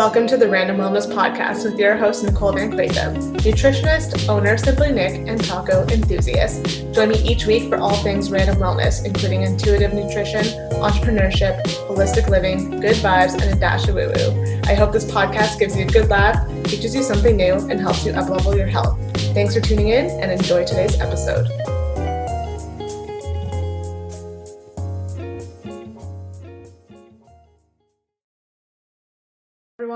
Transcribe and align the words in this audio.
Welcome 0.00 0.26
to 0.28 0.38
the 0.38 0.48
Random 0.48 0.78
Wellness 0.78 1.06
Podcast 1.06 1.62
with 1.62 1.78
your 1.78 1.94
host, 1.94 2.24
Nicole 2.24 2.54
Van 2.54 2.70
Clayton, 2.70 3.36
nutritionist, 3.36 4.30
owner 4.30 4.56
Simply 4.56 4.92
Nick, 4.92 5.28
and 5.28 5.38
taco 5.44 5.86
enthusiast. 5.88 6.86
Join 6.94 7.10
me 7.10 7.16
each 7.16 7.44
week 7.44 7.68
for 7.68 7.76
all 7.76 7.94
things 7.96 8.30
random 8.30 8.56
wellness, 8.56 9.04
including 9.04 9.42
intuitive 9.42 9.92
nutrition, 9.92 10.42
entrepreneurship, 10.80 11.62
holistic 11.86 12.30
living, 12.30 12.80
good 12.80 12.96
vibes, 12.96 13.34
and 13.34 13.54
a 13.54 13.56
dash 13.56 13.88
of 13.88 13.96
woo 13.96 14.10
woo. 14.16 14.62
I 14.64 14.72
hope 14.72 14.90
this 14.90 15.04
podcast 15.04 15.58
gives 15.58 15.76
you 15.76 15.84
a 15.84 15.88
good 15.88 16.08
laugh, 16.08 16.48
teaches 16.64 16.94
you 16.94 17.02
something 17.02 17.36
new, 17.36 17.56
and 17.68 17.78
helps 17.78 18.06
you 18.06 18.12
uplevel 18.14 18.56
your 18.56 18.68
health. 18.68 18.98
Thanks 19.34 19.52
for 19.52 19.60
tuning 19.60 19.88
in 19.88 20.06
and 20.18 20.32
enjoy 20.32 20.64
today's 20.64 20.98
episode. 20.98 21.46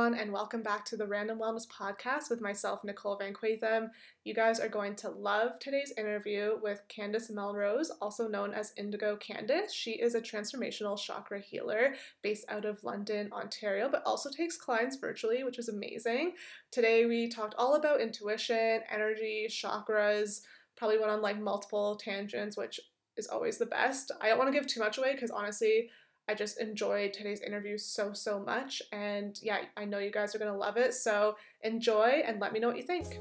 Everyone, 0.04 0.20
and 0.20 0.32
welcome 0.34 0.62
back 0.62 0.84
to 0.84 0.98
the 0.98 1.06
Random 1.06 1.38
Wellness 1.38 1.66
Podcast 1.66 2.28
with 2.28 2.42
myself, 2.42 2.84
Nicole 2.84 3.16
Van 3.16 3.32
Quatham. 3.32 3.88
You 4.24 4.34
guys 4.34 4.60
are 4.60 4.68
going 4.68 4.96
to 4.96 5.08
love 5.08 5.58
today's 5.58 5.94
interview 5.96 6.58
with 6.62 6.82
Candice 6.90 7.30
Melrose, 7.30 7.90
also 8.02 8.28
known 8.28 8.52
as 8.52 8.74
Indigo 8.76 9.16
Candice. 9.16 9.72
She 9.72 9.92
is 9.92 10.14
a 10.14 10.20
transformational 10.20 10.98
chakra 10.98 11.40
healer 11.40 11.94
based 12.22 12.44
out 12.50 12.66
of 12.66 12.84
London, 12.84 13.30
Ontario, 13.32 13.88
but 13.88 14.02
also 14.04 14.28
takes 14.28 14.58
clients 14.58 14.96
virtually, 14.96 15.42
which 15.42 15.58
is 15.58 15.70
amazing. 15.70 16.34
Today 16.70 17.06
we 17.06 17.30
talked 17.30 17.54
all 17.56 17.74
about 17.74 18.02
intuition, 18.02 18.80
energy, 18.92 19.46
chakras, 19.48 20.42
probably 20.76 20.98
went 20.98 21.12
on 21.12 21.22
like 21.22 21.40
multiple 21.40 21.96
tangents, 21.96 22.58
which 22.58 22.78
is 23.16 23.26
always 23.28 23.56
the 23.56 23.64
best. 23.64 24.10
I 24.20 24.28
don't 24.28 24.38
want 24.38 24.52
to 24.52 24.58
give 24.58 24.66
too 24.66 24.80
much 24.80 24.98
away 24.98 25.14
because 25.14 25.30
honestly, 25.30 25.88
I 26.28 26.34
just 26.34 26.58
enjoyed 26.60 27.12
today's 27.12 27.42
interview 27.42 27.76
so, 27.76 28.12
so 28.14 28.40
much. 28.40 28.80
And 28.92 29.38
yeah, 29.42 29.58
I 29.76 29.84
know 29.84 29.98
you 29.98 30.10
guys 30.10 30.34
are 30.34 30.38
going 30.38 30.50
to 30.50 30.56
love 30.56 30.76
it. 30.76 30.94
So 30.94 31.36
enjoy 31.62 32.22
and 32.26 32.40
let 32.40 32.52
me 32.52 32.60
know 32.60 32.68
what 32.68 32.78
you 32.78 32.82
think. 32.82 33.18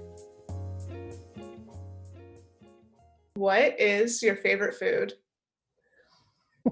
What 3.35 3.79
is 3.79 4.23
your 4.23 4.37
favorite 4.37 4.75
food? 4.75 5.13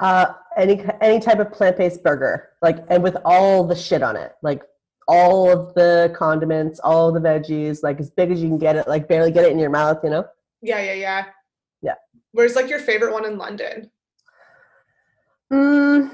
uh, 0.00 0.26
any 0.56 0.84
any 1.00 1.20
type 1.20 1.38
of 1.38 1.52
plant 1.52 1.78
based 1.78 2.02
burger, 2.02 2.50
like 2.60 2.84
and 2.90 3.02
with 3.02 3.16
all 3.24 3.64
the 3.64 3.76
shit 3.76 4.02
on 4.02 4.16
it, 4.16 4.32
like 4.42 4.62
all 5.08 5.50
of 5.50 5.72
the 5.74 6.12
condiments, 6.16 6.80
all 6.80 7.12
the 7.12 7.20
veggies, 7.20 7.82
like 7.82 8.00
as 8.00 8.10
big 8.10 8.30
as 8.30 8.42
you 8.42 8.48
can 8.48 8.58
get 8.58 8.76
it, 8.76 8.88
like 8.88 9.08
barely 9.08 9.30
get 9.30 9.44
it 9.44 9.52
in 9.52 9.58
your 9.58 9.70
mouth, 9.70 9.98
you 10.02 10.10
know? 10.10 10.26
Yeah, 10.62 10.80
yeah, 10.82 10.94
yeah. 10.94 11.24
Yeah. 11.80 11.94
Where's 12.32 12.56
like 12.56 12.68
your 12.68 12.80
favorite 12.80 13.12
one 13.12 13.24
in 13.24 13.38
London? 13.38 13.90
Mm, 15.52 16.10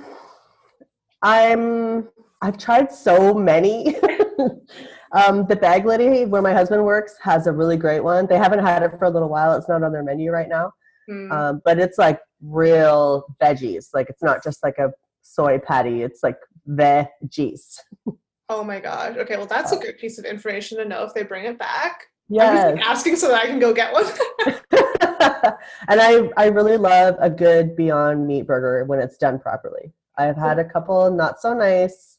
I'm. 1.22 2.08
I've 2.41 2.58
tried 2.58 2.92
so 2.92 3.34
many. 3.34 3.97
um, 5.12 5.47
the 5.47 5.56
Bag 5.56 5.84
Lady, 5.86 6.24
where 6.24 6.42
my 6.42 6.52
husband 6.52 6.84
works, 6.84 7.14
has 7.22 7.47
a 7.47 7.52
really 7.52 7.77
great 7.77 8.00
one. 8.00 8.27
They 8.27 8.36
haven't 8.36 8.64
had 8.64 8.83
it 8.83 8.98
for 8.98 9.05
a 9.05 9.11
little 9.11 9.28
while. 9.28 9.55
It's 9.56 9.69
not 9.69 9.83
on 9.83 9.92
their 9.92 10.02
menu 10.02 10.33
right 10.33 10.48
now, 10.48 10.72
mm. 11.08 11.30
um, 11.30 11.62
but 11.64 11.78
it's 11.78 11.98
like 11.98 12.20
real 12.42 13.24
veggies. 13.41 13.89
Like 13.94 14.11
it's 14.11 14.22
not 14.22 14.42
just 14.42 14.62
like 14.64 14.78
a 14.78 14.92
soy 15.22 15.58
patty. 15.58 16.02
It's 16.02 16.22
like 16.22 16.39
veggies. 16.69 17.78
Oh 18.48 18.62
my 18.62 18.80
gosh. 18.80 19.17
Okay, 19.17 19.39
well 19.39 19.46
that's 19.46 19.72
a 19.72 19.78
good 19.78 19.96
piece 19.96 20.19
of 20.19 20.27
information 20.27 20.77
to 20.77 20.84
know 20.84 21.05
if 21.05 21.14
they 21.14 21.22
bring 21.22 21.46
it 21.46 21.58
back. 21.58 22.08
Yeah. 22.33 22.69
I'm 22.69 22.77
just 22.77 22.88
asking 22.88 23.16
so 23.16 23.28
that 23.28 23.42
I 23.42 23.47
can 23.47 23.58
go 23.58 23.72
get 23.72 23.92
one. 23.92 24.06
and 25.88 26.00
I, 26.00 26.30
I 26.36 26.47
really 26.47 26.77
love 26.77 27.16
a 27.20 27.28
good 27.28 27.77
Beyond 27.77 28.27
Meat 28.27 28.47
burger 28.47 28.84
when 28.84 29.00
it's 29.00 29.19
done 29.19 29.39
properly. 29.39 29.92
I've 30.16 30.36
had 30.36 30.58
a 30.58 30.64
couple 30.64 31.11
not 31.11 31.41
so 31.41 31.55
nice, 31.55 32.19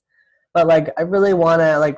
but 0.53 0.67
like 0.67 0.93
I 0.97 1.01
really 1.01 1.33
want 1.33 1.61
to 1.61 1.79
like. 1.79 1.97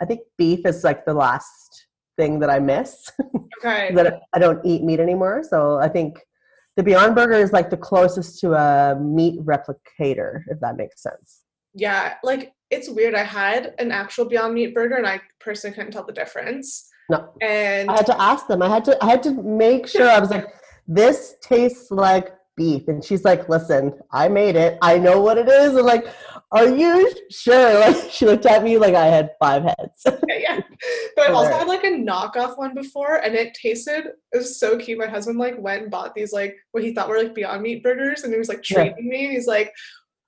I 0.00 0.06
think 0.06 0.20
beef 0.38 0.64
is 0.64 0.82
like 0.82 1.04
the 1.04 1.12
last 1.12 1.86
thing 2.16 2.40
that 2.40 2.50
I 2.50 2.58
miss. 2.58 3.10
Okay. 3.62 3.92
that 3.92 4.22
I 4.32 4.38
don't 4.38 4.64
eat 4.64 4.82
meat 4.82 5.00
anymore, 5.00 5.42
so 5.46 5.76
I 5.76 5.86
think 5.86 6.18
the 6.78 6.82
Beyond 6.82 7.14
Burger 7.14 7.34
is 7.34 7.52
like 7.52 7.68
the 7.68 7.76
closest 7.76 8.40
to 8.40 8.54
a 8.54 8.98
meat 8.98 9.38
replicator, 9.44 10.44
if 10.46 10.58
that 10.60 10.78
makes 10.78 11.02
sense. 11.02 11.42
Yeah, 11.74 12.14
like 12.22 12.54
it's 12.70 12.88
weird. 12.88 13.14
I 13.14 13.22
had 13.22 13.74
an 13.78 13.92
actual 13.92 14.24
Beyond 14.24 14.54
Meat 14.54 14.74
burger, 14.74 14.96
and 14.96 15.06
I 15.06 15.20
personally 15.40 15.74
couldn't 15.74 15.92
tell 15.92 16.06
the 16.06 16.12
difference. 16.14 16.89
No. 17.10 17.28
And 17.42 17.90
I 17.90 17.96
had 17.96 18.06
to 18.06 18.20
ask 18.20 18.46
them. 18.46 18.62
I 18.62 18.68
had 18.68 18.84
to 18.86 19.04
I 19.04 19.08
had 19.08 19.22
to 19.24 19.32
make 19.42 19.86
sure 19.86 20.08
I 20.08 20.20
was 20.20 20.30
like, 20.30 20.46
this 20.86 21.34
tastes 21.42 21.90
like 21.90 22.32
beef. 22.56 22.88
And 22.88 23.02
she's 23.02 23.24
like, 23.24 23.48
listen, 23.48 23.92
I 24.12 24.28
made 24.28 24.54
it. 24.54 24.78
I 24.82 24.98
know 24.98 25.20
what 25.20 25.38
it 25.38 25.48
is. 25.48 25.76
I'm 25.76 25.84
like, 25.86 26.06
are 26.52 26.68
you 26.68 27.10
sure? 27.30 27.70
Like 27.80 28.10
she 28.10 28.26
looked 28.26 28.46
at 28.46 28.62
me 28.62 28.76
like 28.76 28.94
I 28.94 29.06
had 29.06 29.30
five 29.40 29.62
heads. 29.62 30.02
yeah, 30.28 30.36
yeah. 30.38 30.60
But 31.16 31.28
I've 31.28 31.34
also 31.34 31.52
had 31.52 31.68
like 31.68 31.84
a 31.84 31.90
knockoff 31.90 32.58
one 32.58 32.74
before 32.74 33.16
and 33.16 33.34
it 33.34 33.54
tasted 33.54 34.06
it 34.32 34.36
was 34.36 34.60
so 34.60 34.76
cute. 34.76 34.98
My 34.98 35.06
husband 35.06 35.38
like 35.38 35.58
went 35.58 35.82
and 35.82 35.90
bought 35.90 36.14
these 36.14 36.32
like 36.32 36.56
what 36.72 36.84
he 36.84 36.92
thought 36.94 37.08
were 37.08 37.18
like 37.18 37.34
beyond 37.34 37.62
meat 37.62 37.82
burgers 37.82 38.22
and 38.22 38.32
he 38.32 38.38
was 38.38 38.48
like 38.48 38.62
treating 38.62 38.94
yeah. 38.98 39.10
me 39.10 39.24
and 39.24 39.32
he's 39.32 39.46
like 39.46 39.72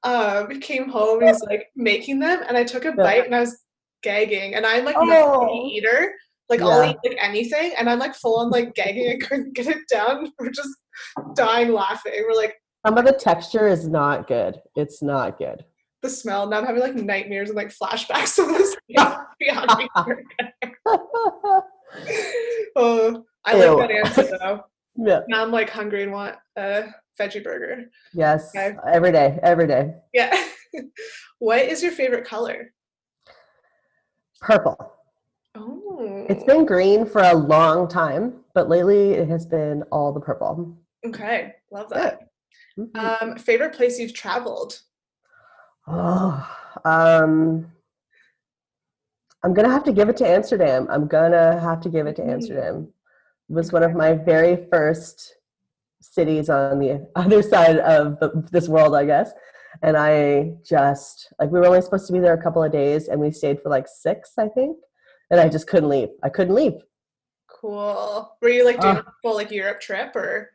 um 0.05 0.61
came 0.61 0.89
home 0.89 1.21
and 1.21 1.29
he's 1.29 1.43
like 1.43 1.67
making 1.77 2.19
them 2.19 2.43
and 2.49 2.57
I 2.57 2.65
took 2.65 2.85
a 2.85 2.89
yeah. 2.89 2.95
bite 3.03 3.27
and 3.27 3.35
I 3.35 3.41
was 3.41 3.63
gagging 4.03 4.55
and 4.55 4.65
I'm 4.65 4.85
like 4.85 4.97
oh. 4.97 5.05
not 5.05 5.43
an 5.43 5.57
eater. 5.57 6.15
Like 6.53 6.61
yeah. 6.61 6.67
I'll 6.67 6.91
eat 6.91 6.99
like 7.03 7.17
anything, 7.19 7.73
and 7.79 7.89
I'm 7.89 7.99
like 7.99 8.15
full 8.15 8.39
on 8.39 8.51
like 8.51 8.75
gagging. 8.75 9.09
I 9.09 9.25
couldn't 9.25 9.55
get 9.55 9.69
it 9.69 9.89
down. 9.91 10.31
We're 10.39 10.51
just 10.51 10.69
dying 11.35 11.73
laughing. 11.73 12.13
We're 12.29 12.37
like, 12.37 12.57
some 12.87 12.99
of 12.99 13.07
the 13.07 13.15
texture 13.15 13.67
is 13.67 13.89
not 13.89 14.29
good. 14.29 14.61
It's 14.77 15.03
not 15.03 15.39
good. 15.39 15.65
The 16.03 16.11
smell. 16.11 16.47
Now 16.47 16.59
I'm 16.59 16.67
having 16.67 16.83
like 16.83 16.95
nightmares 16.95 17.49
and 17.49 17.57
like 17.57 17.71
flashbacks 17.71 18.39
of 18.39 18.49
this 18.49 18.77
beyond 19.41 19.79
me. 19.79 19.89
oh, 22.77 23.25
I 23.47 23.57
Ew. 23.57 23.79
like 23.79 23.89
that 23.89 23.91
answer 23.91 24.39
though. 24.39 24.65
Yeah. 24.97 25.21
Now 25.29 25.43
I'm 25.43 25.53
like 25.53 25.71
hungry 25.71 26.03
and 26.03 26.13
want 26.13 26.37
a 26.59 26.85
veggie 27.19 27.43
burger. 27.43 27.85
Yes. 28.13 28.51
Okay. 28.55 28.77
Every 28.93 29.11
day. 29.11 29.39
Every 29.43 29.67
day. 29.67 29.95
Yeah. 30.13 30.49
what 31.39 31.63
is 31.63 31.83
your 31.83 31.93
favorite 31.93 32.27
color? 32.27 32.75
Purple. 34.43 34.77
Oh. 35.55 36.27
It's 36.29 36.45
been 36.45 36.65
green 36.65 37.05
for 37.05 37.23
a 37.23 37.35
long 37.35 37.89
time, 37.89 38.41
but 38.55 38.69
lately 38.69 39.13
it 39.13 39.29
has 39.29 39.45
been 39.45 39.83
all 39.93 40.13
the 40.13 40.21
purple. 40.21 40.77
Okay, 41.05 41.55
love 41.71 41.91
that. 41.91 42.21
Yeah. 42.77 42.85
Mm-hmm. 42.85 43.31
Um, 43.31 43.37
favorite 43.37 43.75
place 43.75 43.99
you've 43.99 44.15
traveled? 44.15 44.81
Oh, 45.87 46.49
um, 46.85 47.71
I'm 49.43 49.53
gonna 49.53 49.69
have 49.69 49.85
to 49.85 49.93
give 49.93 50.09
it 50.09 50.17
to 50.19 50.29
Amsterdam. 50.29 50.87
I'm 50.91 51.07
gonna 51.07 51.61
have 51.61 51.81
to 51.83 51.91
give 51.91 52.07
it 52.07 52.17
to 52.17 52.23
mm-hmm. 52.23 52.31
Amsterdam. 52.31 52.89
It 53.51 53.55
was 53.55 53.73
one 53.73 53.83
of 53.83 53.93
my 53.93 54.15
very 54.15 54.67
first 54.71 55.35
cities 56.01 56.49
on 56.49 56.79
the 56.79 57.07
other 57.15 57.43
side 57.43 57.79
of 57.79 58.19
the, 58.21 58.49
this 58.51 58.69
world, 58.69 58.95
I 58.95 59.05
guess. 59.05 59.33
And 59.83 59.97
I 59.97 60.55
just 60.65 61.33
like 61.39 61.51
we 61.51 61.59
were 61.59 61.67
only 61.67 61.83
supposed 61.83 62.07
to 62.07 62.13
be 62.13 62.21
there 62.21 62.35
a 62.35 62.43
couple 62.43 62.63
of 62.63 62.73
days, 62.73 63.09
and 63.09 63.21
we 63.21 63.31
stayed 63.31 63.61
for 63.61 63.69
like 63.69 63.87
six, 63.89 64.33
I 64.39 64.49
think 64.49 64.79
and 65.33 65.41
I 65.41 65.49
just 65.49 65.67
couldn't 65.67 65.89
leave. 65.89 66.11
I 66.23 66.29
couldn't 66.29 66.55
leave. 66.55 66.75
Cool. 67.49 68.37
Were 68.41 68.49
you 68.49 68.65
like 68.65 68.81
doing 68.81 68.99
uh, 68.99 69.03
a 69.07 69.13
full 69.23 69.35
like 69.35 69.51
Europe 69.51 69.81
trip 69.81 70.15
or? 70.15 70.51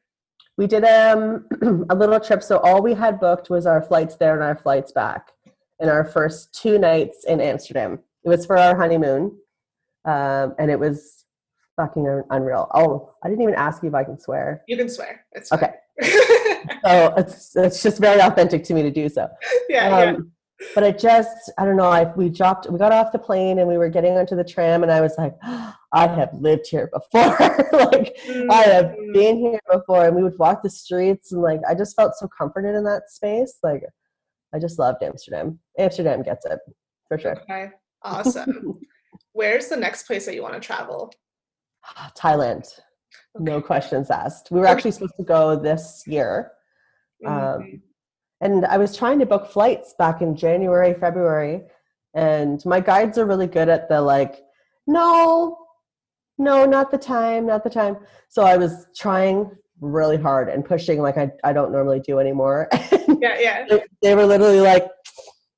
We 0.58 0.68
did 0.68 0.86
um 0.86 1.46
a 1.90 1.96
little 1.96 2.20
trip. 2.20 2.44
So 2.44 2.60
all 2.60 2.82
we 2.82 2.94
had 2.94 3.20
booked 3.20 3.50
was 3.50 3.66
our 3.66 3.82
flights 3.82 4.16
there 4.16 4.36
and 4.36 4.44
our 4.44 4.56
flights 4.56 4.92
back, 4.92 5.32
and 5.80 5.90
our 5.90 6.06
first 6.06 6.54
two 6.54 6.78
nights 6.78 7.26
in 7.26 7.42
Amsterdam. 7.42 8.00
It 8.24 8.30
was 8.30 8.46
for 8.46 8.58
our 8.58 8.76
honeymoon, 8.76 9.38
um, 10.06 10.56
and 10.60 10.70
it 10.70 10.80
was 10.80 11.26
fucking 11.76 12.24
unreal. 12.30 12.70
Oh, 12.74 13.14
I 13.24 13.30
didn't 13.30 13.44
even 13.44 13.56
ask 13.56 13.82
you 13.84 13.90
if 13.90 13.96
I 13.96 14.04
can 14.04 14.20
swear. 14.20 14.64
You 14.68 14.78
can 14.78 14.90
swear. 14.90 15.26
It's 15.32 15.52
okay. 15.52 15.74
so 16.02 17.14
it's 17.18 17.56
it's 17.56 17.82
just 17.82 18.00
very 18.00 18.22
authentic 18.22 18.64
to 18.66 18.74
me 18.74 18.84
to 18.84 18.92
do 18.92 19.09
so. 19.09 19.28
Yeah. 19.70 19.96
Um, 19.96 20.16
yeah 20.16 20.18
but 20.73 20.84
it 20.84 20.97
just 20.97 21.51
i 21.57 21.66
don't 21.66 21.78
know 21.78 21.90
I, 21.90 22.12
we 22.16 22.29
dropped 22.29 22.69
we 22.69 22.79
got 22.79 22.91
off 22.91 23.11
the 23.11 23.20
plane 23.20 23.59
and 23.59 23.67
we 23.67 23.78
were 23.78 23.90
getting 23.90 24.17
onto 24.17 24.35
the 24.35 24.43
tram 24.43 24.82
and 24.82 24.91
i 24.91 25.02
was 25.02 25.14
like 25.17 25.35
oh, 25.43 25.73
i 25.93 26.08
have 26.08 26.29
lived 26.34 26.67
here 26.67 26.90
before. 26.93 27.37
Like 27.72 28.16
mm-hmm. 28.26 28.52
i 28.52 28.64
have 28.64 28.85
mm. 28.85 29.14
been 29.14 29.37
here 29.37 29.59
before. 29.72 30.05
And 30.05 30.16
we 30.16 30.23
would 30.23 30.37
walk 30.37 30.64
the 30.64 30.70
streets 30.70 31.32
and 31.32 31.41
like 31.41 31.61
i 31.70 31.76
just 31.76 31.96
felt 31.96 32.16
so 32.16 32.28
comforted 32.37 32.76
in 32.76 32.84
that 32.85 33.03
space. 33.09 33.58
Like 33.64 33.84
i 34.53 34.59
just 34.59 34.79
loved 34.79 35.03
amsterdam. 35.03 35.59
Amsterdam 35.78 36.23
gets 36.23 36.46
it 36.46 36.59
for 37.08 37.17
sure. 37.17 37.41
Okay 37.43 37.72
awesome. 38.03 38.79
Where's 39.34 39.67
the 39.67 39.78
next 39.78 40.03
place 40.03 40.26
that 40.26 40.35
you 40.35 40.41
want 40.41 40.55
to 40.55 40.59
travel? 40.59 41.14
Thailand. 42.17 42.67
Okay. 43.35 43.43
no 43.43 43.61
questions 43.61 44.09
asked. 44.09 44.49
We 44.52 44.59
were 44.59 44.66
actually 44.66 44.91
supposed 44.91 45.16
to 45.17 45.23
go 45.23 45.55
this 45.55 46.03
year. 46.08 46.52
Um, 47.26 47.34
mm-hmm. 47.34 47.76
And 48.41 48.66
I 48.66 48.78
was 48.78 48.95
trying 48.95 49.19
to 49.19 49.25
book 49.25 49.47
flights 49.47 49.95
back 49.97 50.22
in 50.22 50.35
January, 50.35 50.93
February, 50.93 51.63
and 52.13 52.63
my 52.66 52.79
guides 52.79 53.17
are 53.17 53.25
really 53.25 53.47
good 53.47 53.69
at 53.69 53.89
the 53.89 54.01
like, 54.01 54.41
no, 54.85 55.57
no, 56.37 56.66
not 56.66 56.91
the 56.91 56.97
time, 56.97 57.47
not 57.47 57.63
the 57.63 57.69
time. 57.69 57.97
So 58.29 58.43
I 58.43 58.57
was 58.57 58.87
trying 58.95 59.51
really 59.81 60.17
hard 60.17 60.49
and 60.49 60.66
pushing 60.66 61.01
like 61.01 61.17
I, 61.17 61.31
I 61.43 61.53
don't 61.53 61.72
normally 61.72 61.99
do 61.99 62.19
anymore. 62.19 62.69
yeah, 62.91 63.39
yeah. 63.39 63.66
They, 63.69 63.84
they 64.01 64.16
were 64.16 64.25
literally 64.25 64.61
like, 64.61 64.87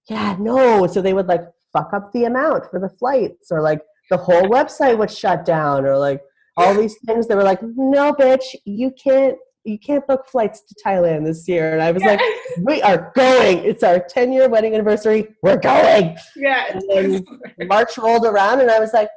yeah, 0.09 0.35
no. 0.39 0.87
So 0.87 1.01
they 1.01 1.13
would 1.13 1.27
like 1.27 1.43
fuck 1.73 1.93
up 1.93 2.11
the 2.13 2.25
amount 2.25 2.69
for 2.69 2.79
the 2.79 2.89
flights 2.89 3.51
or 3.51 3.61
like 3.61 3.81
the 4.09 4.17
whole 4.17 4.43
website 4.43 4.97
would 4.97 5.11
shut 5.11 5.45
down 5.45 5.85
or 5.85 5.97
like 5.97 6.21
all 6.57 6.73
these 6.73 6.97
things 7.05 7.27
that 7.27 7.37
were 7.37 7.43
like 7.43 7.61
no 7.61 8.11
bitch 8.11 8.55
you 8.65 8.91
can't 9.01 9.37
you 9.69 9.79
can't 9.79 10.05
book 10.07 10.27
flights 10.27 10.61
to 10.61 10.75
thailand 10.85 11.25
this 11.25 11.47
year 11.47 11.73
and 11.73 11.81
i 11.81 11.91
was 11.91 12.01
Yeah. 12.03 12.09
like 12.11 12.21
we 12.63 12.81
are 12.81 13.11
going 13.15 13.59
it's 13.59 13.83
our 13.83 13.99
10 13.99 14.31
year 14.33 14.49
wedding 14.49 14.73
anniversary 14.73 15.27
we're 15.43 15.57
going 15.57 16.17
yeah. 16.35 16.65
And 16.71 16.83
then 16.89 17.25
march 17.67 17.97
rolled 17.97 18.25
around 18.25 18.61
and 18.61 18.71
i 18.71 18.79
was 18.79 18.93
like 18.93 19.09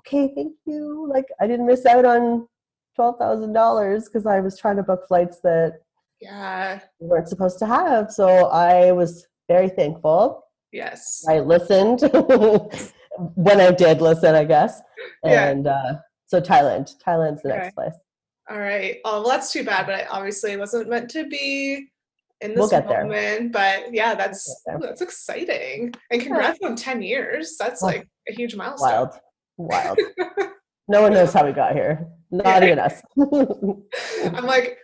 okay 0.00 0.30
thank 0.34 0.54
you 0.66 1.08
like 1.12 1.26
i 1.40 1.46
didn't 1.46 1.66
miss 1.66 1.84
out 1.86 2.04
on 2.04 2.46
$12000 2.98 4.04
because 4.04 4.26
i 4.26 4.40
was 4.40 4.58
trying 4.58 4.76
to 4.76 4.82
book 4.82 5.02
flights 5.06 5.40
that 5.42 5.80
yeah. 6.20 6.80
we 7.00 7.06
weren't 7.08 7.28
supposed 7.28 7.58
to 7.60 7.66
have 7.66 8.10
so 8.10 8.46
i 8.48 8.90
was 8.92 9.26
very 9.48 9.68
thankful 9.68 10.44
Yes. 10.72 11.24
I 11.28 11.38
listened 11.40 12.00
when 13.34 13.60
I 13.60 13.70
did 13.70 14.00
listen, 14.02 14.34
I 14.34 14.44
guess. 14.44 14.80
Yeah. 15.24 15.48
And 15.48 15.66
uh, 15.66 15.94
so 16.26 16.40
Thailand, 16.40 16.90
Thailand's 17.04 17.42
the 17.42 17.48
Okay. 17.50 17.58
next 17.58 17.74
place. 17.74 17.94
All 18.50 18.58
right. 18.58 18.96
Oh, 19.04 19.20
well, 19.22 19.30
that's 19.30 19.52
too 19.52 19.62
bad, 19.64 19.86
but 19.86 19.94
I 19.94 20.06
obviously 20.06 20.56
wasn't 20.56 20.88
meant 20.88 21.10
to 21.10 21.26
be 21.26 21.88
in 22.40 22.50
this 22.50 22.58
We'll 22.58 22.68
get 22.68 22.88
there. 22.88 23.04
moment. 23.04 23.52
But 23.52 23.92
yeah, 23.92 24.14
that's 24.14 24.62
We'll 24.66 24.76
ooh, 24.76 24.80
that's 24.86 25.02
exciting. 25.02 25.92
And 26.10 26.22
congrats 26.22 26.58
on 26.62 26.76
10 26.76 27.02
years. 27.02 27.56
That's 27.58 27.82
Oh. 27.82 27.86
like 27.86 28.08
a 28.28 28.32
huge 28.32 28.54
milestone. 28.56 28.88
Wild, 28.90 29.10
wild. 29.58 29.98
no 30.88 31.02
one 31.02 31.12
knows 31.12 31.32
how 31.32 31.44
we 31.44 31.52
got 31.52 31.74
here. 31.74 32.06
Not 32.30 32.62
Yeah. 32.62 32.64
even 32.64 32.78
us. 32.78 33.02
I'm 34.36 34.44
like 34.46 34.78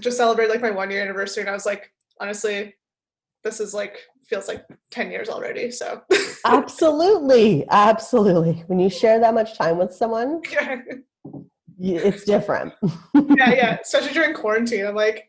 just 0.00 0.16
celebrated 0.16 0.52
like 0.52 0.62
my 0.62 0.70
one 0.70 0.90
year 0.90 1.02
anniversary, 1.02 1.42
and 1.42 1.50
I 1.50 1.52
was 1.54 1.66
like, 1.66 1.92
honestly, 2.20 2.74
this 3.44 3.58
is 3.60 3.74
like 3.74 3.98
feels 4.28 4.46
like 4.46 4.64
10 4.92 5.10
years 5.10 5.28
already. 5.28 5.70
So 5.72 6.02
absolutely, 6.44 7.66
absolutely. 7.70 8.62
When 8.68 8.78
you 8.78 8.88
share 8.90 9.18
that 9.20 9.34
much 9.34 9.56
time 9.58 9.78
with 9.78 9.92
someone, 9.92 10.42
yeah, 10.52 10.76
it's 11.80 12.24
different. 12.24 12.72
yeah, 13.14 13.54
yeah. 13.54 13.78
Especially 13.82 14.12
during 14.12 14.34
quarantine. 14.34 14.86
I'm 14.86 14.94
like, 14.94 15.26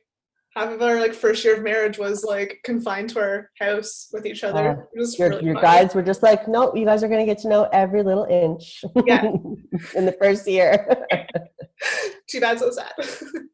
half 0.56 0.70
of 0.70 0.82
our 0.82 1.00
like 1.00 1.14
first 1.14 1.44
year 1.46 1.56
of 1.56 1.64
marriage 1.64 1.98
was 1.98 2.24
like 2.24 2.60
confined 2.64 3.10
to 3.12 3.20
our 3.20 3.50
house 3.60 4.10
with 4.12 4.26
each 4.26 4.44
other. 4.44 4.70
Uh, 4.72 4.82
it 4.94 5.00
was 5.00 5.18
Your, 5.18 5.30
really 5.30 5.46
your 5.46 5.56
were 5.96 6.04
just 6.04 6.24
like, 6.24 6.48
no, 6.48 6.76
you 6.76 6.86
guys 6.86 7.04
are 7.04 7.08
going 7.08 7.26
to 7.26 7.26
get 7.26 7.42
to 7.44 7.50
know 7.50 7.70
every 7.72 8.04
little 8.04 8.26
inch 8.26 8.84
Yeah. 9.06 9.24
in 9.96 10.06
the 10.06 10.16
first 10.22 10.48
year. 10.48 11.06
Too 12.30 12.40
bad, 12.42 12.60
so 12.60 12.70
sad. 12.72 12.92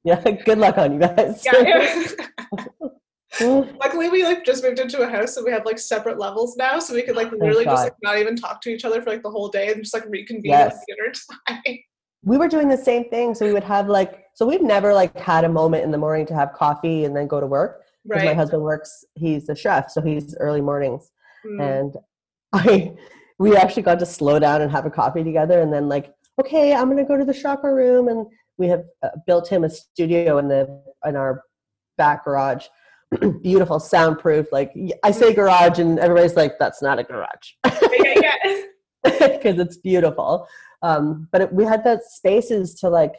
yeah, 0.04 0.20
good 0.22 0.58
luck 0.58 0.78
on 0.78 0.94
you 0.94 1.00
guys. 1.00 1.46
yeah, 1.46 2.04
yeah. 3.40 3.64
Luckily, 3.80 4.10
we 4.10 4.24
like 4.24 4.44
just 4.44 4.64
moved 4.64 4.80
into 4.80 5.02
a 5.02 5.08
house 5.10 5.38
and 5.38 5.46
we 5.46 5.52
have 5.52 5.66
like 5.66 5.78
separate 5.80 6.18
levels 6.18 6.58
now, 6.58 6.80
so 6.80 6.94
we 6.96 7.04
could 7.04 7.16
like 7.16 7.32
literally 7.32 7.66
just 7.66 7.84
like 7.84 7.94
not 8.02 8.18
even 8.18 8.36
talk 8.36 8.62
to 8.62 8.70
each 8.70 8.84
other 8.84 9.02
for 9.02 9.12
like 9.12 9.22
the 9.22 9.30
whole 9.30 9.48
day 9.50 9.72
and 9.72 9.84
just 9.84 9.94
like 9.94 10.06
reconvene 10.10 10.52
Yes. 10.52 10.76
at 10.76 10.80
dinner 10.88 11.14
time. 11.66 11.78
We 12.28 12.38
were 12.38 12.50
doing 12.50 12.68
the 12.68 12.78
same 12.78 13.10
thing. 13.10 13.34
So 13.34 13.46
we 13.46 13.54
would 13.54 13.64
have 13.64 13.88
like 13.88 14.26
so 14.34 14.46
we've 14.46 14.62
never 14.62 14.94
like 14.94 15.18
had 15.18 15.46
a 15.46 15.50
moment 15.50 15.86
in 15.86 15.92
the 15.92 15.98
morning 15.98 16.26
to 16.28 16.36
have 16.36 16.52
coffee 16.52 17.06
and 17.06 17.16
then 17.16 17.26
go 17.26 17.40
to 17.40 17.48
work. 17.48 17.84
Because 18.04 18.24
my 18.24 18.34
husband 18.34 18.64
works 18.64 19.06
he's 19.16 19.50
a 19.50 19.56
chef 19.56 19.90
so 19.90 20.02
he's 20.02 20.36
early 20.40 20.62
mornings. 20.62 21.10
Mm. 21.46 21.62
and 21.62 21.96
i 22.54 22.92
we 23.40 23.56
actually 23.56 23.84
got 23.84 24.00
to 24.00 24.06
slow 24.06 24.40
down 24.40 24.62
and 24.62 24.72
have 24.72 24.86
a 24.86 24.90
coffee 24.90 25.24
together 25.24 25.62
and 25.62 25.72
then 25.72 25.88
like 25.88 26.12
okay 26.40 26.74
i'm 26.74 26.90
gonna 26.90 27.06
go 27.06 27.18
to 27.18 27.26
the 27.26 27.34
chakra 27.34 27.74
room. 27.74 28.08
And 28.10 28.26
we 28.58 28.68
have 28.68 28.84
uh, 29.04 29.10
built 29.26 29.48
him 29.48 29.64
a 29.64 29.70
studio 29.70 30.38
in 30.38 30.50
the 30.50 30.82
in 31.06 31.16
our 31.16 31.44
back 31.98 32.26
garage. 32.26 32.66
Beautiful 33.42 33.80
soundproof 33.80 34.48
like 34.52 34.74
I 35.04 35.12
say 35.12 35.34
garage 35.34 35.80
and 35.80 35.98
everybody's 35.98 36.36
like 36.36 36.60
that's 36.60 36.82
not 36.82 37.00
a 37.00 37.04
garage. 37.04 37.48
Yeah, 38.00 38.36
yeah. 38.44 39.28
because 39.28 39.60
it's 39.66 39.78
beautiful. 39.78 40.48
Um, 40.82 41.28
but 41.32 41.42
it, 41.42 41.54
we 41.54 41.64
had 41.66 41.84
the 41.84 42.02
spaces 42.08 42.76
to 42.76 42.90
like 42.90 43.16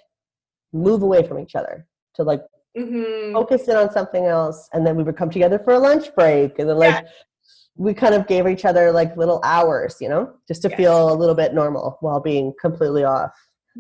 move 0.73 1.03
away 1.03 1.27
from 1.27 1.39
each 1.39 1.55
other, 1.55 1.87
to 2.15 2.23
like 2.23 2.43
Mhm. 2.77 3.33
focus 3.33 3.67
in 3.69 3.77
on 3.77 3.91
something 3.91 4.27
else, 4.27 4.69
and 4.73 4.87
then 4.87 4.95
we 4.97 5.03
would 5.03 5.17
come 5.17 5.31
together 5.31 5.59
for 5.59 5.73
a 5.73 5.79
lunch 5.79 6.15
break, 6.15 6.59
and 6.59 6.69
then 6.69 6.77
like 6.79 7.05
we 7.77 7.95
kind 7.95 8.15
of 8.15 8.27
gave 8.27 8.47
each 8.47 8.65
other 8.65 8.93
like 8.93 9.17
little 9.17 9.41
hours, 9.45 9.97
you 10.01 10.09
know, 10.09 10.33
just 10.47 10.63
to 10.63 10.69
Yes. 10.69 10.77
feel 10.77 11.13
a 11.13 11.15
little 11.15 11.35
bit 11.35 11.55
normal 11.55 11.97
while 12.01 12.21
being 12.21 12.53
completely 12.61 13.05
off 13.05 13.33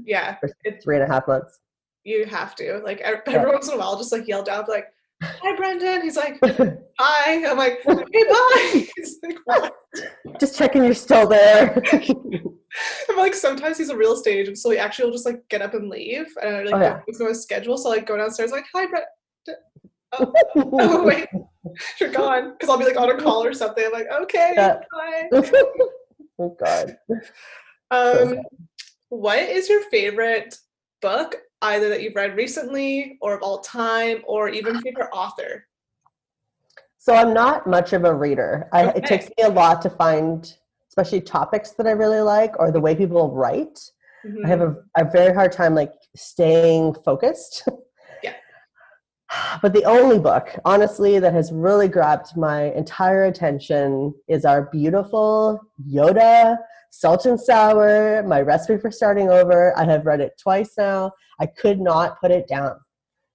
Yeah, 0.05 0.37
for 0.39 0.47
It's- 0.65 0.83
three 0.85 0.97
and 0.97 1.05
a 1.05 1.13
half 1.13 1.27
months. 1.29 1.59
you 2.05 2.25
have 2.27 2.55
to. 2.57 2.79
Like 2.85 3.01
ev- 3.03 3.23
Yeah. 3.27 3.35
every 3.35 3.51
once 3.51 3.69
in 3.69 3.75
a 3.75 3.79
while, 3.79 3.97
just 3.99 4.13
like 4.13 4.27
yell 4.27 4.43
down, 4.43 4.65
be 4.67 4.73
like, 4.73 4.87
"Hi, 5.23 5.55
Brendan." 5.57 6.01
He's 6.03 6.17
like, 6.17 6.39
"Hi." 6.99 7.45
I'm 7.51 7.59
like, 7.59 7.85
"Okay, 7.87 8.25
bye." 8.25 8.89
He's 8.97 9.19
like, 9.23 9.39
"What?" 9.45 9.75
just 10.41 10.57
checking 10.57 10.85
you're 10.85 10.95
still 10.95 11.27
there. 11.29 11.83
I'm 13.09 13.17
like, 13.17 13.35
sometimes 13.35 13.79
he's 13.79 13.89
a 13.91 13.97
real 13.97 14.13
estate 14.13 14.39
agent, 14.39 14.59
so 14.59 14.71
he 14.71 14.79
actually 14.79 15.07
will 15.07 15.13
just 15.13 15.27
like 15.27 15.49
get 15.49 15.63
up 15.63 15.75
and 15.75 15.89
leave, 15.89 16.27
and 16.43 16.57
I 16.57 16.63
like 16.65 16.75
Oh, 16.75 16.81
yeah. 16.81 17.01
don't 17.19 17.31
it's 17.31 17.43
schedule. 17.43 17.77
So 17.77 17.89
like 17.89 18.07
go 18.07 18.17
downstairs, 18.17 18.53
like, 18.53 18.67
"Hi, 18.75 18.87
Brett." 18.87 19.09
Oh, 20.13 20.33
oh 20.57 21.05
wait, 21.05 21.27
you're 22.01 22.11
gone 22.13 22.53
because 22.53 22.69
I'll 22.71 22.79
be 22.79 22.85
like 22.85 22.97
on 22.97 23.11
a 23.11 23.17
call 23.23 23.45
or 23.45 23.53
something. 23.53 23.85
I'm 23.85 23.93
like, 23.93 24.09
okay, 24.23 24.53
Yeah. 24.57 24.81
bye. 24.93 25.29
oh 26.39 26.57
God. 26.59 26.97
Um, 27.91 28.39
what 29.11 29.39
is 29.39 29.69
your 29.69 29.83
favorite 29.91 30.57
book, 31.03 31.37
either 31.63 31.89
that 31.89 32.03
you've 32.03 32.15
read 32.15 32.37
recently 32.37 33.19
or 33.21 33.35
of 33.35 33.43
all 33.43 33.59
time, 33.61 34.23
or 34.27 34.49
even 34.49 34.81
favorite 34.81 35.11
author? 35.13 35.67
So 36.99 37.15
I'm 37.15 37.33
not 37.33 37.67
much 37.67 37.93
of 37.93 38.05
a 38.05 38.13
reader. 38.15 38.69
I, 38.73 38.89
Okay. 38.89 38.99
It 38.99 39.07
takes 39.07 39.27
me 39.27 39.45
a 39.45 39.49
lot 39.49 39.81
to 39.83 39.91
find, 39.91 40.53
especially 40.99 41.21
topics 41.21 41.71
that 41.73 41.87
I 41.87 41.93
really 41.93 42.21
like 42.21 42.59
or 42.59 42.73
the 42.73 42.81
way 42.81 42.95
people 42.95 43.31
write. 43.31 43.79
I 44.25 44.29
mm-hmm. 44.29 44.45
have 44.47 44.61
a, 44.61 44.77
a 44.97 45.05
very 45.05 45.33
hard 45.33 45.53
time 45.53 45.75
like 45.75 45.93
staying 46.17 46.95
focused. 47.05 47.69
Yeah. 48.21 48.35
But 49.62 49.75
the 49.75 49.85
only 49.85 50.19
book, 50.19 50.59
honestly, 50.65 51.21
that 51.21 51.33
has 51.33 51.53
really 51.53 51.87
grabbed 51.87 52.37
my 52.37 52.73
entire 52.73 53.27
attention 53.27 54.12
is 54.27 54.45
our 54.45 54.69
beautiful 54.73 55.61
Yoda 55.89 56.56
Salt 56.91 57.27
and 57.27 57.41
Sour, 57.41 58.25
My 58.25 58.41
Recipe 58.41 58.81
for 58.81 58.91
Starting 58.91 59.29
Over. 59.29 59.73
I 59.79 59.85
have 59.85 60.05
read 60.05 60.21
it 60.21 60.33
twice 60.43 60.73
now. 60.77 61.12
I 61.39 61.47
could 61.47 61.79
not 61.79 62.21
put 62.21 62.33
it 62.33 62.49
down. 62.49 62.73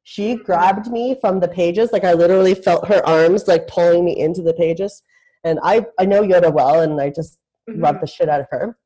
She 0.04 0.34
mm-hmm. 0.34 0.44
grabbed 0.44 0.92
me 0.92 1.16
from 1.22 1.40
the 1.40 1.48
pages, 1.48 1.94
like 1.94 2.04
I 2.04 2.12
literally 2.12 2.56
felt 2.56 2.90
her 2.90 3.06
arms 3.08 3.48
like 3.48 3.68
pulling 3.68 4.04
me 4.04 4.20
into 4.20 4.42
the 4.42 4.54
pages. 4.54 5.02
And 5.46 5.60
I, 5.64 5.86
I 5.98 6.06
know 6.06 6.24
Yoda 6.24 6.52
well, 6.52 6.82
and 6.82 7.00
I 7.00 7.10
just 7.10 7.38
Mhm. 7.70 7.82
love 7.82 8.00
the 8.02 8.08
shit 8.08 8.30
out 8.30 8.42
of 8.42 8.48
her, 8.52 8.78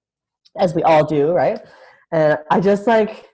as 0.57 0.73
we 0.75 0.83
all 0.83 1.05
do, 1.05 1.31
right? 1.31 1.59
And 2.11 2.37
I 2.51 2.59
just 2.59 2.87
like 2.87 3.29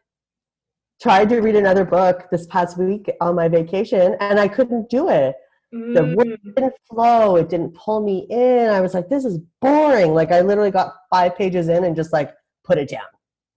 tried 1.01 1.29
to 1.29 1.39
read 1.41 1.55
another 1.55 1.83
book 1.85 2.27
this 2.31 2.45
past 2.47 2.77
week 2.77 3.09
on 3.19 3.35
my 3.35 3.47
vacation, 3.47 4.15
and 4.19 4.39
I 4.39 4.47
couldn't 4.47 4.89
do 4.89 5.09
it. 5.09 5.35
The 5.71 6.01
Mm, 6.01 6.33
It 6.33 6.55
didn't 6.55 6.73
flow. 6.89 7.35
It 7.35 7.50
didn't 7.50 7.75
pull 7.75 8.01
me 8.01 8.27
in. 8.29 8.69
I 8.69 8.79
was 8.81 8.93
like, 8.93 9.09
this 9.09 9.25
is 9.25 9.39
boring. 9.62 10.13
Like 10.13 10.31
I 10.31 10.41
literally 10.41 10.71
got 10.71 10.93
five 11.09 11.35
pages 11.35 11.67
in 11.67 11.83
and 11.83 11.95
just 11.95 12.13
like 12.13 12.31
put 12.63 12.77
it 12.77 12.89
down. 12.89 13.07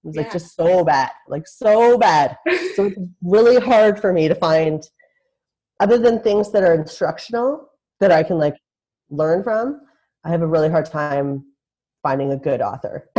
It 0.05 0.09
was 0.09 0.16
like 0.16 0.33
just 0.33 0.55
so 0.57 0.83
bad, 0.85 1.11
like 1.28 1.47
so 1.47 1.99
bad. 1.99 2.37
So 2.75 2.87
it's 2.87 2.99
really 3.23 3.61
hard 3.61 4.00
for 4.00 4.12
me 4.12 4.28
to 4.28 4.35
find, 4.35 4.83
other 5.81 5.99
than 5.99 6.21
things 6.23 6.50
that 6.52 6.62
are 6.64 6.75
instructional 6.75 7.69
that 8.00 8.11
I 8.12 8.23
can 8.23 8.38
like 8.38 8.57
learn 9.11 9.43
from. 9.43 9.81
I 10.25 10.31
have 10.31 10.43
a 10.43 10.47
really 10.47 10.71
hard 10.71 10.87
time 10.87 11.45
finding 12.07 12.31
a 12.33 12.37
good 12.37 12.61
author, 12.63 13.09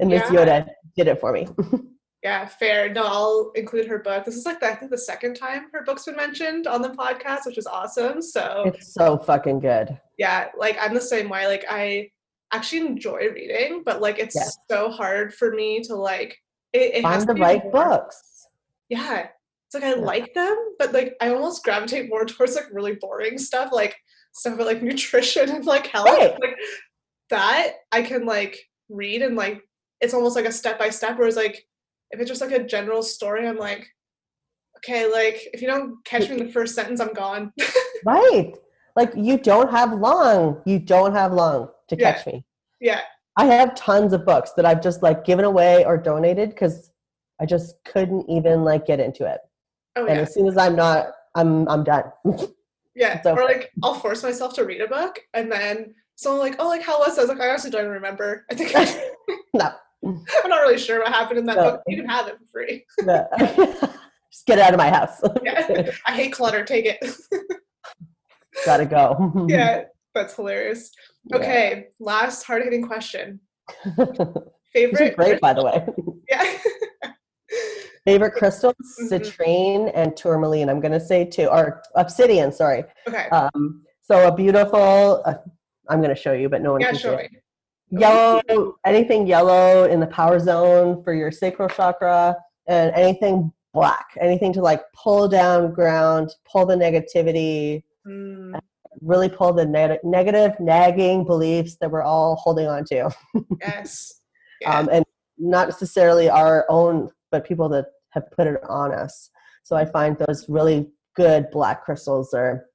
and 0.00 0.10
Miss 0.10 0.22
Yeah. 0.32 0.40
Yoda 0.44 0.66
did 0.96 1.06
it 1.06 1.20
for 1.20 1.30
me. 1.32 1.46
yeah, 2.24 2.46
fair. 2.46 2.92
No, 2.92 3.02
I'll 3.04 3.52
include 3.54 3.86
her 3.86 4.00
book. 4.00 4.24
This 4.24 4.34
is 4.36 4.44
like 4.44 4.58
the, 4.58 4.66
I 4.66 4.74
think 4.74 4.90
the 4.90 4.98
second 4.98 5.34
time 5.34 5.66
her 5.72 5.84
book's 5.84 6.06
been 6.06 6.16
mentioned 6.16 6.66
on 6.66 6.82
the 6.82 6.88
podcast, 6.88 7.46
which 7.46 7.56
is 7.58 7.66
awesome. 7.68 8.20
So 8.20 8.64
it's 8.66 8.92
so 8.94 9.16
fucking 9.18 9.60
good. 9.60 9.96
yeah, 10.18 10.48
like 10.58 10.76
I'm 10.80 10.92
the 10.94 11.00
same 11.00 11.28
way. 11.28 11.46
Like 11.46 11.64
I 11.70 12.10
actually 12.52 12.80
enjoy 12.86 13.28
reading, 13.32 13.82
but 13.84 14.00
like 14.00 14.18
it's 14.18 14.34
Yes. 14.34 14.56
so 14.68 14.90
hard 14.90 15.32
for 15.34 15.52
me 15.52 15.82
to 15.84 15.94
like 15.94 16.36
it, 16.72 16.96
it 16.96 17.02
Find 17.02 17.26
the 17.28 17.34
right 17.34 17.62
more- 17.62 17.72
books. 17.72 18.20
Yeah. 18.88 19.28
It's 19.66 19.74
like 19.74 19.84
I 19.84 19.90
Yeah. 19.94 20.04
like 20.12 20.34
them, 20.34 20.56
but 20.80 20.92
like 20.92 21.14
I 21.20 21.28
almost 21.30 21.62
gravitate 21.64 22.08
more 22.08 22.24
towards 22.32 22.56
like 22.56 22.66
really 22.72 22.96
boring 23.00 23.38
stuff, 23.38 23.70
like 23.72 23.94
stuff 24.32 24.54
about 24.54 24.66
like 24.66 24.82
nutrition 24.82 25.48
and 25.50 25.64
like 25.64 25.86
health. 25.88 26.06
Right. 26.06 26.32
Like 26.40 26.56
that 27.30 27.72
I 27.92 28.02
can 28.02 28.24
like 28.26 28.58
read 28.88 29.22
and 29.22 29.36
like 29.36 29.62
it's 30.00 30.14
almost 30.14 30.36
like 30.36 30.44
a 30.44 30.52
step 30.52 30.78
by 30.78 30.90
step. 30.90 31.18
Whereas 31.18 31.36
like 31.36 31.66
if 32.10 32.20
it's 32.20 32.28
just 32.30 32.40
like 32.40 32.52
a 32.52 32.62
general 32.64 33.02
story, 33.02 33.46
I'm 33.48 33.56
like, 33.58 33.86
okay, 34.78 35.10
like 35.10 35.48
if 35.52 35.60
you 35.60 35.66
don't 35.68 36.04
catch 36.04 36.28
me 36.28 36.38
in 36.38 36.46
the 36.46 36.52
first 36.52 36.74
sentence, 36.74 37.00
I'm 37.00 37.12
gone. 37.12 37.52
Right. 38.04 38.54
Like 38.94 39.12
you 39.16 39.38
don't 39.38 39.70
have 39.70 39.92
long. 39.98 40.60
You 40.66 40.78
don't 40.78 41.12
have 41.14 41.32
long 41.32 41.68
to 41.88 41.96
Yeah. 41.98 42.12
catch 42.12 42.26
me. 42.26 42.44
yeah. 42.80 43.00
I 43.38 43.46
have 43.46 43.74
tons 43.74 44.12
of 44.14 44.24
books 44.24 44.52
that 44.52 44.64
I've 44.64 44.80
just 44.82 45.02
like 45.02 45.24
given 45.24 45.44
away 45.44 45.84
or 45.84 45.96
donated 45.98 46.50
because 46.50 46.90
I 47.40 47.44
just 47.46 47.76
couldn't 47.84 48.30
even 48.30 48.64
like 48.64 48.86
get 48.86 49.00
into 49.00 49.26
it. 49.26 49.40
Oh 49.96 50.06
And 50.06 50.16
yeah. 50.16 50.22
as 50.22 50.32
soon 50.34 50.46
as 50.46 50.56
I'm 50.56 50.76
not, 50.76 51.06
I'm 51.34 51.68
I'm 51.68 51.84
done. 51.84 52.04
Yeah. 52.94 53.20
or 53.26 53.44
like 53.44 53.70
I'll 53.82 53.94
force 53.94 54.22
myself 54.22 54.54
to 54.54 54.64
read 54.64 54.80
a 54.80 54.88
book 54.88 55.18
and 55.34 55.50
then 55.52 55.94
So 56.16 56.32
I'm 56.32 56.38
like, 56.38 56.56
oh, 56.58 56.68
like 56.68 56.82
how 56.82 56.98
was 56.98 57.14
that? 57.16 57.20
I 57.22 57.24
was 57.24 57.28
like, 57.28 57.40
I 57.40 57.50
honestly 57.50 57.70
don't 57.70 57.82
even 57.82 57.92
remember. 57.92 58.44
I 58.50 58.54
think 58.54 58.72
I, 58.74 59.10
no. 59.54 59.70
I'm 60.04 60.48
not 60.50 60.60
really 60.62 60.78
sure 60.78 61.00
what 61.00 61.08
happened 61.12 61.38
in 61.38 61.46
that 61.46 61.56
No. 61.56 61.62
book. 61.72 61.82
You 61.86 61.96
can 61.98 62.08
have 62.08 62.26
it 62.26 62.36
for 62.38 62.44
free. 62.52 62.84
No. 63.02 63.26
Just 64.32 64.46
get 64.46 64.58
it 64.58 64.62
out 64.64 64.72
of 64.74 64.78
my 64.78 64.90
house. 64.90 65.20
Yeah. 65.44 65.90
I 66.06 66.12
hate 66.12 66.32
clutter. 66.32 66.64
Take 66.64 66.86
it. 66.86 67.04
Gotta 68.64 68.86
go. 68.86 69.46
yeah, 69.48 69.84
that's 70.14 70.34
hilarious. 70.34 70.90
Yeah. 71.24 71.36
Okay, 71.36 71.86
last 72.00 72.44
hard 72.44 72.62
hitting 72.64 72.86
question. 72.86 73.38
These 73.84 73.98
are 73.98 74.52
Favorite? 74.72 75.16
great, 75.16 75.40
by 75.40 75.52
the 75.52 75.64
way. 75.64 75.86
Yeah. 76.28 76.44
Favorite 78.06 78.32
crystals, 78.32 78.74
Mhm. 79.00 79.08
citrine 79.10 79.90
and 79.94 80.16
tourmaline. 80.16 80.68
I'm 80.70 80.80
gonna 80.80 81.00
say 81.00 81.24
two, 81.24 81.46
or 81.46 81.82
obsidian. 81.94 82.52
Sorry. 82.52 82.84
okay. 83.08 83.28
Um, 83.30 83.84
so 84.02 84.28
a 84.28 84.34
beautiful. 84.34 85.22
Uh, 85.26 85.34
I'm 85.88 86.00
gonna 86.00 86.16
show 86.16 86.32
you, 86.32 86.48
but 86.48 86.62
no 86.62 86.72
one 86.72 86.80
yeah, 86.80 86.90
can 86.90 86.98
show 86.98 87.16
see. 87.16 87.24
it. 87.24 87.30
Yellow, 87.90 88.74
anything 88.84 89.26
yellow 89.26 89.84
in 89.84 90.00
the 90.00 90.06
power 90.08 90.38
zone 90.40 91.02
for 91.04 91.14
your 91.14 91.30
sacral 91.30 91.68
chakra, 91.68 92.36
and 92.66 92.92
anything 92.94 93.52
black, 93.72 94.06
anything 94.20 94.52
to 94.54 94.60
like 94.60 94.82
pull 94.92 95.28
down 95.28 95.72
ground, 95.72 96.30
pull 96.50 96.66
the 96.66 96.74
negativity, 96.76 97.82
Mm, 98.06 98.56
really 99.00 99.28
pull 99.28 99.52
the 99.52 99.66
neg- 99.66 99.98
negative, 100.04 100.58
nagging 100.60 101.24
beliefs 101.24 101.76
that 101.80 101.90
we're 101.90 102.02
all 102.02 102.36
holding 102.36 102.66
on 102.68 102.84
to. 102.84 103.10
yes. 103.60 104.20
Yeah. 104.60 104.78
um, 104.78 104.88
and 104.92 105.04
not 105.38 105.68
necessarily 105.68 106.30
our 106.30 106.64
own, 106.68 107.10
but 107.32 107.44
people 107.44 107.68
that 107.70 107.86
have 108.10 108.30
put 108.30 108.46
it 108.46 108.60
on 108.68 108.92
us. 108.94 109.30
So 109.64 109.74
I 109.76 109.84
find 109.84 110.16
those 110.16 110.48
really 110.48 110.88
good 111.16 111.50
black 111.50 111.84
crystals 111.84 112.32
are. 112.32 112.66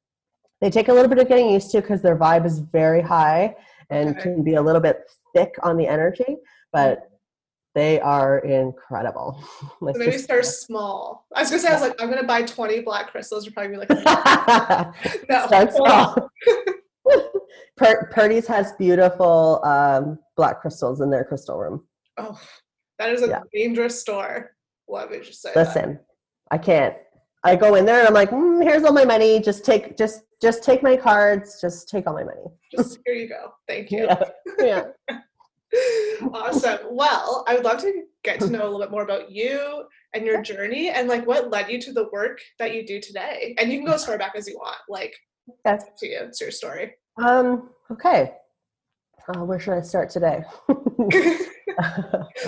They 0.61 0.69
take 0.69 0.87
a 0.89 0.93
little 0.93 1.09
bit 1.09 1.17
of 1.17 1.27
getting 1.27 1.49
used 1.49 1.71
to 1.71 1.81
because 1.81 2.01
their 2.01 2.15
vibe 2.15 2.45
is 2.45 2.59
very 2.59 3.01
high 3.01 3.55
and 3.89 4.17
can 4.19 4.43
be 4.43 4.53
a 4.55 4.61
little 4.61 4.79
bit 4.81 5.01
thick 5.35 5.55
on 5.63 5.75
the 5.75 5.87
energy, 5.87 6.37
but 6.71 7.09
they 7.73 7.99
are 8.01 8.39
incredible. 8.39 9.41
like 9.81 9.95
so 9.95 9.99
maybe 9.99 10.17
start 10.17 10.45
small. 10.45 11.25
I 11.35 11.41
was 11.41 11.49
gonna 11.49 11.61
say 11.61 11.69
I 11.69 11.73
was 11.73 11.81
like, 11.81 12.01
I'm 12.01 12.09
gonna 12.09 12.23
buy 12.23 12.43
20 12.43 12.81
black 12.81 13.11
crystals. 13.11 13.45
You're 13.45 13.53
probably 13.53 13.71
be 13.71 13.77
like, 13.77 13.89
no. 15.29 15.47
Start 15.47 15.73
small. 15.73 16.29
Per- 17.77 18.09
Purdy's 18.13 18.45
has 18.47 18.73
beautiful 18.73 19.61
um, 19.65 20.19
black 20.37 20.61
crystals 20.61 21.01
in 21.01 21.09
their 21.09 21.23
crystal 21.23 21.57
room. 21.57 21.85
Oh, 22.17 22.39
that 22.99 23.09
is 23.09 23.23
a 23.23 23.27
Yeah. 23.27 23.41
dangerous 23.53 23.99
store. 23.99 24.51
Let 24.87 25.09
me 25.09 25.19
just 25.21 25.41
say. 25.41 25.51
that. 25.53 25.67
listen 25.67 25.99
i 26.51 26.57
can't 26.57 26.95
i 27.43 27.55
go 27.55 27.75
in 27.75 27.85
there 27.85 27.99
and 27.99 28.07
i'm 28.07 28.13
like 28.13 28.29
mm, 28.31 28.61
here's 28.63 28.83
all 28.83 28.93
my 28.93 29.05
money 29.05 29.39
just 29.39 29.63
take 29.65 29.97
just 29.97 30.23
just 30.41 30.63
take 30.63 30.81
my 30.83 30.95
cards 30.97 31.59
just 31.61 31.87
take 31.89 32.07
all 32.07 32.13
my 32.13 32.23
money 32.23 32.45
Just 32.75 32.99
here 33.05 33.15
you 33.15 33.27
go. 33.29 33.53
Thank 33.67 33.91
you. 33.91 34.07
yeah 34.07 34.23
yeah 34.59 34.83
awesome. 36.33 36.79
Well, 36.89 37.45
I 37.47 37.55
would 37.55 37.63
love 37.63 37.79
to 37.81 38.03
get 38.23 38.39
to 38.41 38.49
know 38.49 38.63
a 38.63 38.65
little 38.65 38.79
bit 38.79 38.91
more 38.91 39.03
about 39.03 39.31
you 39.31 39.85
and 40.13 40.25
your 40.25 40.41
journey 40.41 40.89
and 40.89 41.07
like 41.07 41.25
what 41.25 41.49
led 41.49 41.69
you 41.69 41.79
to 41.81 41.93
the 41.93 42.09
work 42.11 42.39
that 42.59 42.73
you 42.75 42.85
do 42.85 42.99
today. 42.99 43.55
And 43.57 43.71
you 43.71 43.77
can 43.79 43.85
go 43.85 43.93
as 43.93 44.05
far 44.05 44.17
back 44.17 44.33
as 44.35 44.47
you 44.47 44.55
want. 44.57 44.77
Like 44.89 45.13
Okay. 45.65 45.75
it's 45.89 45.99
to 46.01 46.07
you. 46.07 46.19
It's 46.23 46.41
your 46.41 46.51
story. 46.51 46.93
um 47.23 47.69
okay 47.91 48.33
uh, 49.29 49.43
where 49.45 49.59
should 49.59 49.73
i 49.73 49.81
start 49.81 50.09
today 50.09 50.43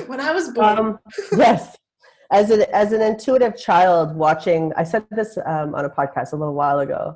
when 0.08 0.20
I 0.20 0.32
was 0.34 0.50
born. 0.52 0.78
um 0.80 1.00
yes 1.38 1.76
as 2.34 2.50
an 2.50 2.64
as 2.74 2.92
an 2.92 3.02
intuitive 3.02 3.56
child 3.56 4.16
watching 4.16 4.72
i 4.76 4.84
said 4.84 5.06
this 5.12 5.38
um, 5.46 5.74
on 5.76 5.86
a 5.86 5.90
podcast 5.90 6.34
a 6.34 6.36
little 6.36 6.54
while 6.54 6.80
ago 6.80 7.14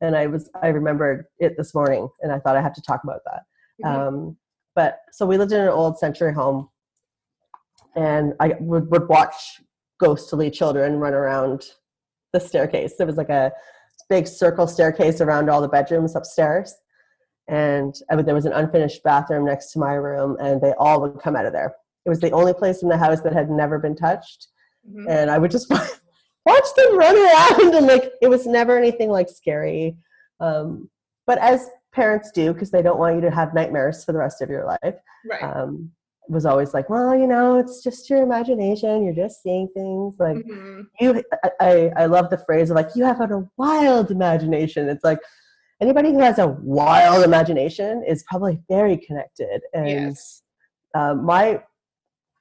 and 0.00 0.16
i 0.16 0.26
was 0.26 0.48
i 0.62 0.68
remembered 0.68 1.26
it 1.38 1.54
this 1.58 1.74
morning 1.74 2.08
and 2.22 2.32
i 2.32 2.38
thought 2.38 2.56
i 2.56 2.62
had 2.62 2.74
to 2.74 2.82
talk 2.82 3.02
about 3.04 3.20
that 3.26 3.42
Mhm. 3.84 3.88
Um, 3.88 4.36
but 4.74 5.00
so 5.12 5.26
we 5.26 5.38
lived 5.38 5.52
in 5.52 5.60
an 5.60 5.68
old 5.68 5.98
century 5.98 6.32
home, 6.32 6.68
and 7.96 8.34
I 8.40 8.54
would, 8.60 8.90
would 8.90 9.08
watch 9.08 9.60
ghostly 9.98 10.50
children 10.50 10.98
run 10.98 11.14
around 11.14 11.66
the 12.32 12.40
staircase. 12.40 12.94
There 12.96 13.06
was 13.06 13.16
like 13.16 13.28
a 13.28 13.52
big 14.08 14.26
circle 14.26 14.66
staircase 14.66 15.20
around 15.20 15.50
all 15.50 15.60
the 15.60 15.68
bedrooms 15.68 16.14
upstairs, 16.14 16.74
and 17.48 17.94
I 18.10 18.16
would, 18.16 18.26
there 18.26 18.34
was 18.34 18.46
an 18.46 18.52
unfinished 18.52 19.02
bathroom 19.02 19.44
next 19.44 19.72
to 19.72 19.78
my 19.78 19.94
room, 19.94 20.36
and 20.40 20.60
they 20.60 20.72
all 20.78 21.00
would 21.00 21.20
come 21.20 21.36
out 21.36 21.46
of 21.46 21.52
there. 21.52 21.74
It 22.06 22.08
was 22.08 22.20
the 22.20 22.30
only 22.30 22.54
place 22.54 22.82
in 22.82 22.88
the 22.88 22.96
house 22.96 23.20
that 23.22 23.32
had 23.32 23.50
never 23.50 23.78
been 23.78 23.96
touched, 23.96 24.48
Mhm. 24.88 25.06
and 25.08 25.30
I 25.30 25.38
would 25.38 25.50
just 25.50 25.68
watch 26.46 26.64
them 26.76 26.96
run 26.98 27.16
around, 27.16 27.74
and 27.74 27.86
like 27.86 28.12
it 28.22 28.28
was 28.28 28.46
never 28.46 28.78
anything 28.78 29.10
like 29.10 29.28
scary. 29.28 29.96
Um, 30.40 30.88
but 31.26 31.38
as 31.38 31.68
parents 31.92 32.30
do, 32.32 32.52
because 32.52 32.70
they 32.70 32.82
don't 32.82 32.98
want 32.98 33.16
you 33.16 33.20
to 33.22 33.30
have 33.30 33.52
nightmares 33.54 34.04
for 34.04 34.12
the 34.12 34.18
rest 34.18 34.40
of 34.42 34.48
your 34.48 34.64
life, 34.64 34.94
Right. 35.28 35.42
um, 35.42 35.90
was 36.28 36.46
always 36.46 36.72
like, 36.72 36.88
well, 36.88 37.14
you 37.16 37.26
know, 37.26 37.58
it's 37.58 37.82
just 37.82 38.08
your 38.08 38.22
imagination. 38.22 39.04
You're 39.04 39.14
just 39.14 39.42
seeing 39.42 39.68
things. 39.74 40.14
Like 40.18 40.36
Mhm. 40.36 40.86
you, 41.00 41.22
I, 41.44 41.50
I, 41.60 41.92
I 41.96 42.06
love 42.06 42.30
the 42.30 42.38
phrase 42.38 42.70
of 42.70 42.76
like, 42.76 42.94
you 42.94 43.04
have 43.04 43.20
a 43.20 43.48
wild 43.56 44.10
imagination. 44.12 44.88
It's 44.88 45.02
like 45.04 45.18
anybody 45.80 46.12
who 46.12 46.20
has 46.20 46.38
a 46.38 46.46
wild 46.62 47.24
imagination 47.24 48.04
is 48.06 48.22
probably 48.28 48.60
very 48.68 48.96
connected. 48.96 49.62
And 49.74 49.88
Yes. 49.88 50.42
um, 50.94 51.24
my 51.24 51.62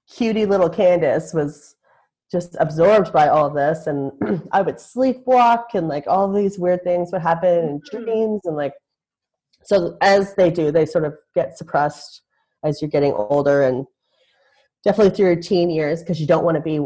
cutie 0.07 0.45
little 0.45 0.69
Candice 0.69 1.33
was 1.33 1.75
just 2.31 2.55
absorbed 2.59 3.11
by 3.11 3.27
all 3.27 3.49
this, 3.49 3.87
and 3.87 4.11
I 4.51 4.61
would 4.61 4.75
sleepwalk, 4.75 5.65
and 5.73 5.87
like 5.87 6.05
all 6.07 6.31
these 6.31 6.59
weird 6.59 6.83
things 6.83 7.11
would 7.11 7.21
happen 7.21 7.49
in 7.49 7.81
Mhm. 7.81 8.03
dreams, 8.05 8.41
and 8.45 8.55
like 8.55 8.73
so 9.63 9.97
as 10.01 10.35
they 10.35 10.49
do, 10.51 10.71
they 10.71 10.85
sort 10.85 11.03
of 11.05 11.15
get 11.35 11.57
suppressed 11.57 12.21
as 12.63 12.81
you're 12.81 12.89
getting 12.89 13.13
older, 13.13 13.63
and 13.63 13.85
definitely 14.83 15.13
through 15.15 15.25
your 15.27 15.35
teen 15.35 15.69
years 15.69 16.01
because 16.01 16.19
you 16.21 16.27
don't 16.27 16.45
want 16.45 16.55
to 16.55 16.61
be 16.61 16.79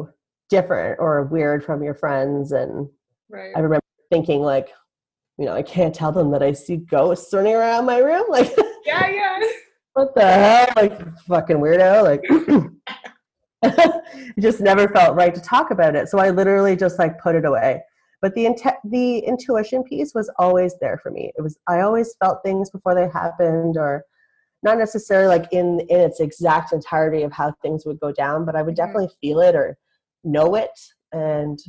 different 0.50 1.00
or 1.00 1.23
weird 1.23 1.63
from 1.63 1.83
your 1.83 1.93
friends. 1.93 2.51
And 2.51 2.89
Right. 3.29 3.51
I 3.55 3.59
remember 3.59 3.83
thinking 4.12 4.41
like, 4.41 4.69
you 5.38 5.45
know, 5.45 5.53
I 5.53 5.62
can't 5.63 5.93
tell 5.95 6.12
them 6.12 6.31
that 6.31 6.43
I 6.43 6.51
see 6.53 6.77
ghosts 6.77 7.33
running 7.33 7.55
around 7.55 7.85
my 7.85 7.97
room, 8.00 8.25
like. 8.29 8.51
yeah, 8.85 9.07
yeah. 9.09 9.39
what 9.93 10.13
the 10.15 10.21
hell? 10.25 10.67
Like, 10.75 11.17
fucking 11.27 11.57
weirdo. 11.57 12.03
Like, 12.03 12.21
it 13.63 14.03
just 14.39 14.60
never 14.62 14.88
felt 14.89 15.15
right 15.15 15.34
to 15.34 15.41
talk 15.41 15.72
about 15.72 15.96
it. 15.96 16.10
So 16.10 16.20
I 16.20 16.29
literally 16.29 16.75
just 16.75 17.00
like 17.00 17.20
put 17.20 17.36
it 17.36 17.46
away. 17.46 17.82
But 18.22 18.34
the 18.36 18.46
inte- 18.46 18.77
the 18.86 19.20
intuition 19.20 19.84
piece 19.84 20.13
was 20.13 20.29
always 20.39 20.75
there 20.79 20.98
for 20.98 21.12
me. 21.12 21.32
It 21.38 21.41
was 21.41 21.58
I 21.67 21.82
always 21.82 22.15
felt 22.24 22.43
things 22.43 22.70
before 22.70 22.96
they 22.96 23.10
happened, 23.10 23.75
or 23.77 24.05
not 24.63 24.77
necessarily 24.77 25.27
like 25.27 25.51
in 25.51 25.82
in 25.89 26.00
its 26.00 26.20
exact 26.22 26.72
entirety 26.72 27.24
of 27.24 27.34
how 27.34 27.53
things 27.62 27.86
would 27.86 28.00
go 28.00 28.12
down, 28.13 28.46
but 28.46 28.55
I 28.55 28.62
would 28.62 28.75
Mhm. 28.75 28.77
definitely 28.77 29.10
feel 29.20 29.41
it 29.41 29.55
or 29.55 29.77
know 30.24 30.55
it, 30.55 30.72
and 31.12 31.60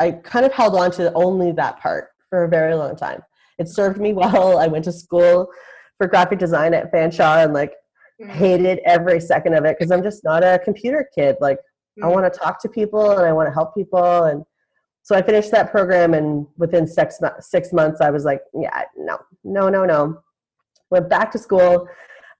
I 0.00 0.10
kind 0.12 0.44
of 0.44 0.52
held 0.52 0.74
on 0.76 0.90
to 0.92 1.12
only 1.14 1.52
that 1.52 1.78
part 1.78 2.08
for 2.28 2.44
a 2.44 2.48
very 2.48 2.74
long 2.74 2.96
time. 2.96 3.22
It 3.58 3.68
served 3.68 3.98
me 4.00 4.12
well. 4.20 4.58
I 4.58 4.66
went 4.66 4.84
to 4.86 4.92
school 4.92 5.48
for 5.96 6.06
graphic 6.08 6.38
design 6.40 6.74
at 6.74 6.92
Fanshawe 6.92 7.44
and 7.44 7.54
like. 7.54 7.72
Hated 8.30 8.80
every 8.84 9.20
second 9.20 9.54
of 9.54 9.64
it 9.64 9.76
because 9.78 9.90
I'm 9.90 10.02
just 10.02 10.24
not 10.24 10.42
a 10.42 10.58
computer 10.64 11.08
kid. 11.14 11.36
Like 11.40 11.58
I 12.02 12.06
Mhm. 12.06 12.12
want 12.14 12.32
to 12.32 12.38
talk 12.38 12.60
to 12.62 12.68
people 12.68 13.10
and 13.10 13.26
I 13.26 13.32
want 13.32 13.48
to 13.48 13.52
help 13.52 13.74
people 13.74 14.24
and 14.24 14.44
so 15.02 15.14
I 15.14 15.22
finished 15.22 15.50
that 15.52 15.70
program 15.70 16.14
and 16.14 16.46
within 16.56 16.86
six 16.86 17.20
six 17.40 17.72
months 17.72 18.00
I 18.00 18.10
was 18.10 18.24
like, 18.24 18.42
yeah, 18.54 18.84
no, 18.96 19.18
no, 19.44 19.68
no, 19.68 19.84
no. 19.84 20.22
Went 20.90 21.08
back 21.08 21.30
to 21.32 21.38
school. 21.38 21.88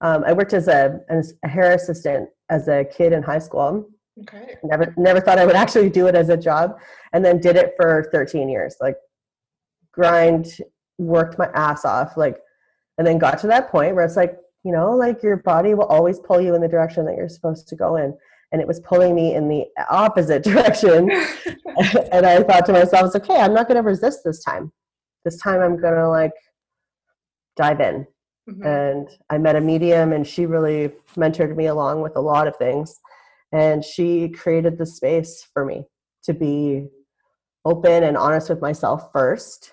Um, 0.00 0.24
I 0.24 0.32
worked 0.32 0.52
as 0.52 0.68
a, 0.68 1.00
as 1.08 1.34
a 1.44 1.48
hair 1.48 1.72
assistant 1.72 2.28
as 2.48 2.68
a 2.68 2.84
kid 2.84 3.12
in 3.12 3.22
high 3.22 3.38
school. 3.38 3.88
Okay. 4.22 4.56
Never 4.64 4.94
never 4.96 5.20
thought 5.20 5.38
I 5.38 5.46
would 5.46 5.56
actually 5.56 5.90
do 5.90 6.06
it 6.06 6.14
as 6.14 6.28
a 6.30 6.36
job, 6.36 6.78
and 7.12 7.24
then 7.24 7.38
did 7.40 7.56
it 7.56 7.74
for 7.76 8.08
13 8.12 8.48
years. 8.48 8.76
Like 8.80 8.96
grind, 9.92 10.58
worked 10.98 11.38
my 11.38 11.48
ass 11.54 11.84
off, 11.84 12.16
like, 12.16 12.38
and 12.98 13.06
then 13.06 13.18
got 13.18 13.38
to 13.40 13.46
that 13.48 13.70
point 13.70 13.94
where 13.94 14.04
it's 14.04 14.16
like, 14.16 14.38
you 14.66 14.72
know, 14.72 14.90
like 14.96 15.22
your 15.22 15.36
body 15.36 15.74
will 15.74 15.86
always 15.86 16.18
pull 16.18 16.40
you 16.40 16.54
in 16.56 16.60
the 16.60 16.66
direction 16.68 17.06
that 17.06 17.16
you're 17.16 17.28
supposed 17.28 17.68
to 17.68 17.76
go 17.76 17.94
in, 17.96 18.12
and 18.50 18.60
it 18.60 18.66
was 18.66 18.80
pulling 18.80 19.14
me 19.14 19.34
in 19.34 19.48
the 19.48 19.64
opposite 19.88 20.42
direction. 20.50 21.08
and 22.12 22.26
I 22.26 22.42
thought 22.42 22.66
to 22.66 22.72
myself, 22.72 23.06
it's 23.06 23.16
okay, 23.16 23.40
I'm 23.40 23.54
not 23.54 23.68
going 23.68 23.76
to 23.76 23.88
resist 23.88 24.20
this 24.24 24.42
time. 24.42 24.72
This 25.24 25.38
time 25.38 25.60
I'm 25.60 25.80
going 25.80 25.94
to 25.94 26.08
like 26.08 26.32
dive 27.56 27.80
in 27.80 28.06
Mhm. 28.48 28.64
and 28.64 29.08
I 29.28 29.38
met 29.38 29.56
a 29.56 29.60
medium, 29.60 30.12
and 30.12 30.24
she 30.26 30.46
really 30.46 30.90
mentored 31.16 31.56
me 31.56 31.66
along 31.66 32.02
with 32.02 32.16
a 32.16 32.20
lot 32.20 32.46
of 32.46 32.56
things. 32.56 33.00
And 33.52 33.84
she 33.84 34.28
created 34.28 34.78
the 34.78 34.86
space 34.86 35.46
for 35.52 35.64
me 35.64 35.86
to 36.24 36.32
be 36.34 36.88
open 37.64 38.02
and 38.04 38.16
honest 38.16 38.48
with 38.48 38.60
myself 38.60 39.10
first, 39.12 39.72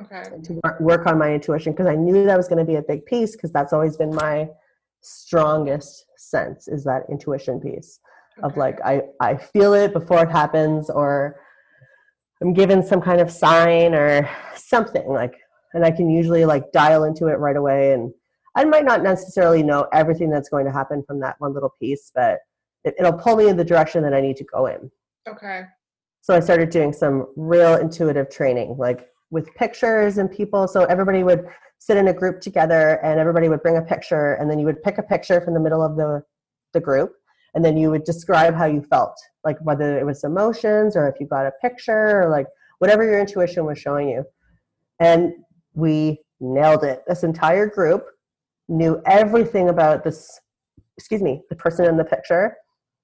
Okay. 0.00 0.22
to 0.44 0.60
wor- 0.62 0.76
work 0.80 1.06
on 1.06 1.18
my 1.18 1.32
intuition 1.32 1.72
because 1.72 1.86
I 1.86 1.96
knew 1.96 2.24
that 2.24 2.36
was 2.36 2.48
going 2.48 2.58
to 2.58 2.64
be 2.64 2.76
a 2.76 2.82
big 2.82 3.04
piece 3.04 3.32
because 3.32 3.50
that's 3.50 3.72
always 3.72 3.96
been 3.96 4.14
my 4.14 4.48
strongest 5.00 6.06
sense 6.16 6.68
is 6.68 6.84
that 6.84 7.02
intuition 7.08 7.60
piece 7.60 8.00
of 8.42 8.56
like 8.56 8.78
I, 8.84 9.02
I 9.20 9.36
feel 9.36 9.72
it 9.74 9.92
before 9.92 10.22
it 10.22 10.30
happens 10.30 10.90
or 10.90 11.40
i'm 12.42 12.52
given 12.52 12.84
some 12.84 13.00
kind 13.00 13.20
of 13.20 13.30
sign 13.30 13.94
or 13.94 14.28
something 14.56 15.08
like 15.08 15.34
and 15.72 15.84
i 15.84 15.90
can 15.92 16.10
usually 16.10 16.44
like 16.44 16.70
dial 16.72 17.04
into 17.04 17.28
it 17.28 17.38
right 17.38 17.56
away 17.56 17.92
and 17.92 18.12
I 18.58 18.64
might 18.64 18.84
not 18.84 19.04
necessarily 19.04 19.62
know 19.62 19.86
everything 19.92 20.30
that's 20.30 20.48
going 20.48 20.66
to 20.66 20.72
happen 20.72 21.04
from 21.06 21.20
that 21.20 21.36
one 21.38 21.54
little 21.54 21.72
piece, 21.80 22.10
but 22.12 22.40
it, 22.82 22.96
it'll 22.98 23.12
pull 23.12 23.36
me 23.36 23.48
in 23.48 23.56
the 23.56 23.64
direction 23.64 24.02
that 24.02 24.12
I 24.12 24.20
need 24.20 24.36
to 24.38 24.44
go 24.44 24.66
in. 24.66 24.90
Okay. 25.28 25.62
So 26.22 26.34
I 26.34 26.40
started 26.40 26.70
doing 26.70 26.92
some 26.92 27.28
real 27.36 27.76
intuitive 27.76 28.28
training, 28.30 28.74
like 28.76 29.10
with 29.30 29.52
pictures 29.54 30.18
and 30.18 30.30
people. 30.30 30.66
So 30.68 30.84
everybody 30.84 31.22
would 31.22 31.46
sit 31.78 31.96
in 31.96 32.08
a 32.08 32.12
group 32.12 32.40
together 32.40 33.00
and 33.04 33.20
everybody 33.20 33.48
would 33.48 33.62
bring 33.62 33.76
a 33.76 33.82
picture 33.82 34.34
and 34.34 34.50
then 34.50 34.58
you 34.58 34.66
would 34.66 34.82
pick 34.82 34.98
a 34.98 35.02
picture 35.02 35.40
from 35.40 35.54
the 35.54 35.60
middle 35.60 35.82
of 35.82 35.96
the, 35.96 36.22
the 36.72 36.80
group 36.80 37.12
and 37.54 37.64
then 37.64 37.76
you 37.76 37.90
would 37.90 38.04
describe 38.04 38.54
how 38.54 38.66
you 38.66 38.82
felt, 38.82 39.14
like 39.44 39.56
whether 39.62 39.98
it 39.98 40.04
was 40.04 40.24
emotions 40.24 40.96
or 40.96 41.08
if 41.08 41.14
you 41.20 41.26
got 41.26 41.46
a 41.46 41.52
picture 41.62 42.22
or 42.22 42.28
like 42.28 42.46
whatever 42.78 43.04
your 43.04 43.20
intuition 43.20 43.64
was 43.64 43.78
showing 43.78 44.08
you. 44.08 44.24
And 45.00 45.32
we 45.74 46.20
nailed 46.40 46.84
it. 46.84 47.02
This 47.06 47.22
entire 47.22 47.66
group 47.66 48.06
knew 48.68 49.00
everything 49.06 49.68
about 49.68 50.04
this, 50.04 50.40
excuse 50.96 51.22
me, 51.22 51.42
the 51.48 51.56
person 51.56 51.86
in 51.86 51.96
the 51.96 52.04
picture. 52.04 52.56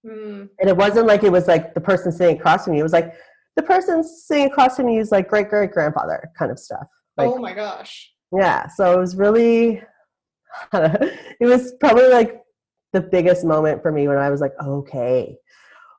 Mm. 0.05 0.49
And 0.59 0.69
it 0.69 0.77
wasn't 0.77 1.07
like 1.07 1.23
it 1.23 1.33
was 1.33 1.49
like 1.49 1.75
the 1.75 1.81
person 1.81 2.13
sitting 2.13 2.37
across 2.39 2.65
from 2.65 2.75
you. 2.75 2.81
It 2.81 2.85
was 2.85 2.93
like 2.93 3.15
the 3.57 3.63
person 3.63 4.03
sitting 4.03 4.47
across 4.47 4.77
from 4.77 4.89
you 4.89 5.01
is 5.01 5.13
like 5.13 5.29
great 5.29 5.49
great 5.49 5.71
grandfather 5.71 6.31
kind 6.39 6.51
of 6.51 6.59
stuff. 6.59 6.87
Like, 7.17 7.29
oh 7.29 7.39
my 7.39 7.53
gosh. 7.53 8.13
Yeah. 8.33 8.69
So 8.69 8.93
it 8.93 8.99
was 8.99 9.17
really, 9.17 9.83
it 10.73 11.47
was 11.47 11.73
probably 11.79 12.09
like 12.09 12.41
the 12.93 13.01
biggest 13.01 13.45
moment 13.45 13.83
for 13.83 13.93
me 13.93 14.09
when 14.09 14.19
I 14.19 14.31
was 14.31 14.41
like, 14.41 14.53
okay, 14.65 15.37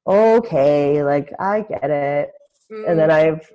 okay, 0.08 1.04
like 1.04 1.32
I 1.40 1.62
get 1.62 1.90
it. 1.90 2.32
Mm. 2.72 2.90
And 2.90 3.00
then 3.00 3.10
mm. 3.10 3.14
I've 3.14 3.50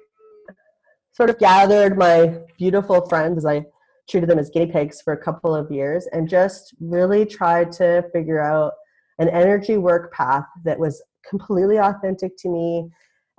sort 1.12 1.30
of 1.30 1.38
gathered 1.38 1.99
my 1.99 2.38
beautiful 2.59 3.07
friends, 3.09 3.38
as 3.38 3.47
I 3.47 3.64
treated 4.09 4.28
them 4.28 4.38
as 4.38 4.50
guinea 4.50 4.73
pigs 4.73 5.02
for 5.02 5.12
a 5.12 5.23
couple 5.23 5.54
of 5.54 5.71
years, 5.71 6.09
and 6.12 6.28
just 6.28 6.75
really 6.80 7.26
tried 7.26 7.73
to 7.73 8.04
figure 8.12 8.40
out 8.40 8.73
an 9.19 9.28
energy 9.28 9.76
work 9.76 10.12
path 10.12 10.47
that 10.64 10.78
was 10.78 11.02
completely 11.28 11.78
authentic 11.78 12.37
to 12.38 12.49
me 12.49 12.88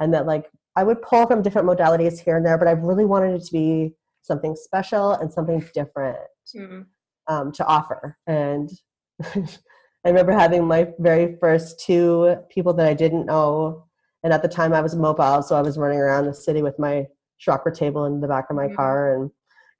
and 0.02 0.14
that 0.14 0.26
like 0.26 0.48
I 0.76 0.84
would 0.84 1.02
pull 1.02 1.26
from 1.28 1.42
different 1.42 1.68
modalities 1.68 2.20
here 2.20 2.36
and 2.36 2.46
there, 2.46 2.58
but 2.58 2.68
I 2.68 2.72
really 2.72 3.06
wanted 3.06 3.36
it 3.36 3.46
to 3.46 3.54
be 3.54 3.94
something 4.22 4.56
special 4.56 5.14
and 5.14 5.32
something 5.32 5.64
different 5.74 6.18
mm. 6.56 6.86
um, 7.28 7.52
to 7.54 7.66
offer. 7.66 8.18
And 8.28 8.70
I 9.24 10.10
remember 10.10 10.32
having 10.32 10.66
my 10.66 10.90
very 11.00 11.38
first 11.40 11.80
two 11.80 12.36
people 12.50 12.74
that 12.74 12.88
I 12.88 12.94
didn't 12.94 13.26
know. 13.26 13.86
And 14.24 14.34
at 14.34 14.42
the 14.42 14.48
time 14.48 14.74
I 14.74 14.82
was 14.82 14.96
mobile, 14.96 15.42
so 15.44 15.56
I 15.56 15.62
was 15.62 15.78
running 15.78 16.00
around 16.00 16.26
the 16.26 16.34
city 16.34 16.62
with 16.62 16.78
my 16.80 17.08
chakra 17.38 17.74
table 17.74 18.06
in 18.06 18.22
the 18.22 18.28
back 18.28 18.50
of 18.50 18.56
my 18.56 18.68
mm-hmm. 18.68 18.76
car 18.76 19.16
and 19.16 19.32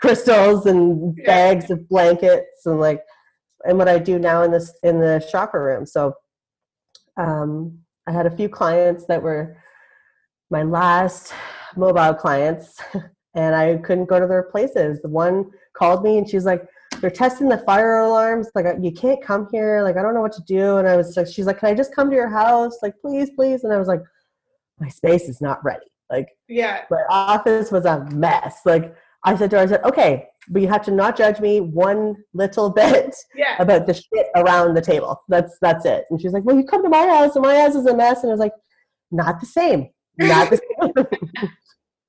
crystals 0.02 0.66
and 0.66 1.16
bags 1.26 1.70
of 1.70 1.88
blankets 1.88 2.66
and 2.66 2.80
like 2.80 3.02
and 3.64 3.78
what 3.78 3.88
I 3.88 4.00
do 4.00 4.18
now 4.18 4.42
in 4.42 4.52
this 4.52 4.74
in 4.84 5.00
the 5.00 5.26
chakra 5.32 5.62
room. 5.62 5.86
So 5.86 6.14
um, 7.18 7.80
I 8.08 8.12
had 8.12 8.26
a 8.26 8.36
few 8.36 8.50
clients 8.50 9.06
that 9.06 9.22
were 9.22 9.58
my 10.52 10.64
last 10.64 11.34
mobile 11.76 12.14
clients 12.14 12.80
and 13.34 13.56
I 13.56 13.78
couldn't 13.78 14.06
go 14.06 14.20
to 14.20 14.28
their 14.28 14.44
places. 14.44 15.02
The 15.02 15.10
one 15.10 15.50
called 15.74 16.04
me 16.04 16.18
and 16.18 16.30
she's 16.30 16.46
like, 16.46 16.68
they're 17.00 17.10
testing 17.10 17.50
the 17.50 17.58
fire 17.60 18.00
alarms. 18.02 18.50
Like, 18.54 18.66
uh, 18.66 18.76
you 18.80 18.92
can't 18.92 19.24
come 19.24 19.48
here. 19.52 19.82
Like, 19.82 19.98
I 19.98 20.02
don't 20.02 20.14
know 20.14 20.22
what 20.22 20.34
to 20.34 20.44
do. 20.46 20.78
And 20.78 20.88
I 20.88 20.98
was 20.98 21.16
like, 21.16 21.28
she's 21.28 21.46
like, 21.46 21.60
can 21.60 21.70
I 21.70 21.74
just 21.74 21.96
come 21.96 22.10
to 22.10 22.16
your 22.16 22.30
house? 22.30 22.78
Like, 22.84 22.94
please, 23.02 23.32
please. 23.36 23.64
And 23.64 23.74
I 23.74 23.78
was 23.78 23.88
like, 23.88 24.02
my 24.80 24.90
space 24.90 25.30
is 25.30 25.42
not 25.42 25.64
ready. 25.64 25.86
Like, 26.12 26.28
yeah, 26.50 26.84
my 26.92 27.02
office 27.10 27.72
was 27.72 27.86
a 27.86 28.06
mess. 28.12 28.60
Like, 28.66 28.94
I 29.24 29.36
said 29.38 29.50
to 29.52 29.58
her, 29.58 29.64
I 29.64 29.68
said, 29.68 29.84
okay, 29.86 30.28
but 30.50 30.62
you 30.62 30.68
have 30.68 30.84
to 30.86 30.92
not 30.92 31.16
judge 31.16 31.40
me 31.40 31.62
one 31.62 32.18
little 32.34 32.70
bit 32.74 33.16
yeah. 33.36 33.56
about 33.60 33.88
the 33.88 33.94
shit 33.94 34.28
around 34.36 34.74
the 34.74 34.82
table. 34.82 35.22
That's 35.30 35.58
that's 35.62 35.86
it. 35.86 36.06
And 36.10 36.22
she's 36.22 36.34
like, 36.34 36.44
well, 36.44 36.58
you 36.58 36.66
come 36.66 36.84
to 36.84 36.90
my 36.90 37.08
house, 37.08 37.36
and 37.36 37.44
my 37.44 37.56
house 37.56 37.76
is 37.76 37.86
a 37.86 37.96
mess. 37.96 38.24
And 38.24 38.32
I 38.32 38.34
was 38.34 38.40
like, 38.40 38.54
not 39.12 39.40
the 39.40 39.46
same. 39.46 39.90
Not 40.28 40.50
the 40.50 40.58
same. 40.58 41.50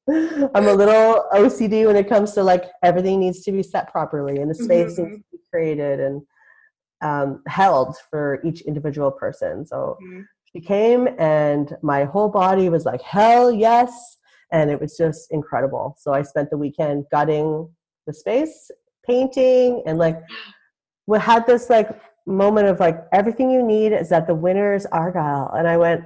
I'm 0.55 0.67
a 0.67 0.73
little 0.73 1.27
OCD 1.33 1.87
when 1.87 1.97
it 1.97 2.09
comes 2.09 2.33
to 2.33 2.43
like 2.43 2.65
everything 2.83 3.21
needs 3.21 3.43
to 3.43 3.53
be 3.53 3.63
set 3.63 3.91
properly 3.91 4.39
and 4.39 4.51
the 4.51 4.55
space 4.55 4.99
mm-hmm. 4.99 5.13
needs 5.13 5.23
to 5.23 5.37
be 5.37 5.39
created 5.51 6.01
and 6.01 6.23
um, 7.03 7.43
held 7.47 7.97
for 8.11 8.41
each 8.45 8.63
individual 8.63 9.11
person. 9.11 9.65
So 9.67 9.97
mm-hmm. 10.03 10.23
she 10.53 10.61
came 10.61 11.09
and 11.19 11.77
my 11.83 12.05
whole 12.05 12.29
body 12.29 12.69
was 12.69 12.85
like, 12.85 13.03
hell 13.03 13.53
yes. 13.53 14.19
And 14.51 14.71
it 14.71 14.81
was 14.81 14.97
just 14.97 15.31
incredible. 15.31 15.97
So 15.99 16.13
I 16.13 16.23
spent 16.23 16.51
the 16.51 16.59
weekend 16.59 17.07
gutting 17.11 17.69
the 18.07 18.13
space, 18.13 18.71
painting, 19.07 19.83
and 19.87 19.99
like 19.99 20.21
we 21.07 21.19
had 21.19 21.47
this 21.47 21.71
like 21.71 21.89
moment 22.27 22.69
of 22.69 22.81
like 22.81 23.05
everything 23.13 23.51
you 23.51 23.63
need 23.63 23.93
is 23.93 24.13
at 24.13 24.27
the 24.27 24.35
winners 24.35 24.87
Argyle. 24.87 25.53
And 25.57 25.67
I 25.67 25.77
went, 25.77 26.05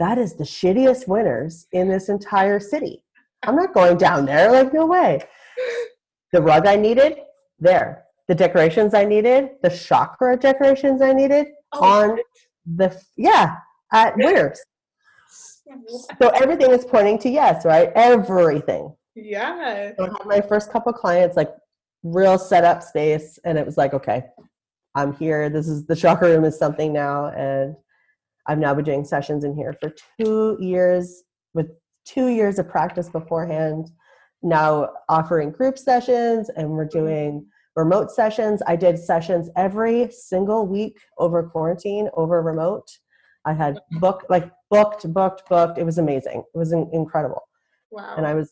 that 0.00 0.18
is 0.18 0.34
the 0.34 0.44
shittiest 0.44 1.06
winners 1.06 1.66
in 1.72 1.88
this 1.88 2.08
entire 2.08 2.58
city. 2.58 3.04
I'm 3.44 3.54
not 3.54 3.72
going 3.72 3.98
down 3.98 4.24
there. 4.24 4.50
Like, 4.50 4.72
no 4.72 4.86
way. 4.86 5.22
The 6.32 6.42
rug 6.42 6.66
I 6.66 6.74
needed, 6.74 7.18
there. 7.58 8.04
The 8.26 8.34
decorations 8.34 8.94
I 8.94 9.04
needed, 9.04 9.50
the 9.62 9.70
chakra 9.70 10.36
decorations 10.36 11.02
I 11.02 11.12
needed 11.12 11.48
oh, 11.72 11.84
on 11.84 12.18
the, 12.64 12.98
yeah, 13.16 13.56
at 13.92 14.16
Winners. 14.16 14.60
So 16.20 16.30
everything 16.30 16.70
is 16.70 16.84
pointing 16.84 17.18
to 17.18 17.28
yes, 17.28 17.64
right? 17.64 17.92
Everything. 17.94 18.94
Yeah. 19.14 19.92
So 19.98 20.04
I 20.04 20.08
had 20.08 20.26
my 20.26 20.40
first 20.40 20.72
couple 20.72 20.92
clients, 20.92 21.36
like 21.36 21.52
real 22.02 22.38
setup 22.38 22.82
space, 22.82 23.38
and 23.44 23.58
it 23.58 23.66
was 23.66 23.76
like, 23.76 23.94
okay, 23.94 24.24
I'm 24.94 25.14
here. 25.14 25.50
This 25.50 25.68
is 25.68 25.86
the 25.86 25.94
chakra 25.94 26.28
room 26.28 26.44
is 26.44 26.58
something 26.58 26.92
now, 26.92 27.26
and 27.26 27.76
I've 28.46 28.58
now 28.58 28.74
been 28.74 28.84
doing 28.84 29.04
sessions 29.04 29.44
in 29.44 29.54
here 29.54 29.74
for 29.80 29.92
two 30.20 30.56
years 30.60 31.22
with 31.54 31.68
two 32.04 32.28
years 32.28 32.58
of 32.58 32.68
practice 32.68 33.08
beforehand. 33.08 33.90
Now 34.42 34.90
offering 35.08 35.50
group 35.50 35.76
sessions, 35.76 36.50
and 36.56 36.70
we're 36.70 36.86
mm-hmm. 36.86 36.98
doing 36.98 37.46
remote 37.76 38.10
sessions. 38.10 38.62
I 38.66 38.76
did 38.76 38.98
sessions 38.98 39.50
every 39.56 40.10
single 40.10 40.66
week 40.66 40.98
over 41.18 41.42
quarantine, 41.42 42.08
over 42.14 42.42
remote. 42.42 42.88
I 43.44 43.52
had 43.52 43.76
mm-hmm. 43.76 43.98
booked, 43.98 44.30
like 44.30 44.50
booked, 44.70 45.12
booked, 45.12 45.48
booked. 45.48 45.78
It 45.78 45.84
was 45.84 45.98
amazing. 45.98 46.42
It 46.54 46.58
was 46.58 46.72
incredible. 46.72 47.42
Wow. 47.90 48.14
And 48.16 48.26
I 48.26 48.34
was, 48.34 48.50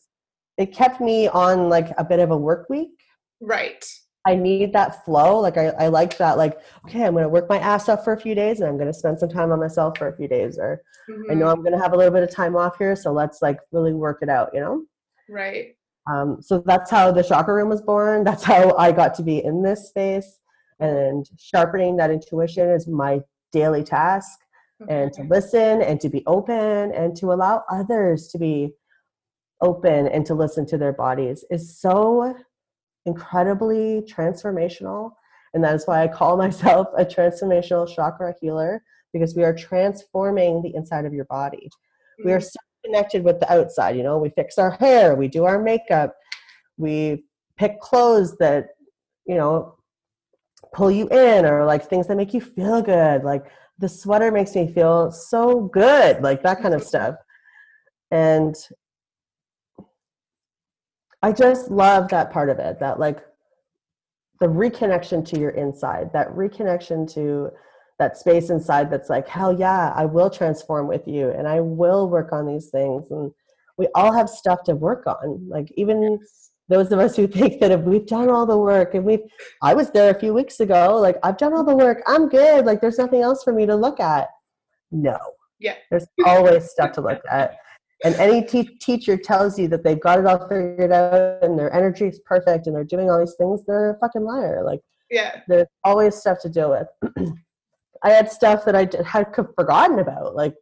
it 0.57 0.73
kept 0.73 1.01
me 1.01 1.27
on 1.27 1.69
like 1.69 1.89
a 1.97 2.03
bit 2.03 2.19
of 2.19 2.31
a 2.31 2.37
work 2.37 2.69
week. 2.69 2.99
Right. 3.39 3.85
I 4.25 4.35
need 4.35 4.73
that 4.73 5.05
flow. 5.05 5.39
Like 5.39 5.57
I, 5.57 5.67
I 5.69 5.87
like 5.87 6.17
that. 6.17 6.37
Like, 6.37 6.59
okay, 6.85 7.05
I'm 7.05 7.13
going 7.13 7.23
to 7.23 7.29
work 7.29 7.49
my 7.49 7.57
ass 7.57 7.87
off 7.87 8.03
for 8.03 8.13
a 8.13 8.19
few 8.19 8.35
days, 8.35 8.59
and 8.59 8.69
I'm 8.69 8.77
going 8.77 8.91
to 8.91 8.93
spend 8.93 9.19
some 9.19 9.29
time 9.29 9.51
on 9.51 9.59
myself 9.59 9.97
for 9.97 10.07
a 10.07 10.15
few 10.15 10.27
days. 10.27 10.57
Or 10.57 10.81
mm-hmm. 11.09 11.31
I 11.31 11.33
know 11.33 11.45
mm-hmm. 11.45 11.57
I'm 11.57 11.63
going 11.63 11.73
to 11.73 11.81
have 11.81 11.93
a 11.93 11.97
little 11.97 12.13
bit 12.13 12.23
of 12.23 12.31
time 12.31 12.55
off 12.55 12.77
here, 12.77 12.95
so 12.95 13.11
let's 13.11 13.41
like 13.41 13.59
really 13.71 13.93
work 13.93 14.19
it 14.21 14.29
out. 14.29 14.49
You 14.53 14.59
know? 14.59 14.83
Right. 15.29 15.75
Um, 16.11 16.39
so 16.41 16.63
that's 16.65 16.89
how 16.91 17.11
the 17.11 17.23
chakra 17.23 17.53
room 17.53 17.69
was 17.69 17.81
born. 17.81 18.23
That's 18.23 18.43
how 18.43 18.75
I 18.77 18.91
got 18.91 19.13
to 19.15 19.23
be 19.23 19.43
in 19.43 19.63
this 19.63 19.87
space, 19.87 20.39
and 20.79 21.25
sharpening 21.37 21.97
that 21.97 22.11
intuition 22.11 22.69
is 22.69 22.87
my 22.87 23.21
daily 23.51 23.83
task. 23.83 24.39
Okay. 24.81 25.03
And 25.03 25.13
to 25.13 25.23
listen 25.23 25.81
and 25.81 25.99
to 25.99 26.07
be 26.07 26.23
open 26.25 26.93
and 26.93 27.15
to 27.17 27.33
allow 27.33 27.63
others 27.69 28.29
to 28.29 28.37
be 28.37 28.73
open 29.61 30.07
and 30.07 30.25
to 30.25 30.33
listen 30.33 30.65
to 30.67 30.77
their 30.77 30.93
bodies 30.93 31.43
is 31.49 31.77
so 31.77 32.33
incredibly 33.05 34.01
transformational. 34.01 35.11
And 35.53 35.63
that 35.63 35.75
is 35.75 35.85
why 35.85 36.03
I 36.03 36.07
call 36.07 36.37
myself 36.45 36.87
a 36.97 37.05
transformational 37.05 37.93
chakra 37.93 38.33
healer 38.39 38.83
because 39.13 39.35
we 39.35 39.43
are 39.43 39.55
transforming 39.55 40.61
the 40.61 40.75
inside 40.75 41.05
of 41.05 41.13
your 41.13 41.25
body. 41.25 41.69
We 42.23 42.31
are 42.31 42.39
mm. 42.39 42.43
so 42.43 42.59
connected 42.85 43.23
with 43.23 43.39
the 43.39 43.51
outside. 43.51 43.95
You 43.95 44.03
know, 44.03 44.17
we 44.17 44.29
fix 44.29 44.57
our 44.57 44.71
hair, 44.71 45.15
we 45.15 45.27
do 45.27 45.45
our 45.45 45.61
makeup, 45.61 46.15
we 46.77 47.25
pick 47.57 47.79
clothes 47.79 48.37
that, 48.37 48.67
you 49.25 49.35
know, 49.35 49.75
pull 50.73 50.91
you 50.91 51.07
in 51.09 51.45
or 51.45 51.65
like 51.65 51.85
things 51.85 52.07
that 52.07 52.17
make 52.17 52.33
you 52.33 52.41
feel 52.41 52.81
good. 52.81 53.23
Like 53.23 53.45
the 53.79 53.89
sweater 53.89 54.31
makes 54.31 54.55
me 54.55 54.71
feel 54.71 55.11
so 55.11 55.61
good, 55.61 56.21
like 56.21 56.43
that 56.43 56.61
kind 56.61 56.73
of 56.73 56.83
stuff. 56.83 57.15
And 58.11 58.55
I 61.21 61.31
just 61.31 61.69
love 61.69 62.09
that 62.09 62.31
part 62.31 62.49
of 62.49 62.59
it, 62.59 62.79
that 62.79 62.99
like 62.99 63.25
the 64.39 64.47
reconnection 64.47 65.25
to 65.29 65.39
your 65.39 65.51
inside, 65.51 66.11
that 66.13 66.29
reconnection 66.29 67.11
to 67.13 67.51
that 67.99 68.17
space 68.17 68.49
inside 68.49 68.89
that's 68.89 69.09
like, 69.09 69.27
hell 69.27 69.57
yeah, 69.57 69.93
I 69.95 70.05
will 70.05 70.29
transform 70.29 70.87
with 70.87 71.05
you 71.07 71.29
and 71.31 71.47
I 71.47 71.59
will 71.59 72.09
work 72.09 72.31
on 72.31 72.47
these 72.47 72.69
things. 72.69 73.11
And 73.11 73.31
we 73.77 73.87
all 73.93 74.13
have 74.13 74.29
stuff 74.29 74.63
to 74.63 74.75
work 74.75 75.05
on. 75.05 75.47
Like 75.49 75.71
even 75.75 76.19
those 76.69 76.91
of 76.91 76.99
us 76.99 77.17
who 77.17 77.27
think 77.27 77.59
that 77.59 77.71
if 77.71 77.81
we've 77.81 78.07
done 78.07 78.29
all 78.29 78.45
the 78.45 78.57
work 78.57 78.95
and 78.95 79.03
we've 79.03 79.23
I 79.61 79.73
was 79.73 79.91
there 79.91 80.15
a 80.15 80.19
few 80.19 80.33
weeks 80.33 80.61
ago, 80.61 80.97
like 80.97 81.17
I've 81.23 81.37
done 81.37 81.53
all 81.53 81.65
the 81.65 81.75
work, 81.75 82.01
I'm 82.07 82.29
good, 82.29 82.65
like 82.65 82.79
there's 82.79 82.97
nothing 82.97 83.21
else 83.21 83.43
for 83.43 83.51
me 83.51 83.65
to 83.65 83.75
look 83.75 83.99
at. 83.99 84.29
No. 84.91 85.17
Yeah. 85.59 85.75
There's 85.91 86.07
always 86.25 86.71
stuff 86.71 86.93
to 86.93 87.01
look 87.01 87.21
at 87.29 87.57
and 88.03 88.15
any 88.15 88.43
te- 88.43 88.77
teacher 88.79 89.17
tells 89.17 89.59
you 89.59 89.67
that 89.67 89.83
they've 89.83 89.99
got 89.99 90.19
it 90.19 90.25
all 90.25 90.47
figured 90.47 90.91
out 90.91 91.43
and 91.43 91.57
their 91.57 91.73
energy 91.73 92.05
is 92.05 92.19
perfect 92.25 92.67
and 92.67 92.75
they're 92.75 92.83
doing 92.83 93.09
all 93.09 93.19
these 93.19 93.35
things 93.37 93.61
they're 93.65 93.91
a 93.91 93.99
fucking 93.99 94.23
liar 94.23 94.63
like 94.63 94.79
Yeah. 95.09 95.41
There's 95.47 95.67
always 95.83 96.15
stuff 96.15 96.39
to 96.41 96.49
deal 96.49 96.69
with. 96.71 96.87
I 98.03 98.11
had 98.11 98.31
stuff 98.31 98.65
that 98.65 98.75
I 98.75 98.87
had 99.05 99.33
forgotten 99.33 99.99
about, 99.99 100.35
like, 100.35 100.55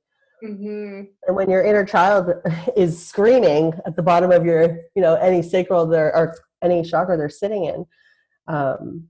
mm-hmm. 0.44 1.04
and 1.28 1.36
when 1.36 1.50
your 1.50 1.64
inner 1.64 1.86
child 1.86 2.32
is 2.76 3.06
screaming 3.06 3.74
at 3.86 3.96
the 3.96 4.04
bottom 4.04 4.32
of 4.32 4.46
your, 4.46 4.80
you 4.96 5.02
know, 5.02 5.16
any 5.16 5.44
sacral 5.44 5.86
there 5.86 6.16
or 6.16 6.36
any 6.64 6.84
chakra 6.84 7.16
they're 7.16 7.30
sitting 7.30 7.66
in, 7.66 7.86
um, 8.48 9.08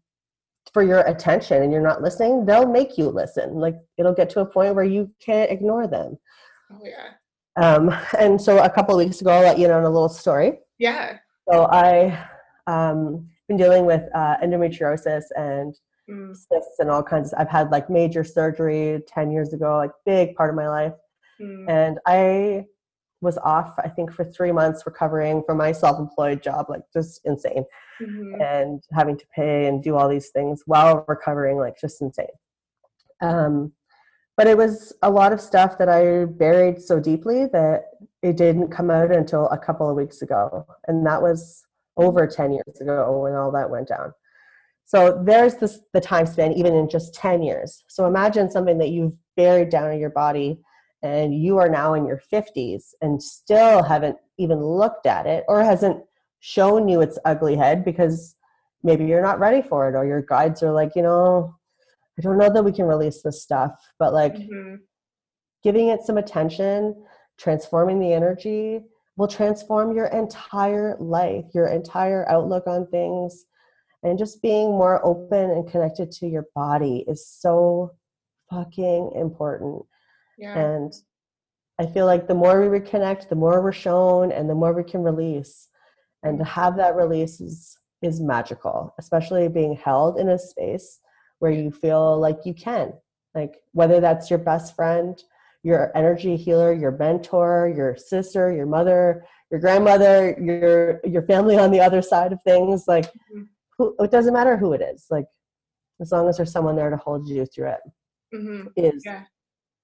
for 0.74 0.84
your 0.84 1.00
attention, 1.02 1.63
and 1.63 1.72
you're 1.72 1.82
not 1.82 2.02
listening, 2.02 2.46
they'll 2.46 2.70
make 2.70 2.98
you 2.98 3.08
listen. 3.08 3.54
Like, 3.54 3.76
it'll 3.98 4.13
get 4.13 4.30
to 4.32 4.42
a 4.42 4.46
point 4.46 4.76
where 4.76 4.84
you 4.84 5.10
can't 5.22 5.50
ignore 5.50 5.88
them. 5.88 6.18
Oh 6.72 6.82
yeah. 6.84 7.12
Um, 7.58 7.93
and 8.20 8.39
so 8.41 8.63
a 8.63 8.70
couple 8.70 8.98
of 9.00 9.06
weeks 9.06 9.20
ago, 9.22 9.32
I'll 9.32 9.41
let 9.41 9.60
you 9.60 9.67
know 9.67 9.80
in 9.80 9.84
a 9.84 9.89
little 9.89 10.10
story. 10.10 10.60
Yeah. 10.78 11.17
So 11.52 11.65
I 11.72 12.17
um 12.67 13.30
been 13.48 13.58
dealing 13.58 13.86
with 13.86 14.04
uh, 14.13 14.38
endometriosis 14.43 15.24
and 15.36 15.76
Mm. 16.10 16.34
cysts 16.36 16.80
and 16.80 16.89
all 16.89 17.04
kinds 17.04 17.34
of, 17.34 17.39
I've 17.39 17.50
had 17.50 17.70
like 17.70 17.89
major 17.89 18.24
surgery 18.24 19.04
10 19.10 19.30
years 19.30 19.52
ago, 19.52 19.76
like 19.76 19.91
big 20.06 20.36
part 20.36 20.50
of 20.50 20.56
my 20.56 20.70
life. 20.70 20.93
Mm. 21.41 21.70
And 21.70 22.00
I 22.06 22.65
was 23.20 23.38
off, 23.39 23.74
I 23.84 23.89
think, 23.89 24.13
for 24.13 24.24
three 24.24 24.54
months 24.54 24.84
recovering 24.86 25.43
from 25.43 25.58
my 25.58 25.74
self 25.74 26.00
employed 26.00 26.41
job, 26.41 26.67
like 26.70 26.84
just 26.93 27.20
insane. 27.26 27.65
Mhm. 28.00 28.41
And 28.41 28.84
having 28.93 29.17
to 29.17 29.26
pay 29.36 29.65
and 29.67 29.84
do 29.84 29.98
all 29.98 30.08
these 30.08 30.30
things 30.30 30.63
while 30.65 31.04
recovering, 31.10 31.58
like 31.58 31.78
just 31.78 32.02
insane. 32.02 32.28
Um, 33.22 33.74
but 34.38 34.45
it 34.47 34.56
was 34.56 34.93
a 35.02 35.10
lot 35.10 35.34
of 35.34 35.41
stuff 35.41 35.80
that 35.80 35.89
I 35.89 36.26
buried 36.26 36.80
so 36.80 37.00
deeply 37.00 37.47
that 37.47 37.86
it 38.21 38.38
didn't 38.38 38.69
come 38.69 38.91
out 38.91 39.12
until 39.12 39.50
a 39.50 39.58
couple 39.58 39.89
of 39.89 39.95
weeks 39.95 40.21
ago. 40.21 40.65
And 40.88 41.06
that 41.08 41.21
was 41.21 41.65
over 41.97 42.28
10 42.28 42.54
years 42.54 42.80
ago 42.80 43.19
when 43.23 43.34
all 43.34 43.52
that 43.52 43.71
went 43.71 43.88
down. 43.88 44.13
So 44.86 45.21
there's 45.26 45.56
this, 45.56 45.80
the 45.91 46.00
time 46.00 46.28
span, 46.28 46.54
even 46.54 46.76
in 46.76 46.88
just 46.88 47.15
10 47.15 47.41
years. 47.41 47.84
So 47.88 48.06
imagine 48.06 48.50
something 48.50 48.78
that 48.78 48.89
you've 48.89 49.13
buried 49.36 49.69
down 49.69 49.91
in 49.91 50.00
your 50.00 50.12
body 50.12 50.62
and 51.02 51.34
you 51.36 51.58
are 51.58 51.67
now 51.67 51.95
in 51.95 52.06
your 52.06 52.21
50s 52.32 52.93
and 53.02 53.21
still 53.21 53.84
haven't 53.84 54.17
even 54.38 54.63
looked 54.63 55.08
at 55.08 55.26
it 55.26 55.45
or 55.47 55.63
hasn't 55.63 56.04
shown 56.39 56.88
you 56.88 57.02
its 57.02 57.17
ugly 57.26 57.56
head 57.56 57.84
because 57.84 58.36
maybe 58.84 59.06
you're 59.06 59.21
not 59.21 59.39
ready 59.39 59.62
for 59.62 59.89
it 59.89 59.95
or 59.95 60.06
your 60.06 60.21
guides 60.21 60.62
are 60.62 60.71
like, 60.71 60.95
you 60.95 61.02
know, 61.02 61.57
I 62.18 62.22
don't 62.22 62.38
know 62.38 62.52
that 62.52 62.64
we 62.64 62.72
can 62.72 62.86
release 62.86 63.22
this 63.22 63.42
stuff, 63.44 63.74
but 64.00 64.14
like 64.14 64.34
Mhm. 64.36 64.80
giving 65.64 65.90
it 65.90 66.02
some 66.02 66.18
attention, 66.18 67.06
transforming 67.38 68.00
the 68.00 68.14
energy 68.14 68.86
will 69.18 69.28
transform 69.28 69.96
your 69.96 70.08
entire 70.08 70.96
life, 71.00 71.46
your 71.54 71.68
entire 71.68 72.28
outlook 72.30 72.68
on 72.68 72.88
things. 72.88 73.46
And 74.04 74.18
just 74.18 74.42
being 74.42 74.70
more 74.72 75.04
open 75.06 75.50
and 75.50 75.68
connected 75.68 76.12
to 76.12 76.28
your 76.28 76.48
body 76.56 77.04
is 77.08 77.28
so 77.28 77.92
fucking 78.50 79.12
important. 79.14 79.84
Yeah. 80.38 80.58
And 80.58 80.94
I 81.80 81.88
feel 81.88 82.06
like 82.06 82.28
the 82.28 82.36
more 82.36 82.62
we 82.62 82.80
reconnect, 82.80 83.28
the 83.30 83.36
more 83.36 83.62
we're 83.62 83.72
shown 83.72 84.32
and 84.32 84.50
the 84.50 84.56
more 84.56 84.74
we 84.74 84.84
can 84.84 85.04
release. 85.04 85.68
And 86.24 86.38
to 86.40 86.46
have 86.46 86.78
that 86.78 86.96
release 86.96 87.42
is, 87.42 87.78
is 88.02 88.20
magical, 88.20 88.94
especially 89.00 89.48
being 89.50 89.76
held 89.76 90.20
in 90.20 90.30
a 90.30 90.38
space 90.38 91.00
where 91.39 91.52
you 91.52 91.71
feel 91.71 92.19
like 92.19 92.39
you 92.45 92.54
can. 92.54 92.93
Like 93.36 93.56
whether 93.73 94.00
that's 94.00 94.30
your 94.30 94.39
best 94.39 94.76
friend, 94.76 95.21
your 95.63 95.91
energy 95.95 96.36
healer, 96.36 96.73
your 96.73 96.91
mentor, 96.91 97.71
your 97.76 97.95
sister, 97.95 98.52
your 98.52 98.65
mother, 98.65 99.26
your 99.52 99.60
grandmother, 99.60 100.36
your 100.39 101.00
your 101.06 101.21
family 101.23 101.58
on 101.58 101.71
the 101.71 101.80
other 101.82 102.02
side 102.02 102.34
of 102.34 102.39
things, 102.43 102.86
like 102.88 103.06
Mhm. 103.34 103.47
who, 103.78 103.95
it 104.00 104.12
doesn't 104.12 104.34
matter 104.34 104.58
who 104.58 104.73
it 104.73 104.82
is. 104.82 105.06
Like 105.10 105.26
as 106.02 106.12
long 106.12 106.28
as 106.30 106.38
there's 106.38 106.52
someone 106.52 106.76
there 106.76 106.89
to 106.89 106.97
hold 106.97 107.28
you 107.28 107.45
through 107.45 107.69
it, 107.69 107.82
Mhm. 108.34 108.71
is 108.76 109.04
Yeah. 109.06 109.23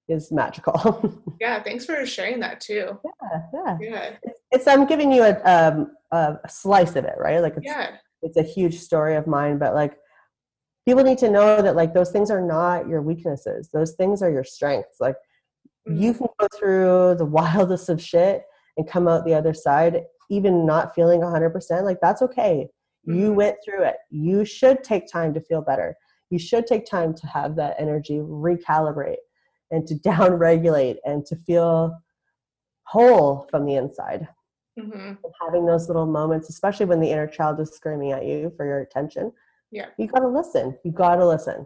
is 0.07 0.31
magical. 0.31 1.23
Yeah. 1.41 1.61
Thanks 1.61 1.85
for 1.85 2.05
sharing 2.05 2.39
that 2.39 2.61
too. 2.61 2.99
yeah, 3.03 3.41
yeah. 3.53 3.77
Yeah. 3.81 4.09
It's 4.51 4.67
I'm 4.67 4.85
giving 4.85 5.11
you 5.11 5.23
a 5.23 5.33
um 5.43 5.91
a 6.11 6.39
slice 6.47 6.95
of 6.95 7.05
it, 7.05 7.15
right? 7.17 7.39
Like 7.39 7.57
it's 7.57 7.65
Yeah. 7.65 7.97
it's 8.21 8.37
a 8.37 8.43
huge 8.43 8.79
story 8.79 9.15
of 9.15 9.27
mine, 9.27 9.57
but 9.59 9.73
like 9.75 9.97
people 10.85 11.03
need 11.03 11.17
to 11.19 11.31
know 11.31 11.61
that 11.61 11.75
like 11.75 11.93
those 11.93 12.11
things 12.11 12.29
are 12.31 12.41
not 12.41 12.87
your 12.87 13.01
weaknesses. 13.01 13.69
Those 13.73 13.93
things 13.93 14.21
are 14.21 14.31
your 14.31 14.43
strengths. 14.43 14.97
Like 14.99 15.15
you 15.85 16.13
can 16.13 16.27
go 16.39 16.47
through 16.57 17.15
the 17.17 17.25
wildest 17.39 17.89
of 17.89 18.01
shit 18.01 18.43
and 18.77 18.87
come 18.89 19.07
out 19.07 19.25
the 19.25 19.33
other 19.33 19.53
side 19.53 20.03
even 20.29 20.65
not 20.65 20.95
feeling 20.95 21.19
100% 21.19 21.83
like 21.83 21.99
that's 22.01 22.21
okay 22.21 22.69
you 23.05 23.31
Mhm. 23.31 23.35
went 23.35 23.57
through 23.63 23.83
it 23.83 23.97
you 24.09 24.45
should 24.45 24.81
take 24.83 25.11
time 25.11 25.33
to 25.33 25.41
feel 25.41 25.61
better 25.61 25.95
you 26.29 26.39
should 26.39 26.65
take 26.65 26.85
time 26.85 27.13
to 27.13 27.27
have 27.27 27.55
that 27.57 27.75
energy 27.77 28.19
recalibrate 28.19 29.17
and 29.71 29.85
to 29.85 29.95
down 30.09 30.33
regulate 30.33 30.97
and 31.05 31.25
to 31.25 31.35
feel 31.35 31.95
whole 32.83 33.45
from 33.51 33.65
the 33.65 33.75
inside 33.75 34.27
Mhm. 34.79 35.17
having 35.41 35.65
those 35.65 35.87
little 35.89 36.05
moments 36.07 36.49
especially 36.49 36.85
when 36.85 37.01
the 37.01 37.11
inner 37.11 37.27
child 37.27 37.59
is 37.59 37.71
screaming 37.71 38.13
at 38.13 38.25
you 38.25 38.51
for 38.55 38.65
your 38.65 38.79
attention 38.79 39.31
Yeah. 39.73 39.87
you 39.97 40.07
got 40.07 40.19
to 40.19 40.27
listen. 40.27 40.77
You 40.85 40.91
got 40.91 41.15
to 41.15 41.27
listen. 41.27 41.65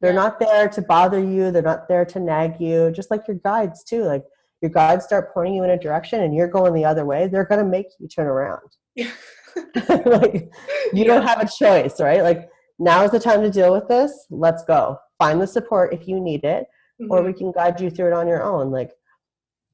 They're 0.00 0.12
Yeah. 0.12 0.16
not 0.24 0.38
there 0.40 0.68
to 0.68 0.82
bother 0.82 1.18
you. 1.20 1.50
They're 1.50 1.62
not 1.62 1.88
there 1.88 2.04
to 2.06 2.20
nag 2.20 2.60
you. 2.60 2.90
Just 2.92 3.10
like 3.10 3.26
your 3.28 3.36
guides 3.38 3.82
too. 3.84 4.04
Like 4.04 4.24
your 4.62 4.70
guides 4.70 5.04
start 5.04 5.34
pointing 5.34 5.54
you 5.54 5.64
in 5.64 5.70
a 5.70 5.78
direction 5.78 6.22
and 6.22 6.34
you're 6.34 6.48
going 6.48 6.72
the 6.74 6.84
other 6.84 7.04
way 7.04 7.26
they're 7.26 7.44
going 7.44 7.62
to 7.62 7.70
make 7.70 7.86
you 7.98 8.08
turn 8.08 8.26
around. 8.26 8.60
Yeah. 8.96 9.10
like 10.06 10.50
you 10.92 11.04
don't 11.04 11.26
have 11.26 11.40
a 11.40 11.48
choice 11.48 12.00
right? 12.00 12.22
Like 12.22 12.48
now 12.78 13.02
is 13.04 13.10
the 13.10 13.18
time 13.20 13.42
to 13.42 13.50
deal 13.50 13.72
with 13.72 13.88
this. 13.88 14.26
Let's 14.30 14.64
go. 14.64 14.96
Find 15.18 15.40
the 15.40 15.46
support 15.46 15.92
if 15.92 16.06
you 16.08 16.20
need 16.20 16.44
it 16.44 16.66
or 17.10 17.20
Mhm. 17.20 17.26
we 17.26 17.32
can 17.32 17.50
guide 17.52 17.80
you 17.80 17.90
through 17.90 18.08
it 18.08 18.12
on 18.12 18.28
your 18.28 18.42
own. 18.42 18.70
Like 18.70 18.92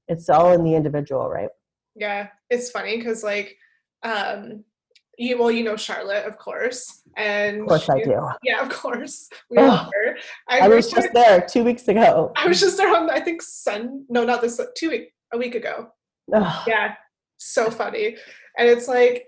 it's 0.08 0.28
all 0.30 0.52
in 0.52 0.64
the 0.64 0.74
individual 0.74 1.28
right? 1.28 1.50
Yeah, 1.94 2.28
it's 2.50 2.70
funny 2.70 2.96
because 2.98 3.22
like, 3.22 3.56
um, 4.02 4.64
you 5.18 5.38
well, 5.38 5.50
you 5.50 5.64
know 5.64 5.76
Charlotte, 5.76 6.24
of 6.26 6.38
course, 6.38 7.02
and 7.16 7.62
of 7.62 7.68
course 7.68 7.88
i 7.88 8.02
do 8.02 8.28
Yeah, 8.42 8.60
of 8.62 8.68
course, 8.68 9.28
we 9.50 9.56
love 9.58 9.90
her. 9.92 10.16
i 10.48 10.68
was 10.68 10.90
just 10.90 11.08
there 11.12 11.46
two 11.48 11.64
weeks 11.64 11.88
ago 11.88 12.32
I 12.36 12.46
was 12.46 12.60
just 12.60 12.76
there 12.76 12.94
on 12.94 13.08
I 13.10 13.20
think 13.20 13.42
Sun. 13.42 14.04
No, 14.08 14.24
not 14.24 14.40
this. 14.42 14.60
Two 14.76 14.90
week 14.90 15.12
a 15.32 15.38
week 15.38 15.54
ago. 15.54 15.88
Ugh. 16.34 16.68
Yeah, 16.68 16.94
so 17.38 17.70
funny, 17.70 18.16
and 18.58 18.68
it's 18.68 18.88
like 18.88 19.26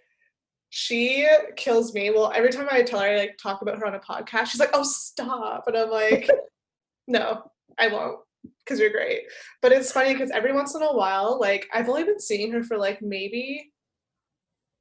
she 0.71 1.27
kills 1.57 1.95
me. 1.95 2.11
Well, 2.11 2.33
every 2.35 2.51
time 2.51 2.69
I 2.71 2.83
tell 2.83 3.01
her 3.01 3.07
I 3.09 3.17
like 3.17 3.39
talk 3.43 3.63
about 3.63 3.79
her 3.79 3.87
on 3.87 3.95
a 3.95 4.01
podcast, 4.01 4.47
she's 4.47 4.61
like, 4.61 4.71
"Oh, 4.75 4.83
stop," 4.83 5.65
and 5.67 5.77
I'm 5.77 5.91
like, 5.91 6.29
"No, 7.07 7.51
I 7.79 7.89
won't." 7.89 8.19
Because 8.65 8.79
you're 8.79 8.91
great, 8.91 9.23
but 9.63 9.73
it's 9.73 9.91
funny 9.93 10.13
because 10.13 10.31
every 10.31 10.53
once 10.53 10.75
in 10.75 10.83
a 10.83 10.93
while, 10.93 11.39
like 11.41 11.67
I've 11.73 11.89
only 11.89 12.05
been 12.05 12.21
seeing 12.21 12.53
her 12.53 12.63
for 12.63 12.77
like 12.77 13.01
maybe 13.01 13.73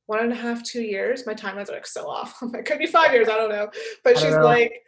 one 0.08 0.20
and 0.20 0.32
a 0.32 0.36
half, 0.36 0.63
two 0.63 0.82
years. 0.82 1.26
My 1.26 1.34
timelines 1.34 1.70
are 1.70 1.74
like 1.74 1.88
so 1.88 2.10
off. 2.10 2.38
it 2.54 2.65
could 2.65 2.80
be 2.80 2.88
five 2.88 3.13
years. 3.13 3.30
I 3.30 3.36
don't 3.38 3.50
know. 3.50 3.70
But 4.04 4.17
she's 4.17 4.36
know. 4.36 4.43
like, 4.43 4.84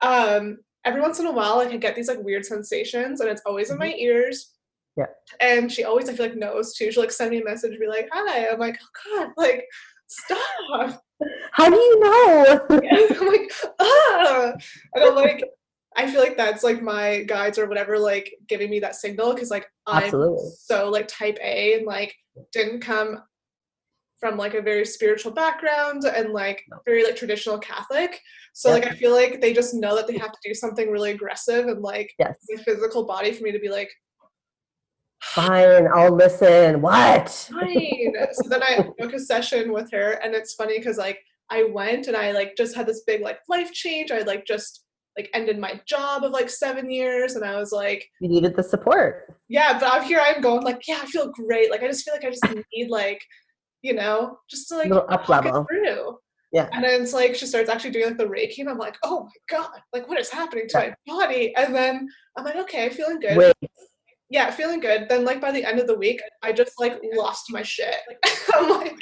um, 0.00 0.58
every 0.84 1.00
once 1.00 1.18
in 1.20 1.26
a 1.26 1.32
while, 1.32 1.58
I 1.58 1.66
can 1.66 1.80
get 1.80 1.96
these 1.96 2.08
like 2.08 2.22
weird 2.22 2.46
sensations, 2.46 3.20
and 3.20 3.30
it's 3.30 3.42
always 3.44 3.70
in 3.70 3.78
my 3.78 3.92
ears. 3.94 4.44
Mm-hmm. 4.44 4.48
Yeah. 4.94 5.06
And 5.40 5.72
she 5.72 5.84
always, 5.84 6.08
I 6.08 6.14
feel 6.14 6.26
like, 6.26 6.36
knows 6.36 6.74
too. 6.74 6.92
She'll 6.92 7.02
like 7.02 7.10
send 7.10 7.30
me 7.30 7.40
a 7.40 7.44
message, 7.44 7.78
be 7.78 7.86
like, 7.86 8.08
"Hi." 8.12 8.48
I'm 8.48 8.58
like, 8.58 8.78
"Oh 9.06 9.18
God, 9.18 9.32
like, 9.36 9.64
stop." 10.06 11.02
how 11.52 11.68
do 11.68 11.76
you 11.76 12.00
know 12.00 12.66
I'm 12.70 13.26
like, 13.26 13.52
ah, 13.78 14.52
and 14.94 15.04
I'm 15.04 15.14
like, 15.14 15.44
I 15.96 16.10
feel 16.10 16.20
like 16.20 16.36
that's 16.36 16.62
like 16.62 16.82
my 16.82 17.22
guides 17.24 17.58
or 17.58 17.66
whatever, 17.66 17.98
like 17.98 18.34
giving 18.48 18.70
me 18.70 18.80
that 18.80 18.96
signal 18.96 19.34
because 19.34 19.50
like 19.50 19.66
I'm 19.86 20.10
so 20.10 20.88
like 20.88 21.08
type 21.08 21.38
A 21.42 21.74
and 21.74 21.86
like 21.86 22.14
didn't 22.52 22.80
come 22.80 23.22
from 24.22 24.38
like 24.38 24.54
a 24.54 24.62
very 24.62 24.86
spiritual 24.86 25.32
background 25.32 26.04
and 26.04 26.32
like 26.32 26.62
very 26.86 27.02
like 27.02 27.16
traditional 27.16 27.58
Catholic. 27.58 28.20
So 28.52 28.70
like 28.70 28.86
I 28.86 28.92
feel 28.92 29.10
like 29.10 29.40
they 29.40 29.52
just 29.52 29.74
know 29.74 29.96
that 29.96 30.06
they 30.06 30.16
have 30.16 30.30
to 30.30 30.38
do 30.44 30.54
something 30.54 30.88
really 30.92 31.10
aggressive 31.10 31.66
and 31.66 31.82
like 31.82 32.12
yes 32.20 32.36
the 32.48 32.62
physical 32.62 33.04
body 33.04 33.32
for 33.32 33.42
me 33.42 33.50
to 33.50 33.58
be 33.58 33.68
like 33.68 33.90
fine 35.22 35.88
i'll 35.92 36.14
listen 36.14 36.80
what 36.80 37.28
fine. 37.28 38.14
so 38.32 38.48
then 38.48 38.62
I 38.62 38.86
took 39.00 39.12
a 39.12 39.18
session 39.18 39.72
with 39.72 39.90
her, 39.90 40.20
and 40.22 40.34
it's 40.34 40.54
funny 40.54 40.78
because 40.78 40.98
like 40.98 41.18
I 41.50 41.64
went 41.64 42.06
and 42.06 42.16
I 42.16 42.30
like 42.30 42.54
just 42.56 42.76
had 42.76 42.86
this 42.86 43.02
big 43.04 43.22
like 43.22 43.40
life 43.48 43.72
change. 43.72 44.12
I 44.12 44.20
like 44.20 44.46
just 44.46 44.84
like 45.18 45.28
ended 45.34 45.58
my 45.58 45.80
job 45.86 46.22
of 46.22 46.30
like 46.30 46.48
seven 46.48 46.90
years, 46.92 47.34
and 47.34 47.44
I 47.44 47.56
was 47.56 47.72
like, 47.72 48.08
you 48.20 48.28
needed 48.28 48.54
the 48.54 48.62
support 48.62 49.32
yeah. 49.52 49.78
But 49.78 49.92
out 49.92 50.04
here 50.04 50.20
I'm 50.20 50.40
going 50.40 50.62
like, 50.62 50.88
yeah, 50.88 51.00
I 51.02 51.06
feel 51.06 51.30
great. 51.30 51.70
Like 51.70 51.82
I 51.82 51.86
just 51.86 52.04
feel 52.04 52.14
like 52.14 52.24
I 52.24 52.30
just 52.30 52.42
need 52.74 52.88
like, 52.88 53.22
you 53.82 53.92
know, 53.94 54.38
just 54.48 54.68
to 54.68 54.76
like 54.76 54.90
up 54.92 55.28
level. 55.28 55.66
through. 55.68 56.18
Yeah. 56.52 56.68
And 56.72 56.84
then 56.84 57.02
it's 57.02 57.12
like 57.14 57.34
she 57.34 57.46
starts 57.46 57.70
actually 57.70 57.90
doing 57.92 58.08
like 58.08 58.18
the 58.18 58.24
Reiki, 58.26 58.58
and 58.58 58.68
I'm 58.68 58.78
like, 58.78 58.96
oh 59.02 59.24
my 59.24 59.56
god, 59.58 59.70
like 59.92 60.08
what 60.08 60.18
is 60.20 60.30
happening 60.30 60.68
to 60.68 60.78
Yeah. 60.78 60.94
my 61.06 61.26
body? 61.26 61.54
And 61.56 61.74
then 61.74 62.08
I'm 62.36 62.44
like, 62.44 62.56
okay, 62.56 62.88
feeling 62.90 63.20
good 63.20 63.36
wait 63.36 63.54
yeah, 64.32 64.50
feeling 64.50 64.80
good. 64.80 65.10
Then 65.10 65.26
like 65.26 65.42
by 65.42 65.52
the 65.52 65.62
end 65.62 65.78
of 65.78 65.86
the 65.86 65.94
week, 65.96 66.22
I 66.42 66.52
just 66.52 66.72
like 66.80 66.98
lost 67.14 67.44
my 67.50 67.62
shit. 67.62 67.96
I'm 68.54 68.70
like, 68.70 68.96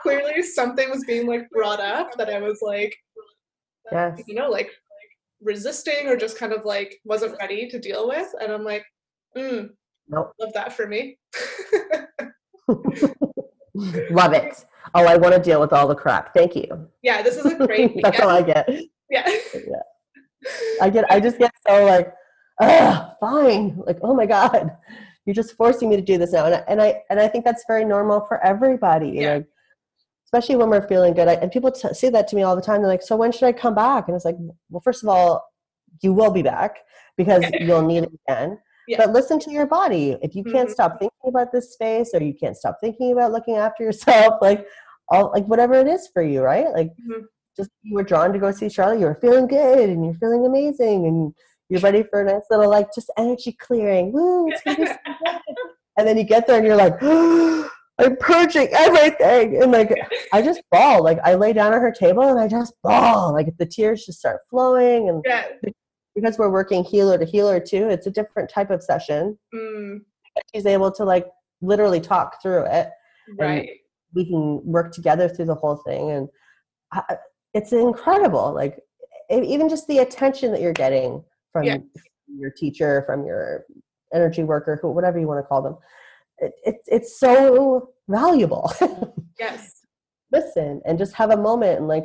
clearly 0.00 0.42
something 0.42 0.90
was 0.90 1.04
being 1.06 1.28
like 1.28 1.48
brought 1.50 1.78
up 1.78 2.16
that 2.18 2.28
I 2.28 2.40
was 2.40 2.58
like, 2.60 2.94
Yes. 3.92 4.20
you 4.26 4.34
know, 4.34 4.48
like, 4.50 4.66
like 4.66 4.72
resisting 5.40 6.08
or 6.08 6.16
just 6.16 6.36
kind 6.38 6.52
of 6.52 6.64
like 6.64 6.98
wasn't 7.04 7.36
ready 7.38 7.68
to 7.68 7.78
deal 7.78 8.08
with. 8.08 8.26
And 8.40 8.52
I'm 8.52 8.64
like, 8.64 8.84
mm, 9.36 9.68
Nope. 10.08 10.32
love 10.40 10.52
that 10.54 10.72
for 10.72 10.88
me. 10.88 11.18
Love 14.10 14.32
it. 14.32 14.64
Oh, 14.94 15.06
I 15.06 15.16
want 15.16 15.34
to 15.34 15.40
deal 15.40 15.60
with 15.60 15.72
all 15.72 15.86
the 15.88 15.94
crap. 15.94 16.32
Thank 16.32 16.54
you. 16.56 16.88
yeah, 17.02 17.22
this 17.22 17.36
is 17.36 17.46
a 17.46 17.66
great 17.66 17.92
That's 18.02 18.20
all. 18.20 18.30
I 18.30 18.42
get. 18.42 18.68
Yeah. 19.10 19.28
yeah. 19.54 20.50
I 20.80 20.90
get. 20.90 21.10
I 21.10 21.20
just 21.20 21.38
get 21.38 21.52
so 21.66 21.84
like, 21.84 22.12
ah, 22.60 23.14
fine. 23.20 23.82
Like, 23.86 23.98
oh 24.02 24.14
my 24.14 24.26
god, 24.26 24.76
you're 25.24 25.34
just 25.34 25.56
forcing 25.56 25.88
me 25.88 25.96
to 25.96 26.02
do 26.02 26.18
this 26.18 26.32
now, 26.32 26.46
and 26.46 26.54
I, 26.54 26.64
and 26.68 26.80
I 26.80 27.02
and 27.10 27.20
I 27.20 27.28
think 27.28 27.44
that's 27.44 27.64
very 27.66 27.84
normal 27.84 28.24
for 28.26 28.44
everybody. 28.44 29.10
Yeah. 29.10 29.38
know, 29.38 29.44
especially 30.26 30.56
when 30.56 30.70
we're 30.70 30.86
feeling 30.86 31.14
good. 31.14 31.28
I, 31.28 31.34
and 31.34 31.50
people 31.50 31.72
t- 31.72 31.94
say 31.94 32.10
that 32.10 32.28
to 32.28 32.36
me 32.36 32.42
all 32.42 32.56
the 32.56 32.62
time. 32.62 32.80
They're 32.80 32.90
like, 32.90 33.02
"So 33.02 33.16
when 33.16 33.32
should 33.32 33.44
I 33.44 33.52
come 33.52 33.74
back?" 33.74 34.08
And 34.08 34.14
it's 34.14 34.24
like, 34.24 34.36
well, 34.70 34.82
first 34.82 35.02
of 35.02 35.08
all, 35.08 35.44
you 36.02 36.12
will 36.12 36.30
be 36.30 36.42
back 36.42 36.76
because 37.16 37.44
you'll 37.60 37.86
need 37.86 38.04
it 38.04 38.12
again. 38.28 38.58
Yeah. 38.88 38.98
But 38.98 39.10
listen 39.12 39.38
to 39.40 39.50
your 39.50 39.66
body. 39.66 40.16
If 40.22 40.34
you 40.34 40.44
can't 40.44 40.68
Mhm. 40.68 40.72
stop 40.72 40.98
thinking 40.98 41.28
about 41.28 41.52
this 41.52 41.72
space, 41.72 42.10
or 42.14 42.22
you 42.22 42.34
can't 42.34 42.56
stop 42.56 42.78
thinking 42.80 43.12
about 43.12 43.32
looking 43.32 43.56
after 43.56 43.82
yourself, 44.28 44.34
like 44.40 44.66
all 45.08 45.30
like 45.32 45.46
whatever 45.46 45.74
it 45.74 45.86
is 45.86 46.08
for 46.12 46.22
you, 46.22 46.42
right? 46.42 46.72
Like 46.72 46.90
Mhm. 47.08 47.22
just 47.56 47.70
you 47.82 47.94
were 47.94 48.02
drawn 48.02 48.32
to 48.32 48.38
go 48.38 48.50
see 48.52 48.68
Charlotte, 48.68 49.00
you 49.00 49.06
were 49.06 49.18
feeling 49.20 49.46
good 49.46 49.88
and 49.90 50.04
you're 50.04 50.14
feeling 50.14 50.44
amazing 50.46 51.06
and 51.06 51.34
you're 51.68 51.80
ready 51.80 52.02
for 52.04 52.20
a 52.20 52.24
nice 52.24 52.42
little 52.50 52.70
like 52.70 52.92
just 52.94 53.10
energy 53.18 53.52
clearing. 53.58 54.12
Woo, 54.12 54.48
it's 54.50 54.62
gonna 54.62 54.76
be 54.76 54.86
so 54.86 54.92
good. 55.24 55.40
And 55.98 56.06
then 56.06 56.16
you 56.18 56.24
get 56.24 56.46
there 56.46 56.58
and 56.58 56.66
you're 56.66 56.76
like, 56.76 56.94
I'm 57.98 58.14
purging 58.18 58.68
everything. 58.72 59.62
And 59.62 59.72
like 59.72 59.90
I 60.32 60.42
just 60.42 60.60
bawl. 60.70 61.02
Like 61.02 61.18
I 61.24 61.34
lay 61.34 61.52
down 61.54 61.72
on 61.72 61.80
her 61.80 61.90
table 61.90 62.22
and 62.24 62.38
I 62.38 62.46
just 62.46 62.74
bawl. 62.82 63.32
Like 63.32 63.56
the 63.58 63.64
tears 63.66 64.04
just 64.04 64.18
start 64.18 64.40
flowing 64.50 65.08
and 65.08 65.24
Yeah. 65.26 65.44
Because 66.16 66.38
we're 66.38 66.50
working 66.50 66.82
healer 66.82 67.16
to 67.18 67.24
healer 67.24 67.60
too, 67.60 67.88
it's 67.88 68.06
a 68.08 68.10
different 68.10 68.50
type 68.50 68.70
of 68.70 68.82
session. 68.82 69.38
Mm, 69.54 69.98
She's 70.52 70.66
able 70.66 70.90
to 70.92 71.04
like 71.04 71.26
literally 71.60 72.00
talk 72.00 72.42
through 72.42 72.64
it. 72.66 72.88
right. 73.38 73.68
we 74.14 74.24
can 74.24 74.60
work 74.64 74.92
together 74.92 75.28
through 75.28 75.44
the 75.46 75.54
whole 75.54 75.76
thing 75.86 76.10
and 76.10 76.28
I, 76.92 77.16
it's 77.54 77.72
incredible 77.72 78.54
like 78.54 78.78
even 79.30 79.68
just 79.68 79.88
the 79.88 79.98
attention 79.98 80.52
that 80.52 80.60
you're 80.60 80.72
getting 80.72 81.24
from 81.52 81.64
Yeah. 81.64 81.78
your 82.38 82.50
teacher 82.50 83.02
from 83.06 83.26
your 83.26 83.64
energy 84.14 84.44
worker 84.44 84.78
who 84.80 84.90
whatever 84.92 85.18
you 85.18 85.26
want 85.26 85.42
to 85.42 85.48
call 85.48 85.60
them 85.62 85.76
it, 86.38 86.52
it, 86.64 86.76
it's 86.86 87.18
so 87.18 87.90
valuable 88.08 88.70
Yes. 89.40 89.72
listen 90.32 90.80
and 90.86 90.98
just 90.98 91.14
have 91.14 91.30
a 91.30 91.36
moment 91.36 91.78
and 91.80 91.88
like 91.88 92.04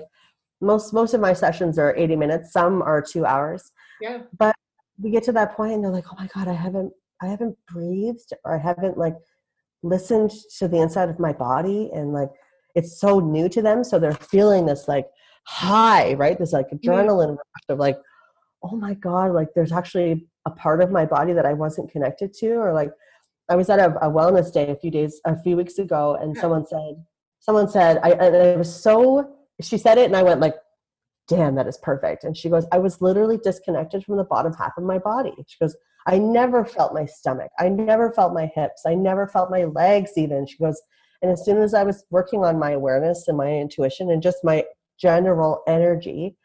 most 0.62 0.92
most 0.94 1.14
of 1.14 1.22
my 1.22 1.34
sessions 1.34 1.78
are 1.78 1.96
80 1.96 2.16
minutes 2.16 2.52
some 2.52 2.82
are 2.82 3.02
two 3.02 3.26
hours 3.26 3.72
Yeah. 4.02 4.24
But 4.38 4.56
we 5.02 5.10
get 5.10 5.24
to 5.24 5.32
that 5.32 5.56
point 5.56 5.74
and 5.74 5.84
they're 5.84 5.92
like 5.92 6.06
oh 6.12 6.16
my 6.18 6.28
god 6.34 6.48
i 6.48 6.54
haven't 6.54 6.92
i 7.22 7.28
haven't 7.28 7.58
breathed 7.68 8.34
or 8.46 8.56
i 8.56 8.62
haven't 8.62 8.98
like 8.98 9.16
listened 9.84 10.32
to 10.58 10.68
the 10.68 10.78
inside 10.78 11.10
of 11.10 11.20
my 11.20 11.34
body 11.34 11.90
and 11.94 12.14
like 12.14 12.30
it's 12.76 13.00
so 13.00 13.20
new 13.20 13.50
to 13.50 13.62
them 13.62 13.84
so 13.84 13.98
they're 13.98 14.14
feeling 14.14 14.66
this 14.66 14.88
like 14.88 15.08
high 15.46 16.14
right 16.14 16.38
this 16.38 16.54
like 16.54 16.68
mm-hmm. 16.68 16.90
adrenaline 16.90 17.30
rush 17.30 17.70
of 17.70 17.80
like 17.80 17.98
oh 18.64 18.76
my 18.76 18.94
god 18.94 19.32
like 19.32 19.50
there's 19.56 19.72
actually 19.72 20.28
a 20.46 20.52
part 20.52 20.82
of 20.82 20.92
my 20.92 21.06
body 21.06 21.34
that 21.34 21.46
i 21.46 21.54
wasn't 21.54 21.92
connected 21.92 22.34
to 22.34 22.52
or 22.52 22.74
like 22.74 22.92
i 23.50 23.56
was 23.56 23.70
at 23.70 23.80
a, 23.80 23.90
a 24.06 24.10
wellness 24.10 24.54
day 24.54 24.70
a 24.70 24.76
few 24.76 24.92
days 24.92 25.20
a 25.26 25.36
few 25.42 25.58
weeks 25.58 25.80
ago 25.80 26.18
and 26.22 26.36
Yeah. 26.36 26.42
someone 26.42 26.66
said 26.68 27.04
someone 27.40 27.68
said 27.68 28.00
i 28.04 28.12
and 28.12 28.36
it 28.36 28.58
was 28.58 28.74
so 28.74 29.36
she 29.60 29.78
said 29.80 29.98
it 29.98 30.06
and 30.06 30.16
i 30.16 30.22
went 30.22 30.40
like 30.40 30.56
damn 31.28 31.56
that 31.56 31.68
is 31.68 31.78
perfect. 31.78 32.24
And 32.24 32.36
she 32.36 32.50
goes 32.50 32.66
i 32.72 32.78
was 32.78 33.02
literally 33.02 33.38
disconnected 33.38 34.04
from 34.04 34.18
the 34.18 34.24
bottom 34.24 34.54
half 34.54 34.74
of 34.78 34.84
my 34.84 34.98
body. 34.98 35.34
She 35.48 35.58
goes 35.60 35.76
i 36.08 36.18
never 36.18 36.66
felt 36.66 36.94
my 36.94 37.06
stomach. 37.06 37.52
I 37.60 37.70
never 37.70 38.12
felt 38.12 38.34
my 38.34 38.52
hips. 38.54 38.84
I 38.86 38.96
never 38.96 39.28
felt 39.28 39.52
my 39.52 39.66
legs 39.66 40.12
even. 40.18 40.48
She 40.48 40.58
goes 40.58 40.82
and 41.22 41.32
as 41.32 41.46
soon 41.46 41.58
as 41.58 41.74
i 41.74 41.84
was 41.84 42.04
working 42.10 42.44
on 42.44 42.58
my 42.58 42.72
awareness 42.72 43.28
and 43.28 43.38
my 43.38 43.52
intuition 43.52 44.10
and 44.10 44.24
just 44.24 44.44
my 44.44 44.66
general 45.00 45.62
energy 45.68 46.36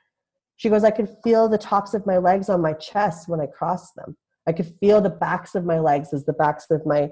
she 0.56 0.68
goes 0.68 0.84
i 0.84 0.90
could 0.90 1.08
feel 1.24 1.48
the 1.48 1.58
tops 1.58 1.94
of 1.94 2.06
my 2.06 2.18
legs 2.18 2.48
on 2.48 2.60
my 2.60 2.74
chest 2.74 3.28
when 3.28 3.40
i 3.40 3.46
crossed 3.46 3.94
them. 3.96 4.16
I 4.46 4.52
could 4.52 4.72
feel 4.80 5.00
the 5.00 5.10
backs 5.10 5.54
of 5.54 5.64
my 5.64 5.80
legs 5.80 6.12
as 6.12 6.24
the 6.24 6.32
backs 6.32 6.66
of 6.70 6.86
my 6.86 7.10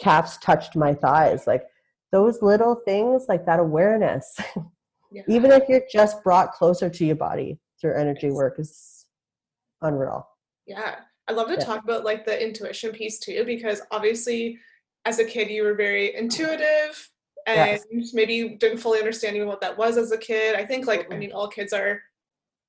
calves 0.00 0.36
touched 0.38 0.76
my 0.76 0.94
thighs. 0.94 1.46
Like 1.46 1.64
those 2.12 2.42
little 2.42 2.76
things 2.84 3.26
like 3.28 3.46
that 3.46 3.60
awareness 3.60 4.36
Yeah. 5.12 5.22
even 5.28 5.50
if 5.52 5.68
you're 5.68 5.82
just 5.90 6.22
brought 6.22 6.52
closer 6.52 6.88
to 6.90 7.04
your 7.04 7.16
body 7.16 7.58
through 7.80 7.94
energy 7.94 8.30
work 8.30 8.58
is 8.58 9.06
unreal 9.82 10.28
Yeah. 10.66 10.96
I 11.28 11.32
love 11.32 11.48
to 11.48 11.54
Yeah. 11.54 11.60
talk 11.64 11.82
about 11.84 12.04
like 12.04 12.24
the 12.24 12.40
intuition 12.40 12.92
piece 12.92 13.18
too, 13.18 13.44
because 13.44 13.80
obviously 13.90 14.58
as 15.04 15.18
a 15.18 15.24
kid 15.24 15.48
you 15.50 15.62
were 15.64 15.74
very 15.74 16.14
intuitive 16.14 17.10
and 17.46 17.80
Yes. 17.92 18.12
maybe 18.12 18.34
you 18.34 18.56
didn't 18.56 18.78
fully 18.78 18.98
understand 18.98 19.36
even 19.36 19.48
what 19.48 19.60
that 19.60 19.76
was 19.76 19.96
as 19.96 20.10
a 20.12 20.18
kid. 20.18 20.54
I 20.56 20.64
think 20.64 20.86
like 20.86 21.12
I 21.12 21.16
mean 21.16 21.32
all 21.32 21.48
kids 21.48 21.72
are 21.72 22.00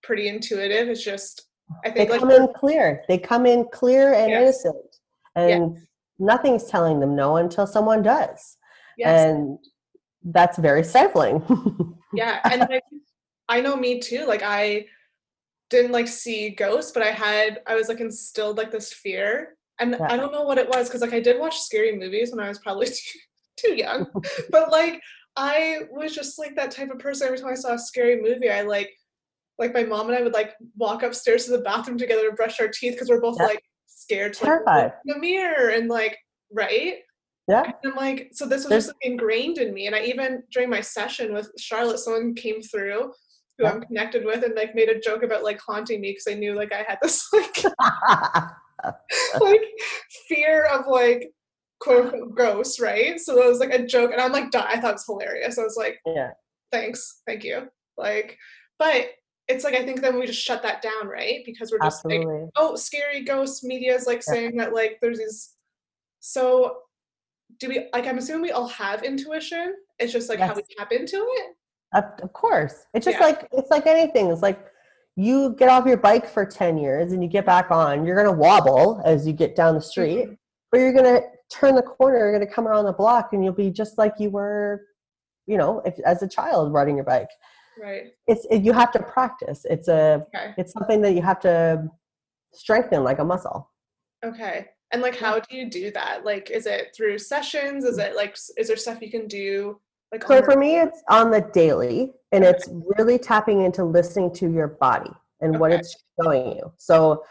pretty 0.03 0.27
intuitive. 0.27 0.87
It's 0.89 1.03
just 1.03 1.47
I 1.83 1.89
they 1.89 1.95
think 2.05 2.11
like 2.11 2.19
come 2.19 2.31
in 2.31 2.47
clear 2.53 3.03
they 3.07 3.17
come 3.17 3.45
in 3.45 3.65
clear 3.71 4.13
and 4.13 4.29
Yes. 4.29 4.41
innocent 4.65 4.95
and 5.35 5.77
nothing's 6.19 6.65
telling 6.65 6.99
them 6.99 7.15
no 7.15 7.37
until 7.37 7.67
someone 7.67 8.01
does 8.01 8.57
yes, 8.97 9.25
and 9.25 9.59
that's 10.23 10.57
very 10.57 10.83
stifling 10.83 11.41
yeah. 12.13 12.39
And 12.43 12.61
like 12.69 12.83
I 13.49 13.61
know 13.61 13.75
me 13.77 13.99
too. 13.99 14.25
Like 14.25 14.41
I 14.43 14.85
didn't 15.69 15.91
like 15.91 16.07
see 16.07 16.49
ghosts, 16.49 16.91
but 16.91 17.03
I 17.03 17.11
had 17.11 17.61
I 17.67 17.75
was 17.75 17.87
like 17.89 17.99
instilled 17.99 18.57
like 18.57 18.71
this 18.71 18.91
fear. 18.93 19.57
And 19.79 19.91
Yeah. 19.99 20.07
I 20.11 20.17
don't 20.17 20.31
know 20.31 20.43
what 20.43 20.57
it 20.57 20.67
was 20.69 20.87
because 20.87 21.01
like 21.01 21.13
I 21.13 21.19
did 21.19 21.39
watch 21.39 21.59
scary 21.59 21.95
movies 21.97 22.31
when 22.31 22.39
I 22.43 22.49
was 22.49 22.59
probably 22.59 22.87
too, 22.87 23.19
too 23.57 23.75
young. 23.75 24.07
but 24.49 24.71
like 24.71 25.01
I 25.35 25.81
was 25.91 26.15
just 26.15 26.39
like 26.39 26.55
that 26.55 26.71
type 26.71 26.89
of 26.89 26.99
person. 26.99 27.27
Every 27.27 27.37
time 27.39 27.51
I 27.51 27.55
saw 27.55 27.73
a 27.73 27.79
scary 27.79 28.19
movie, 28.21 28.49
I 28.49 28.61
like 28.63 28.91
like 29.59 29.73
my 29.73 29.83
mom 29.83 30.07
and 30.09 30.17
I 30.17 30.21
would 30.21 30.33
like 30.33 30.53
walk 30.75 31.03
upstairs 31.03 31.45
to 31.45 31.51
the 31.51 31.59
bathroom 31.59 31.97
together 31.97 32.29
to 32.29 32.35
brush 32.35 32.59
our 32.59 32.67
teeth 32.67 32.93
because 32.93 33.09
we're 33.09 33.21
both 33.21 33.37
Yeah. 33.39 33.45
like 33.47 33.61
scared 33.85 34.33
to 34.35 34.43
like 34.45 34.49
Terrified. 34.65 34.91
in 35.05 35.13
the 35.13 35.19
mirror 35.19 35.69
and 35.69 35.89
like 35.89 36.17
right. 36.51 36.95
Yeah 37.47 37.63
And 37.63 37.91
I'm 37.93 37.95
like, 37.95 38.29
so 38.33 38.45
this 38.45 38.63
was 38.63 38.69
There's- 38.69 38.85
just 38.85 38.95
like, 39.03 39.11
ingrained 39.11 39.57
in 39.57 39.73
me. 39.73 39.87
And 39.87 39.95
I 39.95 40.01
even 40.03 40.43
during 40.51 40.69
my 40.69 40.81
session 40.81 41.33
with 41.33 41.51
Charlotte, 41.57 41.99
someone 41.99 42.33
came 42.35 42.61
through 42.61 43.11
who 43.57 43.63
Yeah. 43.63 43.71
I'm 43.71 43.81
connected 43.81 44.25
with 44.25 44.43
and 44.43 44.55
like 44.55 44.75
made 44.75 44.89
a 44.89 44.99
joke 44.99 45.23
about 45.23 45.43
like 45.43 45.59
haunting 45.59 46.01
me 46.01 46.11
because 46.11 46.27
I 46.29 46.35
knew 46.37 46.53
like 46.55 46.73
I 46.73 46.83
had 46.87 46.97
this 47.01 47.27
like 47.33 47.63
like 49.39 49.61
fear 50.27 50.65
of 50.65 50.87
like 50.87 51.31
quote 51.79 52.13
unquote 52.13 52.35
ghosts, 52.35 52.79
right? 52.79 53.19
So 53.19 53.41
it 53.41 53.47
was 53.49 53.59
like 53.59 53.73
a 53.73 53.85
joke, 53.85 54.11
and 54.11 54.21
I'm 54.21 54.31
like, 54.31 54.51
die. 54.51 54.65
I 54.67 54.79
thought 54.79 54.91
it 54.91 54.93
was 54.93 55.05
hilarious. 55.05 55.57
I 55.57 55.63
was 55.63 55.75
like, 55.77 55.99
yeah 56.05 56.31
thanks, 56.71 57.21
thank 57.25 57.45
you. 57.45 57.67
Like, 57.97 58.37
but 58.77 59.05
it's 59.47 59.63
like 59.63 59.73
I 59.73 59.85
think 59.85 60.01
then 60.01 60.19
we 60.19 60.25
just 60.25 60.41
shut 60.43 60.61
that 60.63 60.81
down, 60.81 61.07
right? 61.07 61.41
Because 61.45 61.71
we're 61.71 61.79
just 61.79 62.03
like, 62.03 62.23
oh, 62.57 62.75
scary 62.75 63.23
ghost 63.23 63.63
media 63.63 63.95
is 63.95 64.05
like 64.05 64.21
Yeah. 64.27 64.33
saying 64.33 64.57
that 64.57 64.73
like 64.73 64.97
there's 65.01 65.19
these. 65.19 65.53
So, 66.19 66.79
do 67.59 67.69
we 67.69 67.87
like? 67.93 68.05
I'm 68.05 68.17
assuming 68.17 68.41
we 68.43 68.51
all 68.51 68.67
have 68.67 69.03
intuition. 69.03 69.75
It's 69.99 70.13
just 70.13 70.29
like 70.29 70.39
how 70.39 70.53
we 70.53 70.63
tap 70.77 70.91
into 70.91 71.17
it. 71.17 71.55
of, 71.93 72.03
of 72.21 72.33
course 72.33 72.85
it's 72.93 73.05
just 73.05 73.17
Yeah. 73.17 73.25
like 73.27 73.47
it's 73.53 73.71
like 73.71 73.87
anything 73.87 74.29
it's 74.29 74.41
like 74.41 74.59
you 75.15 75.55
get 75.57 75.69
off 75.69 75.85
your 75.85 75.95
bike 75.97 76.27
for 76.27 76.45
10 76.45 76.77
years 76.77 77.13
and 77.13 77.23
you 77.23 77.29
get 77.29 77.45
back 77.45 77.71
on 77.71 78.05
you're 78.05 78.15
going 78.21 78.27
to 78.27 78.37
wobble 78.39 79.01
as 79.05 79.25
you 79.25 79.31
get 79.31 79.55
down 79.55 79.73
the 79.73 79.79
street 79.81 80.27
Mhm. 80.27 80.37
but 80.69 80.79
you're 80.79 80.91
going 80.91 81.05
to 81.05 81.23
turn 81.49 81.75
the 81.75 81.81
corner 81.81 82.17
you're 82.17 82.33
going 82.33 82.45
to 82.45 82.53
come 82.53 82.67
around 82.67 82.83
the 82.83 82.91
block 82.91 83.31
and 83.31 83.41
you'll 83.41 83.53
be 83.53 83.71
just 83.71 83.97
like 83.97 84.13
you 84.19 84.29
were 84.29 84.85
you 85.45 85.55
know 85.57 85.79
if, 85.85 85.97
as 86.01 86.21
a 86.21 86.27
child 86.27 86.73
riding 86.73 86.97
your 86.97 87.05
bike 87.05 87.29
Right. 87.81 88.11
it's 88.27 88.45
it, 88.51 88.63
you 88.63 88.73
have 88.73 88.91
to 88.91 89.01
practice 89.01 89.65
it's 89.69 89.87
a 89.87 90.25
Okay. 90.35 90.53
it's 90.57 90.73
something 90.73 90.99
that 91.03 91.13
you 91.13 91.21
have 91.21 91.39
to 91.39 91.87
strengthen 92.53 93.05
like 93.05 93.19
a 93.19 93.23
muscle 93.23 93.71
Okay. 94.25 94.67
And 94.91 95.01
like, 95.01 95.17
how 95.17 95.39
do 95.39 95.55
you 95.55 95.69
do 95.69 95.91
that? 95.91 96.23
Like, 96.23 96.49
is 96.49 96.65
it 96.65 96.93
through 96.95 97.17
sessions? 97.19 97.83
Is 97.83 97.97
it 97.97 98.15
like, 98.15 98.37
is 98.57 98.67
there 98.67 98.77
stuff 98.77 99.01
you 99.01 99.11
can 99.11 99.27
do? 99.27 99.79
Like, 100.11 100.23
so 100.25 100.41
for 100.41 100.55
me 100.55 100.79
it's 100.79 101.03
on 101.09 101.31
the 101.31 101.41
daily 101.53 102.13
and 102.31 102.43
it's 102.43 102.69
really 102.97 103.19
tapping 103.19 103.61
into 103.63 103.83
listening 103.83 104.33
to 104.35 104.49
your 104.49 104.67
body 104.67 105.11
and 105.41 105.59
what 105.59 105.71
it's 105.71 105.95
showing 106.21 106.55
you 106.55 106.71
so 106.77 107.23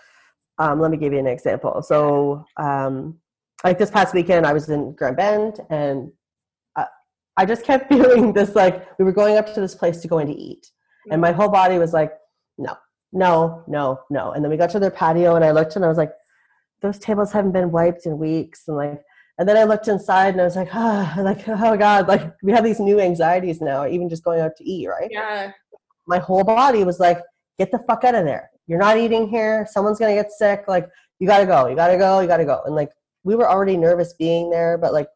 um, 0.59 0.81
let 0.81 0.91
me 0.91 0.99
give 0.99 1.13
you 1.13 1.19
an 1.19 1.27
example 1.27 1.83
so 1.83 2.45
um, 2.59 3.17
like 3.65 3.79
this 3.79 3.91
past 3.91 4.13
weekend 4.13 4.45
i 4.45 4.53
was 4.53 4.69
in 4.69 4.93
grand 4.93 5.17
bend 5.17 5.61
and 5.71 6.13
I, 6.77 6.87
I 7.39 7.47
just 7.47 7.65
kept 7.65 7.89
feeling 7.93 8.35
this 8.35 8.55
like 8.55 8.87
we 8.99 9.07
were 9.07 9.13
going 9.13 9.39
up 9.39 9.53
to 9.55 9.61
this 9.61 9.75
place 9.75 10.01
to 10.03 10.09
go 10.09 10.19
in 10.19 10.27
to 10.27 10.35
eat 10.35 10.71
and 11.11 11.19
my 11.19 11.33
whole 11.33 11.49
body 11.49 11.79
was 11.79 11.95
like 11.95 12.13
no 12.59 12.77
no 13.13 13.65
no 13.67 14.01
no 14.11 14.33
and 14.33 14.45
then 14.45 14.51
we 14.51 14.59
got 14.59 14.69
to 14.71 14.79
their 14.79 14.91
patio 14.91 15.35
and 15.35 15.45
i 15.45 15.51
looked 15.51 15.77
and 15.77 15.85
i 15.85 15.89
was 15.89 15.97
like 15.97 16.13
those 16.83 16.99
tables 16.99 17.33
haven't 17.33 17.53
been 17.53 17.71
wiped 17.71 18.07
in 18.07 18.19
weeks 18.19 18.65
and 18.69 18.77
like 18.77 19.03
and 19.39 19.49
then 19.49 19.57
i 19.57 19.65
looked 19.65 19.89
inside 19.89 20.35
and 20.35 20.41
i 20.41 20.45
was 20.45 20.57
like 20.57 20.75
ah 20.75 21.15
like 21.19 21.49
oh 21.49 21.77
god 21.77 22.09
like 22.09 22.33
we 22.43 22.53
have 22.53 22.65
these 22.65 22.81
new 22.81 23.01
anxieties 23.01 23.61
now 23.61 23.87
even 23.87 24.09
just 24.09 24.25
going 24.25 24.41
out 24.41 24.57
to 24.57 24.65
eat 24.65 24.87
right 24.89 25.09
yeah. 25.11 25.53
my 26.07 26.19
whole 26.19 26.45
body 26.45 26.85
was 26.85 27.01
like 27.01 27.21
get 27.59 27.71
the 27.71 27.79
fuck 27.87 28.05
out 28.05 28.15
of 28.15 28.25
there. 28.25 28.51
You're 28.67 28.79
not 28.79 28.99
eating 28.99 29.29
here. 29.29 29.67
Someone's 29.71 29.99
gonna 29.99 30.15
get 30.15 30.33
sick. 30.33 30.65
Like 30.69 30.89
you 31.19 31.27
gotta 31.27 31.47
go. 31.47 31.69
You 31.69 31.77
gotta 31.77 31.97
go. 31.97 32.21
You 32.21 32.27
gotta 32.27 32.45
go. 32.45 32.63
And 32.67 32.75
like 32.75 32.91
we 33.25 33.35
were 33.35 33.49
already 33.49 33.77
nervous 33.77 34.15
being 34.15 34.51
there, 34.51 34.79
but 34.79 34.93
like 34.93 35.09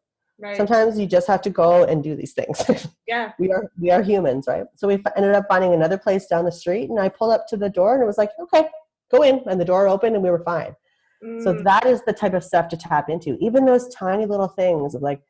Right. 0.42 0.56
sometimes 0.56 0.98
you 0.98 1.06
just 1.06 1.26
have 1.26 1.42
to 1.42 1.50
go 1.50 1.84
and 1.84 2.02
do 2.02 2.16
these 2.16 2.32
things. 2.32 2.88
yeah. 3.06 3.32
we 3.38 3.52
are 3.52 3.70
we 3.78 3.90
are 3.90 4.02
humans, 4.02 4.46
right? 4.48 4.64
So 4.74 4.88
we 4.88 4.94
ended 5.14 5.34
up 5.34 5.44
finding 5.50 5.74
another 5.74 5.98
place 5.98 6.28
down 6.28 6.46
the 6.46 6.50
street, 6.50 6.88
and 6.88 6.98
I 6.98 7.10
pulled 7.10 7.32
up 7.32 7.46
to 7.48 7.58
the 7.58 7.68
door, 7.68 7.92
and 7.92 8.02
it 8.02 8.06
was 8.06 8.16
like, 8.16 8.30
okay, 8.44 8.66
go 9.10 9.20
in, 9.20 9.42
and 9.50 9.60
the 9.60 9.66
door 9.66 9.86
opened, 9.86 10.14
and 10.14 10.24
we 10.24 10.30
were 10.30 10.42
fine. 10.42 10.74
So 11.22 11.54
Mm, 11.54 11.64
that 11.64 11.86
is 11.86 12.02
the 12.02 12.12
type 12.12 12.34
of 12.34 12.44
stuff 12.44 12.68
to 12.68 12.76
tap 12.76 13.10
into. 13.10 13.36
Even 13.40 13.64
those 13.64 13.88
tiny 13.94 14.26
little 14.26 14.48
things 14.48 14.94
of 14.94 15.02
like, 15.02 15.20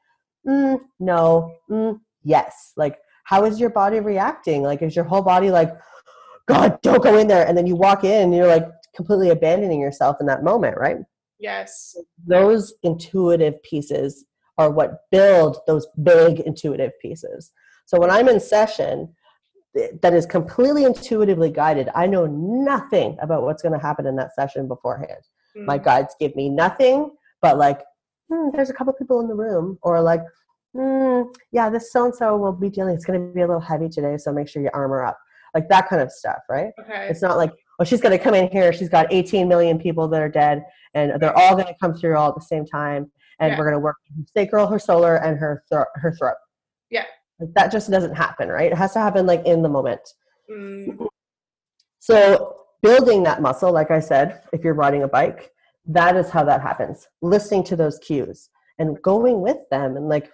mm, 0.47 0.79
no, 1.01 1.55
mm, 1.69 2.01
yes. 2.23 2.73
Like, 2.77 2.99
how 3.25 3.45
is 3.45 3.59
your 3.59 3.71
body 3.71 4.01
reacting? 4.01 4.63
Like, 4.63 4.83
is 4.83 4.95
your 4.95 5.05
whole 5.05 5.23
body 5.23 5.51
like, 5.51 5.73
God, 6.47 6.81
don't 6.83 7.03
go 7.03 7.17
in 7.17 7.29
there? 7.29 7.47
And 7.47 7.57
then 7.57 7.67
you 7.67 7.77
walk 7.77 8.05
in, 8.05 8.33
you're 8.33 8.47
like 8.47 8.69
completely 8.95 9.31
abandoning 9.31 9.81
yourself 9.81 10.17
in 10.21 10.27
that 10.27 10.45
moment, 10.45 10.77
right? 10.79 10.99
yes. 11.41 11.97
Those 12.27 12.75
intuitive 12.83 13.63
pieces 13.63 14.27
are 14.59 14.71
what 14.71 15.11
build 15.11 15.59
those 15.67 15.87
big 16.03 16.41
intuitive 16.41 16.93
pieces. 17.01 17.53
So 17.87 17.99
when 17.99 18.11
I'm 18.11 18.29
in 18.29 18.39
session, 18.39 19.15
that 19.75 20.13
is 20.13 20.27
completely 20.27 20.85
intuitively 20.85 21.51
guided. 21.51 21.89
I 21.95 22.07
know 22.07 22.27
nothing 22.27 23.17
about 23.23 23.43
what's 23.43 23.63
going 23.63 23.73
to 23.73 23.85
happen 23.85 24.07
in 24.07 24.17
that 24.17 24.35
session 24.35 24.69
beforehand 24.69 25.23
my 25.57 25.79
Mm, 25.79 25.85
guides 25.85 26.15
give 26.21 26.35
me 26.37 26.49
nothing 26.49 27.11
but 27.43 27.59
like 27.59 27.81
hmm, 28.33 28.49
there's 28.53 28.71
a 28.71 28.73
couple 28.75 28.93
people 28.93 29.21
in 29.21 29.29
the 29.29 29.35
room 29.35 29.79
or 29.83 30.01
like 30.01 30.21
hmm, 30.75 31.23
yeah 31.53 31.69
this 31.69 31.93
so 31.93 32.05
and 32.05 32.15
so 32.15 32.37
will 32.37 32.53
be 32.53 32.71
dealing 32.71 32.95
it's 32.95 33.05
going 33.05 33.19
to 33.29 33.35
be 33.35 33.41
a 33.41 33.47
little 33.47 33.61
heavy 33.61 33.89
today 33.89 34.17
so 34.17 34.33
make 34.33 34.49
sure 34.49 34.63
you 34.63 34.71
armor 34.73 35.03
up 35.05 35.19
like 35.55 35.69
that 35.69 35.89
kind 35.89 36.01
of 36.01 36.11
stuff 36.13 36.39
right? 36.49 36.71
Okay. 36.81 37.09
it's 37.11 37.23
not 37.23 37.37
like 37.37 37.51
oh 37.81 37.85
she's 37.85 38.01
going 38.01 38.17
to 38.17 38.23
come 38.23 38.35
in 38.35 38.49
here 38.51 38.73
she's 38.73 38.89
got 38.89 39.07
18 39.13 39.49
million 39.49 39.79
people 39.79 40.07
that 40.09 40.23
are 40.23 40.29
dead 40.29 40.65
and 40.95 41.21
they're 41.21 41.37
all 41.37 41.55
going 41.55 41.67
to 41.67 41.77
come 41.81 41.93
through 41.95 42.17
all 42.17 42.29
at 42.29 42.35
the 42.37 42.41
same 42.41 42.65
time 42.65 43.11
and 43.41 43.51
Yeah. 43.53 43.59
we're 43.59 43.65
going 43.65 43.75
to 43.75 43.81
work 43.81 43.97
her 44.17 44.23
sacral 44.27 44.67
her 44.69 44.79
solar 44.79 45.17
and 45.17 45.39
her 45.39 45.65
thro- 45.69 45.85
her 45.97 46.13
throat. 46.13 46.37
Yeah. 46.91 47.05
like 47.41 47.53
that 47.55 47.73
just 47.73 47.91
doesn't 47.91 48.15
happen 48.15 48.49
right? 48.49 48.71
It 48.71 48.79
has 48.79 48.93
to 48.93 49.01
happen 49.01 49.27
like 49.27 49.45
in 49.45 49.63
the 49.63 49.69
moment. 49.69 50.01
Mm, 50.49 51.07
so 51.99 52.57
building 52.83 53.23
that 53.25 53.43
muscle, 53.43 53.73
like 53.73 53.91
I 53.91 54.01
said, 54.01 54.43
if 54.53 54.65
you're 54.65 54.75
riding 54.75 55.03
a 55.03 55.09
bike, 55.09 55.53
that 55.87 56.17
is 56.17 56.31
how 56.31 56.45
that 56.45 56.61
happens. 56.61 57.09
Listening 57.23 57.65
to 57.65 57.77
those 57.77 57.99
cues 57.99 58.51
and 58.79 59.01
going 59.03 59.41
with 59.41 59.59
them 59.71 59.97
and 59.97 60.09
like 60.09 60.31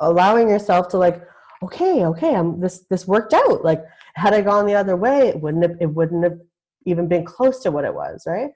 allowing 0.00 0.48
yourself 0.48 0.88
to 0.88 0.98
like, 0.98 1.22
okay, 1.62 2.04
okay, 2.06 2.34
I'm 2.34 2.60
this 2.60 2.84
this 2.90 3.06
worked 3.06 3.32
out. 3.32 3.64
Like 3.64 3.82
had 4.14 4.34
I 4.34 4.42
gone 4.42 4.66
the 4.66 4.74
other 4.74 4.96
way, 4.96 5.28
it 5.28 5.40
wouldn't 5.40 5.62
have 5.62 5.76
it 5.80 5.86
wouldn't 5.86 6.24
have 6.24 6.38
even 6.86 7.08
been 7.08 7.24
close 7.24 7.60
to 7.60 7.70
what 7.70 7.84
it 7.84 7.94
was, 7.94 8.24
right? 8.26 8.50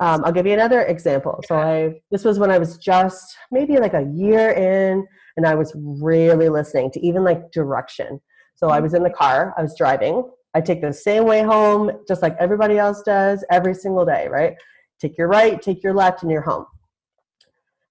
Um, 0.00 0.24
I'll 0.24 0.32
give 0.32 0.46
you 0.46 0.54
another 0.54 0.82
example. 0.82 1.40
So 1.46 1.56
I 1.56 2.00
this 2.10 2.24
was 2.24 2.38
when 2.38 2.50
I 2.50 2.58
was 2.58 2.78
just 2.78 3.36
maybe 3.50 3.78
like 3.78 3.94
a 3.94 4.10
year 4.14 4.50
in, 4.50 5.06
and 5.36 5.46
I 5.46 5.54
was 5.54 5.72
really 5.76 6.48
listening 6.48 6.90
to 6.92 7.06
even 7.06 7.24
like 7.24 7.52
direction. 7.52 8.20
So 8.56 8.70
I 8.70 8.80
was 8.80 8.94
in 8.94 9.04
the 9.04 9.10
car, 9.10 9.54
I 9.56 9.62
was 9.62 9.76
driving. 9.78 10.28
I 10.58 10.60
take 10.60 10.80
the 10.80 10.92
same 10.92 11.24
way 11.24 11.42
home, 11.42 11.90
just 12.08 12.20
like 12.20 12.36
everybody 12.40 12.78
else 12.78 13.02
does, 13.02 13.44
every 13.48 13.74
single 13.74 14.04
day, 14.04 14.26
right? 14.28 14.56
Take 15.00 15.16
your 15.16 15.28
right, 15.28 15.62
take 15.62 15.84
your 15.84 15.94
left, 15.94 16.22
and 16.22 16.32
you're 16.32 16.42
home. 16.42 16.66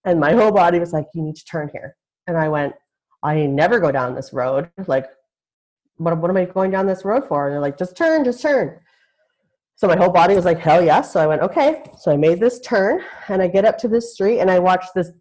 And 0.03 0.19
my 0.19 0.33
whole 0.33 0.51
body 0.51 0.77
was 0.77 0.91
like, 0.91 1.05
"You 1.13 1.21
need 1.21 1.37
to 1.37 1.45
turn 1.45 1.69
here." 1.71 1.95
And 2.27 2.37
I 2.37 2.49
went, 2.49 2.73
"I 3.23 3.45
never 3.45 3.79
go 3.79 3.89
down 3.91 4.15
this 4.15 4.33
road. 4.33 4.69
Like, 4.85 5.07
what, 5.95 6.17
what 6.17 6.29
am 6.29 6.35
I 6.35 6.43
going 6.43 6.71
down 6.71 6.87
this 6.87 7.05
road 7.05 7.25
for?" 7.25 7.45
And 7.45 7.53
they're 7.53 7.61
like, 7.61 7.77
"Just 7.77 7.95
turn, 7.95 8.25
just 8.25 8.41
turn." 8.41 8.79
So 9.77 9.87
my 9.87 9.95
whole 9.95 10.09
body 10.09 10.35
was 10.35 10.43
like, 10.43 10.57
hell 10.57 10.83
yes. 10.83 11.13
So 11.13 11.19
I 11.19 11.27
went, 11.27 11.43
okay. 11.43 11.83
So 11.99 12.11
I 12.11 12.17
made 12.17 12.39
this 12.39 12.59
turn 12.61 12.99
and 13.27 13.43
I 13.43 13.47
get 13.47 13.63
up 13.63 13.77
to 13.79 13.87
this 13.87 14.11
street 14.11 14.39
and 14.39 14.49
I 14.49 14.57
watch 14.57 14.85
this 14.95 15.11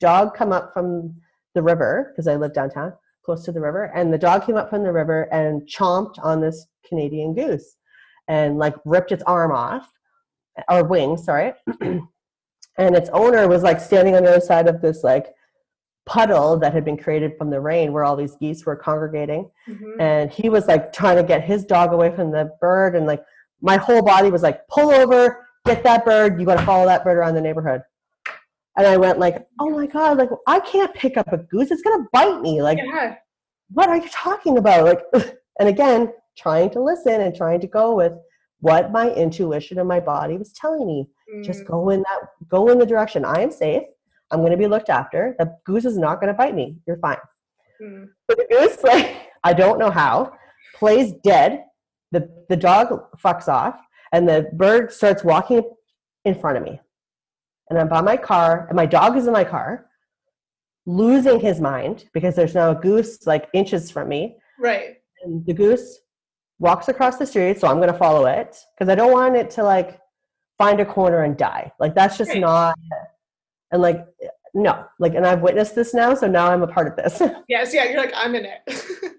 dog 0.00 0.34
come 0.34 0.52
up 0.52 0.72
from 0.72 1.14
the 1.54 1.62
river 1.62 2.12
because 2.12 2.26
I 2.26 2.36
live 2.36 2.54
downtown, 2.54 2.94
close 3.26 3.44
to 3.44 3.52
the 3.52 3.60
river. 3.60 3.92
And 3.94 4.12
the 4.12 4.18
dog 4.18 4.46
came 4.46 4.56
up 4.56 4.70
from 4.70 4.84
the 4.84 4.92
river 4.92 5.28
and 5.32 5.62
chomped 5.68 6.24
on 6.24 6.40
this 6.40 6.66
Canadian 6.88 7.34
goose 7.34 7.76
and 8.28 8.56
like 8.56 8.74
ripped 8.86 9.12
its 9.12 9.22
arm 9.24 9.52
off 9.52 9.90
or 10.70 10.84
wing, 10.84 11.18
sorry. 11.18 11.52
and 12.78 12.96
its 12.96 13.10
owner 13.12 13.48
was 13.48 13.62
like 13.62 13.80
standing 13.80 14.14
on 14.14 14.22
the 14.22 14.30
other 14.30 14.40
side 14.40 14.68
of 14.68 14.80
this 14.80 15.02
like 15.04 15.26
puddle 16.06 16.56
that 16.56 16.72
had 16.72 16.84
been 16.84 16.96
created 16.96 17.32
from 17.36 17.50
the 17.50 17.60
rain 17.60 17.92
where 17.92 18.04
all 18.04 18.14
these 18.14 18.36
geese 18.36 18.64
were 18.64 18.76
congregating 18.76 19.50
mhm. 19.68 19.96
and 19.98 20.30
he 20.30 20.48
was 20.48 20.68
like 20.68 20.92
trying 20.92 21.16
to 21.16 21.24
get 21.24 21.42
his 21.42 21.64
dog 21.64 21.92
away 21.92 22.14
from 22.14 22.30
the 22.30 22.48
bird 22.60 22.94
and 22.94 23.06
like 23.06 23.24
my 23.60 23.76
whole 23.76 24.02
body 24.02 24.30
was 24.30 24.42
like 24.42 24.66
pull 24.68 24.92
over 24.92 25.48
get 25.66 25.82
that 25.82 26.04
bird 26.04 26.38
you 26.38 26.46
got 26.46 26.60
to 26.60 26.64
follow 26.64 26.86
that 26.86 27.02
bird 27.02 27.18
around 27.18 27.34
the 27.34 27.40
neighborhood 27.40 27.82
and 28.76 28.86
i 28.86 28.96
went 28.96 29.18
like 29.18 29.46
oh 29.60 29.70
my 29.70 29.86
god 29.86 30.18
like 30.18 30.30
i 30.46 30.60
can't 30.60 30.94
pick 30.94 31.16
up 31.16 31.32
a 31.32 31.38
goose. 31.38 31.70
It's 31.70 31.82
going 31.82 32.00
to 32.00 32.08
bite 32.12 32.40
me. 32.40 32.62
Like 32.62 32.78
yeah. 32.78 33.16
what 33.70 33.88
are 33.88 33.96
you 33.96 34.08
talking 34.10 34.58
about? 34.58 34.84
Like 35.12 35.36
and 35.58 35.68
again 35.68 36.12
trying 36.36 36.70
to 36.70 36.82
listen 36.82 37.20
and 37.20 37.34
trying 37.34 37.60
to 37.60 37.66
go 37.66 37.94
with 37.94 38.12
what 38.60 38.92
my 38.92 39.10
intuition 39.12 39.78
and 39.78 39.88
my 39.88 40.00
body 40.00 40.36
was 40.36 40.52
telling 40.52 40.86
me. 40.86 41.08
Just 41.42 41.64
Mm, 41.64 41.66
go 41.66 41.90
in 41.90 42.00
that 42.02 42.20
go 42.48 42.68
in 42.68 42.78
the 42.78 42.86
direction. 42.86 43.24
I 43.24 43.40
am 43.40 43.50
safe. 43.50 43.82
I'm 44.30 44.40
going 44.40 44.52
to 44.52 44.58
be 44.58 44.66
looked 44.66 44.90
after. 44.90 45.34
The 45.38 45.56
goose 45.64 45.84
is 45.84 45.98
not 45.98 46.20
going 46.20 46.32
to 46.32 46.36
bite 46.36 46.54
me. 46.54 46.76
You're 46.86 46.98
fine. 46.98 47.18
Mm, 47.82 48.08
so 48.28 48.36
the 48.36 48.46
goose, 48.50 48.82
like, 48.84 49.16
I 49.44 49.52
don't 49.52 49.78
know 49.78 49.90
how, 49.90 50.32
plays 50.74 51.12
dead. 51.24 51.64
The, 52.12 52.28
the 52.48 52.56
dog 52.56 52.88
fucks 53.18 53.48
off, 53.48 53.78
and 54.12 54.28
the 54.28 54.48
bird 54.52 54.92
starts 54.92 55.24
walking 55.24 55.62
in 56.24 56.34
front 56.34 56.56
of 56.56 56.62
me. 56.62 56.80
And 57.68 57.78
I'm 57.78 57.88
by 57.88 58.00
my 58.00 58.16
car, 58.16 58.66
and 58.68 58.76
my 58.76 58.86
dog 58.86 59.16
is 59.16 59.26
in 59.26 59.32
my 59.32 59.44
car, 59.44 59.86
losing 60.86 61.40
his 61.40 61.60
mind 61.60 62.04
because 62.14 62.36
there's 62.36 62.54
now 62.54 62.70
a 62.70 62.74
goose 62.74 63.26
like 63.26 63.48
inches 63.52 63.90
from 63.90 64.08
me. 64.08 64.36
Right. 64.58 64.96
And 65.24 65.44
the 65.46 65.52
goose 65.52 65.98
walks 66.58 66.88
across 66.88 67.16
the 67.18 67.26
street, 67.26 67.58
so 67.60 67.66
I'm 67.68 67.76
going 67.78 67.92
to 67.92 67.98
follow 67.98 68.26
it 68.26 68.56
because 68.74 68.88
I 68.90 68.94
don't 68.94 69.12
want 69.12 69.36
it 69.36 69.50
to 69.50 69.64
like 69.64 69.98
find 70.58 70.80
a 70.80 70.84
corner 70.86 71.22
and 71.24 71.36
die. 71.36 71.72
Like, 71.80 71.94
that's 71.94 72.16
just 72.16 72.30
Right. 72.30 72.40
not, 72.40 72.78
and 73.72 73.82
like, 73.82 74.06
no, 74.54 74.86
like, 74.98 75.14
and 75.14 75.26
I've 75.26 75.42
witnessed 75.42 75.74
this 75.74 75.92
now, 75.92 76.14
so 76.14 76.26
now 76.28 76.46
I'm 76.50 76.62
a 76.62 76.66
part 76.68 76.86
of 76.86 76.96
this. 76.96 77.20
Yes. 77.48 77.74
Yeah. 77.74 77.84
You're 77.84 78.00
like 78.00 78.12
I'm 78.14 78.34
in 78.34 78.46
it. 78.46 78.60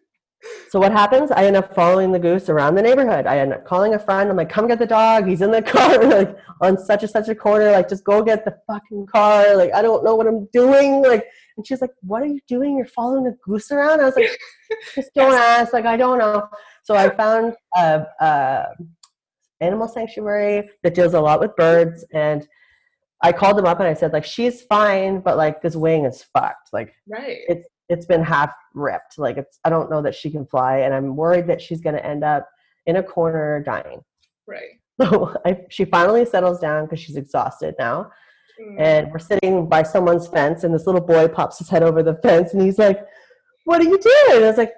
So 0.69 0.79
what 0.79 0.91
happens? 0.91 1.31
I 1.31 1.45
end 1.45 1.55
up 1.55 1.73
following 1.73 2.11
the 2.11 2.19
goose 2.19 2.49
around 2.49 2.75
the 2.75 2.81
neighborhood. 2.81 3.25
I 3.25 3.39
end 3.39 3.53
up 3.53 3.65
calling 3.65 3.93
a 3.93 3.99
friend. 3.99 4.29
I'm 4.29 4.35
like, 4.35 4.49
"Come 4.49 4.67
get 4.67 4.79
the 4.79 4.85
dog. 4.85 5.27
He's 5.27 5.41
in 5.41 5.51
the 5.51 5.61
car, 5.73 6.03
like 6.03 6.37
on 6.61 6.77
such 6.77 7.03
and 7.03 7.11
such 7.11 7.29
a 7.29 7.35
corner. 7.35 7.71
Like, 7.71 7.89
just 7.89 8.03
go 8.03 8.21
get 8.21 8.43
the 8.43 8.57
fucking 8.67 9.07
car. 9.07 9.55
Like, 9.55 9.73
I 9.73 9.81
don't 9.81 10.03
know 10.03 10.15
what 10.15 10.27
I'm 10.27 10.47
doing. 10.47 11.01
Like, 11.01 11.25
and 11.55 11.65
she's 11.65 11.81
like, 11.81 11.93
"What 12.01 12.21
are 12.21 12.27
you 12.27 12.39
doing? 12.47 12.77
You're 12.77 12.87
following 12.87 13.27
a 13.27 13.31
goose 13.45 13.71
around?" 13.71 14.01
I 14.01 14.05
was 14.05 14.15
like, 14.15 14.37
"Just 14.95 15.13
don't 15.13 15.33
ask. 15.33 15.73
Like, 15.73 15.85
I 15.85 15.95
don't 15.95 16.19
know." 16.19 16.47
So 16.83 16.95
I 16.95 17.09
found 17.09 17.53
a, 17.75 18.05
a 18.19 18.65
animal 19.61 19.87
sanctuary 19.87 20.69
that 20.83 20.93
deals 20.93 21.13
a 21.13 21.21
lot 21.21 21.39
with 21.39 21.55
birds, 21.55 22.05
and 22.13 22.47
I 23.21 23.31
called 23.31 23.57
them 23.57 23.65
up 23.65 23.79
and 23.79 23.87
I 23.87 23.93
said, 23.93 24.13
like, 24.13 24.25
she's 24.25 24.61
fine, 24.63 25.21
but 25.21 25.37
like 25.37 25.61
this 25.61 25.75
wing 25.75 26.05
is 26.05 26.23
fucked. 26.23 26.69
Like, 26.71 26.93
right. 27.09 27.39
it's 27.47 27.67
it's 27.89 28.05
been 28.05 28.23
half 28.23 28.53
ripped. 28.73 29.17
Like 29.17 29.37
it's 29.37 29.59
I 29.63 29.69
don't 29.69 29.89
know 29.89 30.01
that 30.01 30.15
she 30.15 30.29
can 30.29 30.45
fly, 30.45 30.79
and 30.79 30.93
I'm 30.93 31.15
worried 31.15 31.47
that 31.47 31.61
she's 31.61 31.81
going 31.81 31.95
to 31.95 32.05
end 32.05 32.23
up 32.23 32.47
in 32.85 32.95
a 32.97 33.03
corner 33.03 33.61
dying. 33.63 34.01
right. 34.47 34.71
So 34.99 35.35
I, 35.45 35.61
she 35.69 35.85
finally 35.85 36.25
settles 36.25 36.59
down 36.59 36.85
because 36.85 36.99
she's 36.99 37.17
exhausted 37.17 37.75
now, 37.77 38.11
Mm, 38.59 38.75
and 38.79 39.11
we're 39.11 39.19
sitting 39.19 39.67
by 39.69 39.83
someone's 39.83 40.27
fence, 40.27 40.63
and 40.63 40.73
this 40.73 40.87
little 40.87 41.01
boy 41.01 41.27
pops 41.27 41.59
his 41.59 41.69
head 41.69 41.83
over 41.83 42.01
the 42.01 42.15
fence, 42.15 42.53
and 42.53 42.61
he's 42.63 42.79
like, 42.79 43.05
"What 43.65 43.79
are 43.79 43.83
you 43.83 43.99
doing?" 43.99 44.37
And 44.37 44.45
I 44.45 44.47
was 44.47 44.57
like, 44.57 44.73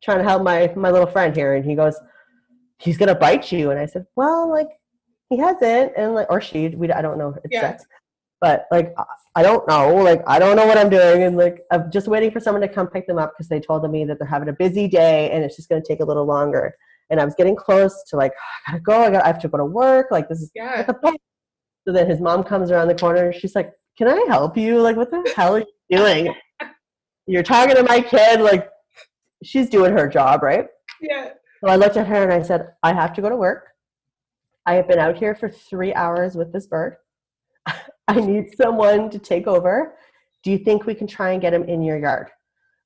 "Trying 0.00 0.18
to 0.18 0.24
help 0.24 0.44
my 0.44 0.72
my 0.76 0.90
little 0.92 1.08
friend 1.08 1.34
here," 1.34 1.54
and 1.54 1.64
he 1.64 1.74
goes, 1.74 1.96
"He's 2.78 2.96
going 2.96 3.08
to 3.08 3.16
bite 3.16 3.50
you," 3.50 3.70
and 3.72 3.80
I 3.80 3.86
said, 3.86 4.06
"Well, 4.16 4.48
like." 4.48 4.68
He 5.30 5.36
hasn't, 5.36 5.92
and 5.94 6.14
like, 6.14 6.30
or 6.30 6.40
she, 6.40 6.68
we, 6.68 6.90
I 6.90 7.02
don't 7.02 7.18
know, 7.18 7.34
it's 7.44 7.52
Yeah. 7.52 7.60
sex, 7.60 7.84
but 8.40 8.66
like, 8.70 8.94
I 9.34 9.42
don't 9.42 9.66
know. 9.68 9.94
Like, 9.96 10.22
I 10.26 10.38
don't 10.38 10.56
know 10.56 10.66
what 10.66 10.78
I'm 10.78 10.90
doing. 10.90 11.22
And 11.22 11.36
like, 11.36 11.62
I'm 11.70 11.90
just 11.90 12.08
waiting 12.08 12.30
for 12.30 12.40
someone 12.40 12.62
to 12.62 12.68
come 12.68 12.86
pick 12.86 13.06
them 13.06 13.18
up 13.18 13.32
because 13.34 13.48
they 13.48 13.60
told 13.60 13.88
me 13.90 14.04
that 14.04 14.18
they're 14.18 14.28
having 14.28 14.48
a 14.48 14.52
busy 14.52 14.88
day 14.88 15.30
and 15.30 15.44
it's 15.44 15.56
just 15.56 15.68
going 15.68 15.82
to 15.82 15.86
take 15.86 16.00
a 16.00 16.04
little 16.04 16.24
longer. 16.24 16.74
And 17.10 17.20
I 17.20 17.24
was 17.24 17.34
getting 17.34 17.56
close 17.56 18.04
to 18.08 18.16
like, 18.16 18.32
oh, 18.32 18.50
I 18.66 18.70
gotta 18.72 18.82
go. 18.82 19.02
I, 19.02 19.10
got, 19.10 19.24
I 19.24 19.26
have 19.28 19.40
to 19.40 19.48
go 19.48 19.58
to 19.58 19.64
work. 19.64 20.08
Like, 20.10 20.28
this 20.28 20.40
is 20.40 20.50
Yeah. 20.54 20.86
So 21.86 21.92
then 21.92 22.08
his 22.08 22.20
mom 22.20 22.44
comes 22.44 22.70
around 22.70 22.88
the 22.88 22.94
corner 22.94 23.30
and 23.30 23.34
she's 23.34 23.54
like, 23.54 23.72
Can 23.96 24.08
I 24.08 24.26
help 24.28 24.56
you? 24.58 24.80
Like, 24.80 24.96
what 24.96 25.10
the 25.10 25.32
hell 25.34 25.56
are 25.56 25.60
you 25.60 25.66
doing? 25.96 26.34
You're 27.26 27.42
talking 27.42 27.76
to 27.76 27.82
my 27.82 28.00
kid. 28.00 28.40
Like, 28.40 28.68
she's 29.42 29.70
doing 29.70 29.92
her 29.92 30.06
job, 30.06 30.42
right? 30.42 30.66
Yeah. 31.00 31.30
So 31.60 31.68
I 31.68 31.76
looked 31.76 31.96
at 31.96 32.06
her 32.06 32.22
and 32.22 32.32
I 32.32 32.42
said, 32.42 32.68
I 32.82 32.92
have 32.92 33.12
to 33.14 33.22
go 33.22 33.28
to 33.28 33.36
work. 33.36 33.68
I 34.66 34.74
have 34.74 34.86
been 34.86 34.98
out 34.98 35.16
here 35.16 35.34
for 35.34 35.48
three 35.48 35.94
hours 35.94 36.34
with 36.34 36.52
this 36.52 36.66
bird. 36.66 36.96
I 38.16 38.20
need 38.20 38.56
someone 38.56 39.10
to 39.10 39.18
take 39.18 39.46
over. 39.46 39.94
Do 40.42 40.50
you 40.50 40.58
think 40.58 40.86
we 40.86 40.94
can 40.94 41.06
try 41.06 41.32
and 41.32 41.42
get 41.42 41.52
him 41.52 41.64
in 41.64 41.82
your 41.82 41.98
yard? 41.98 42.28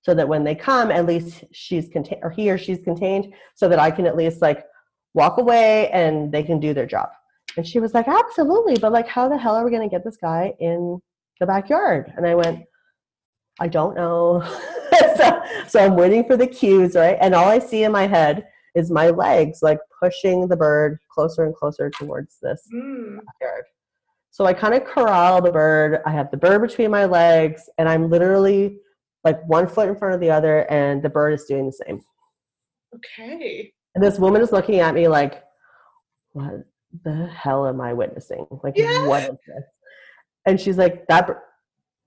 So 0.03 0.15
that 0.15 0.29
when 0.29 0.43
they 0.43 0.57
come, 0.57 0.91
at 0.91 1.07
least 1.07 1.45
she's 1.53 1.89
contained, 1.89 2.21
or 2.25 2.31
he 2.31 2.51
or 2.51 2.59
she's 2.59 2.83
contained, 2.83 3.33
so 3.55 3.69
that 3.69 3.79
I 3.79 3.91
can 3.93 4.05
at 4.07 4.17
least 4.17 4.43
like 4.43 4.65
walk 5.15 5.39
away 5.39 5.89
and 5.91 6.33
they 6.33 6.43
can 6.43 6.59
do 6.59 6.75
their 6.75 6.87
job. 6.87 7.09
And 7.57 7.67
she 7.67 7.79
was 7.79 7.95
like, 7.95 8.09
absolutely. 8.09 8.77
But 8.79 8.93
like, 8.93 9.07
how 9.07 9.29
the 9.29 9.39
hell 9.39 9.55
are 9.55 9.65
we 9.65 9.71
going 9.71 9.89
to 9.89 9.95
get 9.95 10.05
this 10.05 10.17
guy 10.17 10.55
in 10.59 10.99
the 11.39 11.47
backyard? 11.47 12.13
And 12.17 12.27
I 12.27 12.35
went, 12.35 12.65
I 13.61 13.69
don't 13.69 13.95
know. 13.95 14.43
so, 15.17 15.43
so 15.69 15.85
I'm 15.85 15.95
waiting 15.95 16.25
for 16.25 16.37
the 16.37 16.47
cues, 16.47 16.97
right? 16.97 17.19
And 17.21 17.35
all 17.35 17.49
I 17.49 17.59
see 17.61 17.85
in 17.85 17.93
my 17.93 18.07
head 18.07 18.47
is 18.75 18.91
my 18.91 19.11
legs 19.11 19.59
like 19.63 19.79
pushing 20.01 20.49
the 20.49 20.57
bird 20.57 20.99
closer 21.15 21.45
and 21.45 21.55
closer 21.55 21.91
towards 21.91 22.39
this 22.43 22.67
Mm. 22.75 23.19
backyard. 23.27 23.65
So 24.33 24.47
I 24.47 24.55
kind 24.55 24.73
of 24.75 24.85
corral 24.85 25.43
the 25.43 25.53
bird. 25.53 26.01
I 26.07 26.11
have 26.11 26.31
the 26.31 26.39
bird 26.39 26.63
between 26.63 26.91
my 26.91 27.05
legs, 27.05 27.69
and 27.77 27.87
I'm 27.87 28.09
literally 28.09 28.79
like 29.25 29.47
one 29.47 29.67
foot 29.67 29.89
in 29.91 29.95
front 29.95 30.15
of 30.15 30.21
the 30.21 30.31
other, 30.31 30.61
and 30.71 31.03
the 31.03 31.11
bird 31.11 31.35
is 31.35 31.45
doing 31.45 31.67
the 31.67 31.73
same. 31.73 32.01
Okay. 32.97 33.73
And 33.95 34.03
this 34.03 34.19
woman 34.19 34.41
is 34.41 34.51
looking 34.51 34.81
at 34.81 34.95
me 34.95 35.07
like, 35.07 35.43
what 36.33 36.65
the 37.05 37.27
hell 37.27 37.67
am 37.67 37.81
I 37.83 37.93
witnessing? 37.93 38.47
Like, 38.63 38.77
Yeah. 38.77 39.07
what 39.07 39.23
is 39.23 39.29
this? 39.47 39.65
And 40.47 40.59
she's 40.59 40.79
like, 40.79 41.07
that 41.09 41.29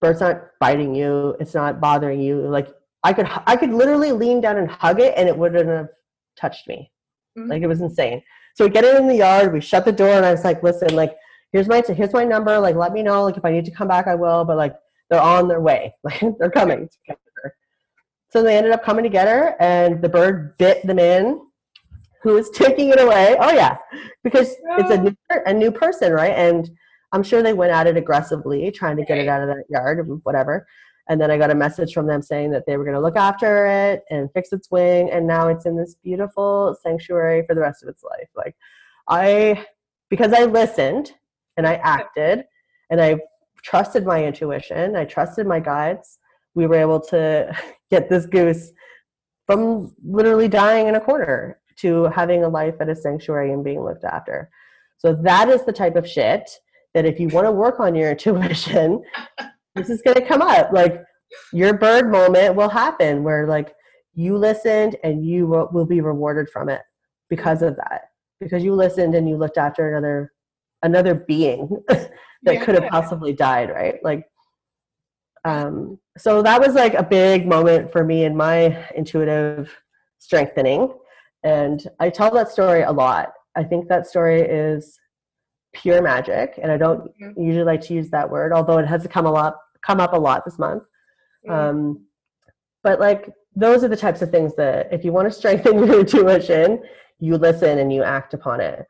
bird's 0.01 0.19
not 0.19 0.41
biting 0.59 0.95
you. 0.95 1.35
It's 1.39 1.53
not 1.53 1.79
bothering 1.79 2.19
you. 2.21 2.41
Like, 2.47 2.69
I 3.03 3.13
could, 3.13 3.27
I 3.45 3.55
could 3.55 3.71
literally 3.71 4.11
lean 4.11 4.41
down 4.41 4.57
and 4.57 4.69
hug 4.69 4.99
it, 4.99 5.13
and 5.15 5.29
it 5.29 5.37
wouldn't 5.37 5.69
have 5.69 5.89
touched 6.35 6.67
me. 6.67 6.91
Mhm. 7.37 7.49
Like, 7.51 7.61
it 7.61 7.67
was 7.67 7.81
insane. 7.81 8.23
So 8.55 8.65
we 8.65 8.71
get 8.71 8.83
it 8.83 8.95
in 8.99 9.07
the 9.07 9.15
yard. 9.15 9.53
We 9.53 9.61
shut 9.61 9.85
the 9.85 9.91
door, 9.91 10.09
and 10.09 10.25
I 10.25 10.31
was 10.31 10.43
like, 10.43 10.63
listen, 10.63 10.95
like, 10.95 11.15
here's 11.51 11.67
my, 11.67 11.83
here's 11.87 12.13
my 12.13 12.23
number. 12.23 12.59
Like, 12.59 12.75
let 12.75 12.93
me 12.93 13.03
know. 13.03 13.23
Like, 13.23 13.37
if 13.37 13.45
I 13.45 13.51
need 13.51 13.65
to 13.65 13.71
come 13.71 13.87
back, 13.87 14.07
I 14.07 14.15
will. 14.15 14.45
But 14.45 14.57
like, 14.57 14.75
they're 15.09 15.21
on 15.21 15.47
their 15.47 15.61
way. 15.61 15.93
Like, 16.03 16.21
they're 16.39 16.51
coming 16.51 16.87
to 16.87 16.97
get 17.07 17.19
her. 17.43 17.55
So 18.29 18.43
they 18.43 18.57
ended 18.57 18.73
up 18.73 18.83
coming 18.83 19.03
to 19.03 19.09
get 19.09 19.27
her, 19.27 19.55
and 19.61 20.01
the 20.01 20.09
bird 20.09 20.57
bit 20.57 20.85
them 20.85 20.99
in. 20.99 21.41
Who 22.23 22.33
was 22.33 22.49
taking 22.49 22.89
it 22.89 22.99
away? 22.99 23.37
Oh 23.39 23.51
yeah, 23.51 23.77
because 24.23 24.55
it's 24.77 24.89
a 24.89 24.97
new, 24.97 25.15
a 25.45 25.53
new 25.53 25.71
person, 25.71 26.11
right? 26.11 26.33
And 26.33 26.69
I'm 27.11 27.23
sure 27.23 27.43
they 27.43 27.53
went 27.53 27.71
at 27.71 27.87
it 27.87 27.97
aggressively, 27.97 28.71
trying 28.71 28.97
to 28.97 29.05
get 29.05 29.19
it 29.19 29.27
out 29.27 29.41
of 29.41 29.47
that 29.49 29.65
yard, 29.69 29.99
or 29.99 30.03
whatever. 30.23 30.67
And 31.07 31.21
then 31.21 31.29
I 31.29 31.37
got 31.37 31.51
a 31.51 31.55
message 31.55 31.93
from 31.93 32.07
them 32.07 32.21
saying 32.21 32.49
that 32.51 32.65
they 32.65 32.77
were 32.77 32.83
going 32.83 32.95
to 32.95 33.01
look 33.01 33.15
after 33.15 33.67
it 33.67 34.03
and 34.09 34.29
fix 34.33 34.51
its 34.51 34.71
wing, 34.71 35.11
and 35.11 35.27
now 35.27 35.47
it's 35.47 35.65
in 35.65 35.77
this 35.77 35.95
beautiful 36.03 36.75
sanctuary 36.81 37.45
for 37.47 37.53
the 37.53 37.61
rest 37.61 37.83
of 37.83 37.89
its 37.89 38.03
life. 38.03 38.27
Like 38.35 38.55
I, 39.07 39.65
because 40.09 40.33
I 40.33 40.45
listened 40.45 41.13
and 41.57 41.67
I 41.67 41.75
acted, 41.75 42.45
and 42.89 43.01
I 43.01 43.19
trusted 43.63 44.05
my 44.05 44.23
intuition, 44.23 44.95
I 44.95 45.05
trusted 45.05 45.47
my 45.47 45.59
guides. 45.59 46.19
We 46.53 46.67
were 46.67 46.75
able 46.75 46.99
to 47.01 47.55
get 47.91 48.09
this 48.09 48.25
goose 48.25 48.71
from 49.47 49.93
literally 50.03 50.47
dying 50.47 50.87
in 50.87 50.95
a 50.95 51.01
corner 51.01 51.59
to 51.77 52.05
having 52.05 52.43
a 52.43 52.49
life 52.49 52.75
at 52.79 52.89
a 52.89 52.95
sanctuary 52.95 53.51
and 53.51 53.63
being 53.63 53.83
looked 53.83 54.05
after. 54.05 54.49
So 54.97 55.13
that 55.23 55.49
is 55.49 55.65
the 55.65 55.73
type 55.73 55.95
of 55.95 56.07
shit 56.07 56.49
that 56.93 57.05
if 57.05 57.19
you 57.19 57.27
want 57.27 57.45
to 57.45 57.51
work 57.51 57.79
on 57.79 57.95
your 57.95 58.11
intuition, 58.11 59.03
this 59.75 59.89
is 59.89 60.01
going 60.01 60.15
to 60.15 60.25
come 60.25 60.41
up. 60.41 60.71
Like 60.71 61.03
your 61.51 61.73
bird 61.73 62.11
moment 62.11 62.55
will 62.55 62.69
happen 62.69 63.23
where 63.23 63.47
like 63.47 63.73
you 64.13 64.37
listened 64.37 64.95
and 65.03 65.25
you 65.25 65.47
will, 65.47 65.69
will 65.73 65.85
be 65.85 66.01
rewarded 66.01 66.49
from 66.49 66.69
it 66.69 66.81
because 67.29 67.61
of 67.61 67.75
that. 67.75 68.09
Because 68.39 68.63
you 68.63 68.73
listened 68.73 69.15
and 69.15 69.27
you 69.27 69.37
looked 69.37 69.57
after 69.57 69.89
another 69.89 70.31
another 70.85 71.13
being 71.15 71.83
that 72.43 72.61
could 72.63 72.75
have 72.75 72.89
possibly 72.89 73.33
died, 73.33 73.69
right? 73.69 73.95
Like 74.03 74.25
um 75.45 75.99
so 76.17 76.41
that 76.41 76.59
was 76.59 76.73
like 76.73 76.93
a 76.95 77.03
big 77.03 77.47
moment 77.47 77.91
for 77.91 78.03
me 78.03 78.25
in 78.25 78.35
my 78.35 78.57
intuitive 78.95 79.75
strengthening 80.17 80.91
and 81.43 81.87
i 81.99 82.09
tell 82.09 82.31
that 82.33 82.49
story 82.49 82.81
a 82.81 82.91
lot 82.91 83.29
i 83.55 83.63
think 83.63 83.87
that 83.87 84.07
story 84.07 84.41
is 84.41 84.97
pure 85.73 86.01
magic 86.01 86.57
and 86.61 86.71
i 86.71 86.77
don't 86.77 87.01
Mhm. 87.21 87.33
usually 87.37 87.63
like 87.63 87.81
to 87.81 87.93
use 87.93 88.09
that 88.09 88.29
word 88.29 88.53
although 88.53 88.79
it 88.79 88.87
has 88.87 89.05
come 89.07 89.27
a 89.27 89.31
lot 89.31 89.55
come 89.83 89.99
up 89.99 90.13
a 90.13 90.17
lot 90.17 90.43
this 90.45 90.57
month 90.57 90.83
Mm. 91.47 91.51
um 91.53 92.05
but 92.81 92.99
like 92.99 93.29
those 93.55 93.83
are 93.83 93.87
the 93.87 93.95
types 94.05 94.23
of 94.23 94.31
things 94.31 94.55
that 94.55 94.91
if 94.91 95.05
you 95.05 95.11
want 95.11 95.27
to 95.27 95.37
strengthen 95.41 95.77
your 95.77 95.99
intuition 95.99 96.81
you 97.19 97.37
listen 97.37 97.77
and 97.77 97.93
you 97.93 98.01
act 98.03 98.33
upon 98.33 98.59
it 98.61 98.83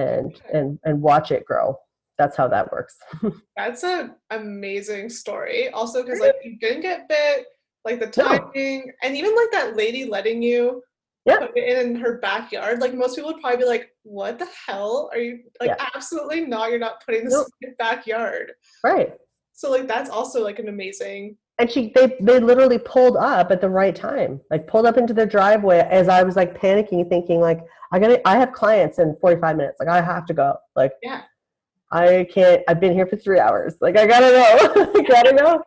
and 0.00 0.26
Okay. 0.34 0.58
and 0.58 0.78
and 0.84 1.00
watch 1.02 1.30
it 1.30 1.44
grow 1.44 1.76
that's 2.18 2.36
how 2.36 2.46
that 2.48 2.70
works 2.72 2.96
That's 3.56 3.82
an 3.84 4.14
amazing 4.30 5.08
story. 5.08 5.68
Also, 5.70 6.02
because 6.02 6.20
like 6.20 6.34
you 6.44 6.58
didn't 6.58 6.82
get 6.82 7.08
bit, 7.08 7.46
like 7.86 7.98
the 8.00 8.06
No. 8.22 8.28
timing, 8.28 8.92
and 9.02 9.16
even 9.16 9.34
like 9.34 9.50
that 9.52 9.76
lady 9.76 10.04
letting 10.04 10.42
you 10.42 10.82
Yeah. 11.24 11.38
put 11.38 11.56
it 11.56 11.78
in 11.78 11.94
her 11.96 12.18
backyard. 12.18 12.80
Like 12.80 12.94
most 12.94 13.16
people 13.16 13.32
would 13.32 13.40
probably 13.42 13.58
be 13.64 13.64
like, 13.74 13.86
"What 14.02 14.38
the 14.38 14.48
hell 14.66 15.08
are 15.12 15.18
you 15.18 15.34
like?" 15.60 15.70
Yeah. 15.70 15.88
Absolutely 15.94 16.40
not. 16.46 16.70
You're 16.70 16.78
not 16.88 17.02
putting 17.04 17.24
this 17.24 17.32
Nope. 17.34 17.46
in 17.62 17.68
your 17.68 17.76
backyard. 17.76 18.52
right 18.84 19.12
So 19.52 19.70
like 19.70 19.86
that's 19.86 20.10
also 20.10 20.42
like 20.44 20.58
an 20.58 20.68
amazing. 20.68 21.36
And 21.60 21.70
she 21.70 21.92
they 21.94 22.16
they 22.20 22.40
literally 22.40 22.78
pulled 22.78 23.16
up 23.16 23.50
at 23.50 23.60
the 23.60 23.68
right 23.68 23.94
time 23.94 24.40
like 24.50 24.66
pulled 24.66 24.86
up 24.86 24.96
into 24.96 25.12
their 25.14 25.26
driveway 25.26 25.78
as 25.90 26.08
i 26.08 26.22
was 26.22 26.34
like 26.36 26.58
panicking 26.58 27.08
thinking 27.08 27.38
like 27.40 27.60
i 27.92 27.98
gotta 27.98 28.26
i 28.26 28.36
have 28.36 28.52
clients 28.52 28.98
in 28.98 29.14
45 29.20 29.56
minutes 29.56 29.78
like 29.78 29.88
i 29.88 30.00
have 30.00 30.24
to 30.26 30.34
go 30.34 30.56
like 30.74 30.92
Yeah. 31.02 31.22
i 31.92 32.26
can't 32.32 32.62
i've 32.68 32.80
been 32.80 32.94
here 32.94 33.06
for 33.06 33.16
three 33.16 33.38
hours 33.38 33.74
like 33.80 33.96
i 33.96 34.06
gotta 34.06 34.30
know 34.32 34.92
i 34.96 35.02
gotta 35.02 35.32
know 35.32 35.62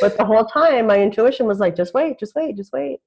but 0.00 0.16
the 0.16 0.24
whole 0.24 0.44
time 0.46 0.86
my 0.86 1.00
intuition 1.00 1.46
was 1.46 1.58
like 1.60 1.76
just 1.76 1.94
wait 1.94 2.18
just 2.18 2.34
wait 2.34 2.56
just 2.56 2.72
wait. 2.72 3.00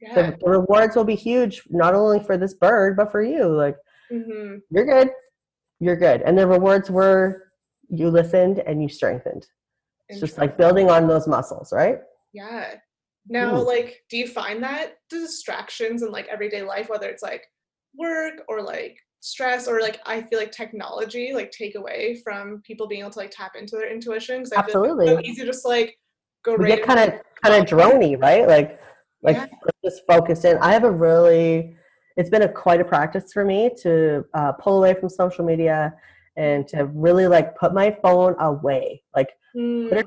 Yeah. 0.00 0.14
the, 0.14 0.36
the 0.40 0.50
rewards 0.50 0.96
will 0.96 1.04
be 1.04 1.14
huge 1.14 1.62
not 1.70 1.94
only 1.94 2.20
for 2.20 2.36
this 2.36 2.54
bird 2.54 2.96
but 2.96 3.10
for 3.12 3.22
you 3.22 3.46
like 3.46 3.76
hmm 4.10 4.56
you're 4.70 4.84
good 4.86 5.10
you're 5.80 5.96
good. 5.96 6.22
And 6.22 6.38
the 6.38 6.46
rewards 6.46 6.88
were 6.88 7.42
you 7.90 8.08
listened 8.08 8.60
and 8.60 8.80
you 8.82 8.88
strengthened 8.88 9.46
it's 10.08 10.20
just 10.20 10.38
like 10.38 10.56
building 10.56 10.90
on 10.90 11.06
those 11.08 11.26
muscles 11.26 11.72
right 11.72 11.98
Yeah. 12.32 12.74
Now, 13.26 13.56
Ooh. 13.56 13.66
like, 13.66 14.02
do 14.10 14.18
you 14.18 14.26
find 14.26 14.62
that 14.62 14.98
distractions 15.08 16.02
in 16.02 16.12
like 16.12 16.26
everyday 16.28 16.62
life, 16.62 16.90
whether 16.90 17.08
it's 17.08 17.22
like 17.22 17.42
work 17.96 18.42
or 18.48 18.60
like 18.60 18.98
stress 19.20 19.66
or 19.66 19.80
like 19.80 19.98
I 20.04 20.20
feel 20.20 20.38
like 20.38 20.52
technology, 20.52 21.32
like 21.32 21.50
take 21.50 21.74
away 21.74 22.20
from 22.22 22.60
people 22.66 22.86
being 22.86 23.00
able 23.00 23.12
to 23.12 23.18
like 23.20 23.30
tap 23.30 23.52
into 23.58 23.76
their 23.76 23.90
intuition? 23.90 24.42
Because 24.42 24.52
I 24.52 24.62
feel 24.62 24.82
like 24.82 24.90
it's 24.90 24.96
so 24.96 25.00
Absolutely. 25.00 25.30
easy 25.30 25.40
to 25.40 25.46
just 25.46 25.64
like 25.64 25.98
go 26.44 26.56
we 26.56 26.64
right. 26.64 26.76
get 26.76 26.86
kind 26.86 27.00
of 27.00 27.20
kind 27.42 27.54
of 27.62 27.66
drony, 27.66 28.20
right? 28.20 28.46
Like 28.46 28.78
like 29.22 29.36
Yeah. 29.36 29.46
just 29.82 30.02
focus 30.06 30.44
in. 30.44 30.58
I 30.58 30.72
have 30.72 30.84
a 30.84 30.90
really 30.90 31.76
it's 32.16 32.30
been 32.30 32.42
a 32.42 32.48
quite 32.48 32.80
a 32.80 32.84
practice 32.84 33.32
for 33.32 33.44
me 33.44 33.70
to 33.82 34.24
uh, 34.34 34.52
pull 34.52 34.78
away 34.78 34.94
from 34.94 35.08
social 35.08 35.44
media 35.44 35.94
and 36.36 36.66
to 36.68 36.86
really 36.86 37.26
like 37.26 37.56
put 37.56 37.72
my 37.74 37.96
phone 38.02 38.34
away. 38.40 39.02
Like 39.14 39.30
Mm, 39.56 39.88
put 39.88 39.98
it- 39.98 40.06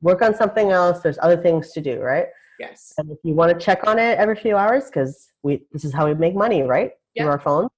work 0.00 0.22
on 0.22 0.34
something 0.34 0.70
else. 0.70 1.00
There's 1.00 1.18
other 1.20 1.36
things 1.36 1.72
to 1.72 1.80
do, 1.80 2.00
right? 2.00 2.26
yes. 2.58 2.92
And 2.98 3.10
if 3.10 3.18
you 3.22 3.34
want 3.34 3.52
to 3.52 3.64
check 3.64 3.86
on 3.86 3.98
it 3.98 4.18
every 4.18 4.34
few 4.34 4.56
hours, 4.56 4.86
because 4.86 5.30
we 5.42 5.62
this 5.72 5.84
is 5.84 5.92
how 5.92 6.06
we 6.06 6.14
make 6.14 6.34
money, 6.34 6.62
right? 6.62 6.92
Yeah. 7.14 7.22
Through 7.24 7.32
our 7.32 7.38
phone, 7.38 7.68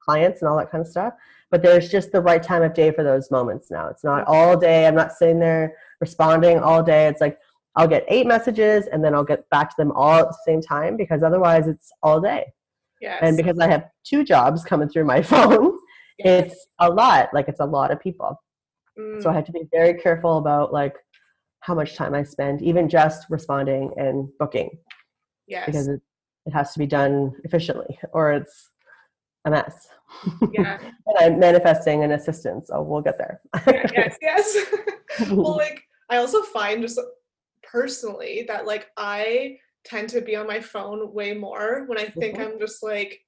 clients 0.00 0.40
and 0.42 0.48
all 0.48 0.56
that 0.56 0.70
kind 0.70 0.82
of 0.82 0.88
stuff. 0.88 1.12
But 1.50 1.62
there's 1.62 1.88
just 1.90 2.10
the 2.10 2.20
right 2.20 2.42
time 2.42 2.62
of 2.62 2.74
day 2.74 2.90
for 2.90 3.04
those 3.04 3.30
moments 3.30 3.70
now. 3.70 3.88
It's 3.88 4.02
not 4.02 4.24
all 4.26 4.56
day. 4.56 4.86
I'm 4.88 4.94
not 4.96 5.12
sitting 5.12 5.38
there 5.38 5.76
responding 6.00 6.58
all 6.58 6.82
day. 6.82 7.06
It's 7.06 7.20
like 7.20 7.38
I'll 7.76 7.86
get 7.88 8.04
eight 8.08 8.26
messages 8.26 8.86
and 8.86 9.04
then 9.04 9.14
I'll 9.14 9.22
get 9.24 9.48
back 9.50 9.68
to 9.70 9.74
them 9.78 9.92
all 9.92 10.14
at 10.20 10.28
the 10.28 10.38
same 10.46 10.60
time 10.60 10.96
because 10.96 11.22
otherwise 11.22 11.66
it's 11.68 11.92
all 12.02 12.20
day. 12.20 12.46
Yes. 13.00 13.18
And 13.22 13.36
because 13.36 13.58
I 13.60 13.68
have 13.68 13.84
two 14.04 14.24
jobs 14.24 14.64
coming 14.64 14.88
through 14.88 15.04
my 15.04 15.22
phone. 15.32 15.73
It's 16.18 16.66
a 16.78 16.88
lot. 16.90 17.30
Like 17.32 17.48
it's 17.48 17.60
a 17.60 17.64
lot 17.64 17.90
of 17.90 18.00
people. 18.00 18.40
Mm, 18.98 19.22
So 19.22 19.30
I 19.30 19.32
have 19.34 19.44
to 19.46 19.52
be 19.52 19.68
very 19.72 19.94
careful 19.94 20.38
about 20.38 20.72
like 20.72 20.94
how 21.60 21.74
much 21.74 21.96
time 21.96 22.14
I 22.14 22.22
spend, 22.22 22.62
even 22.62 22.88
just 22.88 23.26
responding 23.30 23.90
and 23.96 24.28
booking 24.38 24.70
yes. 25.46 25.66
because 25.66 25.88
it, 25.88 26.00
it 26.46 26.52
has 26.52 26.72
to 26.74 26.78
be 26.78 26.86
done 26.86 27.32
efficiently 27.44 27.98
or 28.12 28.32
it's 28.32 28.70
a 29.46 29.50
mess. 29.50 29.88
yeah. 30.52 30.78
and 31.06 31.18
I'm 31.18 31.38
manifesting 31.38 32.04
an 32.04 32.12
assistant, 32.12 32.66
so 32.66 32.82
we'll 32.82 33.00
get 33.02 33.18
there. 33.18 33.40
yes. 33.66 34.16
Yes. 34.22 34.66
well, 35.30 35.56
like 35.56 35.82
I 36.10 36.18
also 36.18 36.42
find 36.42 36.82
just 36.82 37.00
personally 37.62 38.44
that 38.48 38.66
like 38.66 38.90
I 38.96 39.58
tend 39.84 40.08
to 40.10 40.20
be 40.20 40.36
on 40.36 40.46
my 40.46 40.60
phone 40.60 41.12
way 41.12 41.34
more 41.34 41.84
when 41.86 41.98
I 41.98 42.04
think 42.06 42.36
Mhm. 42.38 42.52
I'm 42.52 42.58
just 42.58 42.82
like 42.82 43.20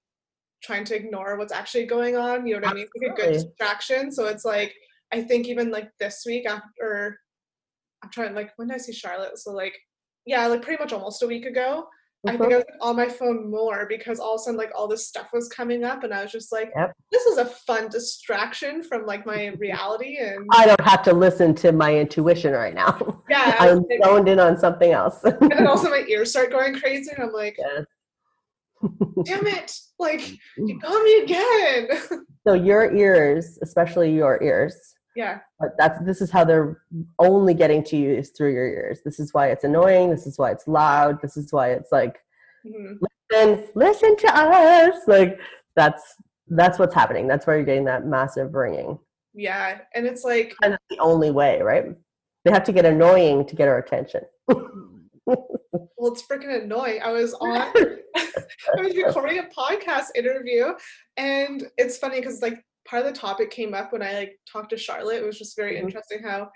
trying 0.62 0.84
to 0.84 0.96
ignore 0.96 1.36
what's 1.38 1.52
actually 1.52 1.86
going 1.86 2.16
on. 2.16 2.46
You 2.46 2.54
know 2.54 2.60
what 2.60 2.70
I 2.70 2.74
mean? 2.74 2.86
It's 2.94 3.02
like 3.02 3.18
a 3.18 3.22
good 3.22 3.32
distraction. 3.32 4.10
So 4.10 4.26
it's 4.26 4.44
like 4.44 4.74
I 5.12 5.22
think 5.22 5.46
even 5.46 5.70
like 5.70 5.90
this 6.00 6.24
week 6.26 6.48
after 6.48 7.18
I'm 8.02 8.10
trying 8.10 8.34
like 8.34 8.52
when 8.56 8.68
did 8.68 8.74
I 8.74 8.78
see 8.78 8.92
Charlotte? 8.92 9.38
So 9.38 9.52
like 9.52 9.76
yeah, 10.26 10.46
like 10.46 10.62
pretty 10.62 10.82
much 10.82 10.92
almost 10.92 11.22
a 11.22 11.26
week 11.26 11.46
ago. 11.46 11.86
I 12.26 12.32
think 12.32 12.42
I 12.42 12.46
uh-huh. 12.46 12.56
was 12.56 12.64
like, 12.68 12.76
on 12.80 12.96
my 12.96 13.08
phone 13.08 13.50
more 13.50 13.86
because 13.88 14.18
all 14.18 14.34
of 14.34 14.40
a 14.40 14.44
sudden 14.44 14.58
like 14.58 14.72
all 14.74 14.88
this 14.88 15.06
stuff 15.06 15.28
was 15.32 15.48
coming 15.48 15.84
up 15.84 16.02
and 16.02 16.12
I 16.12 16.22
was 16.22 16.32
just 16.32 16.50
like, 16.50 16.72
Yep. 16.74 16.92
this 17.12 17.24
is 17.26 17.38
a 17.38 17.44
fun 17.44 17.88
distraction 17.88 18.82
from 18.82 19.06
like 19.06 19.24
my 19.26 19.48
reality 19.58 20.18
and 20.18 20.46
I 20.50 20.66
don't 20.66 20.80
have 20.80 21.02
to 21.04 21.12
listen 21.12 21.54
to 21.56 21.72
my 21.72 21.94
intuition 21.94 22.52
right 22.52 22.74
now. 22.74 23.22
yeah, 23.30 23.64
was 23.64 23.84
I'm 23.84 24.02
zoned 24.04 24.28
in 24.28 24.40
on 24.40 24.58
something 24.58 24.90
else. 24.92 25.22
and 25.22 25.50
then 25.50 25.66
also 25.68 25.88
my 25.88 26.04
ears 26.08 26.30
start 26.30 26.50
going 26.50 26.78
crazy 26.78 27.10
and 27.14 27.22
I'm 27.22 27.32
like, 27.32 27.56
Yes. 27.58 27.84
Damn 29.24 29.46
it 29.46 29.72
like 29.98 30.38
you 30.56 30.78
got 30.78 31.02
me 31.02 31.22
again. 31.22 31.88
So 32.46 32.54
your 32.54 32.94
ears 32.94 33.58
especially 33.60 34.14
your 34.14 34.40
ears 34.40 34.94
yeah. 35.16 35.40
but 35.58 35.70
that's 35.78 35.98
this 36.04 36.20
is 36.20 36.30
how 36.30 36.44
they're 36.44 36.80
only 37.18 37.54
getting 37.54 37.82
to 37.84 37.96
you 37.96 38.10
is 38.14 38.30
through 38.30 38.52
your 38.52 38.68
ears. 38.68 39.00
This 39.04 39.18
is 39.18 39.34
why 39.34 39.48
it's 39.48 39.64
annoying 39.64 40.10
this 40.10 40.28
is 40.28 40.38
why 40.38 40.52
it's 40.52 40.68
loud 40.68 41.20
this 41.20 41.36
is 41.36 41.52
why 41.52 41.72
it's 41.72 41.90
like 41.90 42.18
hmm 42.64 42.92
listen 43.32 43.66
listen 43.74 44.16
to 44.16 44.28
us. 44.32 44.94
Like 45.08 45.40
that's 45.74 46.02
that's 46.46 46.78
what's 46.78 46.94
happening. 46.94 47.26
That's 47.26 47.48
why 47.48 47.56
you're 47.56 47.64
getting 47.64 47.86
that 47.86 48.06
massive 48.06 48.54
ringing. 48.54 48.96
Yeah 49.34 49.78
and 49.96 50.06
it's 50.06 50.22
like 50.22 50.54
and 50.62 50.74
that's 50.74 50.84
the 50.88 50.98
only 50.98 51.32
way 51.32 51.62
right? 51.62 51.86
They 52.44 52.52
have 52.52 52.64
to 52.64 52.72
get 52.72 52.84
annoying 52.84 53.44
to 53.46 53.56
get 53.56 53.66
our 53.66 53.78
attention 53.78 54.20
well 55.26 56.12
it's 56.12 56.22
freaking 56.22 56.62
annoying 56.62 57.00
i 57.02 57.10
was 57.10 57.34
on 57.34 57.56
i 58.16 58.80
was 58.80 58.96
recording 58.96 59.38
a 59.38 59.42
podcast 59.44 60.06
interview 60.14 60.72
and 61.16 61.66
it's 61.78 61.98
funny 61.98 62.20
because 62.20 62.40
like 62.42 62.62
part 62.88 63.04
of 63.04 63.12
the 63.12 63.18
topic 63.18 63.50
came 63.50 63.74
up 63.74 63.92
when 63.92 64.02
i 64.02 64.12
like 64.14 64.38
talked 64.50 64.70
to 64.70 64.76
charlotte 64.76 65.16
it 65.16 65.24
was 65.26 65.38
just 65.38 65.56
very 65.56 65.76
Mhm. 65.76 65.80
interesting 65.82 66.22
how 66.22 66.48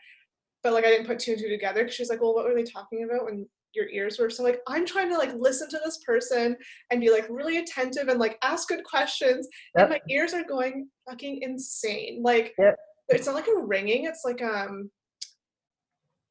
but 0.62 0.73
like 0.73 0.85
i 0.85 0.89
didn't 0.91 1.07
put 1.07 1.18
two 1.18 1.33
and 1.33 1.41
two 1.41 1.49
together 1.49 1.83
because 1.83 1.95
she's 1.95 2.11
like 2.11 2.21
well 2.21 2.35
what 2.35 2.45
were 2.45 2.55
they 2.55 2.62
talking 2.64 3.05
about 3.05 3.25
when 3.25 3.47
your 3.75 3.89
ears 3.89 4.18
were 4.18 4.31
so 4.31 4.43
like 4.43 4.61
i'm 4.68 4.85
trying 4.87 5.09
to 5.09 5.16
like 5.18 5.33
listen 5.37 5.68
to 5.68 5.81
this 5.85 5.99
person 6.05 6.57
and 6.91 7.01
be 7.01 7.11
like 7.11 7.27
really 7.31 7.59
attentive 7.59 8.09
and 8.09 8.18
like 8.21 8.37
ask 8.43 8.68
good 8.68 8.85
questions 8.85 9.49
Yep. 9.77 9.83
and 9.83 9.91
my 9.91 10.01
ears 10.14 10.35
are 10.35 10.45
going 10.45 10.89
fucking 11.09 11.41
insane 11.43 12.21
like 12.23 12.53
Yep. 12.59 12.77
it's 13.11 13.27
not 13.27 13.35
like 13.35 13.47
a 13.49 13.59
ringing 13.61 14.05
it's 14.07 14.23
like 14.25 14.43
um 14.43 14.91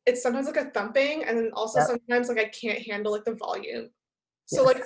it's 0.10 0.24
sometimes 0.24 0.48
like 0.48 0.58
a 0.58 0.70
thumping 0.72 1.24
and 1.24 1.38
then 1.38 1.50
also 1.54 1.80
Yep. 1.80 1.88
sometimes 1.88 2.28
like 2.30 2.40
i 2.40 2.50
can't 2.50 2.82
handle 2.82 3.12
like 3.12 3.24
the 3.26 3.36
volume 3.36 3.90
so 4.46 4.64
like 4.64 4.82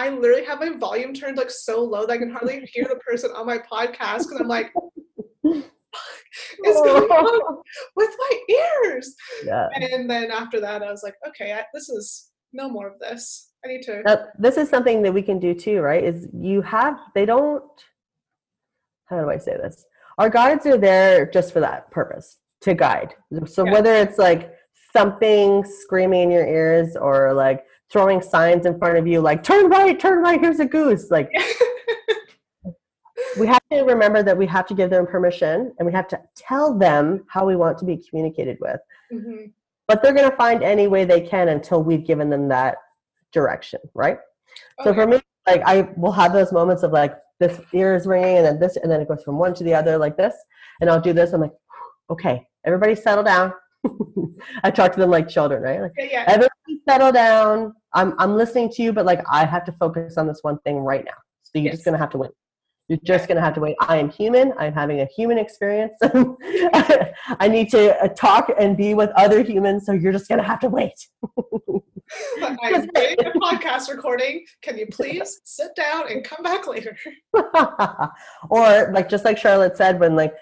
I 0.00 0.10
literally 0.10 0.44
have 0.44 0.60
my 0.60 0.70
volume 0.76 1.12
turned 1.12 1.36
like 1.36 1.50
so 1.50 1.82
low 1.82 2.06
that 2.06 2.12
I 2.12 2.18
can 2.18 2.30
hardly 2.30 2.64
hear 2.72 2.84
the 2.84 3.00
person 3.00 3.32
on 3.32 3.46
my 3.46 3.58
podcast 3.58 4.18
because 4.28 4.38
I'm 4.40 4.46
like, 4.46 4.72
it's 5.42 6.80
going 6.80 7.10
on 7.10 7.62
with 7.96 8.10
my 8.16 8.40
ears. 8.48 9.12
yeah 9.44 9.68
And 9.74 10.08
then 10.08 10.30
after 10.30 10.60
that, 10.60 10.84
I 10.84 10.90
was 10.92 11.02
like, 11.02 11.14
okay, 11.26 11.52
I, 11.52 11.64
this 11.74 11.88
is 11.88 12.30
no 12.52 12.68
more 12.68 12.86
of 12.86 13.00
this. 13.00 13.50
I 13.64 13.68
need 13.68 13.82
to. 13.82 14.02
Now, 14.04 14.26
this 14.38 14.56
is 14.56 14.68
something 14.68 15.02
that 15.02 15.12
we 15.12 15.20
can 15.20 15.40
do 15.40 15.52
too, 15.52 15.80
right? 15.80 16.04
Is 16.04 16.28
you 16.32 16.62
have 16.62 16.96
they 17.16 17.26
don't 17.26 17.64
how 19.06 19.20
do 19.20 19.30
I 19.30 19.38
say 19.38 19.56
this? 19.56 19.84
Our 20.18 20.30
guides 20.30 20.64
are 20.66 20.78
there 20.78 21.26
just 21.28 21.52
for 21.52 21.58
that 21.60 21.90
purpose 21.90 22.36
to 22.60 22.74
guide. 22.74 23.14
So 23.46 23.64
Yeah. 23.64 23.72
whether 23.72 23.92
it's 23.94 24.18
like 24.18 24.52
thumping, 24.92 25.64
screaming 25.64 26.22
in 26.22 26.30
your 26.30 26.46
ears, 26.46 26.96
or 26.96 27.32
like 27.34 27.64
throwing 27.90 28.20
signs 28.20 28.66
in 28.66 28.78
front 28.78 28.98
of 28.98 29.06
you, 29.06 29.20
like 29.20 29.42
turn 29.42 29.68
right, 29.68 29.98
turn 29.98 30.22
right, 30.22 30.40
here's 30.40 30.60
a 30.60 30.66
goose. 30.66 31.10
Like 31.10 31.30
we 33.38 33.46
have 33.46 33.62
to 33.72 33.82
remember 33.82 34.22
that 34.22 34.36
we 34.36 34.46
have 34.46 34.66
to 34.66 34.74
give 34.74 34.90
them 34.90 35.06
permission 35.06 35.72
and 35.78 35.86
we 35.86 35.92
have 35.92 36.08
to 36.08 36.20
tell 36.36 36.76
them 36.76 37.24
how 37.28 37.46
we 37.46 37.56
want 37.56 37.78
to 37.78 37.84
be 37.84 37.96
communicated 37.96 38.58
with. 38.60 38.80
Mhm. 39.12 39.52
But 39.86 40.02
they're 40.02 40.12
going 40.12 40.30
to 40.30 40.36
find 40.36 40.62
any 40.62 40.86
way 40.86 41.04
they 41.04 41.22
can 41.22 41.48
until 41.48 41.82
we've 41.82 42.04
given 42.04 42.28
them 42.28 42.48
that 42.48 42.76
direction, 43.32 43.80
right? 43.94 44.18
So 44.84 44.92
for 44.92 45.06
me, 45.06 45.20
like 45.46 45.62
I 45.64 45.88
will 45.96 46.12
have 46.12 46.32
those 46.32 46.52
moments 46.52 46.82
of 46.82 46.92
like 46.92 47.16
this 47.40 47.60
ear 47.72 47.94
is 47.94 48.06
ringing 48.06 48.38
and 48.38 48.44
then 48.44 48.60
this 48.60 48.76
and 48.76 48.90
then 48.90 49.00
it 49.00 49.08
goes 49.08 49.22
from 49.22 49.38
one 49.38 49.54
to 49.54 49.64
the 49.64 49.74
other 49.74 49.96
like 49.96 50.16
this, 50.16 50.34
and 50.80 50.90
I'll 50.90 51.00
do 51.00 51.12
this. 51.12 51.32
I'm 51.32 51.40
like, 51.40 51.52
okay, 52.10 52.46
everybody 52.66 52.94
settle 52.94 53.24
down. 53.24 53.52
I 54.64 54.70
talk 54.70 54.92
to 54.92 55.00
them 55.00 55.10
like 55.10 55.28
children, 55.28 55.62
right? 55.62 55.80
Like 55.80 55.92
yeah, 55.98 56.04
yeah. 56.10 56.24
everybody 56.26 56.82
settle 56.88 57.12
down. 57.12 57.74
I'm 57.94 58.14
I'm 58.18 58.36
listening 58.36 58.70
to 58.70 58.82
you, 58.82 58.92
but 58.92 59.06
like 59.06 59.22
I 59.30 59.44
have 59.44 59.64
to 59.66 59.72
focus 59.72 60.16
on 60.18 60.26
this 60.26 60.40
one 60.42 60.58
thing 60.60 60.78
right 60.78 61.04
now. 61.04 61.12
So 61.42 61.52
you're 61.54 61.64
Yes. 61.66 61.74
just 61.76 61.84
gonna 61.84 61.98
have 61.98 62.10
to 62.10 62.18
wait. 62.18 62.30
You're 62.88 62.98
just 63.04 63.28
gonna 63.28 63.40
have 63.40 63.54
to 63.54 63.60
wait. 63.60 63.76
I 63.80 63.96
am 63.98 64.08
human. 64.10 64.52
I'm 64.58 64.72
having 64.72 65.00
a 65.00 65.06
human 65.06 65.38
experience. 65.38 65.94
I 66.02 67.48
need 67.48 67.70
to 67.70 68.02
uh, 68.02 68.08
talk 68.08 68.50
and 68.58 68.76
be 68.76 68.94
with 68.94 69.10
other 69.16 69.42
humans. 69.42 69.86
So 69.86 69.92
you're 69.92 70.12
just 70.12 70.28
gonna 70.28 70.42
have 70.42 70.60
to 70.60 70.68
wait. 70.68 70.94
I'm 72.42 72.56
doing 72.56 72.88
a 72.94 73.38
podcast 73.38 73.90
recording. 73.90 74.44
Can 74.62 74.78
you 74.78 74.86
please 74.86 75.40
sit 75.44 75.74
down 75.76 76.10
and 76.10 76.24
come 76.24 76.42
back 76.42 76.66
later? 76.66 76.96
or 78.50 78.90
like 78.94 79.08
just 79.08 79.24
like 79.24 79.36
Charlotte 79.38 79.76
said, 79.76 80.00
when 80.00 80.16
like 80.16 80.34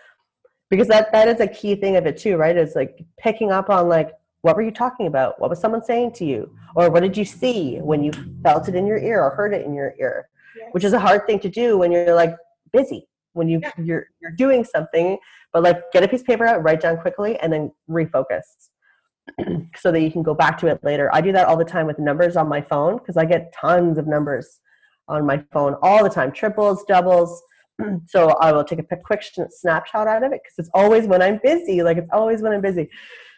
because 0.71 0.89
that 0.89 1.13
that 1.13 1.29
is 1.29 1.41
a 1.41 1.47
key 1.47 1.75
thing 1.75 1.97
of 1.97 2.07
it 2.07 2.17
too, 2.17 2.37
right? 2.37 2.57
it's 2.57 2.75
like 2.75 3.05
picking 3.19 3.53
up 3.53 3.71
on 3.71 3.89
like 3.89 4.13
what 4.43 4.55
were 4.55 4.63
you 4.63 4.71
talking 4.71 5.07
about? 5.09 5.41
What 5.41 5.51
was 5.51 5.59
someone 5.59 5.83
saying 5.85 6.13
to 6.13 6.25
you? 6.25 6.55
Or 6.77 6.89
what 6.89 7.01
did 7.01 7.17
you 7.17 7.25
see 7.25 7.79
when 7.79 8.05
you 8.05 8.13
felt 8.45 8.69
it 8.69 8.77
in 8.77 8.87
your 8.87 8.99
ear 8.99 9.21
or 9.23 9.31
heard 9.31 9.53
it 9.53 9.65
in 9.67 9.75
your 9.75 9.95
ear? 9.99 10.29
Yeah. 10.57 10.69
Which 10.71 10.85
is 10.85 10.93
a 10.93 11.01
hard 11.01 11.27
thing 11.27 11.41
to 11.41 11.49
do 11.49 11.79
when 11.79 11.91
you're 11.91 12.15
like 12.15 12.37
busy, 12.73 13.09
when 13.33 13.49
you 13.49 13.61
Yeah. 13.63 13.73
you're 13.79 14.07
you're 14.21 14.33
doing 14.33 14.65
something, 14.65 15.19
but 15.53 15.63
like 15.63 15.91
get 15.93 16.05
a 16.05 16.09
piece 16.09 16.21
of 16.21 16.27
paper 16.27 16.47
out, 16.47 16.63
write 16.63 16.81
down 16.81 16.97
quickly, 16.99 17.39
and 17.41 17.53
then 17.53 17.73
refocus. 17.91 18.43
so 19.77 19.91
that 19.91 20.01
you 20.01 20.11
can 20.11 20.23
go 20.23 20.35
back 20.35 20.57
to 20.59 20.69
it 20.69 20.79
later. 20.85 21.11
I 21.13 21.21
do 21.21 21.33
that 21.33 21.47
all 21.49 21.57
the 21.57 21.65
time 21.65 21.87
with 21.87 21.99
numbers 21.99 22.37
on 22.37 22.49
my 22.49 22.61
phone 22.61 22.99
because 22.99 23.17
I 23.17 23.25
get 23.25 23.53
tons 23.53 23.99
of 23.99 24.07
numbers 24.07 24.61
on 25.09 25.27
my 25.27 25.43
phone 25.53 25.75
all 25.83 26.03
the 26.05 26.11
time, 26.11 26.31
triples, 26.31 26.85
doubles. 26.87 27.43
so 28.07 28.29
I 28.41 28.53
will 28.53 28.65
take 28.65 28.79
a 28.79 28.97
quick 28.97 29.23
snapshot 29.51 30.07
out 30.07 30.23
of 30.23 30.33
it 30.33 30.41
because 30.43 30.59
it's 30.59 30.71
always 30.75 31.07
when 31.07 31.23
I'm 31.23 31.41
busy. 31.43 31.83
Like 31.83 31.99
it's 31.99 32.11
always 32.13 32.43
when 32.43 32.53
I'm 32.53 32.61
busy. 32.61 32.89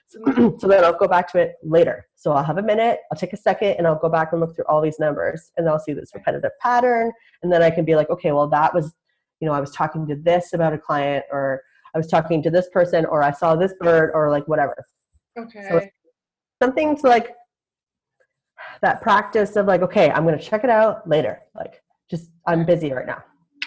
So, 0.07 0.57
so 0.59 0.69
then 0.69 0.85
I'll 0.85 0.97
go 0.97 1.09
back 1.09 1.31
to 1.33 1.39
it 1.39 1.57
later. 1.63 2.07
So 2.17 2.33
I'll 2.33 2.45
have 2.45 2.59
a 2.59 2.63
minute, 2.63 3.01
I'll 3.11 3.19
take 3.19 3.33
a 3.33 3.37
second, 3.37 3.75
and 3.79 3.87
I'll 3.87 3.99
go 3.99 4.09
back 4.09 4.33
and 4.33 4.41
look 4.41 4.57
through 4.57 4.65
all 4.69 4.81
these 4.81 4.99
numbers, 4.99 5.53
and 5.57 5.69
I'll 5.69 5.79
see 5.79 5.93
this 5.93 6.11
repetitive 6.15 6.51
pattern, 6.61 7.13
and 7.43 7.53
then 7.53 7.63
I 7.63 7.71
can 7.71 7.85
be 7.85 7.95
like, 7.95 8.11
okay, 8.11 8.33
well 8.33 8.49
that 8.49 8.75
was, 8.75 8.95
you 9.41 9.47
know, 9.47 9.53
I 9.53 9.61
was 9.61 9.71
talking 9.71 10.07
to 10.09 10.17
this 10.17 10.53
about 10.53 10.73
a 10.73 10.79
client, 10.79 11.27
or 11.31 11.63
I 11.95 11.99
was 11.99 12.07
talking 12.07 12.43
to 12.43 12.51
this 12.51 12.69
person, 12.71 13.05
or 13.05 13.23
I 13.23 13.33
saw 13.33 13.55
this 13.55 13.75
bird, 13.81 14.11
or 14.15 14.31
like 14.31 14.49
whatever. 14.49 14.75
Okay. 15.39 15.91
Something 16.61 16.97
to 16.97 17.07
like 17.07 17.35
that 18.81 19.03
practice 19.03 19.57
of 19.57 19.67
like, 19.67 19.83
okay, 19.83 20.11
I'm 20.11 20.25
gonna 20.25 20.39
check 20.39 20.65
it 20.65 20.71
out 20.71 21.07
later. 21.09 21.43
Like, 21.55 21.83
just 22.11 22.31
I'm 22.47 22.65
busy 22.65 22.93
right 22.93 23.07
now 23.07 23.23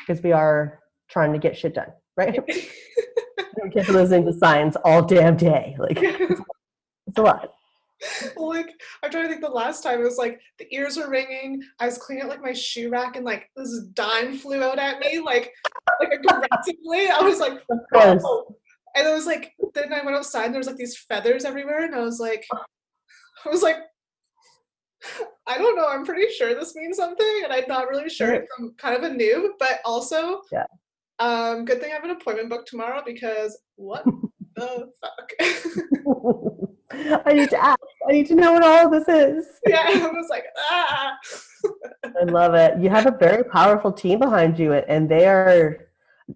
because 0.06 0.24
we 0.24 0.32
are 0.32 0.80
trying 1.10 1.34
to 1.34 1.40
get 1.40 1.58
shit 1.58 1.76
done, 1.76 1.92
right? 2.18 2.40
we 2.48 3.70
be 3.70 3.82
listening 3.92 4.26
to 4.26 4.34
signs 4.34 4.76
all 4.84 5.02
damn 5.02 5.36
day. 5.38 5.76
Like, 5.78 5.98
it's 6.02 7.18
a 7.18 7.22
lot. 7.22 7.50
like 8.36 8.70
I'm 9.04 9.12
trying 9.12 9.24
to 9.24 9.30
think 9.30 9.42
the 9.42 9.50
last 9.50 9.84
time 9.84 10.00
it 10.00 10.04
was 10.04 10.18
like 10.18 10.40
the 10.58 10.74
ears 10.74 10.98
were 10.98 11.10
ringing. 11.10 11.62
I 11.80 11.86
was 11.86 11.98
cleaning 11.98 12.24
out 12.24 12.30
like 12.30 12.42
my 12.42 12.54
shoe 12.54 12.90
rack 12.90 13.16
and 13.16 13.26
like 13.26 13.50
this 13.56 13.84
dime 13.94 14.38
flew 14.38 14.64
out 14.64 14.80
at 14.80 15.00
me 15.00 15.20
like 15.20 15.52
like 16.00 16.12
aggressively. 16.14 17.10
I 17.10 17.20
was 17.22 17.40
like. 17.40 17.62
"Whoa." 17.68 18.20
Oh. 18.24 18.56
and 18.96 19.08
it 19.08 19.14
was 19.14 19.28
like 19.28 19.54
then 19.76 19.94
I 19.94 20.04
went 20.04 20.18
outside 20.18 20.46
and 20.46 20.54
there 20.54 20.60
was 20.60 20.68
like 20.68 20.78
these 20.78 20.98
feathers 20.98 21.46
everywhere 21.46 21.86
and 21.86 21.94
I 21.94 22.00
was 22.00 22.20
like 22.20 22.44
I 23.46 23.50
was 23.50 23.62
like 23.62 23.78
I 25.48 25.58
don't 25.58 25.76
know. 25.76 25.88
I'm 25.88 26.06
pretty 26.06 26.32
sure 26.34 26.54
this 26.54 26.76
means 26.76 26.98
something, 26.98 27.42
and 27.44 27.52
I'm 27.54 27.64
not 27.68 27.90
really 27.90 28.10
sure. 28.10 28.30
Right. 28.32 28.44
I'm 28.60 28.74
kind 28.78 28.96
of 28.96 29.04
a 29.10 29.14
noob, 29.14 29.50
but 29.60 29.80
also, 29.86 30.42
Yeah. 30.52 30.66
Um, 31.20 31.66
good 31.66 31.80
thing 31.80 31.92
I 31.92 31.96
have 31.96 32.04
an 32.04 32.10
appointment 32.12 32.50
booked 32.50 32.68
tomorrow 32.70 33.04
because 33.06 33.60
what 33.76 34.04
the 34.56 34.90
fuck? 35.02 35.32
I 37.26 37.34
need 37.34 37.50
to 37.52 37.64
ask. 37.64 37.80
I 38.10 38.12
need 38.12 38.28
to 38.28 38.36
know 38.36 38.54
what 38.54 38.64
all 38.64 38.90
this 38.90 39.08
is. 39.08 39.48
yeah, 39.68 39.84
I 39.88 40.08
was 40.08 40.28
like, 40.30 40.46
ah. 40.70 41.16
I 42.20 42.24
love 42.26 42.54
it. 42.56 42.80
You 42.80 42.90
have 42.90 43.06
a 43.06 43.16
very 43.18 43.44
powerful 43.44 43.92
team 43.92 44.20
behind 44.20 44.58
you, 44.60 44.74
and 44.74 45.08
they 45.10 45.28
are. 45.28 45.88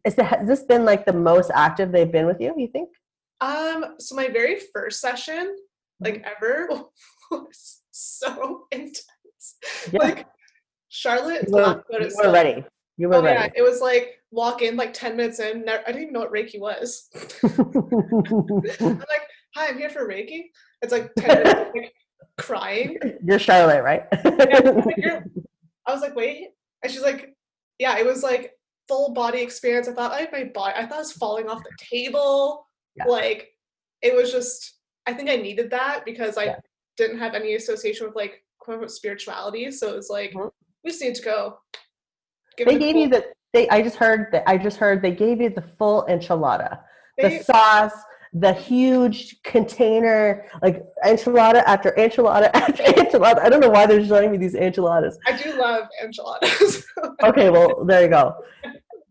Is 0.06 0.16
the, 0.16 0.24
has 0.24 0.48
this 0.48 0.64
been 0.64 0.86
like 0.86 1.06
the 1.06 1.14
most 1.14 1.52
active 1.54 1.92
they've 1.92 2.12
been 2.12 2.26
with 2.26 2.40
you? 2.40 2.54
You 2.58 2.68
think? 2.68 2.90
Um, 3.42 3.96
so 4.00 4.16
my 4.16 4.28
very 4.30 4.60
first 4.74 5.00
session, 5.02 5.56
like 6.00 6.16
Mm-hmm. 6.16 6.30
ever, 6.44 6.70
was 7.32 7.82
so 7.96 8.68
intense. 8.72 9.02
Yeah. 9.92 10.00
Like 10.00 10.28
Charlotte 10.90 11.46
You 11.48 11.54
were, 11.56 11.84
you 12.02 12.16
were 12.24 12.32
ready. 12.32 12.66
You 12.98 13.10
were 13.10 13.16
Oh 13.16 13.24
yeah, 13.24 13.42
ready. 13.42 13.54
it 13.58 13.62
was 13.62 13.82
like 13.82 14.22
walk 14.32 14.62
in 14.62 14.76
like 14.76 14.94
ten 14.94 15.16
minutes 15.18 15.40
in. 15.40 15.68
I 15.68 15.78
didn't 15.88 16.02
even 16.02 16.14
know 16.14 16.20
what 16.22 16.32
Reiki 16.34 16.60
was. 16.60 17.10
I'm 17.44 18.98
like, 19.00 19.28
hi, 19.56 19.68
I'm 19.68 19.78
here 19.78 19.90
for 19.90 20.08
Reiki. 20.08 20.46
It's 20.82 20.92
like 20.92 21.12
ten 21.18 21.44
minutes, 21.44 21.72
like 21.76 21.92
crying. 22.38 22.98
You're 23.24 23.40
Charlotte, 23.40 23.84
right? 23.84 24.04
Yeah, 24.14 24.62
I'm 24.66 24.76
like, 24.78 24.98
"You're-" 24.98 25.24
I 25.88 25.92
was 25.94 26.02
like, 26.02 26.16
wait, 26.16 26.50
and 26.84 26.92
she's 26.92 27.02
like, 27.04 27.34
yeah, 27.80 27.98
it 27.98 28.06
was 28.06 28.24
like 28.24 28.54
full 28.88 29.14
body 29.14 29.42
experience. 29.42 29.88
I 29.88 29.94
thought 29.94 30.12
I 30.14 30.22
had 30.22 30.32
my 30.32 30.46
body. 30.46 30.74
I 30.78 30.86
thought 30.86 30.96
I 30.96 31.00
was 31.00 31.12
falling 31.14 31.50
off 31.50 31.64
the 31.64 31.76
table. 31.92 32.66
Yeah. 32.96 33.06
Like 33.06 33.50
it 34.02 34.16
was 34.16 34.32
just. 34.32 34.74
I 35.08 35.14
think 35.14 35.30
I 35.30 35.36
needed 35.36 35.70
that 35.70 36.04
because 36.04 36.36
I 36.38 36.46
Yeah. 36.46 36.56
Didn't 36.98 37.20
have 37.20 37.34
any 37.34 37.56
association 37.56 38.08
with 38.08 38.16
like 38.16 38.44
quote 38.60 38.76
unquote 38.76 38.92
spirituality. 38.92 39.72
So 39.72 39.90
it 39.92 39.96
was 39.96 40.10
like 40.10 40.32
Mhm. 40.34 40.52
we 40.84 40.92
just 40.92 41.02
need 41.02 41.16
to 41.16 41.22
go. 41.24 41.58
Give 42.58 42.68
they 42.68 42.78
gave 42.78 42.96
you 42.96 43.10
the. 43.10 43.26
They. 43.54 43.68
I 43.70 43.82
just 43.82 43.96
heard 43.98 44.28
that. 44.32 44.44
I 44.48 44.58
just 44.58 44.78
heard 44.78 45.02
they 45.02 45.12
gave 45.12 45.42
you 45.42 45.50
the 45.50 45.62
full 45.62 46.06
enchilada. 46.10 46.80
they- 47.18 47.38
the 47.38 47.44
sauce, 47.44 47.94
the 48.34 48.52
huge 48.54 49.42
container, 49.44 50.46
like 50.62 50.84
enchilada 51.06 51.64
after 51.66 51.92
enchilada 51.98 52.50
after 52.54 52.84
enchilada. 52.84 53.40
I 53.40 53.50
don't 53.50 53.62
know 53.62 53.70
why 53.70 53.86
they're 53.86 54.06
showing 54.06 54.32
me 54.32 54.38
these 54.38 54.56
enchiladas. 54.56 55.18
I 55.26 55.38
do 55.38 55.54
love 55.58 55.88
enchiladas. 56.04 56.86
okay, 57.24 57.50
well 57.50 57.86
there 57.86 58.02
you 58.04 58.10
go. 58.10 58.36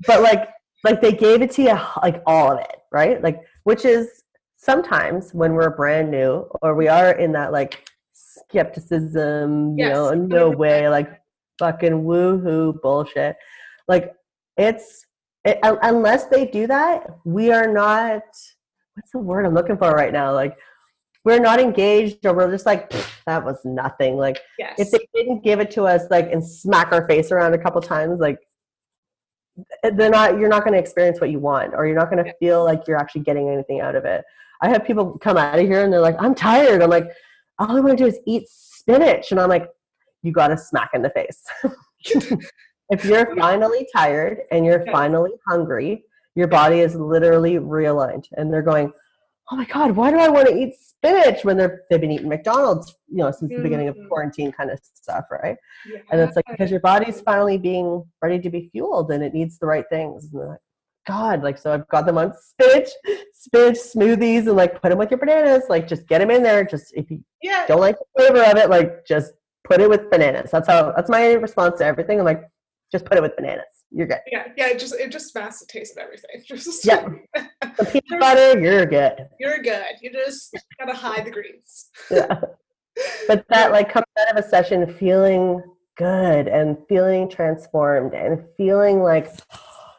But 0.07 0.21
like, 0.23 0.49
like 0.85 1.01
they 1.01 1.13
gave 1.13 1.41
it 1.41 1.51
to 1.53 1.63
you 1.63 1.79
like 2.03 2.23
all 2.27 2.53
of 2.53 2.59
it, 2.61 2.77
right? 2.93 3.23
Like, 3.23 3.41
which 3.63 3.87
is 3.87 4.24
sometimes 4.65 5.35
when 5.35 5.53
we're 5.53 5.71
brand 5.71 6.11
new 6.11 6.49
or 6.63 6.75
we 6.75 6.89
are 6.89 7.13
in 7.13 7.33
that 7.33 7.53
like 7.53 7.87
skepticism, 8.13 9.77
you 9.79 9.89
know, 9.89 10.13
no 10.15 10.51
100%. 10.53 10.57
way, 10.57 10.89
like 10.89 11.21
fucking 11.59 12.05
woohoo 12.05 12.81
bullshit. 12.81 13.37
Like 13.89 14.15
it's 14.57 15.05
it, 15.45 15.59
unless 15.63 16.27
they 16.27 16.47
do 16.47 16.67
that, 16.69 17.07
we 17.25 17.53
are 17.53 17.71
not. 17.71 18.23
What's 18.95 19.11
the 19.13 19.19
word 19.19 19.45
I'm 19.45 19.55
looking 19.55 19.77
for 19.77 19.91
right 19.91 20.13
now? 20.13 20.33
Like 20.33 20.59
we're 21.25 21.41
not 21.41 21.61
engaged, 21.61 22.25
or 22.25 22.33
we're 22.35 22.51
just 22.51 22.65
like 22.65 22.91
that 23.27 23.45
was 23.45 23.59
nothing. 23.65 24.17
Like 24.17 24.41
yes. 24.59 24.79
if 24.79 24.91
they 24.91 25.07
didn't 25.15 25.45
give 25.45 25.61
it 25.61 25.71
to 25.73 25.85
us, 25.85 26.03
like 26.11 26.33
and 26.33 26.47
smack 26.47 26.93
our 26.93 27.07
face 27.07 27.31
around 27.31 27.53
a 27.55 27.59
couple 27.59 27.81
times, 27.83 28.21
like 28.21 28.39
they're 29.83 30.11
not. 30.11 30.39
You're 30.39 30.49
not 30.49 30.65
going 30.65 30.73
to 30.73 30.79
experience 30.79 31.21
what 31.21 31.31
you 31.31 31.41
want, 31.41 31.75
or 31.75 31.87
you're 31.87 31.97
not 31.97 32.11
going 32.11 32.25
to 32.25 32.31
Yeah. 32.31 32.39
feel 32.41 32.65
like 32.65 32.83
you're 32.89 32.97
actually 32.97 33.23
getting 33.23 33.49
anything 33.51 33.81
out 33.81 33.95
of 33.97 34.05
it. 34.05 34.25
I 34.63 34.69
have 34.69 34.85
people 34.85 35.19
come 35.19 35.37
out 35.37 35.59
of 35.59 35.67
here 35.67 35.83
and 35.85 35.93
they're 35.93 36.01
like, 36.01 36.17
"I'm 36.19 36.35
tired." 36.35 36.83
I'm 36.83 36.91
like, 36.91 37.07
"All 37.59 37.77
I 37.77 37.81
want 37.81 37.97
to 37.99 38.05
do 38.05 38.09
is 38.09 38.19
eat 38.27 38.45
spinach," 38.49 39.31
and 39.31 39.41
I'm 39.41 39.49
like, 39.49 39.69
"You 40.23 40.33
got 40.33 40.49
to 40.49 40.57
smack 40.59 40.91
in 40.95 41.03
the 41.03 41.11
face." 41.11 41.43
if 42.91 43.05
you're 43.05 43.35
finally 43.37 43.89
tired 43.95 44.41
and 44.53 44.65
you're 44.65 44.85
finally 44.87 45.33
hungry, 45.49 46.05
your 46.35 46.49
body 46.49 46.81
is 46.81 46.95
literally 46.95 47.55
realigned, 47.55 48.27
and 48.37 48.53
they're 48.53 48.63
going, 48.63 48.93
"Oh 49.51 49.57
my 49.57 49.65
god, 49.65 49.93
why 49.93 50.11
do 50.11 50.19
I 50.19 50.29
want 50.29 50.49
to 50.49 50.57
eat 50.57 50.75
spinach?" 50.79 51.45
When 51.45 51.57
they're 51.57 51.83
they've 51.91 52.01
been 52.01 52.11
eating 52.11 52.29
McDonald's, 52.29 52.97
you 53.09 53.19
know, 53.19 53.31
since 53.31 53.51
the 53.51 53.63
beginning 53.63 53.89
of 53.89 53.97
Mhm. 53.97 54.09
quarantine 54.09 54.53
kind 54.53 54.71
of 54.71 54.81
stuff, 54.95 55.25
right? 55.31 55.57
And 56.11 56.21
it's 56.21 56.37
like 56.37 56.47
because 56.51 56.71
your 56.71 56.81
body's 56.81 57.21
finally 57.21 57.59
being 57.59 58.05
ready 58.23 58.39
to 58.41 58.51
be 58.51 58.69
fueled, 58.73 59.11
and 59.11 59.23
it 59.23 59.35
needs 59.35 59.59
the 59.59 59.67
right 59.67 59.85
things. 59.91 60.25
And 60.33 60.41
they're 60.41 60.49
like, 60.49 60.59
God, 61.07 61.43
like 61.43 61.59
so 61.59 61.73
I've 61.73 61.89
got 61.89 62.07
them 62.07 62.19
on 62.19 62.33
spinach, 62.41 62.89
spinach 63.33 63.77
smoothies, 63.77 64.47
and 64.47 64.57
like 64.57 64.81
put 64.81 64.91
them 64.91 64.99
with 64.99 65.11
your 65.11 65.19
bananas. 65.19 65.65
Like 65.69 65.87
just 65.87 66.07
get 66.07 66.19
them 66.19 66.31
in 66.31 66.43
there. 66.43 66.65
Just 66.65 66.95
if 66.95 67.11
you 67.11 67.23
yeah. 67.43 67.67
don't 67.67 67.81
like 67.81 67.97
the 67.99 68.05
flavor 68.17 68.51
of 68.51 68.57
it, 68.57 68.71
like 68.71 69.07
just 69.07 69.33
put 69.65 69.81
it 69.81 69.89
with 69.89 70.11
bananas. 70.11 70.51
That's 70.51 70.69
how. 70.69 70.93
That's 70.93 71.11
my 71.11 71.33
response 71.33 71.79
to 71.79 71.85
everything. 71.85 72.19
I'm 72.19 72.25
like, 72.25 72.43
just 72.91 73.05
put 73.05 73.19
it 73.19 73.23
with 73.23 73.37
bananas. 73.37 73.65
You're 73.91 74.09
good. 74.09 74.19
Yeah, 74.31 74.49
yeah, 74.57 74.69
it 74.69 74.79
just 74.79 74.95
it 74.95 75.13
just 75.13 75.35
masks 75.35 75.61
the 75.61 75.67
taste 75.67 75.97
of 75.97 76.03
everything. 76.03 76.43
Just 76.47 76.85
Yeah. 76.85 77.07
Some 77.77 77.87
peanut 77.87 78.21
butter, 78.21 78.61
you're 78.61 78.87
good. 78.87 79.29
you're 79.39 79.63
good. 79.63 79.95
You 80.03 80.13
just 80.13 80.57
gotta 80.79 80.97
hide 80.97 81.25
the 81.25 81.31
greens. 81.31 81.91
Yeah. 82.11 82.41
But 83.29 83.45
that 83.51 83.71
like 83.71 83.93
comes 83.93 84.07
out 84.19 84.37
of 84.37 84.45
a 84.45 84.49
session 84.49 84.93
feeling 84.93 85.63
good 85.97 86.49
and 86.49 86.77
feeling 86.89 87.29
transformed 87.29 88.15
and 88.15 88.45
feeling 88.57 89.01
like 89.01 89.29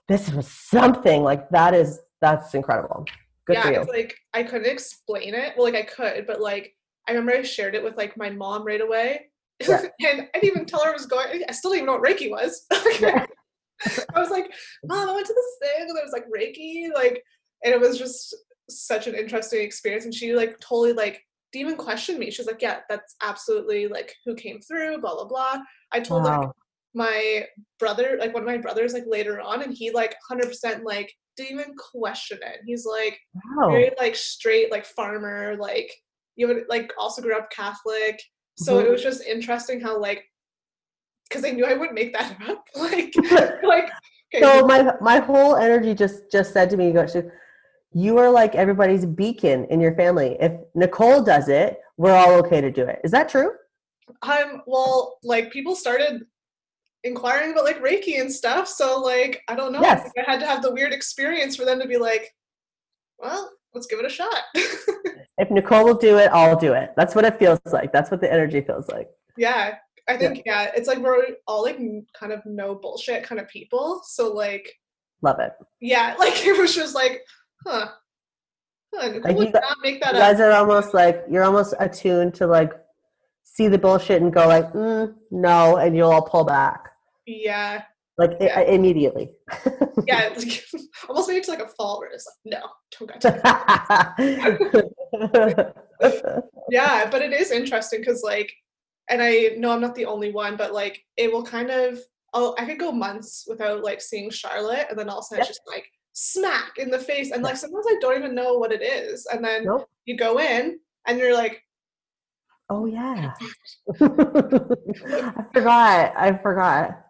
this 0.08 0.32
was 0.32 0.48
something 0.48 1.24
like 1.24 1.50
that 1.50 1.74
is 1.74 2.00
that's 2.22 2.54
incredible. 2.54 3.06
Good 3.46 3.54
yeah, 3.56 3.62
for 3.64 3.72
you. 3.72 3.82
it's 3.82 3.90
like 3.90 4.18
I 4.34 4.44
couldn't 4.44 4.72
explain 4.72 5.34
it. 5.34 5.54
Well, 5.56 5.72
like 5.72 5.76
I 5.76 5.84
could, 5.84 6.26
but 6.28 6.42
like 6.42 6.76
I 7.08 7.12
remember 7.12 7.34
I 7.34 7.44
shared 7.44 7.76
it 7.76 7.84
with 7.84 7.98
like 7.98 8.18
my 8.18 8.30
mom 8.30 8.66
right 8.66 8.82
away. 8.82 9.28
Yeah. 9.66 9.84
and 10.02 10.28
I 10.36 10.40
didn't 10.40 10.44
even 10.44 10.66
tell 10.66 10.84
her 10.84 10.90
I 10.90 10.94
was 10.94 11.06
going. 11.06 11.42
I 11.48 11.52
still 11.54 11.72
didn't 11.72 11.84
even 11.84 11.86
know 11.88 12.00
what 12.00 12.04
Reiki 12.04 12.30
was. 12.30 12.66
Yeah. 13.00 13.26
I 14.16 14.20
was 14.20 14.30
like, 14.30 14.46
oh, 14.50 14.88
Mom, 14.88 15.10
I 15.10 15.14
went 15.14 15.28
to 15.28 15.34
this 15.34 15.70
thing 15.70 15.88
and 15.88 15.96
there 15.96 16.04
was 16.04 16.14
like 16.14 16.26
Reiki, 16.34 16.94
like, 16.94 17.22
and 17.64 17.74
it 17.74 17.80
was 17.80 17.98
just 17.98 18.34
such 18.70 19.08
an 19.08 19.16
interesting 19.16 19.62
experience. 19.62 20.06
And 20.06 20.14
she 20.14 20.34
like 20.34 20.60
totally 20.60 20.94
like 20.94 21.22
didn't 21.52 21.68
even 21.68 21.78
question 21.78 22.18
me. 22.18 22.32
She 22.32 22.42
was 22.42 22.48
like, 22.48 22.62
Yeah, 22.62 22.80
that's 22.90 23.16
absolutely 23.22 23.88
like 23.88 24.14
who 24.26 24.36
came 24.36 24.60
through, 24.62 25.00
blah 25.00 25.16
blah 25.16 25.26
blah. 25.26 25.58
I 25.92 26.00
told 26.00 26.24
Wow. 26.24 26.54
My 26.96 27.46
brother, 27.80 28.18
like 28.20 28.34
one 28.34 28.44
of 28.44 28.48
my 28.48 28.58
brothers, 28.58 28.94
like 28.94 29.04
later 29.08 29.40
on, 29.42 29.62
and 29.62 29.74
he 29.74 29.92
like 29.92 30.16
hundred 30.28 30.48
percent 30.48 30.84
like 30.86 31.12
didn't 31.38 31.60
even 31.60 31.76
question 31.92 32.40
it. 32.42 32.62
He's 32.66 32.86
like 32.86 33.20
Wow. 33.58 33.70
very 33.72 33.92
like 34.00 34.16
straight 34.16 34.72
like 34.72 34.86
farmer 34.86 35.56
like 35.60 35.92
you 36.36 36.48
would 36.48 36.64
like 36.70 36.92
also 37.00 37.22
grew 37.22 37.36
up 37.38 37.50
catholic 37.52 38.22
so 38.58 38.78
Mhm. 38.78 38.86
it 38.86 38.92
was 38.92 39.02
just 39.04 39.24
interesting 39.24 39.80
how 39.80 39.98
like 40.00 40.24
because 41.30 41.44
i 41.46 41.50
knew 41.52 41.66
i 41.66 41.74
wouldn't 41.74 41.94
make 41.96 42.14
that 42.14 42.38
up 42.50 42.66
like 42.76 43.14
like 43.64 43.90
okay, 44.34 44.42
So 44.42 44.66
my 44.68 44.94
my 45.02 45.20
whole 45.20 45.56
energy 45.56 45.94
just 45.94 46.32
just 46.32 46.54
said 46.54 46.70
to 46.72 46.78
me, 46.78 46.92
go, 46.92 47.06
you 47.94 48.18
are 48.18 48.30
like 48.30 48.56
everybody's 48.56 49.06
beacon 49.06 49.66
in 49.66 49.80
your 49.80 49.96
family. 49.96 50.36
If 50.40 50.52
Nicole 50.76 51.24
does 51.24 51.48
it, 51.48 51.80
we're 51.98 52.16
all 52.16 52.34
okay 52.42 52.60
to 52.60 52.72
do 52.72 52.84
it. 52.84 53.00
Is 53.04 53.12
that 53.12 53.30
true? 53.30 53.52
i'm 54.22 54.62
well 54.68 55.18
like 55.24 55.52
people 55.52 55.76
started 55.76 56.22
inquiring 57.06 57.52
about 57.52 57.64
like 57.64 57.82
reiki 57.82 58.20
and 58.20 58.32
stuff 58.32 58.68
so 58.68 59.00
like 59.00 59.42
i 59.48 59.56
don't 59.56 59.72
know 59.72 59.82
Yes. 59.82 60.12
Like, 60.18 60.28
i 60.28 60.32
had 60.32 60.40
to 60.42 60.46
have 60.46 60.62
the 60.62 60.74
weird 60.74 60.92
experience 60.92 61.56
for 61.56 61.64
them 61.64 61.80
to 61.80 61.88
be 61.88 61.98
like 61.98 62.34
well 63.20 63.50
let's 63.74 63.88
give 63.88 64.00
it 64.00 64.06
a 64.06 64.10
shot 64.10 64.44
If 65.38 65.52
Nicole 65.52 65.84
will 65.84 65.96
do 65.96 66.18
it, 66.18 66.30
I'll 66.32 66.56
do 66.58 66.72
it. 66.72 66.92
That's 66.96 67.14
what 67.14 67.26
it 67.26 67.38
feels 67.38 67.60
like. 67.66 67.92
That's 67.92 68.10
what 68.10 68.22
the 68.22 68.32
energy 68.32 68.62
feels 68.62 68.88
like. 68.90 69.10
yeah 69.38 69.76
i 70.08 70.16
think 70.16 70.44
yeah 70.46 70.72
it's 70.78 70.88
like 70.88 71.00
we're 71.00 71.18
all 71.48 71.64
like 71.64 71.78
kind 72.20 72.32
of 72.32 72.40
no 72.46 72.76
bullshit 72.76 73.24
kind 73.24 73.42
of 73.42 73.48
people 73.50 74.02
so 74.06 74.32
like 74.34 74.72
Love 75.22 75.40
it. 75.40 75.52
yeah, 75.82 76.16
like 76.20 76.46
it 76.46 76.58
was 76.58 76.74
just 76.76 76.94
like, 76.96 77.22
huh. 77.66 77.88
huh 78.94 79.08
Nicole 79.08 79.22
Like, 79.24 79.32
you 79.40 79.46
would 79.46 79.54
not 79.54 79.78
make 79.84 79.96
You 79.96 80.00
that 80.02 80.16
up. 80.16 80.22
guys 80.22 80.40
are 80.40 80.52
almost 80.52 80.94
like 80.94 81.24
you're 81.30 81.44
almost 81.44 81.74
attuned 81.80 82.34
to 82.36 82.48
like 82.48 82.72
see 83.44 83.68
the 83.68 83.78
bullshit 83.78 84.22
and 84.22 84.32
go 84.32 84.48
like 84.48 84.72
mm, 84.74 85.14
no, 85.32 85.78
and 85.78 85.96
you'll 85.98 86.12
all 86.12 86.22
pull 86.22 86.44
back 86.46 86.92
Yeah, 87.26 87.84
like 88.18 88.32
Yeah. 88.40 88.62
immediately. 88.62 89.32
yeah, 90.08 90.30
it's 90.32 90.46
like, 90.74 90.82
almost 91.10 91.28
made 91.30 91.38
it 91.38 91.44
to 91.46 91.52
like 91.52 91.62
a 91.62 91.68
fall 91.70 92.00
where 92.00 92.10
it's 92.10 92.28
like, 92.28 92.36
no, 92.62 92.70
don't 93.00 93.10
got 93.10 93.22
to. 93.22 94.84
Yeah, 96.70 97.10
but 97.10 97.22
it 97.22 97.32
is 97.32 97.52
interesting 97.52 98.02
because 98.02 98.24
like, 98.24 98.52
and 99.10 99.22
I 99.22 99.52
know 99.58 99.72
I'm 99.72 99.82
not 99.82 99.96
the 99.96 100.06
only 100.06 100.32
one, 100.32 100.58
but 100.58 100.74
like, 100.74 101.04
it 101.18 101.32
will 101.32 101.44
kind 101.44 101.70
of. 101.70 102.00
Oh, 102.34 102.54
I 102.58 102.66
could 102.66 102.80
go 102.80 102.92
months 102.92 103.46
without 103.48 103.82
like 103.84 104.02
seeing 104.02 104.30
Charlotte, 104.30 104.88
and 104.90 105.00
then 105.00 105.08
all 105.08 105.20
of 105.20 105.24
a 105.24 105.26
sudden 105.26 105.40
it's 105.42 105.48
just 105.50 105.62
like 105.68 105.86
smack 106.14 106.78
in 106.78 106.90
the 106.90 107.00
face, 107.00 107.32
and 107.32 107.44
like 107.44 107.56
sometimes 107.56 107.86
I 107.88 107.96
don't 108.02 108.18
even 108.18 108.36
know 108.36 108.56
what 108.56 108.74
it 108.74 108.82
is, 108.82 109.26
and 109.32 109.46
then 109.46 109.64
Nope. 109.66 109.88
you 110.06 110.18
go 110.18 110.40
in 110.40 110.80
and 111.08 111.20
you're 111.20 111.36
like, 111.36 111.62
oh 112.70 112.86
yeah. 112.86 113.34
I 114.02 115.46
forgot. 115.54 116.14
I 116.18 116.40
forgot. 116.42 117.06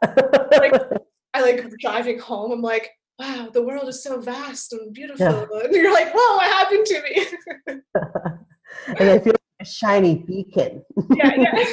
like, 0.52 0.74
I 1.34 1.42
like 1.42 1.70
driving 1.80 2.20
home. 2.20 2.52
I'm 2.52 2.62
like, 2.62 2.92
wow, 3.20 3.50
the 3.54 3.64
world 3.64 3.88
is 3.88 4.04
so 4.04 4.20
vast 4.20 4.74
and 4.74 4.94
beautiful. 4.94 5.26
Yeah. 5.26 5.46
And 5.64 5.74
you're 5.74 5.94
like, 5.94 6.14
whoa, 6.14 6.36
what 6.36 6.46
happened 6.46 6.86
to 6.86 7.02
me? 7.02 7.26
and 9.00 9.10
I 9.10 9.20
feel 9.20 9.34
like 9.34 9.42
a 9.62 9.66
shiny 9.66 10.16
beacon. 10.16 10.84
yeah, 11.16 11.36
yeah. 11.36 11.66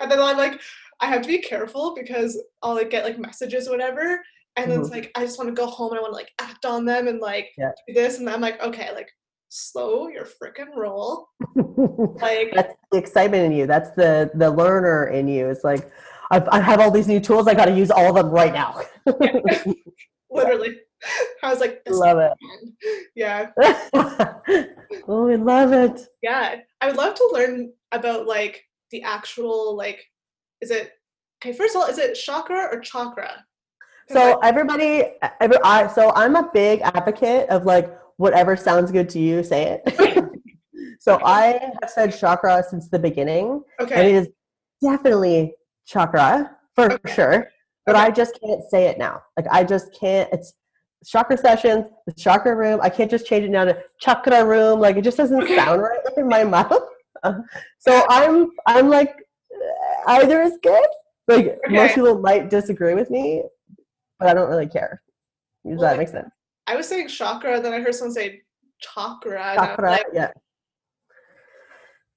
and 0.00 0.10
then 0.10 0.20
I'm 0.20 0.36
like, 0.36 0.60
I 1.00 1.06
have 1.06 1.22
to 1.22 1.28
be 1.28 1.38
careful 1.38 1.94
because 1.94 2.40
I'll 2.62 2.74
like 2.74 2.90
get 2.90 3.04
like 3.04 3.18
messages 3.18 3.66
or 3.66 3.72
whatever. 3.72 4.22
And 4.56 4.70
then 4.70 4.80
it's 4.80 4.90
mm-hmm. 4.90 4.98
like 5.00 5.10
I 5.16 5.24
just 5.24 5.38
want 5.38 5.48
to 5.48 5.60
go 5.60 5.66
home 5.66 5.92
and 5.92 5.98
I 5.98 6.02
want 6.02 6.12
to 6.12 6.16
like 6.16 6.30
act 6.40 6.64
on 6.64 6.84
them 6.84 7.08
and 7.08 7.20
like 7.20 7.50
Yeah. 7.58 7.70
do 7.88 7.94
this. 7.94 8.18
And 8.18 8.28
I'm 8.28 8.40
like, 8.40 8.62
okay, 8.62 8.92
like 8.94 9.10
slow 9.52 10.08
your 10.08 10.24
freaking 10.24 10.74
roll. 10.74 11.28
Like 12.20 12.52
That's 12.54 12.74
the 12.90 12.98
excitement 12.98 13.44
in 13.44 13.52
you. 13.52 13.66
That's 13.66 13.90
the 13.90 14.30
the 14.34 14.50
learner 14.50 15.08
in 15.08 15.28
you. 15.28 15.48
It's 15.48 15.64
like 15.64 15.90
I've, 16.30 16.48
I 16.48 16.60
have 16.60 16.80
all 16.80 16.90
these 16.90 17.08
new 17.08 17.20
tools. 17.20 17.46
I 17.46 17.54
got 17.54 17.66
to 17.66 17.76
use 17.76 17.90
all 17.90 18.08
of 18.08 18.14
them 18.14 18.30
right 18.30 18.52
now. 18.52 18.80
literally. 20.30 20.76
I 21.42 21.50
was 21.50 21.60
like, 21.60 21.84
this 21.84 21.96
love 21.96 22.18
it. 22.18 22.32
Yeah. 23.16 23.50
oh, 25.08 25.26
we 25.26 25.36
love 25.36 25.72
it. 25.72 26.00
Yeah. 26.22 26.56
I 26.80 26.86
would 26.86 26.96
love 26.96 27.14
to 27.16 27.30
learn 27.32 27.72
about 27.90 28.26
like 28.26 28.62
the 28.90 29.02
actual 29.02 29.76
like 29.76 30.00
is 30.60 30.70
it 30.70 30.92
okay, 31.42 31.52
first 31.52 31.74
of 31.74 31.82
all, 31.82 31.88
is 31.88 31.98
it 31.98 32.14
chakra 32.14 32.68
or 32.70 32.80
chakra? 32.80 33.44
So 34.08 34.38
everybody, 34.40 35.04
every 35.40 35.56
I 35.64 35.86
so 35.88 36.12
I'm 36.14 36.36
a 36.36 36.50
big 36.52 36.80
advocate 36.82 37.48
of 37.48 37.64
like 37.64 37.92
whatever 38.16 38.56
sounds 38.56 38.90
good 38.92 39.08
to 39.10 39.18
you, 39.18 39.42
say 39.42 39.80
it. 39.84 40.30
so 41.00 41.20
I 41.24 41.74
have 41.80 41.90
said 41.90 42.16
chakra 42.18 42.62
since 42.68 42.88
the 42.88 42.98
beginning, 42.98 43.62
Okay. 43.80 43.94
and 43.94 44.06
it 44.08 44.14
is 44.14 44.28
definitely 44.82 45.54
chakra 45.86 46.56
for 46.74 46.92
Okay. 46.92 47.12
sure. 47.14 47.48
But 47.86 47.96
Okay. 47.96 48.04
I 48.04 48.10
just 48.10 48.38
can't 48.42 48.62
say 48.70 48.86
it 48.86 48.98
now. 48.98 49.22
Like 49.36 49.46
I 49.50 49.64
just 49.64 49.92
can't. 49.98 50.28
It's 50.32 50.54
chakra 51.04 51.36
sessions, 51.36 51.86
the 52.06 52.12
chakra 52.12 52.54
room. 52.54 52.78
I 52.82 52.88
can't 52.90 53.10
just 53.10 53.26
change 53.26 53.44
it 53.44 53.50
now 53.50 53.64
to 53.64 53.82
chakra 54.00 54.44
room. 54.44 54.78
Like 54.80 54.96
it 54.96 55.02
just 55.02 55.16
doesn't 55.16 55.42
Okay. 55.42 55.54
sound 55.56 55.82
right 55.82 55.98
in 56.16 56.28
my 56.28 56.44
mouth. 56.56 56.82
so 57.78 58.04
I'm 58.08 58.50
I'm 58.66 58.88
like 58.88 59.14
uh, 59.54 60.12
either 60.12 60.42
is 60.42 60.58
good. 60.62 60.86
Like 61.28 61.58
most 61.70 61.94
people 61.94 62.18
might 62.20 62.50
disagree 62.50 62.94
with 62.94 63.10
me, 63.10 63.42
but 64.18 64.28
I 64.28 64.34
don't 64.34 64.48
really 64.48 64.68
care. 64.68 65.02
Does 65.66 65.78
Well, 65.78 65.90
that 65.90 65.98
make 65.98 66.08
sense? 66.08 66.30
I 66.66 66.76
was 66.76 66.88
saying 66.88 67.08
chakra, 67.08 67.60
then 67.60 67.72
I 67.72 67.80
heard 67.80 67.94
someone 67.94 68.14
say 68.14 68.42
chakra. 68.80 69.54
Chakra, 69.56 69.90
like, 69.90 70.06
yeah. 70.12 70.30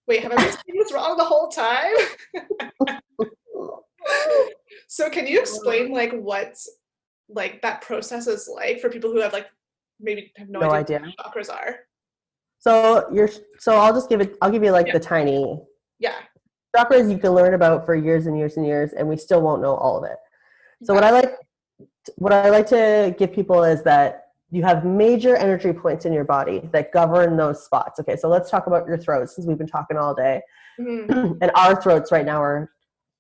Wait, 0.08 0.22
have 0.22 0.32
I 0.32 0.36
been 0.36 0.52
saying 0.52 0.78
this 0.78 0.93
wrong 0.93 1.18
the 1.18 1.24
whole 1.24 1.48
time? 1.48 1.93
so 4.88 5.10
can 5.10 5.26
you 5.26 5.39
explain 5.39 5.91
like 5.91 6.14
what's 6.14 6.70
like 7.28 7.62
that 7.64 7.82
process 7.82 8.28
is 8.28 8.48
like 8.54 8.80
for 8.80 8.89
people 8.89 9.12
who 9.12 9.20
have 9.20 9.34
like 9.34 9.48
maybe 10.00 10.32
have 10.38 10.48
no, 10.48 10.60
No 10.60 10.72
idea, 10.72 10.98
idea. 10.98 11.12
what 11.18 11.34
chakras 11.34 11.52
are? 11.52 11.80
So 12.60 13.08
you're 13.12 13.30
so 13.60 13.78
I'll 13.78 13.93
just 13.93 14.10
give 14.10 14.22
it 14.22 14.38
I'll 14.41 14.52
give 14.52 14.64
you 14.64 14.72
like 14.72 14.88
Yeah. 14.88 14.93
the 14.93 15.00
tiny 15.00 15.60
Yeah. 15.98 16.16
chakras 16.76 17.10
you 17.12 17.18
can 17.18 17.32
learn 17.32 17.56
about 17.56 17.86
for 17.86 17.96
years 17.96 18.28
and 18.28 18.38
years 18.38 18.58
and 18.58 18.66
years 18.66 18.93
and 18.93 19.08
we 19.08 19.18
still 19.18 19.41
won't 19.41 19.62
know 19.64 19.76
all 19.76 19.98
of 19.98 20.04
it. 20.04 20.18
So 20.84 20.93
what 20.93 21.04
I 21.04 21.10
like 21.10 21.32
what 22.18 22.32
I 22.32 22.50
like 22.50 22.68
to 22.68 23.16
give 23.18 23.34
people 23.34 23.64
is 23.64 23.82
that 23.84 24.24
you 24.52 24.64
have 24.64 24.86
major 24.86 25.36
energy 25.36 25.74
points 25.74 26.06
in 26.06 26.14
your 26.14 26.24
body 26.24 26.70
that 26.72 26.91
govern 26.91 27.36
those 27.36 27.64
spots. 27.64 28.00
Okay, 28.00 28.16
so 28.16 28.30
let's 28.30 28.50
talk 28.50 28.68
about 28.68 28.88
your 28.88 28.98
throat 28.98 29.30
since 29.30 29.48
we've 29.48 29.58
been 29.58 29.68
talking 29.68 29.98
all 29.98 30.14
day. 30.14 30.41
Mhm, 30.80 31.38
and 31.41 31.52
our 31.56 31.82
throats 31.82 32.12
right 32.12 32.26
now 32.26 32.41
are 32.41 32.72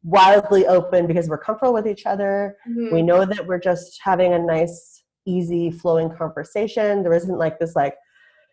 wildly 0.03 0.67
open 0.67 1.07
because 1.07 1.27
we're 1.27 1.37
comfortable 1.37 1.73
with 1.73 1.87
each 1.87 2.05
other. 2.05 2.55
mhm. 2.69 2.91
We 2.91 3.01
know 3.01 3.25
that 3.25 3.45
we're 3.47 3.59
just 3.59 3.99
having 4.03 4.33
a 4.33 4.39
nice, 4.39 5.03
easy, 5.25 5.71
flowing 5.71 6.09
conversation. 6.15 7.01
There 7.01 7.13
isn't 7.13 7.37
like 7.37 7.59
this, 7.59 7.75
like, 7.75 7.95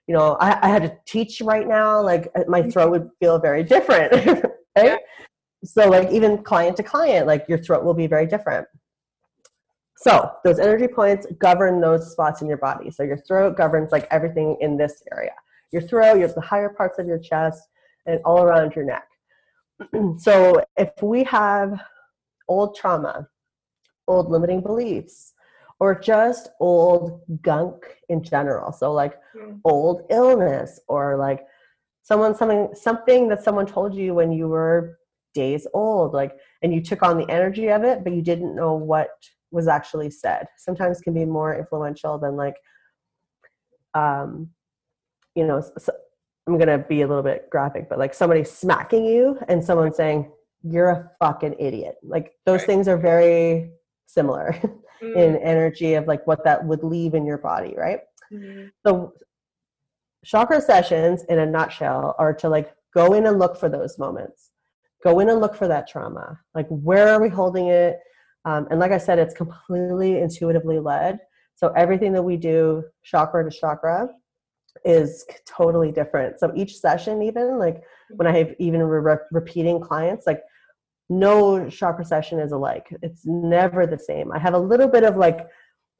you 0.07 0.15
know, 0.15 0.37
I, 0.41 0.59
I 0.63 0.69
had 0.69 0.83
to 0.83 0.97
teach 1.07 1.41
right 1.43 1.69
now, 1.69 2.01
like, 2.01 2.29
uh, 2.35 2.45
my 2.49 2.63
throat 2.63 2.91
would 2.91 3.11
feel 3.21 3.39
very 3.39 3.63
different, 3.63 4.13
right? 4.77 4.85
Yeah. 4.85 4.97
So, 5.65 5.89
like, 5.89 6.11
even 6.11 6.43
client 6.43 6.77
to 6.79 6.83
client, 6.83 7.27
like, 7.27 7.45
your 7.49 7.59
throat 7.59 7.85
will 7.85 7.95
be 7.95 8.07
very 8.07 8.27
different. 8.27 8.67
So, 10.03 10.33
those 10.43 10.59
energy 10.59 10.89
points 10.89 11.27
govern 11.39 11.81
those 11.81 12.11
spots 12.11 12.43
in 12.43 12.49
your 12.49 12.57
body. 12.57 12.91
So, 12.91 13.05
your 13.05 13.19
throat 13.19 13.57
governs 13.57 13.93
like 13.93 14.09
everything 14.11 14.57
in 14.61 14.77
this 14.77 15.01
area. 15.13 15.31
Your 15.73 15.83
throat, 15.83 16.17
you 16.17 16.23
have 16.23 16.35
the 16.35 16.41
higher 16.41 16.71
parts 16.71 16.99
of 16.99 17.07
your 17.07 17.21
chest, 17.21 17.63
and 18.07 18.21
all 18.25 18.43
around 18.43 18.75
your 18.75 18.85
neck. 18.85 19.07
so, 20.19 20.61
if 20.77 20.91
we 21.01 21.23
have 21.23 21.81
old 22.49 22.75
trauma, 22.75 23.29
old 24.09 24.29
limiting 24.29 24.61
beliefs, 24.61 25.35
or 25.79 25.97
just 25.99 26.49
old 26.59 27.23
gunk 27.41 27.85
in 28.09 28.23
general, 28.25 28.73
so 28.73 28.93
like 28.93 29.15
Mm. 29.37 29.61
old 29.65 30.03
illness, 30.11 30.81
or 30.89 31.17
like 31.17 31.47
someone 32.03 32.35
something 32.35 32.75
something 32.75 33.29
that 33.29 33.43
someone 33.45 33.67
told 33.67 33.95
you 33.95 34.15
when 34.15 34.33
you 34.33 34.49
were 34.49 34.99
days 35.33 35.65
old, 35.73 36.13
like 36.13 36.37
and 36.63 36.75
you 36.75 36.83
took 36.83 37.03
on 37.05 37.19
the 37.19 37.31
energy 37.31 37.69
of 37.69 37.85
it, 37.85 38.03
but 38.03 38.13
you 38.13 38.21
didn't 38.21 38.57
know 38.57 38.75
what 38.75 39.11
was 39.53 39.69
actually 39.69 40.11
said. 40.11 40.47
Sometimes 40.57 41.01
can 41.01 41.15
be 41.15 41.25
more 41.25 41.57
influential 41.57 42.19
than 42.19 42.37
like, 42.37 42.57
um, 43.95 44.51
you 45.35 45.47
know, 45.47 45.63
I'm 46.47 46.59
gonna 46.59 46.79
be 46.79 47.03
a 47.03 47.07
little 47.07 47.23
bit 47.23 47.49
graphic, 47.51 47.89
but 47.89 47.99
like 47.99 48.15
somebody 48.15 48.45
smacking 48.45 49.05
you 49.05 49.39
and 49.49 49.63
someone 49.65 49.93
saying 49.93 50.31
you're 50.63 50.91
a 50.91 51.11
fucking 51.21 51.57
idiot. 51.59 51.97
Like 52.03 52.33
those 52.47 52.61
Right. 52.61 52.67
things 52.67 52.89
are 52.89 52.99
very 52.99 53.73
similar 54.07 54.55
Mm, 55.03 55.17
in 55.17 55.37
energy 55.39 55.95
of 55.95 56.07
like 56.07 56.25
what 56.29 56.45
that 56.45 56.65
would 56.65 56.85
leave 56.85 57.15
in 57.15 57.27
your 57.27 57.39
body, 57.39 57.75
right? 57.77 58.01
mhm, 58.33 58.71
So 58.87 59.15
chakra 60.25 60.61
sessions 60.61 61.25
in 61.29 61.41
a 61.41 61.47
nutshell 61.47 62.15
are 62.21 62.33
to 62.35 62.49
like 62.49 62.73
go 62.95 63.15
in 63.15 63.27
and 63.27 63.41
look 63.41 63.57
for 63.57 63.69
those 63.69 63.99
moments. 63.99 64.51
Go 65.03 65.19
in 65.19 65.29
and 65.29 65.41
look 65.41 65.57
for 65.57 65.67
that 65.67 65.89
trauma. 65.89 66.39
Like 66.55 66.69
where 66.69 67.09
are 67.09 67.21
we 67.21 67.29
holding 67.29 67.67
it? 67.67 67.99
Um, 68.45 68.67
and 68.71 68.81
like 68.81 68.93
I 68.93 68.99
said, 68.99 69.19
it's 69.19 69.35
completely 69.35 70.19
intuitively 70.19 70.79
led. 70.81 71.21
So 71.55 71.69
everything 71.77 72.13
that 72.15 72.23
we 72.23 72.37
do 72.37 72.85
chakra 73.05 73.49
to 73.49 73.57
chakra 73.57 74.09
is 74.85 75.25
totally 75.47 75.93
different. 75.93 76.41
So 76.41 76.53
each 76.57 76.77
session, 76.77 77.23
even 77.23 77.59
like 77.59 77.83
when 78.11 78.27
I 78.27 78.37
have 78.39 78.55
even 78.59 78.83
re- 78.83 79.17
repeating 79.31 79.81
clients, 79.81 80.27
like 80.27 80.43
no 81.09 81.69
chakra 81.69 82.05
session 82.05 82.39
is 82.39 82.53
alike. 82.53 82.87
It's 83.03 83.23
never 83.25 83.87
the 83.87 83.99
same. 83.99 84.33
I 84.33 84.39
have 84.39 84.55
a 84.55 84.59
little 84.59 84.89
bit 84.89 85.05
of 85.05 85.17
like 85.17 85.47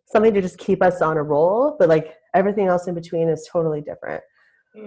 something 0.07 0.35
to 0.35 0.43
just 0.43 0.59
keep 0.59 0.83
us 0.83 1.01
on 1.01 1.17
a 1.17 1.23
roll, 1.23 1.77
but 1.79 1.89
like 1.89 2.15
everything 2.35 2.67
else 2.67 2.87
in 2.87 2.95
between 2.95 3.29
is 3.29 3.49
totally 3.51 3.81
different. 3.81 4.23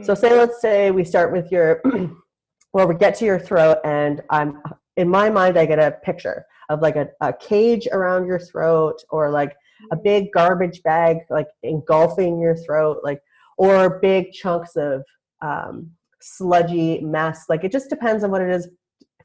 So 0.01 0.14
mm, 0.14 0.18
say 0.18 0.34
let's 0.34 0.62
say 0.62 0.91
we 0.91 1.03
start 1.03 1.32
with 1.32 1.51
your 1.51 1.82
well 2.74 2.88
we 2.88 2.95
get 2.95 3.16
to 3.16 3.26
your 3.26 3.39
throat 3.39 3.78
and 3.84 4.22
I'm 4.30 4.62
in 4.98 5.08
my 5.10 5.30
mind 5.30 5.58
I 5.58 5.66
get 5.66 5.80
a 5.80 5.91
picture 6.04 6.46
of 6.70 6.82
like 6.82 6.96
a, 6.96 7.08
a 7.22 7.34
cage 7.34 7.88
around 7.91 8.26
your 8.28 8.39
throat 8.39 8.98
or 9.10 9.30
like 9.30 9.56
a 9.91 9.96
big 9.96 10.32
garbage 10.34 10.82
bag 10.84 11.18
like 11.30 11.48
engulfing 11.64 12.39
your 12.39 12.56
throat 12.56 13.00
like 13.04 13.22
or 13.58 14.00
big 14.00 14.32
chunks 14.32 14.76
of 14.76 15.04
um, 15.41 15.91
sludgy 16.22 17.00
mess. 17.02 17.46
Like 17.50 17.64
it 17.64 17.72
just 17.72 17.89
depends 17.89 18.24
on 18.24 18.32
what 18.32 18.41
it 18.41 18.50
is 18.50 18.68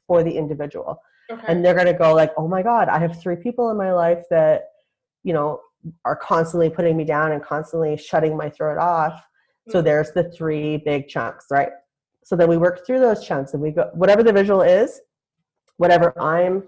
for 0.07 0.23
the 0.23 0.31
individual. 0.31 1.01
Okay. 1.31 1.41
and 1.47 1.63
they're 1.63 1.73
going 1.73 1.85
to 1.87 1.93
go 1.93 2.13
like 2.13 2.31
oh 2.35 2.45
my 2.45 2.61
god 2.61 2.89
i 2.89 2.99
have 2.99 3.21
three 3.21 3.37
people 3.37 3.69
in 3.71 3.77
my 3.77 3.93
life 3.93 4.23
that 4.29 4.63
you 5.23 5.31
know 5.31 5.61
are 6.03 6.15
constantly 6.17 6.69
putting 6.69 6.97
me 6.97 7.05
down 7.05 7.31
and 7.31 7.41
constantly 7.41 7.95
shutting 7.95 8.35
my 8.35 8.49
throat 8.49 8.77
off. 8.77 9.23
So 9.69 9.79
Mm. 9.79 9.83
there's 9.85 10.11
the 10.11 10.25
three 10.31 10.77
big 10.77 11.07
chunks 11.07 11.45
right? 11.49 11.69
So 12.23 12.35
then 12.35 12.49
we 12.49 12.57
work 12.57 12.85
through 12.85 12.99
those 12.99 13.25
chunks 13.25 13.53
and 13.53 13.61
we 13.63 13.71
go 13.71 13.89
whatever 13.93 14.23
the 14.23 14.33
visual 14.33 14.61
is 14.61 14.99
whatever 15.81 16.13
i'm 16.21 16.63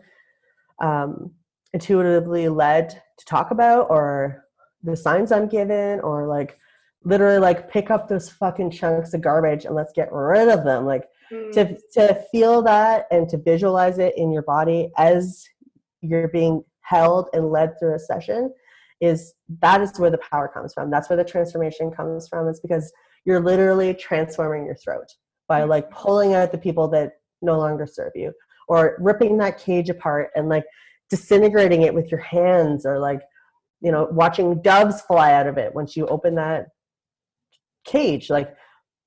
um, 0.81 1.31
intuitively 1.73 2.49
led 2.49 2.89
to 2.89 3.25
talk 3.25 3.51
about 3.51 3.87
or 3.89 4.45
the 4.83 4.95
signs 4.95 5.31
i'm 5.31 5.47
given 5.47 5.99
or 6.01 6.27
like 6.27 6.57
literally 7.05 7.39
like 7.39 7.69
pick 7.69 7.91
up 7.91 8.07
those 8.07 8.29
fucking 8.29 8.71
chunks 8.71 9.13
of 9.13 9.21
garbage 9.21 9.65
and 9.65 9.75
let's 9.75 9.91
get 9.93 10.07
rid 10.11 10.47
of 10.47 10.63
them. 10.63 10.85
Like 10.85 11.03
Mm, 11.33 11.51
to 11.53 11.77
to 11.93 12.23
feel 12.31 12.61
that 12.63 13.07
and 13.11 13.27
to 13.29 13.37
visualize 13.37 13.97
it 13.97 14.13
in 14.17 14.31
your 14.31 14.41
body 14.43 14.91
as 14.97 15.45
you're 16.01 16.27
being 16.27 16.63
held 16.81 17.29
and 17.33 17.49
led 17.49 17.79
through 17.79 17.95
a 17.95 17.99
session 17.99 18.53
is 18.99 19.33
that 19.61 19.81
is 19.81 19.97
where 19.99 20.11
the 20.11 20.17
power 20.17 20.47
comes 20.47 20.73
from. 20.73 20.89
That's 20.89 21.09
where 21.09 21.17
the 21.17 21.23
transformation 21.23 21.91
comes 21.91 22.27
from. 22.27 22.47
It's 22.47 22.59
because 22.59 22.91
you're 23.25 23.39
literally 23.39 23.93
transforming 23.93 24.65
your 24.65 24.75
throat 24.75 25.07
by 25.47 25.63
like 25.63 25.89
pulling 25.91 26.33
out 26.33 26.51
the 26.51 26.57
people 26.57 26.87
that 26.89 27.13
no 27.41 27.57
longer 27.57 27.85
serve 27.85 28.11
you 28.15 28.31
or 28.67 28.97
ripping 28.99 29.37
that 29.37 29.57
cage 29.59 29.89
apart 29.89 30.29
and 30.35 30.49
like 30.49 30.65
disintegrating 31.09 31.83
it 31.83 31.93
with 31.93 32.09
your 32.09 32.21
hands 32.21 32.85
or 32.85 32.99
like 32.99 33.21
you 33.81 33.91
know 33.91 34.07
watching 34.11 34.61
doves 34.61 35.01
fly 35.01 35.33
out 35.33 35.47
of 35.47 35.57
it 35.57 35.73
once 35.75 35.95
you 35.95 36.05
open 36.07 36.35
that 36.35 36.67
cage 37.85 38.29
like 38.29 38.55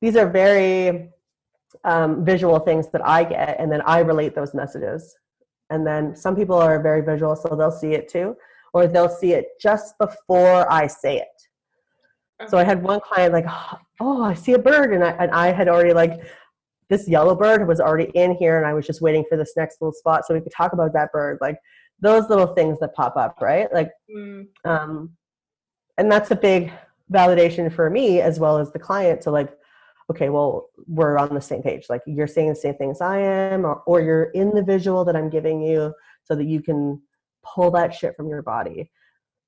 these 0.00 0.16
are 0.16 0.28
very 0.28 1.10
um, 1.84 2.24
visual 2.24 2.58
things 2.58 2.90
that 2.92 3.06
I 3.06 3.24
get, 3.24 3.56
and 3.58 3.70
then 3.70 3.82
I 3.82 4.00
relate 4.00 4.34
those 4.34 4.54
messages. 4.54 5.16
And 5.70 5.86
then 5.86 6.14
some 6.14 6.36
people 6.36 6.56
are 6.56 6.80
very 6.80 7.02
visual, 7.02 7.34
so 7.34 7.56
they'll 7.56 7.70
see 7.72 7.94
it 7.94 8.08
too, 8.08 8.36
or 8.72 8.86
they'll 8.86 9.08
see 9.08 9.32
it 9.32 9.46
just 9.60 9.98
before 9.98 10.70
I 10.72 10.86
say 10.86 11.18
it. 11.18 12.48
So 12.48 12.58
I 12.58 12.64
had 12.64 12.82
one 12.82 13.00
client 13.00 13.32
like, 13.32 13.46
oh, 14.00 14.22
I 14.22 14.34
see 14.34 14.52
a 14.52 14.58
bird, 14.58 14.92
and 14.92 15.02
I 15.02 15.10
and 15.12 15.30
I 15.32 15.48
had 15.52 15.68
already 15.68 15.94
like 15.94 16.20
this 16.88 17.08
yellow 17.08 17.34
bird 17.34 17.66
was 17.66 17.80
already 17.80 18.10
in 18.14 18.34
here, 18.36 18.58
and 18.58 18.66
I 18.66 18.74
was 18.74 18.86
just 18.86 19.00
waiting 19.00 19.24
for 19.28 19.36
this 19.36 19.52
next 19.56 19.80
little 19.80 19.92
spot 19.92 20.24
so 20.24 20.34
we 20.34 20.40
could 20.40 20.52
talk 20.52 20.72
about 20.72 20.92
that 20.92 21.12
bird, 21.12 21.38
like 21.40 21.58
those 22.00 22.28
little 22.28 22.46
things 22.46 22.78
that 22.80 22.94
pop 22.94 23.16
up, 23.16 23.38
right? 23.40 23.72
Like 23.72 23.90
mm, 24.14 24.46
um, 24.64 25.16
and 25.98 26.10
that's 26.10 26.30
a 26.30 26.36
big 26.36 26.72
validation 27.12 27.72
for 27.72 27.88
me 27.88 28.20
as 28.20 28.38
well 28.38 28.58
as 28.58 28.72
the 28.72 28.78
client 28.78 29.20
to 29.20 29.30
like 29.30 29.56
okay 30.10 30.28
well 30.28 30.68
we're 30.86 31.18
on 31.18 31.34
the 31.34 31.40
same 31.40 31.62
page. 31.62 31.86
Like 31.88 32.02
you're 32.06 32.26
saying 32.26 32.48
the 32.48 32.54
same 32.54 32.74
things 32.74 33.00
i 33.00 33.18
am 33.18 33.64
or, 33.64 33.82
or 33.86 34.00
you're 34.00 34.24
in 34.24 34.50
the 34.50 34.62
visual 34.62 35.04
that 35.04 35.16
i'm 35.16 35.30
giving 35.30 35.62
you 35.62 35.92
so 36.24 36.34
that 36.34 36.44
you 36.46 36.62
can 36.62 37.00
pull 37.44 37.70
that 37.72 37.94
shit 37.94 38.16
from 38.16 38.28
your 38.28 38.42
body. 38.42 38.90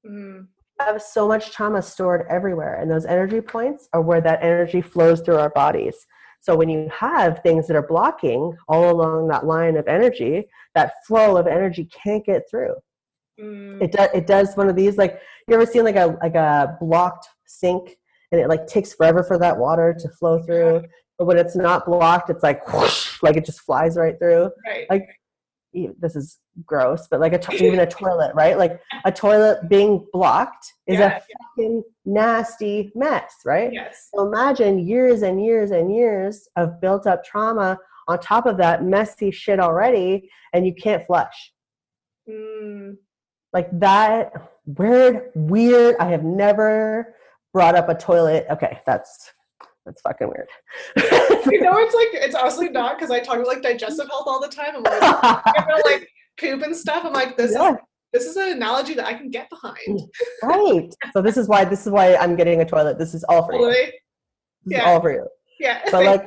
Mm, 0.06 0.46
I 0.80 0.84
have 0.84 1.02
so 1.02 1.26
much 1.26 1.52
trauma 1.52 1.82
stored 1.82 2.26
everywhere 2.30 2.80
and 2.80 2.90
those 2.90 3.04
energy 3.04 3.40
points 3.40 3.88
are 3.92 4.00
where 4.00 4.20
that 4.20 4.42
energy 4.42 4.80
flows 4.80 5.20
through 5.20 5.38
our 5.38 5.50
bodies 5.50 6.06
so 6.40 6.56
when 6.56 6.68
you 6.68 6.88
have 6.96 7.40
things 7.42 7.66
that 7.66 7.76
are 7.76 7.86
blocking 7.86 8.56
all 8.68 8.90
along 8.90 9.28
that 9.28 9.46
line 9.46 9.76
of 9.76 9.86
energy 9.88 10.44
that 10.74 10.92
flow 11.06 11.36
of 11.36 11.46
energy 11.46 11.84
can't 11.86 12.24
get 12.24 12.42
through 12.50 12.74
mm. 13.40 13.80
it 13.82 13.92
does 13.92 14.08
it 14.14 14.26
does 14.26 14.56
one 14.56 14.68
of 14.68 14.76
these 14.76 14.96
like 14.96 15.20
you 15.46 15.54
ever 15.54 15.66
seen 15.66 15.84
like 15.84 15.96
a 15.96 16.16
like 16.22 16.34
a 16.34 16.76
blocked 16.80 17.28
sink 17.46 17.96
and 18.32 18.40
it 18.40 18.48
like 18.48 18.66
takes 18.66 18.94
forever 18.94 19.22
for 19.22 19.38
that 19.38 19.56
water 19.56 19.96
to 19.98 20.08
flow 20.10 20.42
through 20.42 20.82
but 21.18 21.26
when 21.26 21.38
it's 21.38 21.56
not 21.56 21.86
blocked 21.86 22.30
it's 22.30 22.42
like 22.42 22.66
whoosh, 22.72 23.22
like 23.22 23.36
it 23.36 23.44
just 23.44 23.60
flies 23.60 23.96
right 23.96 24.18
through 24.18 24.50
right. 24.66 24.86
like 24.90 25.08
this 25.98 26.14
is 26.16 26.38
gross 26.66 27.06
but 27.10 27.20
like 27.20 27.32
a 27.32 27.38
to- 27.38 27.54
even 27.66 27.78
a 27.80 27.86
toilet 27.86 28.32
right? 28.34 28.56
Like 28.58 28.80
a 29.04 29.12
toilet 29.12 29.68
being 29.68 30.04
blocked 30.12 30.66
is 30.86 30.98
Yeah, 30.98 31.16
a 31.18 31.20
fucking 31.20 31.82
nasty 32.04 32.90
mess 32.94 33.32
right? 33.44 33.70
Yes. 33.72 34.08
so 34.12 34.26
imagine 34.26 34.74
years 34.92 35.22
and 35.22 35.36
years 35.44 35.70
and 35.70 35.94
years 35.94 36.48
of 36.56 36.80
built 36.80 37.06
up 37.06 37.24
trauma 37.24 37.78
on 38.08 38.18
top 38.18 38.46
of 38.46 38.56
that 38.56 38.82
messy 38.84 39.30
shit 39.30 39.60
already 39.60 40.28
and 40.52 40.66
you 40.66 40.74
can't 40.74 41.04
flush. 41.06 41.52
Mm, 42.28 42.96
like 43.52 43.68
that 43.80 44.32
weird 44.66 45.30
weird 45.34 45.96
i 45.98 46.04
have 46.14 46.24
never 46.24 47.14
brought 47.54 47.74
up 47.74 47.88
a 47.88 47.94
toilet 47.94 48.46
okay 48.50 48.78
that's 48.84 49.32
That's 49.88 50.02
fucking 50.02 50.28
weird. 50.28 50.48
you 51.50 51.62
know, 51.62 51.78
it's 51.78 51.94
like 51.94 52.08
it's 52.12 52.34
honestly 52.34 52.68
not 52.68 52.98
because 52.98 53.10
I 53.10 53.20
talk 53.20 53.36
about 53.36 53.46
like 53.46 53.62
digestive 53.62 54.06
health 54.08 54.24
all 54.26 54.38
the 54.38 54.48
time. 54.48 54.76
I'm 54.76 54.82
like, 54.82 54.98
about, 54.98 55.42
like 55.86 56.06
poop 56.38 56.62
and 56.62 56.76
stuff. 56.76 57.06
I'm 57.06 57.14
like, 57.14 57.38
this 57.38 57.52
yeah. 57.52 57.70
is 57.70 57.76
this 58.12 58.26
is 58.26 58.36
an 58.36 58.50
analogy 58.50 58.92
that 58.94 59.06
I 59.06 59.14
can 59.14 59.30
get 59.30 59.48
behind. 59.48 59.76
Mm, 59.88 60.08
right. 60.42 60.94
So 61.14 61.22
this 61.22 61.38
is 61.38 61.48
why 61.48 61.64
this 61.64 61.86
is 61.86 61.90
why 61.90 62.16
I'm 62.16 62.36
getting 62.36 62.60
a 62.60 62.66
toilet. 62.66 62.98
This 62.98 63.14
is 63.14 63.24
all 63.30 63.46
for 63.46 63.54
you. 63.54 63.70
This 63.70 63.92
yeah. 64.66 64.84
all 64.84 65.00
for 65.00 65.10
you. 65.10 65.26
Yeah. 65.58 65.80
So 65.90 66.00
like 66.02 66.26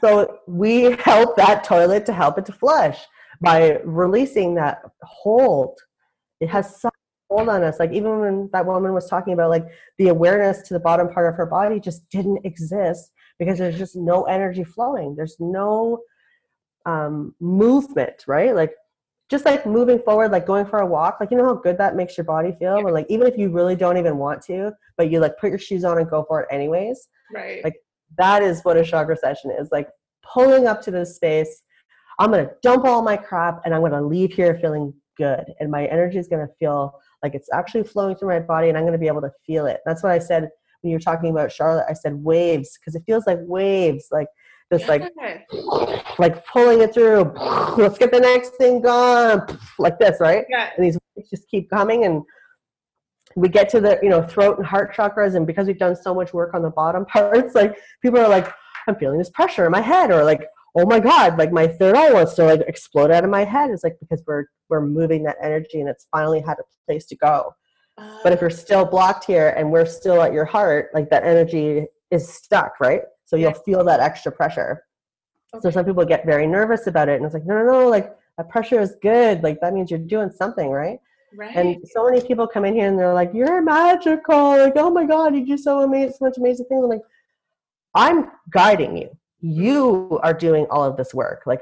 so 0.00 0.38
we 0.48 0.96
help 0.98 1.36
that 1.36 1.62
toilet 1.62 2.06
to 2.06 2.12
help 2.12 2.38
it 2.38 2.46
to 2.46 2.52
flush 2.52 2.98
by 3.40 3.78
releasing 3.84 4.56
that 4.56 4.82
hold. 5.02 5.78
It 6.40 6.48
has 6.48 6.80
such 6.80 6.92
hold 7.30 7.48
on 7.48 7.62
us. 7.62 7.78
Like 7.78 7.92
even 7.92 8.20
when 8.20 8.50
that 8.52 8.66
woman 8.66 8.92
was 8.92 9.08
talking 9.08 9.32
about 9.32 9.50
like 9.50 9.66
the 9.98 10.08
awareness 10.08 10.62
to 10.68 10.74
the 10.74 10.80
bottom 10.80 11.08
part 11.08 11.28
of 11.28 11.36
her 11.36 11.46
body 11.46 11.80
just 11.80 12.08
didn't 12.10 12.44
exist 12.44 13.12
because 13.38 13.58
there's 13.58 13.78
just 13.78 13.96
no 13.96 14.24
energy 14.24 14.64
flowing. 14.64 15.14
There's 15.14 15.36
no 15.38 16.00
um, 16.86 17.34
movement, 17.40 18.24
right? 18.26 18.54
Like 18.54 18.72
just 19.28 19.44
like 19.44 19.66
moving 19.66 19.98
forward, 19.98 20.30
like 20.30 20.46
going 20.46 20.66
for 20.66 20.80
a 20.80 20.86
walk, 20.86 21.18
like 21.18 21.30
you 21.30 21.36
know 21.36 21.44
how 21.44 21.54
good 21.54 21.78
that 21.78 21.96
makes 21.96 22.16
your 22.16 22.24
body 22.24 22.54
feel. 22.58 22.82
But 22.82 22.92
like 22.92 23.06
even 23.08 23.26
if 23.26 23.36
you 23.36 23.50
really 23.50 23.74
don't 23.74 23.96
even 23.96 24.18
want 24.18 24.42
to, 24.42 24.72
but 24.96 25.10
you 25.10 25.20
like 25.20 25.36
put 25.38 25.50
your 25.50 25.58
shoes 25.58 25.84
on 25.84 25.98
and 25.98 26.08
go 26.08 26.24
for 26.28 26.42
it 26.42 26.48
anyways. 26.50 27.08
Right. 27.34 27.62
Like 27.64 27.76
that 28.18 28.42
is 28.42 28.62
what 28.62 28.76
a 28.76 28.84
chakra 28.84 29.16
session 29.16 29.50
is. 29.50 29.68
Like 29.72 29.88
pulling 30.22 30.66
up 30.66 30.80
to 30.82 30.90
this 30.90 31.16
space. 31.16 31.62
I'm 32.18 32.30
gonna 32.30 32.50
dump 32.62 32.84
all 32.84 33.02
my 33.02 33.16
crap 33.16 33.60
and 33.64 33.74
I'm 33.74 33.82
gonna 33.82 34.00
leave 34.00 34.32
here 34.32 34.56
feeling 34.58 34.94
good. 35.16 35.44
And 35.60 35.70
my 35.70 35.86
energy 35.86 36.18
is 36.18 36.28
gonna 36.28 36.48
feel 36.58 36.98
like 37.26 37.34
it's 37.34 37.48
actually 37.52 37.82
flowing 37.82 38.14
through 38.14 38.28
my 38.28 38.40
body 38.40 38.68
and 38.68 38.78
I'm 38.78 38.84
gonna 38.84 38.98
be 38.98 39.08
able 39.08 39.22
to 39.22 39.32
feel 39.44 39.66
it. 39.66 39.80
That's 39.84 40.02
what 40.02 40.12
I 40.12 40.20
said 40.20 40.48
when 40.80 40.90
you 40.90 40.96
were 40.96 41.00
talking 41.00 41.30
about 41.30 41.50
Charlotte. 41.50 41.86
I 41.88 41.92
said 41.92 42.14
waves, 42.14 42.78
because 42.78 42.94
it 42.94 43.02
feels 43.04 43.26
like 43.26 43.38
waves. 43.42 44.08
Like 44.12 44.28
just 44.72 44.88
like 44.88 45.02
like 46.18 46.46
pulling 46.46 46.80
it 46.80 46.92
through 46.92 47.32
let's 47.76 47.98
get 47.98 48.10
the 48.10 48.18
next 48.18 48.50
thing 48.56 48.80
gone 48.80 49.46
like 49.78 49.96
this 49.98 50.18
right 50.20 50.44
yeah. 50.48 50.70
and 50.76 50.84
these 50.84 50.98
just 51.30 51.48
keep 51.48 51.70
coming 51.70 52.04
and 52.04 52.22
we 53.36 53.48
get 53.48 53.68
to 53.68 53.80
the 53.80 53.96
you 54.02 54.08
know 54.08 54.22
throat 54.22 54.58
and 54.58 54.66
heart 54.66 54.92
chakras 54.92 55.36
and 55.36 55.46
because 55.46 55.68
we've 55.68 55.78
done 55.78 55.94
so 55.94 56.12
much 56.12 56.32
work 56.32 56.52
on 56.52 56.62
the 56.62 56.70
bottom 56.70 57.04
parts 57.12 57.54
like 57.54 57.78
people 58.02 58.18
are 58.18 58.28
like 58.28 58.52
i'm 58.88 58.96
feeling 58.96 59.18
this 59.18 59.30
pressure 59.30 59.66
in 59.66 59.70
my 59.70 59.80
head 59.80 60.10
or 60.10 60.24
like 60.24 60.48
oh 60.76 60.86
my 60.86 61.00
god 61.00 61.38
like 61.38 61.52
my 61.52 61.66
third 61.66 61.96
eye 61.96 62.12
wants 62.12 62.34
to 62.34 62.44
like 62.44 62.60
explode 62.68 63.10
out 63.10 63.24
of 63.24 63.30
my 63.30 63.44
head 63.44 63.70
it's 63.70 63.84
like 63.84 63.96
because 64.00 64.22
we're 64.26 64.44
we're 64.68 64.84
moving 64.84 65.22
that 65.22 65.36
energy 65.42 65.80
and 65.80 65.88
it's 65.88 66.06
finally 66.10 66.40
had 66.40 66.58
a 66.58 66.64
place 66.86 67.06
to 67.06 67.16
go 67.16 67.54
uh, 67.98 68.18
but 68.22 68.32
if 68.32 68.40
you're 68.40 68.50
still 68.50 68.84
blocked 68.84 69.24
here 69.24 69.54
and 69.56 69.70
we're 69.70 69.86
still 69.86 70.22
at 70.22 70.32
your 70.32 70.44
heart 70.44 70.90
like 70.94 71.08
that 71.10 71.24
energy 71.24 71.86
is 72.10 72.28
stuck 72.28 72.78
right 72.80 73.02
so 73.26 73.34
you'll 73.34 73.52
feel 73.52 73.84
that 73.84 74.00
extra 74.00 74.32
pressure. 74.32 74.84
Okay. 75.52 75.62
So 75.62 75.70
some 75.70 75.84
people 75.84 76.04
get 76.04 76.24
very 76.24 76.46
nervous 76.46 76.86
about 76.86 77.08
it, 77.08 77.16
and 77.16 77.24
it's 77.24 77.34
like, 77.34 77.44
no, 77.44 77.58
no, 77.58 77.64
no, 77.64 77.88
like 77.88 78.16
that 78.38 78.48
pressure 78.48 78.80
is 78.80 78.96
good. 79.02 79.42
Like 79.42 79.60
that 79.60 79.74
means 79.74 79.90
you're 79.90 80.00
doing 80.00 80.30
something, 80.30 80.70
right? 80.70 80.98
Right. 81.36 81.54
And 81.54 81.76
so 81.88 82.08
many 82.08 82.24
people 82.24 82.46
come 82.46 82.64
in 82.64 82.74
here 82.74 82.86
and 82.86 82.98
they're 82.98 83.12
like, 83.12 83.32
"You're 83.34 83.60
magical!" 83.60 84.56
Like, 84.56 84.74
"Oh 84.76 84.90
my 84.90 85.04
God, 85.04 85.34
you 85.34 85.44
do 85.44 85.58
so 85.58 85.82
amazing, 85.82 86.14
so 86.18 86.24
much 86.24 86.38
amazing 86.38 86.66
things." 86.66 86.82
I'm 86.82 86.88
like, 86.88 87.02
"I'm 87.94 88.30
guiding 88.50 88.96
you. 88.96 89.10
You 89.40 90.18
are 90.22 90.34
doing 90.34 90.66
all 90.70 90.84
of 90.84 90.96
this 90.96 91.14
work. 91.14 91.42
Like, 91.46 91.60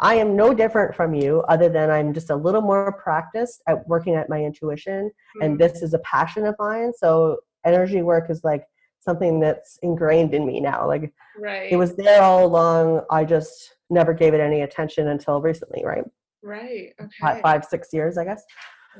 I 0.00 0.16
am 0.16 0.36
no 0.36 0.52
different 0.52 0.94
from 0.94 1.14
you, 1.14 1.40
other 1.48 1.68
than 1.68 1.90
I'm 1.90 2.12
just 2.12 2.30
a 2.30 2.36
little 2.36 2.60
more 2.60 2.92
practiced 2.92 3.62
at 3.68 3.86
working 3.88 4.14
at 4.16 4.28
my 4.28 4.42
intuition, 4.42 5.06
mm-hmm. 5.08 5.42
and 5.42 5.58
this 5.58 5.82
is 5.82 5.94
a 5.94 6.00
passion 6.00 6.46
of 6.46 6.56
mine. 6.58 6.92
So 6.96 7.38
energy 7.64 8.02
work 8.02 8.28
is 8.28 8.42
like 8.44 8.64
something 9.00 9.38
that's 9.38 9.78
ingrained 9.82 10.34
in 10.34 10.46
me 10.46 10.60
now. 10.60 10.86
Like 10.86 11.12
right. 11.38 11.70
it 11.70 11.76
was 11.76 11.94
there 11.96 12.22
all 12.22 12.44
along. 12.44 13.02
I 13.10 13.24
just 13.24 13.76
never 13.90 14.12
gave 14.12 14.34
it 14.34 14.40
any 14.40 14.62
attention 14.62 15.08
until 15.08 15.40
recently, 15.40 15.84
right? 15.84 16.04
Right. 16.42 16.92
Okay. 17.00 17.40
Five, 17.40 17.64
six 17.64 17.88
years, 17.92 18.18
I 18.18 18.24
guess. 18.24 18.42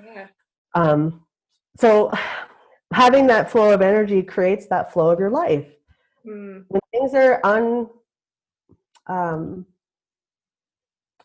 Yeah. 0.02 0.26
Um, 0.74 1.24
so 1.76 2.12
having 2.92 3.26
that 3.26 3.50
flow 3.50 3.72
of 3.72 3.82
energy 3.82 4.22
creates 4.22 4.66
that 4.68 4.92
flow 4.92 5.10
of 5.10 5.18
your 5.18 5.30
life. 5.30 5.66
Mm. 6.26 6.64
When 6.68 6.80
things 6.92 7.14
are 7.14 7.40
un 7.44 7.88
um, 9.07 9.66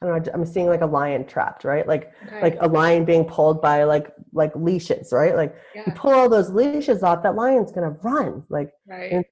I 0.01 0.05
don't 0.05 0.25
know, 0.25 0.31
I'm 0.33 0.45
seeing 0.45 0.67
like 0.67 0.81
a 0.81 0.85
lion 0.85 1.25
trapped, 1.25 1.65
right? 1.65 1.85
Like 1.85 2.11
okay. 2.25 2.41
like 2.41 2.57
a 2.61 2.67
lion 2.67 3.03
being 3.03 3.25
pulled 3.25 3.61
by 3.61 3.83
like 3.83 4.07
like 4.31 4.55
leashes, 4.55 5.11
right? 5.11 5.35
Like 5.35 5.55
yeah. 5.75 5.83
you 5.85 5.91
pull 5.91 6.13
all 6.13 6.29
those 6.29 6.49
leashes 6.49 7.03
off, 7.03 7.23
that 7.23 7.35
lion's 7.35 7.71
gonna 7.71 7.97
run, 8.01 8.43
like 8.49 8.71
right. 8.87 9.25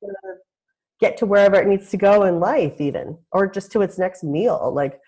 get 1.00 1.16
to 1.18 1.26
wherever 1.26 1.56
it 1.56 1.68
needs 1.68 1.90
to 1.92 1.98
go 1.98 2.24
in 2.24 2.40
life, 2.40 2.82
even 2.82 3.18
or 3.32 3.48
just 3.48 3.72
to 3.72 3.82
its 3.82 3.98
next 3.98 4.24
meal, 4.24 4.72
like 4.74 5.00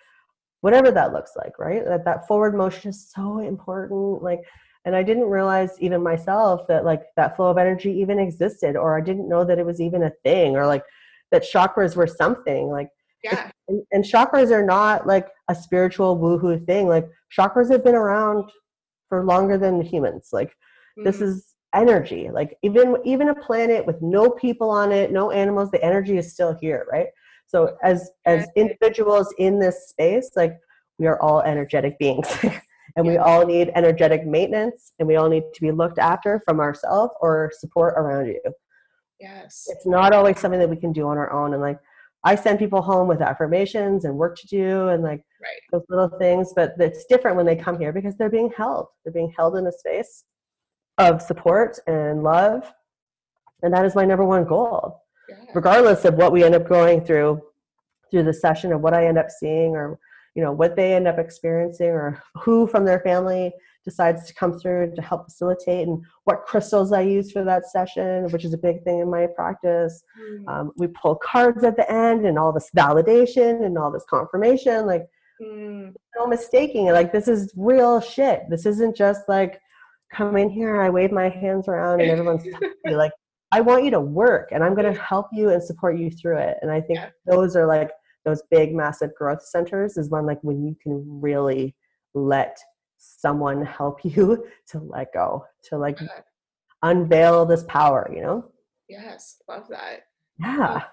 whatever 0.62 0.92
that 0.92 1.12
looks 1.12 1.32
like, 1.36 1.60
right? 1.60 1.84
That 1.86 2.06
that 2.06 2.28
forward 2.28 2.56
motion 2.56 2.92
is 2.92 3.10
so 3.14 3.40
important, 3.40 4.24
like. 4.24 4.42
And 4.86 4.96
I 4.96 5.04
didn't 5.04 5.26
realize 5.26 5.72
even 5.82 6.02
myself 6.02 6.66
that 6.70 6.86
like 6.86 7.02
that 7.18 7.36
flow 7.36 7.50
of 7.50 7.58
energy 7.58 7.92
even 7.92 8.18
existed, 8.18 8.78
or 8.78 8.98
I 8.98 9.02
didn't 9.02 9.28
know 9.28 9.44
that 9.44 9.60
it 9.60 9.66
was 9.66 9.82
even 9.82 10.04
a 10.04 10.14
thing, 10.24 10.56
or 10.56 10.66
like 10.66 10.84
that 11.32 11.44
chakras 11.44 11.98
were 11.98 12.08
something. 12.08 12.70
Like 12.70 12.90
yeah. 13.24 13.52
And, 13.68 13.84
and, 13.92 14.04
chakras 14.04 14.52
are 14.52 14.66
not 14.66 15.06
like 15.06 15.28
a 15.50 15.56
spiritual 15.56 16.18
woohoo 16.18 16.66
thing. 16.66 16.88
Like 16.88 17.08
chakras 17.38 17.72
have 17.72 17.84
been 17.84 17.96
around 17.96 18.50
for 19.10 19.26
longer 19.26 19.58
than 19.58 19.82
humans. 19.82 20.30
Like 20.32 20.50
mm-hmm. 20.50 21.04
this 21.04 21.22
is 21.22 21.54
energy. 21.76 22.30
Like 22.32 22.58
even 22.64 22.98
even 23.06 23.30
a 23.30 23.36
planet 23.36 23.86
with 23.86 24.02
no 24.02 24.30
people 24.30 24.70
on 24.70 24.92
it, 24.92 25.12
no 25.12 25.32
animals, 25.32 25.72
the 25.72 25.84
energy 25.84 26.18
is 26.18 26.32
still 26.32 26.58
here, 26.60 26.88
right? 26.92 27.08
So 27.48 27.78
as 27.84 28.12
as 28.26 28.48
individuals 28.56 29.34
in 29.38 29.60
this 29.60 29.90
space, 29.90 30.32
like 30.36 30.58
we 30.98 31.08
are 31.08 31.20
all 31.22 31.42
energetic 31.42 31.98
beings. 32.00 32.28
and 32.96 33.08
we 33.08 33.18
all 33.18 33.46
need 33.46 33.72
energetic 33.76 34.26
maintenance 34.26 34.94
and 35.00 35.08
we 35.08 35.16
all 35.16 35.30
need 35.30 35.44
to 35.54 35.62
be 35.62 35.72
looked 35.72 36.00
after 36.00 36.42
from 36.46 36.60
ourselves 36.60 37.14
or 37.22 37.52
support 37.58 37.94
around 37.98 38.28
you. 38.28 38.42
Yes. 39.20 39.68
It's 39.70 39.86
not 39.86 40.14
always 40.14 40.40
something 40.40 40.60
that 40.60 40.70
we 40.70 40.78
can 40.78 40.94
do 40.94 41.08
on 41.08 41.18
our 41.18 41.32
own 41.32 41.54
and 41.54 41.62
like 41.62 41.80
I 42.24 42.36
send 42.36 42.60
people 42.60 42.82
home 42.82 43.08
with 43.08 43.22
affirmations 43.22 44.04
and 44.06 44.18
work 44.18 44.38
to 44.40 44.48
do 44.48 44.90
and 44.90 45.04
like 45.04 45.24
right. 45.42 45.62
those 45.72 45.86
little 45.90 46.10
things, 46.20 46.52
but 46.54 46.74
it's 46.78 47.06
different 47.06 47.38
when 47.38 47.46
they 47.46 47.56
come 47.56 47.80
here 47.80 47.94
because 47.94 48.16
they're 48.18 48.30
being 48.30 48.52
held. 48.56 48.88
They're 49.04 49.14
being 49.14 49.34
held 49.38 49.56
in 49.56 49.66
a 49.68 49.72
space 49.72 50.26
of 50.98 51.22
support 51.22 51.80
and 51.88 52.24
love. 52.24 52.72
And 53.64 53.74
that 53.74 53.86
is 53.86 53.96
my 53.96 54.06
number 54.06 54.26
one 54.26 54.44
goal. 54.44 55.02
Yeah. 55.30 55.36
Regardless 55.54 56.04
of 56.06 56.16
what 56.16 56.32
we 56.32 56.44
end 56.44 56.56
up 56.56 56.68
going 56.68 57.06
through 57.06 57.42
through 58.12 58.24
the 58.24 58.34
session 58.34 58.72
or 58.72 58.78
what 58.78 58.94
I 58.94 59.06
end 59.06 59.18
up 59.18 59.30
seeing 59.30 59.76
or 59.76 60.00
you 60.36 60.44
know 60.44 60.52
what 60.52 60.76
they 60.76 60.94
end 60.94 61.08
up 61.08 61.20
experiencing 61.20 61.90
or 61.90 62.22
who 62.36 62.68
from 62.68 62.86
their 62.86 63.00
family 63.02 63.52
decides 63.86 64.26
to 64.28 64.34
come 64.34 64.60
through 64.60 64.94
to 64.96 65.02
help 65.02 65.26
facilitate 65.26 65.88
and 65.88 66.04
what 66.26 66.46
crystals 66.46 66.92
I 66.92 67.02
use 67.02 67.32
for 67.32 67.44
that 67.44 67.70
session, 67.70 68.30
which 68.32 68.46
is 68.46 68.54
a 68.54 68.58
big 68.58 68.84
thing 68.84 69.00
in 69.00 69.10
my 69.10 69.28
practice. 69.28 70.04
Mm. 70.22 70.48
Um, 70.48 70.72
we 70.78 70.88
pull 70.88 71.16
cards 71.16 71.64
at 71.64 71.76
the 71.76 71.90
end 71.92 72.26
and 72.26 72.38
all 72.38 72.52
this 72.52 72.70
validation 72.76 73.66
and 73.66 73.78
all 73.78 73.92
this 73.92 74.06
confirmation. 74.10 74.86
Like, 74.86 75.06
mm. 75.42 75.94
no 76.18 76.28
mistaking 76.28 76.88
it. 76.88 76.94
Like, 76.94 77.12
this 77.12 77.28
is 77.28 77.54
real 77.56 78.02
shit. 78.02 78.44
This 78.50 78.66
isn't 78.66 78.96
just 78.96 79.22
like, 79.28 79.60
come 80.12 80.38
in 80.38 80.50
here, 80.50 80.82
I 80.82 80.90
wave 80.90 81.12
my 81.12 81.30
hands 81.30 81.68
around 81.68 82.02
and 82.02 82.10
everyone's 82.10 82.44
like, 82.92 83.12
I 83.52 83.62
want 83.62 83.84
you 83.84 83.92
to 83.92 84.00
work 84.00 84.50
and 84.52 84.64
I'm 84.64 84.76
going 84.76 84.92
to 84.92 85.00
help 85.00 85.28
you 85.32 85.50
and 85.50 85.64
support 85.64 85.98
you 85.98 86.12
through 86.12 86.38
it. 86.38 86.58
And 86.62 86.72
I 86.72 86.82
think 86.82 87.00
yeah. 87.00 87.10
those 87.26 87.56
are 87.56 87.66
like 87.66 87.92
those 88.26 88.44
big, 88.52 88.76
massive 88.76 89.14
growth 89.16 89.44
centers 89.44 89.98
is 89.98 90.10
when 90.10 90.26
like 90.26 90.40
when 90.42 90.64
you 90.64 90.76
can 90.82 91.04
really 91.22 91.76
let 92.14 92.58
someone 93.00 93.66
help 93.66 94.00
you 94.04 94.46
to 94.68 94.80
let 94.80 95.14
go, 95.14 95.46
to 95.70 95.78
like 95.78 95.98
unveil 96.84 97.46
this 97.46 97.64
power, 97.64 98.10
you 98.14 98.22
know? 98.22 98.46
Yes, 98.88 99.42
love 99.48 99.68
that. 99.70 100.04
Yeah. 100.40 100.84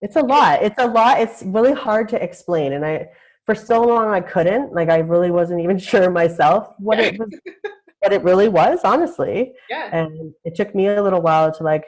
It's 0.00 0.16
a 0.16 0.22
lot. 0.22 0.62
It's 0.62 0.78
a 0.78 0.86
lot. 0.86 1.20
It's 1.20 1.42
really 1.42 1.72
hard 1.72 2.08
to 2.10 2.22
explain. 2.22 2.72
And 2.72 2.84
I, 2.84 3.08
for 3.46 3.54
so 3.54 3.82
long, 3.82 4.12
I 4.12 4.20
couldn't. 4.20 4.72
Like, 4.72 4.88
I 4.88 4.98
really 4.98 5.30
wasn't 5.30 5.60
even 5.60 5.78
sure 5.90 6.10
myself 6.10 6.68
what 6.78 6.98
it 6.98 7.18
was, 7.18 7.30
what 8.00 8.12
it 8.12 8.22
really 8.22 8.48
was, 8.48 8.80
honestly. 8.84 9.52
Yeah. 9.68 9.90
And 9.92 10.34
it 10.44 10.54
took 10.54 10.74
me 10.74 10.88
a 10.88 11.02
little 11.02 11.22
while 11.22 11.52
to 11.52 11.62
like, 11.62 11.84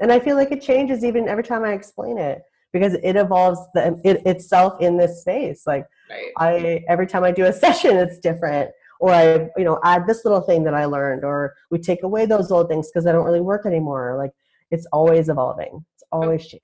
and 0.00 0.10
I 0.10 0.18
feel 0.18 0.36
like 0.36 0.52
it 0.52 0.60
changes 0.60 1.04
even 1.04 1.28
every 1.28 1.44
time 1.44 1.64
I 1.64 1.72
explain 1.72 2.18
it 2.18 2.42
because 2.72 2.94
it 2.94 3.16
evolves 3.16 3.60
the, 3.74 4.00
it, 4.04 4.26
itself 4.26 4.80
in 4.80 4.96
this 4.96 5.20
space. 5.20 5.62
Like, 5.66 5.86
right. 6.10 6.32
I 6.36 6.84
every 6.88 7.06
time 7.06 7.22
I 7.22 7.30
do 7.30 7.44
a 7.44 7.52
session, 7.52 7.96
it's 7.96 8.18
different 8.18 8.70
or 9.04 9.12
I, 9.12 9.50
you 9.58 9.64
know, 9.64 9.78
add 9.84 10.06
this 10.06 10.24
little 10.24 10.40
thing 10.40 10.64
that 10.64 10.72
I 10.72 10.86
learned, 10.86 11.24
or 11.24 11.52
we 11.70 11.78
take 11.78 12.04
away 12.04 12.24
those 12.24 12.50
old 12.50 12.70
things 12.70 12.88
because 12.88 13.04
they 13.04 13.12
don't 13.12 13.26
really 13.26 13.42
work 13.42 13.66
anymore. 13.66 14.16
Like 14.16 14.30
it's 14.70 14.86
always 14.94 15.28
evolving. 15.28 15.84
It's 15.94 16.04
always 16.10 16.40
changing. 16.40 16.60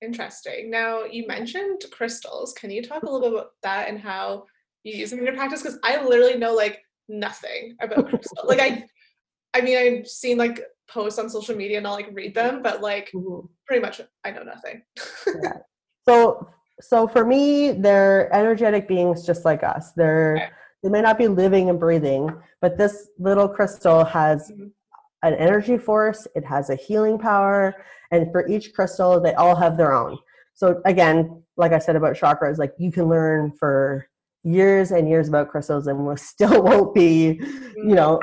Interesting. 0.00 0.72
Now 0.72 1.04
you 1.04 1.24
mentioned 1.28 1.82
crystals. 1.92 2.52
Can 2.52 2.72
you 2.72 2.82
talk 2.82 3.04
a 3.04 3.06
little 3.06 3.20
bit 3.20 3.32
about 3.32 3.50
that 3.62 3.88
and 3.88 4.00
how 4.00 4.46
you 4.82 4.96
use 4.96 5.10
them 5.10 5.20
in 5.20 5.24
your 5.24 5.36
practice? 5.36 5.62
Because 5.62 5.78
I 5.84 6.02
literally 6.02 6.36
know 6.36 6.52
like 6.52 6.80
nothing 7.08 7.76
about 7.80 8.06
crystals. 8.08 8.44
like 8.48 8.60
I, 8.60 8.84
I 9.54 9.60
mean, 9.60 9.78
I've 9.78 10.08
seen 10.08 10.38
like 10.38 10.64
posts 10.90 11.20
on 11.20 11.30
social 11.30 11.54
media 11.54 11.78
and 11.78 11.86
I'll 11.86 11.94
like 11.94 12.10
read 12.12 12.34
them, 12.34 12.60
but 12.60 12.80
like 12.80 13.12
mm-hmm. 13.14 13.46
pretty 13.68 13.82
much 13.82 14.00
I 14.24 14.32
know 14.32 14.42
nothing. 14.42 14.82
yeah. 15.44 15.58
So 16.08 16.48
so 16.80 17.06
for 17.06 17.24
me, 17.24 17.70
they're 17.70 18.34
energetic 18.34 18.88
beings 18.88 19.24
just 19.24 19.44
like 19.44 19.62
us. 19.62 19.92
They're. 19.92 20.50
They 20.82 20.88
may 20.88 21.00
not 21.00 21.18
be 21.18 21.28
living 21.28 21.70
and 21.70 21.78
breathing, 21.78 22.34
but 22.60 22.76
this 22.76 23.08
little 23.18 23.48
crystal 23.48 24.04
has 24.04 24.50
an 25.22 25.34
energy 25.34 25.78
force, 25.78 26.26
it 26.34 26.44
has 26.44 26.70
a 26.70 26.74
healing 26.74 27.18
power, 27.18 27.74
and 28.10 28.30
for 28.32 28.48
each 28.48 28.74
crystal, 28.74 29.20
they 29.20 29.34
all 29.34 29.54
have 29.54 29.76
their 29.76 29.92
own. 29.92 30.18
So 30.54 30.80
again, 30.84 31.42
like 31.56 31.72
I 31.72 31.78
said 31.78 31.96
about 31.96 32.16
chakras, 32.16 32.58
like 32.58 32.72
you 32.78 32.90
can 32.90 33.08
learn 33.08 33.52
for 33.58 34.06
years 34.44 34.90
and 34.90 35.08
years 35.08 35.28
about 35.28 35.48
crystals 35.48 35.86
and 35.86 36.06
we 36.06 36.16
still 36.16 36.62
won't 36.62 36.94
be, 36.94 37.40
you 37.76 37.94
know, 37.94 38.20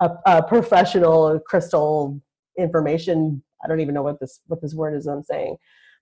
a, 0.00 0.10
a 0.26 0.42
professional 0.42 1.38
crystal 1.46 2.20
information. 2.58 3.42
I 3.62 3.68
don't 3.68 3.80
even 3.80 3.94
know 3.94 4.02
what 4.02 4.20
this 4.20 4.40
what 4.46 4.62
this 4.62 4.74
word 4.74 4.94
is 4.94 5.06
I'm 5.06 5.22
saying. 5.24 5.56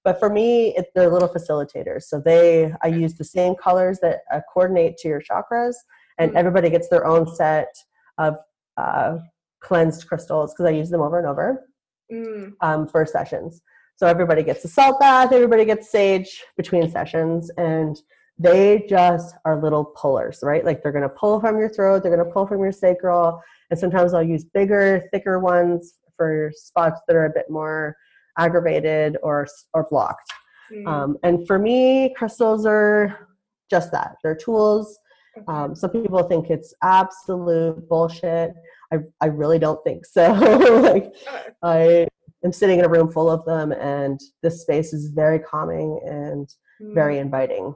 But 0.07 0.21
for 0.21 0.31
me, 0.31 0.69
it, 0.77 0.93
they're 0.95 1.11
little 1.11 1.29
facilitators. 1.29 2.05
So 2.05 2.21
they, 2.21 2.73
I 2.81 2.87
use 2.87 3.15
the 3.15 3.25
same 3.25 3.57
colors 3.57 3.99
that 4.03 4.21
uh, 4.33 4.39
coordinate 4.55 4.99
to 4.99 5.09
your 5.09 5.21
chakras, 5.21 5.75
and 6.17 6.29
mm-hmm. 6.29 6.39
everybody 6.39 6.71
gets 6.71 6.89
their 6.89 7.05
own 7.05 7.27
set 7.35 7.75
of 8.17 8.37
uh, 8.77 9.19
cleansed 9.59 10.07
crystals 10.07 10.55
because 10.55 10.67
I 10.67 10.71
use 10.71 10.91
them 10.91 11.01
over 11.01 11.19
and 11.19 11.27
over 11.27 11.67
mm. 12.13 12.53
um, 12.61 12.87
for 12.87 13.05
sessions. 13.05 13.63
So 13.97 14.07
everybody 14.07 14.45
gets 14.45 14.65
a 14.65 14.69
salt 14.69 15.01
bath, 15.01 15.33
everybody 15.33 15.65
gets 15.65 15.91
sage 15.91 16.45
between 16.57 16.89
sessions, 16.89 17.51
and 17.59 18.01
they 18.39 18.87
just 18.89 19.35
are 19.45 19.61
little 19.61 19.87
pullers, 19.87 20.39
right? 20.41 20.65
Like 20.65 20.85
they're 20.85 20.93
going 20.93 21.03
to 21.03 21.09
pull 21.09 21.41
from 21.41 21.59
your 21.59 21.69
throat, 21.69 22.05
they're 22.05 22.15
going 22.15 22.25
to 22.25 22.33
pull 22.33 22.47
from 22.47 22.61
your 22.61 22.71
sacral, 22.71 23.43
and 23.71 23.81
sometimes 23.81 24.15
I'll 24.15 24.23
use 24.23 24.45
bigger, 24.45 25.09
thicker 25.11 25.41
ones 25.41 25.95
for 26.17 26.53
spots 26.55 27.01
that 27.09 27.17
are 27.17 27.27
a 27.27 27.31
bit 27.31 27.51
more 27.51 27.97
aggravated 28.39 29.16
or 29.22 29.47
or 29.74 29.87
blocked. 29.91 30.32
Mm. 30.72 30.87
Um, 30.87 31.16
and 31.22 31.47
for 31.47 31.59
me, 31.59 32.14
crystals 32.16 32.66
are 32.66 33.28
just 33.70 33.93
that. 33.93 34.16
They're 34.22 34.37
tools. 34.37 34.99
Um, 35.49 35.74
some 35.74 35.91
people 35.91 36.22
think 36.22 36.51
it's 36.51 36.74
absolute 36.82 37.89
bullshit. 37.89 38.55
I, 38.93 38.99
I 39.20 39.26
really 39.26 39.59
don't 39.59 39.82
think 39.84 40.07
so. 40.07 40.32
like 40.82 41.14
I 41.62 42.09
am 42.45 42.53
sitting 42.53 42.78
in 42.78 42.84
a 42.84 42.89
room 42.89 43.11
full 43.11 43.30
of 43.30 43.45
them 43.45 43.72
and 43.72 44.18
this 44.43 44.62
space 44.62 44.93
is 44.93 45.09
very 45.09 45.39
calming 45.39 46.01
and 46.07 46.49
mm. 46.80 46.95
very 46.95 47.18
inviting. 47.18 47.74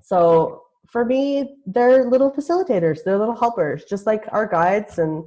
So 0.00 0.62
for 0.88 1.04
me, 1.04 1.56
they're 1.66 2.08
little 2.08 2.30
facilitators, 2.30 3.00
they're 3.04 3.18
little 3.18 3.36
helpers, 3.36 3.84
just 3.84 4.06
like 4.06 4.24
our 4.30 4.46
guides 4.46 4.98
and 4.98 5.24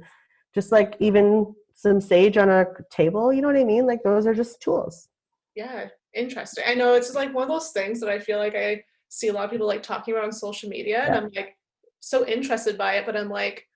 just 0.54 0.72
like 0.72 0.96
even 0.98 1.54
some 1.80 2.00
sage 2.00 2.36
on 2.36 2.50
a 2.50 2.66
table, 2.90 3.32
you 3.32 3.40
know 3.40 3.48
what 3.48 3.56
I 3.56 3.64
mean? 3.64 3.86
Like 3.86 4.02
those 4.02 4.26
are 4.26 4.34
just 4.34 4.60
tools. 4.60 5.08
Yeah, 5.54 5.88
interesting. 6.14 6.64
I 6.66 6.74
know 6.74 6.92
it's 6.92 7.14
like 7.14 7.32
one 7.32 7.44
of 7.44 7.48
those 7.48 7.70
things 7.70 8.00
that 8.00 8.10
I 8.10 8.18
feel 8.18 8.38
like 8.38 8.54
I 8.54 8.84
see 9.08 9.28
a 9.28 9.32
lot 9.32 9.46
of 9.46 9.50
people 9.50 9.66
like 9.66 9.82
talking 9.82 10.12
about 10.12 10.24
on 10.24 10.32
social 10.32 10.68
media 10.68 10.98
yeah. 10.98 11.06
and 11.06 11.16
I'm 11.16 11.30
like 11.34 11.56
so 12.00 12.26
interested 12.26 12.76
by 12.76 12.96
it, 12.96 13.06
but 13.06 13.16
I'm 13.16 13.30
like, 13.30 13.66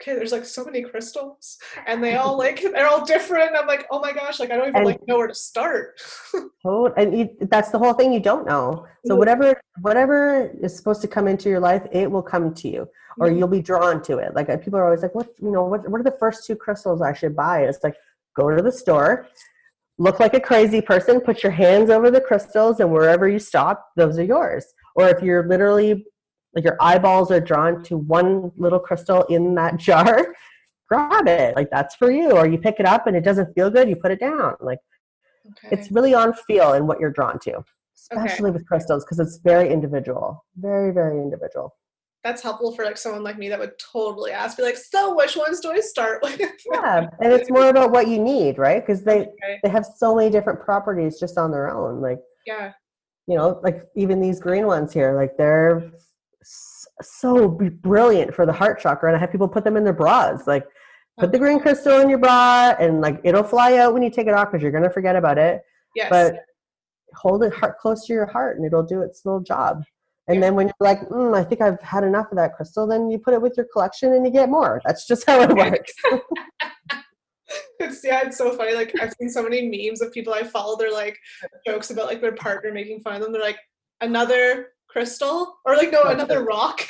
okay, 0.00 0.14
there's 0.14 0.32
like 0.32 0.44
so 0.44 0.64
many 0.64 0.82
crystals 0.82 1.58
and 1.86 2.02
they 2.02 2.16
all 2.16 2.38
like 2.38 2.62
they're 2.62 2.86
all 2.86 3.04
different. 3.04 3.56
I'm 3.56 3.66
like, 3.66 3.86
oh 3.90 4.00
my 4.00 4.12
gosh, 4.12 4.38
like 4.38 4.50
I 4.50 4.56
don't 4.56 4.68
even 4.68 4.76
and, 4.76 4.86
like 4.86 5.06
know 5.08 5.16
where 5.16 5.26
to 5.26 5.34
start. 5.34 6.00
oh, 6.64 6.92
and 6.96 7.18
you, 7.18 7.28
that's 7.42 7.70
the 7.70 7.78
whole 7.78 7.92
thing. 7.92 8.12
You 8.12 8.20
don't 8.20 8.46
know. 8.46 8.86
So 9.04 9.12
mm-hmm. 9.12 9.18
whatever 9.18 9.60
whatever 9.80 10.50
is 10.62 10.76
supposed 10.76 11.00
to 11.02 11.08
come 11.08 11.26
into 11.26 11.48
your 11.48 11.60
life, 11.60 11.82
it 11.92 12.10
will 12.10 12.22
come 12.22 12.54
to 12.54 12.68
you, 12.68 12.88
or 13.18 13.26
mm-hmm. 13.26 13.38
you'll 13.38 13.48
be 13.48 13.62
drawn 13.62 14.02
to 14.04 14.18
it. 14.18 14.34
Like 14.34 14.48
uh, 14.48 14.56
people 14.56 14.78
are 14.78 14.84
always 14.84 15.02
like, 15.02 15.14
what 15.14 15.28
you 15.42 15.50
know, 15.50 15.64
what 15.64 15.88
what 15.88 16.00
are 16.00 16.04
the 16.04 16.16
first 16.18 16.46
two 16.46 16.56
crystals 16.56 17.02
I 17.02 17.12
should 17.12 17.34
buy? 17.34 17.62
It's 17.62 17.82
like 17.82 17.96
go 18.36 18.54
to 18.54 18.62
the 18.62 18.72
store. 18.72 19.26
Look 20.00 20.20
like 20.20 20.34
a 20.34 20.40
crazy 20.40 20.80
person, 20.80 21.20
put 21.20 21.42
your 21.42 21.50
hands 21.50 21.90
over 21.90 22.08
the 22.08 22.20
crystals, 22.20 22.78
and 22.78 22.92
wherever 22.92 23.28
you 23.28 23.40
stop, 23.40 23.88
those 23.96 24.16
are 24.16 24.24
yours. 24.24 24.64
Or 24.94 25.08
if 25.08 25.20
you're 25.24 25.48
literally 25.48 26.06
like 26.54 26.64
your 26.64 26.76
eyeballs 26.80 27.30
are 27.30 27.40
drawn 27.40 27.82
to 27.84 27.96
one 27.96 28.50
little 28.56 28.78
crystal 28.78 29.22
in 29.24 29.54
that 29.54 29.76
jar 29.78 30.34
grab 30.88 31.28
it. 31.28 31.54
Like 31.54 31.68
that's 31.70 31.94
for 31.96 32.10
you. 32.10 32.30
Or 32.30 32.46
you 32.46 32.58
pick 32.58 32.80
it 32.80 32.86
up 32.86 33.06
and 33.06 33.14
it 33.14 33.22
doesn't 33.22 33.52
feel 33.54 33.70
good 33.70 33.88
you 33.88 33.96
put 33.96 34.10
it 34.10 34.20
down. 34.20 34.54
Like 34.60 34.78
okay. 35.50 35.68
it's 35.70 35.90
really 35.90 36.14
on 36.14 36.32
feel 36.32 36.72
and 36.72 36.88
what 36.88 36.98
you're 36.98 37.10
drawn 37.12 37.38
to 37.40 37.62
especially 37.98 38.50
okay. 38.50 38.54
with 38.58 38.66
crystals 38.66 39.04
because 39.04 39.18
it's 39.18 39.38
very 39.42 39.70
individual 39.70 40.44
very 40.56 40.92
very 40.92 41.20
individual. 41.20 41.74
That's 42.24 42.42
helpful 42.42 42.72
for 42.72 42.84
like 42.84 42.98
someone 42.98 43.22
like 43.22 43.38
me 43.38 43.48
that 43.48 43.58
would 43.58 43.78
totally 43.78 44.32
ask 44.32 44.56
be 44.56 44.62
like 44.62 44.76
so 44.76 45.14
which 45.14 45.36
ones 45.36 45.60
do 45.60 45.70
i 45.70 45.80
start 45.80 46.22
with? 46.22 46.40
Yeah 46.72 47.06
and 47.20 47.32
it's 47.32 47.50
more 47.50 47.68
about 47.68 47.90
what 47.90 48.08
you 48.08 48.18
need 48.18 48.58
right? 48.58 48.84
Because 48.84 49.04
they 49.04 49.20
okay. 49.20 49.60
they 49.62 49.68
have 49.68 49.84
so 49.84 50.14
many 50.14 50.30
different 50.30 50.60
properties 50.60 51.18
just 51.18 51.38
on 51.38 51.50
their 51.50 51.70
own. 51.70 52.00
Like 52.00 52.18
yeah. 52.46 52.72
you 53.26 53.36
know 53.36 53.60
like 53.62 53.82
even 53.96 54.20
these 54.20 54.40
green 54.40 54.66
ones 54.66 54.92
here 54.92 55.14
like 55.14 55.36
they're 55.36 55.90
so 57.02 57.48
brilliant 57.48 58.34
for 58.34 58.46
the 58.46 58.52
heart 58.52 58.80
chakra 58.80 59.08
and 59.08 59.16
i 59.16 59.20
have 59.20 59.30
people 59.30 59.48
put 59.48 59.64
them 59.64 59.76
in 59.76 59.84
their 59.84 59.92
bras 59.92 60.46
like 60.46 60.66
put 61.18 61.32
the 61.32 61.38
green 61.38 61.58
crystal 61.60 62.00
in 62.00 62.08
your 62.08 62.18
bra 62.18 62.74
and 62.78 63.00
like 63.00 63.20
it'll 63.24 63.42
fly 63.42 63.76
out 63.76 63.92
when 63.92 64.02
you 64.02 64.10
take 64.10 64.26
it 64.26 64.34
off 64.34 64.50
because 64.50 64.62
you're 64.62 64.72
going 64.72 64.84
to 64.84 64.90
forget 64.90 65.16
about 65.16 65.38
it 65.38 65.62
yes. 65.94 66.08
but 66.10 66.40
hold 67.14 67.42
it 67.42 67.52
heart 67.52 67.78
close 67.78 68.06
to 68.06 68.12
your 68.12 68.26
heart 68.26 68.56
and 68.56 68.66
it'll 68.66 68.84
do 68.84 69.02
its 69.02 69.22
little 69.24 69.40
job 69.40 69.82
and 70.28 70.36
yeah. 70.36 70.40
then 70.40 70.54
when 70.54 70.66
you're 70.66 70.74
like 70.80 71.00
mm, 71.08 71.36
i 71.36 71.42
think 71.42 71.60
i've 71.60 71.80
had 71.82 72.04
enough 72.04 72.26
of 72.30 72.36
that 72.36 72.54
crystal 72.54 72.86
then 72.86 73.10
you 73.10 73.18
put 73.18 73.34
it 73.34 73.42
with 73.42 73.54
your 73.56 73.66
collection 73.72 74.12
and 74.12 74.24
you 74.24 74.30
get 74.30 74.48
more 74.48 74.80
that's 74.84 75.06
just 75.06 75.26
how 75.26 75.40
it 75.40 75.54
works 75.54 75.92
it's 77.80 78.04
yeah, 78.04 78.22
it's 78.24 78.36
so 78.36 78.54
funny. 78.56 78.74
Like 78.74 78.92
I've 79.00 79.12
seen 79.20 79.30
so 79.30 79.42
many 79.42 79.62
memes 79.62 80.02
of 80.02 80.12
people 80.12 80.34
I 80.34 80.42
follow. 80.42 80.76
They're 80.76 80.92
like 80.92 81.16
jokes 81.66 81.90
about 81.90 82.06
like 82.06 82.20
their 82.20 82.34
partner 82.34 82.72
making 82.72 83.00
fun 83.00 83.16
of 83.16 83.22
them. 83.22 83.32
They're 83.32 83.42
like 83.42 83.58
another 84.00 84.68
crystal 84.88 85.58
or 85.64 85.76
like 85.76 85.92
no 85.92 86.02
another 86.04 86.44
rock. 86.44 86.82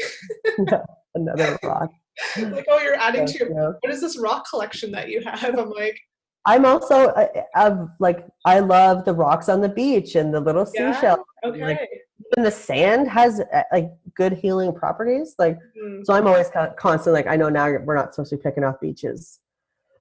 Another 1.15 1.59
rock. 1.63 1.91
Like 2.37 2.67
oh 2.69 2.81
you're 2.81 2.97
adding 2.97 3.27
to 3.27 3.39
your 3.39 3.51
yeah. 3.51 3.73
what 3.81 3.93
is 3.93 4.01
this 4.01 4.19
rock 4.19 4.49
collection 4.49 4.93
that 4.93 5.09
you 5.09 5.23
have? 5.23 5.59
I'm 5.59 5.71
like 5.71 5.99
i'm 6.47 6.65
also 6.65 7.13
of 7.57 7.89
like 7.99 8.25
i 8.45 8.61
love 8.61 9.05
the 9.05 9.13
rocks 9.13 9.49
on 9.49 9.61
the 9.61 9.69
beach 9.69 10.15
and 10.15 10.33
the 10.33 10.41
little 10.41 10.67
yeah? 10.75 10.93
seashells. 10.93 11.21
Okay. 11.45 11.61
like, 11.61 11.89
even 12.33 12.45
the 12.45 12.51
sand 12.51 13.09
has 13.09 13.41
uh, 13.41 13.63
like 13.73 13.91
good 14.15 14.33
healing 14.33 14.75
properties. 14.75 15.35
Like 15.39 15.57
mm-hmm. 15.57 16.03
so 16.05 16.15
i'm 16.15 16.27
always 16.27 16.51
constant 16.79 17.15
like 17.15 17.27
i 17.27 17.37
know 17.37 17.49
now 17.49 17.67
we're 17.85 17.97
not 17.97 18.15
supposed 18.15 18.31
to 18.31 18.37
be 18.37 18.43
picking 18.43 18.65
off 18.65 18.81
beaches. 18.81 19.41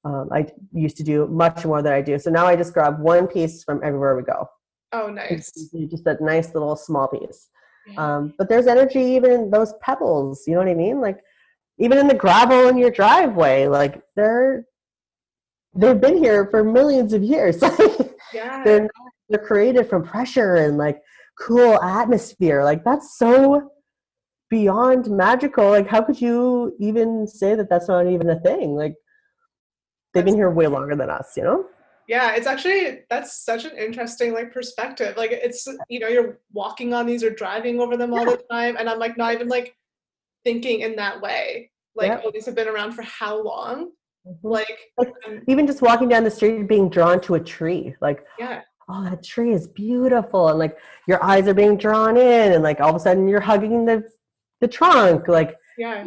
Um, 0.05 0.29
i 0.31 0.47
used 0.73 0.97
to 0.97 1.03
do 1.03 1.27
much 1.27 1.65
more 1.65 1.81
than 1.81 1.93
i 1.93 2.01
do. 2.01 2.17
So 2.19 2.29
now 2.31 2.45
i 2.45 2.55
just 2.55 2.73
grab 2.73 2.99
one 2.99 3.27
piece 3.27 3.63
from 3.63 3.81
everywhere 3.83 4.15
we 4.15 4.23
go. 4.23 4.47
Oh 4.93 5.07
nice. 5.07 5.51
just 5.51 6.07
a 6.07 6.17
nice 6.21 6.53
little 6.53 6.75
small 6.75 7.07
piece 7.07 7.49
um, 7.95 8.33
but 8.37 8.49
there's 8.49 8.67
energy 8.67 8.99
even 8.99 9.31
in 9.31 9.51
those 9.51 9.73
pebbles. 9.81 10.43
You 10.47 10.53
know 10.53 10.59
what 10.59 10.69
I 10.69 10.73
mean? 10.73 10.99
Like 10.99 11.19
even 11.79 11.97
in 11.97 12.07
the 12.07 12.13
gravel 12.13 12.67
in 12.67 12.77
your 12.77 12.91
driveway, 12.91 13.67
like 13.67 14.01
they're 14.15 14.65
they've 15.75 15.99
been 15.99 16.17
here 16.17 16.47
for 16.47 16.63
millions 16.63 17.13
of 17.13 17.23
years. 17.23 17.61
yeah. 18.33 18.63
they're 18.63 18.89
they're 19.29 19.45
created 19.45 19.87
from 19.89 20.03
pressure 20.03 20.55
and 20.55 20.77
like 20.77 21.01
cool 21.39 21.81
atmosphere. 21.81 22.63
Like 22.63 22.83
that's 22.83 23.17
so 23.17 23.71
beyond 24.49 25.09
magical. 25.09 25.69
Like 25.69 25.87
how 25.87 26.01
could 26.01 26.19
you 26.19 26.75
even 26.79 27.27
say 27.27 27.55
that 27.55 27.69
that's 27.69 27.87
not 27.87 28.07
even 28.07 28.29
a 28.29 28.39
thing? 28.39 28.75
Like 28.75 28.95
they've 30.13 30.25
been 30.25 30.35
here 30.35 30.49
way 30.49 30.67
longer 30.67 30.95
than 30.95 31.09
us, 31.09 31.33
you 31.37 31.43
know? 31.43 31.65
Yeah 32.07 32.35
it's 32.35 32.47
actually 32.47 33.01
that's 33.09 33.43
such 33.43 33.65
an 33.65 33.77
interesting 33.77 34.33
like 34.33 34.51
perspective. 34.53 35.15
Like 35.17 35.31
it's 35.31 35.67
you 35.89 35.99
know 35.99 36.07
you're 36.07 36.39
walking 36.51 36.93
on 36.93 37.05
these 37.05 37.23
or 37.23 37.29
driving 37.29 37.79
over 37.79 37.97
them 37.97 38.13
all 38.13 38.25
yeah. 38.25 38.35
the 38.35 38.43
time 38.49 38.77
and 38.77 38.89
i'm 38.89 38.99
like 38.99 39.17
not 39.17 39.33
even 39.33 39.47
like 39.47 39.75
thinking 40.43 40.81
in 40.81 40.95
that 40.95 41.21
way. 41.21 41.71
Like 41.95 42.09
yeah. 42.09 42.21
oh 42.23 42.31
these 42.31 42.45
have 42.45 42.55
been 42.55 42.67
around 42.67 42.93
for 42.93 43.03
how 43.03 43.41
long? 43.41 43.91
Mm-hmm. 44.27 44.47
like, 44.47 44.79
like 44.97 45.13
um, 45.25 45.41
even 45.47 45.65
just 45.65 45.81
walking 45.81 46.09
down 46.09 46.25
the 46.25 46.31
street 46.31 46.67
being 46.67 46.89
drawn 46.89 47.21
to 47.21 47.35
a 47.35 47.39
tree 47.39 47.95
like 48.01 48.25
yeah. 48.37 48.61
Oh 48.89 49.03
that 49.03 49.23
tree 49.23 49.51
is 49.51 49.67
beautiful 49.67 50.47
and 50.49 50.59
like 50.59 50.77
your 51.07 51.23
eyes 51.23 51.47
are 51.47 51.53
being 51.53 51.77
drawn 51.77 52.15
in 52.17 52.53
and 52.53 52.63
like 52.63 52.79
all 52.79 52.89
of 52.89 52.95
a 52.95 52.99
sudden 52.99 53.27
you're 53.27 53.41
hugging 53.41 53.85
the 53.85 54.03
the 54.61 54.67
trunk 54.67 55.27
like 55.27 55.57
yeah. 55.77 56.05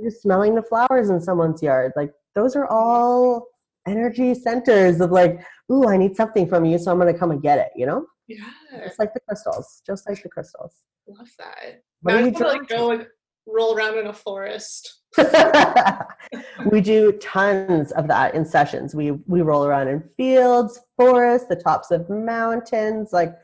you're 0.00 0.10
smelling 0.10 0.54
the 0.54 0.62
flowers 0.62 1.10
in 1.10 1.20
someone's 1.20 1.62
yard. 1.62 1.92
Like 1.96 2.12
those 2.34 2.56
are 2.56 2.66
all 2.66 3.47
energy 3.88 4.34
centers 4.34 5.00
of 5.00 5.10
like, 5.10 5.40
ooh, 5.72 5.88
I 5.88 5.96
need 5.96 6.16
something 6.16 6.46
from 6.48 6.64
you, 6.64 6.78
so 6.78 6.90
I'm 6.92 6.98
gonna 6.98 7.16
come 7.16 7.30
and 7.30 7.42
get 7.42 7.58
it, 7.58 7.70
you 7.74 7.86
know? 7.86 8.06
Yeah. 8.28 8.44
Just 8.84 8.98
like 8.98 9.14
the 9.14 9.20
crystals. 9.20 9.82
Just 9.86 10.08
like 10.08 10.22
the 10.22 10.28
crystals. 10.28 10.74
Love 11.06 11.28
that. 11.38 11.82
What 12.02 12.14
now 12.14 12.26
I 12.26 12.30
to 12.30 12.46
like 12.46 12.68
go 12.68 12.90
and 12.92 13.06
roll 13.46 13.74
around 13.74 13.98
in 13.98 14.06
a 14.06 14.12
forest. 14.12 15.00
we 16.70 16.80
do 16.80 17.12
tons 17.12 17.92
of 17.92 18.06
that 18.08 18.34
in 18.34 18.44
sessions. 18.44 18.94
We 18.94 19.12
we 19.26 19.40
roll 19.40 19.64
around 19.64 19.88
in 19.88 20.04
fields, 20.16 20.78
forests, 20.96 21.48
the 21.48 21.56
tops 21.56 21.90
of 21.90 22.08
mountains, 22.10 23.10
like 23.12 23.34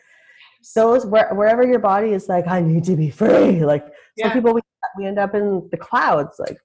those 0.75 1.07
where, 1.07 1.33
wherever 1.35 1.63
your 1.63 1.79
body 1.79 2.13
is 2.13 2.29
like, 2.29 2.47
I 2.47 2.61
need 2.61 2.85
to 2.85 2.97
be 2.97 3.11
free. 3.11 3.65
Like 3.65 3.87
yeah. 4.17 4.27
some 4.27 4.33
people 4.35 4.55
we 4.55 4.61
we 4.99 5.07
end 5.07 5.19
up 5.19 5.35
in 5.35 5.67
the 5.71 5.79
clouds, 5.79 6.37
like 6.39 6.59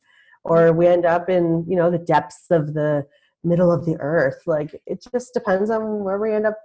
or 0.44 0.74
we 0.74 0.88
end 0.88 1.06
up 1.06 1.30
in, 1.30 1.66
you 1.68 1.76
know, 1.76 1.90
the 1.90 1.98
depths 1.98 2.46
of 2.50 2.74
the 2.74 3.06
middle 3.44 3.72
of 3.72 3.86
the 3.86 3.96
earth. 4.00 4.42
Like 4.46 4.80
it 4.86 5.06
just 5.14 5.34
depends 5.34 5.70
on 5.70 6.04
where 6.04 6.18
we 6.20 6.34
end 6.34 6.46
up 6.46 6.58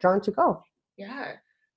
drawn 0.00 0.20
to 0.22 0.30
go. 0.30 0.62
Yeah. 0.96 1.32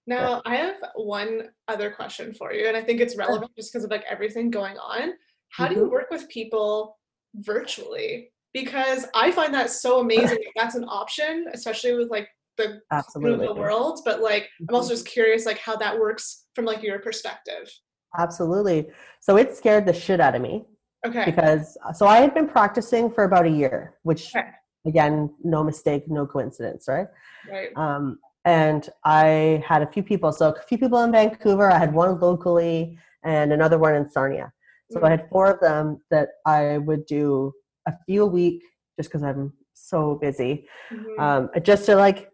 Now, 0.08 0.42
I 0.46 0.56
have 0.56 0.76
one 0.96 1.50
other 1.68 1.92
question 1.92 2.34
for 2.34 2.52
you, 2.52 2.68
and 2.68 2.76
I 2.76 2.82
think 2.82 3.00
it's 3.00 3.16
relevant 3.16 3.52
just 3.56 3.72
because 3.72 3.84
of 3.86 3.92
like 3.92 4.04
everything 4.10 4.50
going 4.50 4.76
on. 4.78 5.14
How 5.50 5.68
do 5.68 5.76
you 5.76 5.82
Mhm. 5.86 5.92
work 5.92 6.10
with 6.10 6.28
people 6.30 6.98
virtually? 7.36 8.32
Because 8.54 9.06
I 9.14 9.32
find 9.32 9.54
that 9.54 9.70
so 9.70 10.00
amazing. 10.00 10.40
that's 10.56 10.74
an 10.76 10.86
option, 10.86 11.46
especially 11.54 11.94
with 11.94 12.10
like 12.10 12.28
the 12.58 12.82
Absolutely. 12.92 13.46
the 13.46 13.54
world. 13.54 14.00
But 14.04 14.22
like, 14.22 14.50
I'm 14.68 14.74
also 14.74 14.88
Mhm. 14.90 14.96
just 14.98 15.06
curious, 15.08 15.46
like 15.46 15.60
how 15.60 15.76
that 15.76 16.00
works 16.00 16.46
from 16.56 16.66
like 16.66 16.82
your 16.82 17.00
perspective. 17.00 17.72
Absolutely. 18.18 18.92
So 19.20 19.38
it 19.38 19.56
scared 19.56 19.86
the 19.86 19.94
shit 19.94 20.20
out 20.20 20.34
of 20.34 20.42
me 20.42 20.66
Okay. 21.06 21.26
because 21.26 21.78
so 21.96 22.06
I 22.08 22.18
had 22.18 22.34
been 22.34 22.48
practicing 22.48 23.10
for 23.10 23.24
about 23.24 23.46
a 23.46 23.50
year, 23.50 23.96
which 24.04 24.36
Okay. 24.36 24.48
again, 24.86 25.34
no 25.44 25.64
mistake, 25.64 26.04
no 26.10 26.26
coincidence, 26.26 26.86
right? 26.88 27.08
Right. 27.50 27.70
Um, 27.76 28.20
and 28.46 28.90
I 29.06 29.64
had 29.66 29.82
a 29.82 29.88
few 29.88 30.04
people. 30.04 30.32
So 30.32 30.50
a 30.50 30.62
few 30.62 30.78
people 30.78 31.02
in 31.04 31.12
Vancouver. 31.12 31.72
I 31.72 31.78
had 31.78 31.94
one 31.94 32.20
locally 32.20 32.98
and 33.24 33.54
another 33.54 33.78
one 33.78 33.96
in 33.96 34.10
Sarnia. 34.10 34.52
So 34.92 35.04
I 35.04 35.10
had 35.12 35.30
four 35.30 35.52
of 35.52 35.60
them 35.60 36.02
that 36.10 36.30
I 36.48 36.80
would 36.80 37.06
do 37.06 37.54
a 37.88 37.94
few 38.08 38.24
a 38.24 38.26
week 38.26 38.64
just 38.98 39.10
because 39.10 39.24
I'm 39.24 39.54
so 39.74 40.16
busy. 40.16 40.68
Mhm. 40.92 41.20
Um, 41.20 41.50
just 41.62 41.86
to 41.86 41.96
like 41.96 42.32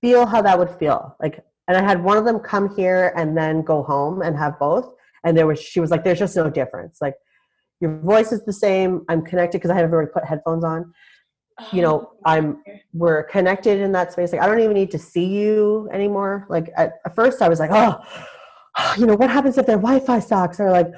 feel 0.00 0.26
how 0.26 0.42
that 0.42 0.58
would 0.58 0.70
feel. 0.70 1.16
Like, 1.20 1.44
and 1.68 1.76
I 1.76 1.82
had 1.82 2.02
one 2.02 2.16
of 2.16 2.24
them 2.24 2.40
come 2.40 2.74
here 2.74 3.12
and 3.16 3.36
then 3.36 3.62
go 3.62 3.82
home 3.82 4.22
and 4.22 4.36
have 4.36 4.58
both. 4.58 4.92
And 5.24 5.36
there 5.38 5.46
was, 5.46 5.60
she 5.60 5.78
was 5.80 5.90
like, 5.90 6.04
there's 6.04 6.18
just 6.18 6.36
no 6.36 6.50
difference. 6.50 6.98
Like, 7.00 7.14
your 7.84 7.98
voice 8.00 8.32
is 8.32 8.42
the 8.44 8.52
same. 8.52 8.90
I'm 9.10 9.22
connected 9.30 9.58
because 9.58 9.70
I 9.70 9.76
had 9.76 9.84
already 9.92 10.10
put 10.16 10.24
headphones 10.24 10.64
on. 10.64 10.80
You 11.72 11.82
know, 11.82 11.96
Oh, 12.10 12.16
I'm 12.32 12.46
we're 12.92 13.22
connected 13.24 13.80
in 13.80 13.92
that 13.92 14.12
space. 14.12 14.32
Like, 14.32 14.40
I 14.40 14.46
don't 14.46 14.60
even 14.60 14.74
need 14.82 14.90
to 14.92 14.98
see 14.98 15.26
you 15.26 15.88
anymore. 15.92 16.46
Like, 16.48 16.66
at, 16.76 16.94
at 17.06 17.14
first, 17.14 17.42
I 17.42 17.48
was 17.48 17.60
like, 17.60 17.70
oh, 17.72 17.92
you 18.98 19.06
know, 19.06 19.14
what 19.16 19.30
happens 19.30 19.58
if 19.58 19.66
their 19.66 19.76
Wi-Fi 19.76 20.18
sucks? 20.20 20.58
Or 20.60 20.70
like, 20.70 20.88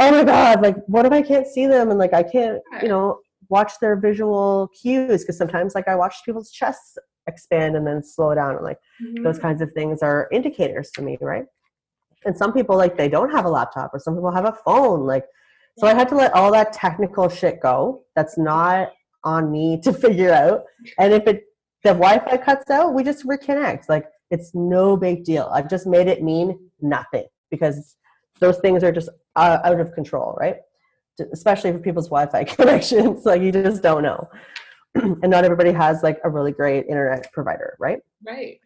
oh 0.00 0.10
my 0.12 0.24
god, 0.24 0.62
like, 0.62 0.76
what 0.86 1.04
if 1.06 1.12
I 1.12 1.22
can't 1.22 1.46
see 1.46 1.66
them 1.66 1.90
and 1.90 1.98
like 1.98 2.14
I 2.14 2.22
can't, 2.22 2.60
you 2.82 2.88
know, 2.88 3.20
watch 3.48 3.72
their 3.80 3.96
visual 3.96 4.68
cues? 4.80 5.22
Because 5.24 5.36
sometimes, 5.36 5.74
like, 5.74 5.88
I 5.88 5.96
watch 5.96 6.14
people's 6.24 6.50
chests 6.52 6.96
expand 7.26 7.76
and 7.76 7.84
then 7.86 8.02
slow 8.02 8.34
down, 8.34 8.54
and 8.56 8.64
like 8.64 8.78
those 9.24 9.38
Mhm. 9.38 9.42
kinds 9.42 9.60
of 9.62 9.72
things 9.72 10.02
are 10.02 10.28
indicators 10.32 10.90
to 10.92 11.02
me, 11.02 11.18
right? 11.20 11.46
And 12.24 12.36
some 12.36 12.52
people 12.52 12.76
like 12.76 12.96
they 12.96 13.08
don't 13.08 13.30
have 13.36 13.44
a 13.44 13.50
laptop, 13.58 13.90
or 13.94 13.98
some 13.98 14.14
people 14.14 14.30
have 14.30 14.46
a 14.46 14.56
phone, 14.64 15.00
like. 15.14 15.26
So 15.78 15.86
I 15.86 15.94
had 15.94 16.08
to 16.08 16.16
let 16.16 16.34
all 16.34 16.50
that 16.52 16.72
technical 16.72 17.28
shit 17.28 17.60
go. 17.60 18.02
That's 18.16 18.36
not 18.36 18.92
on 19.24 19.50
me 19.50 19.80
to 19.84 19.92
figure 19.92 20.32
out. 20.32 20.64
And 20.98 21.12
if 21.12 21.26
it 21.26 21.44
the 21.84 21.90
Wi-Fi 21.90 22.36
cuts 22.38 22.70
out, 22.70 22.92
we 22.92 23.04
just 23.04 23.24
reconnect. 23.24 23.88
Like 23.88 24.06
it's 24.30 24.54
no 24.54 24.96
big 24.96 25.24
deal. 25.24 25.48
I've 25.52 25.70
just 25.70 25.86
made 25.86 26.08
it 26.08 26.22
mean 26.22 26.58
nothing 26.80 27.26
because 27.50 27.96
those 28.40 28.58
things 28.58 28.82
are 28.82 28.92
just 28.92 29.08
uh, 29.36 29.58
out 29.64 29.80
of 29.80 29.92
control, 29.92 30.36
right? 30.40 30.56
Especially 31.32 31.72
for 31.72 31.78
people's 31.78 32.08
Wi-Fi 32.08 32.44
connections, 32.56 33.24
like 33.24 33.42
you 33.42 33.52
just 33.52 33.82
don't 33.82 34.02
know. 34.02 34.28
and 34.94 35.28
not 35.28 35.44
everybody 35.44 35.70
has 35.70 36.02
like 36.02 36.18
a 36.24 36.30
really 36.30 36.52
great 36.52 36.86
internet 36.86 37.32
provider, 37.32 37.76
right? 37.78 38.00
Right. 38.26 38.60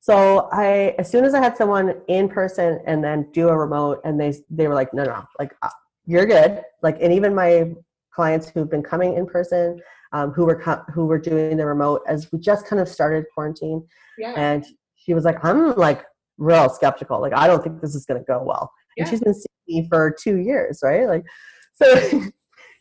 So 0.00 0.48
I, 0.50 0.94
as 0.98 1.10
soon 1.10 1.24
as 1.24 1.34
I 1.34 1.40
had 1.40 1.56
someone 1.56 1.94
in 2.08 2.28
person 2.28 2.80
and 2.86 3.04
then 3.04 3.28
do 3.32 3.48
a 3.48 3.56
remote, 3.56 4.00
and 4.04 4.18
they 4.20 4.34
they 4.50 4.66
were 4.66 4.74
like, 4.74 4.92
no, 4.92 5.04
no, 5.04 5.24
like 5.38 5.54
uh, 5.62 5.68
you're 6.06 6.26
good. 6.26 6.62
Like, 6.82 6.98
and 7.00 7.12
even 7.12 7.34
my 7.34 7.72
clients 8.14 8.48
who've 8.48 8.70
been 8.70 8.82
coming 8.82 9.16
in 9.16 9.26
person, 9.26 9.80
um, 10.12 10.32
who 10.32 10.44
were 10.44 10.60
co- 10.60 10.82
who 10.92 11.06
were 11.06 11.18
doing 11.18 11.56
the 11.56 11.64
remote, 11.66 12.02
as 12.06 12.30
we 12.32 12.38
just 12.38 12.66
kind 12.66 12.80
of 12.80 12.88
started 12.88 13.24
quarantine, 13.34 13.86
Yeah. 14.18 14.34
and 14.36 14.64
she 14.96 15.14
was 15.14 15.24
like, 15.24 15.42
I'm 15.44 15.74
like 15.76 16.04
real 16.38 16.68
skeptical. 16.68 17.20
Like, 17.20 17.32
I 17.34 17.46
don't 17.46 17.62
think 17.62 17.80
this 17.80 17.94
is 17.94 18.04
going 18.04 18.20
to 18.20 18.24
go 18.26 18.42
well. 18.42 18.70
Yeah. 18.96 19.04
And 19.04 19.10
she's 19.10 19.20
been 19.20 19.34
seeing 19.34 19.82
me 19.82 19.88
for 19.88 20.14
two 20.22 20.36
years, 20.36 20.80
right? 20.82 21.06
Like, 21.06 21.24
so 21.74 22.22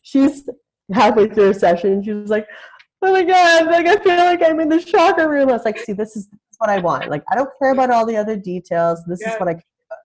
she's 0.01 0.47
halfway 0.93 1.30
through 1.30 1.51
a 1.51 1.53
session, 1.53 2.03
she 2.03 2.11
was 2.11 2.30
like, 2.30 2.47
oh 3.01 3.11
my 3.13 3.24
god, 3.24 3.65
like 3.67 3.88
I 3.88 3.97
feel 4.03 4.17
like 4.17 4.43
I'm 4.43 4.59
in 4.59 4.69
the 4.69 4.82
chakra 4.82 5.28
room. 5.28 5.49
I 5.49 5.53
was 5.53 5.65
like, 5.65 5.80
see, 5.80 5.93
this 5.93 6.15
is 6.15 6.28
what 6.57 6.69
I 6.69 6.80
want. 6.80 7.09
Like, 7.09 7.24
I 7.32 7.36
don't 7.36 7.49
care 7.59 7.72
about 7.72 7.89
all 7.89 8.05
the 8.05 8.17
other 8.17 8.36
details. 8.36 9.01
This 9.07 9.22
Yeah. 9.22 9.34
is 9.34 9.39
what 9.39 9.47
I. 9.49 9.55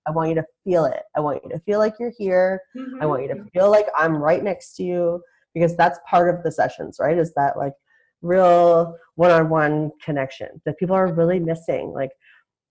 I 0.06 0.10
want 0.12 0.28
you 0.28 0.34
to 0.36 0.46
feel 0.64 0.84
it. 0.84 1.02
I 1.16 1.20
want 1.20 1.42
you 1.44 1.50
to 1.50 1.58
feel 1.60 1.78
like 1.78 1.94
you're 1.98 2.12
here. 2.16 2.60
I 2.74 2.78
Mhm. 3.04 3.08
want 3.08 3.22
you 3.22 3.28
to 3.34 3.44
feel 3.52 3.70
like 3.70 3.86
I'm 3.96 4.16
right 4.16 4.42
next 4.42 4.74
to 4.76 4.84
you 4.84 5.22
because 5.54 5.76
that's 5.76 5.98
part 6.06 6.32
of 6.32 6.42
the 6.42 6.52
sessions, 6.52 6.98
right? 7.00 7.18
Is 7.18 7.34
that 7.34 7.56
like 7.56 7.74
real 8.22 8.96
one-on-one 9.16 9.90
connection 10.02 10.60
that 10.64 10.78
people 10.78 10.94
are 10.96 11.12
really 11.12 11.38
missing. 11.40 11.92
Like, 11.92 12.10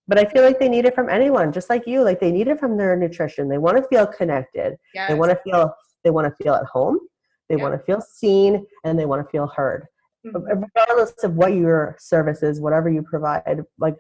but 0.08 0.18
I 0.20 0.26
feel 0.26 0.44
like 0.44 0.60
they 0.60 0.70
need 0.70 0.86
it 0.86 0.96
from 0.96 1.10
anyone, 1.10 1.52
just 1.52 1.70
like 1.70 1.86
you. 1.88 2.04
Like 2.04 2.20
they 2.20 2.32
need 2.32 2.48
it 2.48 2.60
from 2.60 2.78
their 2.78 2.96
nutrition. 2.96 3.50
They 3.50 3.58
want 3.58 3.78
to 3.78 3.84
feel 3.88 4.08
connected. 4.08 4.78
Yes. 4.94 5.10
They 5.10 5.16
want 5.16 5.32
to 5.32 5.40
feel. 5.44 5.74
They 6.04 6.12
want 6.12 6.28
to 6.28 6.44
feel 6.44 6.54
at 6.54 6.66
home. 6.66 7.00
They 7.50 7.56
Yeah. 7.56 7.64
want 7.64 7.74
to 7.74 7.80
feel 7.86 8.02
seen, 8.02 8.66
and 8.84 8.98
they 9.00 9.06
want 9.06 9.26
to 9.26 9.30
feel 9.30 9.48
heard 9.48 9.88
Mhm. 10.26 10.64
regardless 10.76 11.24
of 11.24 11.36
what 11.36 11.54
your 11.54 11.96
service 12.00 12.42
is, 12.42 12.60
whatever 12.60 12.90
you 12.90 13.04
provide, 13.04 13.64
like 13.78 13.96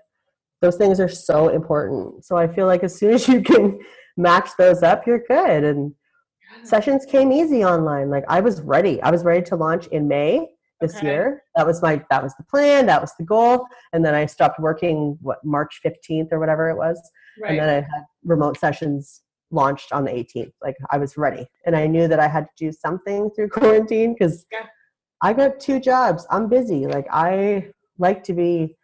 those 0.62 0.76
things 0.78 0.99
are 0.99 1.10
so 1.10 1.49
important. 1.49 2.26
So 2.26 2.38
I 2.38 2.47
feel 2.47 2.66
like 2.66 2.84
as 2.84 2.97
soon 2.97 3.14
as 3.14 3.28
you 3.28 3.41
can 3.41 3.80
match 4.18 4.49
those 4.58 4.84
up, 4.84 5.06
you're 5.06 5.24
good. 5.28 5.64
And 5.64 5.93
sessions 6.64 7.06
came 7.06 7.32
easy 7.32 7.64
online. 7.64 8.10
Like 8.10 8.24
I 8.28 8.39
was 8.41 8.62
ready. 8.62 9.01
I 9.01 9.12
was 9.12 9.24
ready 9.24 9.43
to 9.47 9.56
launch 9.56 9.88
in 9.88 10.08
May 10.08 10.47
this 10.82 10.95
Okay. 10.97 11.08
year. 11.08 11.43
That 11.56 11.66
was 11.68 11.82
my 11.82 12.03
that 12.10 12.24
was 12.24 12.34
the 12.36 12.43
plan, 12.43 12.86
that 12.88 13.01
was 13.01 13.14
the 13.20 13.26
goal. 13.26 13.66
And 13.93 14.03
then 14.06 14.16
I 14.16 14.26
stopped 14.26 14.60
working 14.60 15.18
what 15.22 15.43
March 15.43 15.80
15th 15.86 16.30
or 16.32 16.39
whatever 16.39 16.70
it 16.70 16.76
was. 16.78 16.99
Right. 17.41 17.51
And 17.51 17.60
then 17.60 17.70
I 17.70 17.74
had 17.76 18.03
remote 18.24 18.58
sessions 18.58 19.22
launched 19.51 19.91
on 19.91 20.03
the 20.06 20.12
18th. 20.12 20.51
Like 20.62 20.76
I 20.91 20.97
was 20.97 21.18
ready. 21.18 21.45
And 21.66 21.76
I 21.76 21.86
knew 21.88 22.08
that 22.08 22.20
I 22.20 22.28
had 22.28 22.45
to 22.45 22.66
do 22.66 22.72
something 22.72 23.30
through 23.36 23.49
quarantine 23.60 24.14
because 24.14 24.45
Yeah. 24.51 24.66
I 25.22 25.34
got 25.34 25.60
two 25.60 25.80
jobs. 25.80 26.26
I'm 26.30 26.49
busy. 26.49 26.88
Like 26.88 27.08
I 27.12 27.70
like 27.97 28.24
to 28.26 28.34
be 28.34 28.76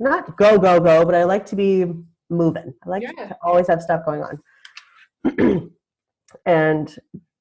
not 0.00 0.36
go, 0.36 0.58
go, 0.58 0.80
go, 0.80 1.04
but 1.04 1.14
I 1.14 1.24
like 1.24 1.46
to 1.46 1.56
be 1.56 1.86
moving. 2.30 2.74
I 2.84 2.88
like 2.88 3.02
Yeah. 3.02 3.12
to 3.28 3.36
always 3.42 3.66
have 3.68 3.82
stuff 3.82 4.04
going 4.04 4.22
on. 4.22 5.70
and 6.46 6.94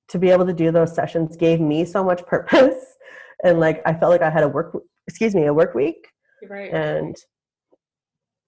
to 0.09 0.19
be 0.19 0.29
able 0.29 0.45
to 0.45 0.53
do 0.53 0.71
those 0.71 0.95
sessions 0.95 1.35
gave 1.37 1.59
me 1.59 1.85
so 1.85 2.03
much 2.03 2.25
purpose. 2.25 2.75
And 3.43 3.59
like 3.59 3.83
I 3.85 3.93
felt 3.93 4.11
like 4.11 4.23
I 4.23 4.31
had 4.31 4.41
a 4.41 4.47
work 4.47 4.75
excuse 5.07 5.35
me, 5.35 5.45
a 5.45 5.53
work 5.53 5.75
week 5.75 6.07
right. 6.49 6.73
and 6.73 7.15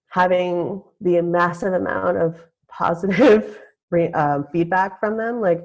having 0.08 0.82
the 1.00 1.20
massive 1.22 1.72
amount 1.72 2.16
of 2.18 2.36
positive 2.68 3.60
re- 3.90 4.12
um, 4.12 4.46
feedback 4.52 4.98
from 5.00 5.16
them 5.16 5.40
like 5.40 5.62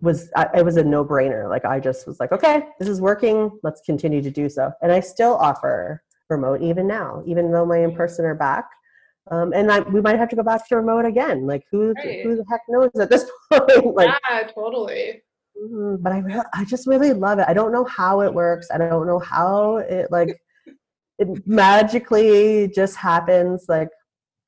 was 0.00 0.30
I, 0.36 0.46
it 0.58 0.64
was 0.64 0.76
a 0.76 0.84
no-brainer 0.84 1.48
like 1.48 1.64
i 1.64 1.80
just 1.80 2.06
was 2.06 2.20
like 2.20 2.30
okay 2.32 2.62
this 2.78 2.88
is 2.88 3.00
working 3.00 3.50
let's 3.64 3.80
continue 3.80 4.22
to 4.22 4.30
do 4.30 4.48
so 4.48 4.70
and 4.80 4.92
i 4.92 5.00
still 5.00 5.34
offer 5.36 6.02
remote 6.30 6.60
even 6.62 6.86
now 6.86 7.22
even 7.26 7.50
though 7.50 7.64
my 7.64 7.78
in-person 7.78 8.24
are 8.24 8.34
back 8.34 8.68
um, 9.30 9.52
and 9.52 9.70
I, 9.70 9.80
we 9.80 10.00
might 10.00 10.18
have 10.18 10.28
to 10.30 10.36
go 10.36 10.42
back 10.42 10.66
to 10.68 10.76
remote 10.76 11.04
again 11.04 11.46
like 11.46 11.64
who 11.70 11.94
Right. 12.04 12.20
who 12.22 12.36
the 12.36 12.44
heck 12.50 12.60
knows 12.68 12.90
at 13.00 13.10
this 13.10 13.30
point 13.52 13.94
like 13.94 14.10
yeah, 14.30 14.42
totally. 14.54 15.22
Mhm, 15.60 16.02
but 16.02 16.12
I 16.12 16.18
re- 16.20 16.42
I 16.54 16.64
just 16.64 16.86
really 16.86 17.12
love 17.12 17.38
it. 17.40 17.46
I 17.48 17.52
don't 17.52 17.72
know 17.72 17.84
how 17.84 18.20
it 18.20 18.32
works. 18.32 18.68
I 18.72 18.78
don't 18.78 19.06
know 19.06 19.18
how 19.18 19.78
it 19.78 20.10
like 20.12 20.40
it 21.18 21.46
magically 21.46 22.68
just 22.68 22.96
happens. 22.96 23.66
Like 23.68 23.88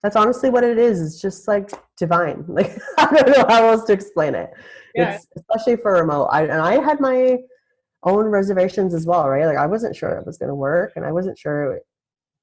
that's 0.03 0.17
honestly 0.17 0.51
what 0.51 0.65
it 0.65 0.79
is. 0.79 1.01
It's 1.01 1.21
just 1.21 1.49
like 1.49 1.71
divine. 1.97 2.45
Like 2.49 2.79
I 2.99 3.07
don't 3.13 3.37
know 3.37 3.47
how 3.49 3.67
else 3.71 3.85
to 3.87 3.93
explain 3.93 4.35
it. 4.35 4.51
Yeah. 4.95 5.15
It's 5.17 5.27
especially 5.37 5.77
for 5.77 5.93
remote. 5.95 6.27
I 6.27 6.43
and 6.43 6.53
I 6.63 6.81
had 6.81 7.01
my 7.01 7.39
own 8.03 8.27
reservations 8.27 8.95
as 8.95 9.07
well, 9.07 9.29
right? 9.29 9.47
Like 9.47 9.59
I 9.59 9.67
wasn't 9.67 9.97
sure 9.97 10.11
it 10.11 10.27
was 10.27 10.39
going 10.39 10.49
to 10.49 10.55
work, 10.55 10.93
and 10.97 11.05
I 11.05 11.13
wasn't 11.13 11.39
sure. 11.39 11.81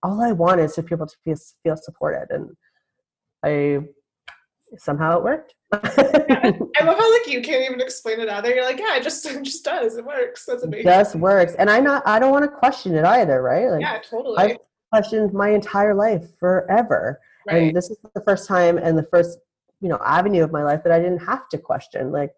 All 0.04 0.22
I 0.22 0.32
want 0.32 0.62
is 0.62 0.76
for 0.76 0.84
people 0.84 1.08
to 1.08 1.16
feel 1.24 1.38
feel 1.64 1.76
supported, 1.76 2.28
and 2.30 2.50
I 3.44 3.80
somehow 4.78 5.18
it 5.18 5.24
worked. 5.24 5.56
I 5.72 6.54
love 6.82 6.98
how 6.98 7.14
like 7.14 7.28
you 7.28 7.42
can't 7.42 7.66
even 7.66 7.82
explain 7.82 8.20
it 8.20 8.30
either. 8.30 8.54
You're 8.54 8.64
like, 8.64 8.80
yeah, 8.80 8.96
it 8.96 9.04
just 9.04 9.26
it 9.26 9.44
just 9.44 9.64
does. 9.64 9.98
It 9.98 10.06
works. 10.06 10.46
That's 10.46 10.64
amazing. 10.64 10.86
just 10.86 11.16
works 11.16 11.56
and 11.58 11.70
i 11.70 11.80
not 11.80 12.04
i 12.06 12.20
don't 12.20 12.32
want 12.32 12.46
to 12.46 12.58
question 12.58 12.96
it 12.96 13.06
either 13.06 13.42
right 13.42 13.70
like 13.70 13.82
yeah, 13.82 14.00
totally. 14.00 14.38
I've 14.38 14.58
questioned 14.92 15.34
my 15.34 15.50
entire 15.50 15.94
life 15.94 16.26
forever 16.40 17.20
right. 17.46 17.64
and 17.64 17.76
this 17.76 17.90
is 17.90 17.98
the 18.14 18.22
first 18.22 18.48
time 18.48 18.78
and 18.78 18.98
the 18.98 19.04
first 19.04 19.40
you 19.82 19.90
know 19.90 20.00
avenue 20.06 20.44
of 20.44 20.52
my 20.52 20.64
life 20.64 20.84
that 20.84 20.94
i 20.94 21.00
didn't 21.00 21.20
have 21.20 21.50
to 21.50 21.58
question 21.58 22.12
like 22.12 22.32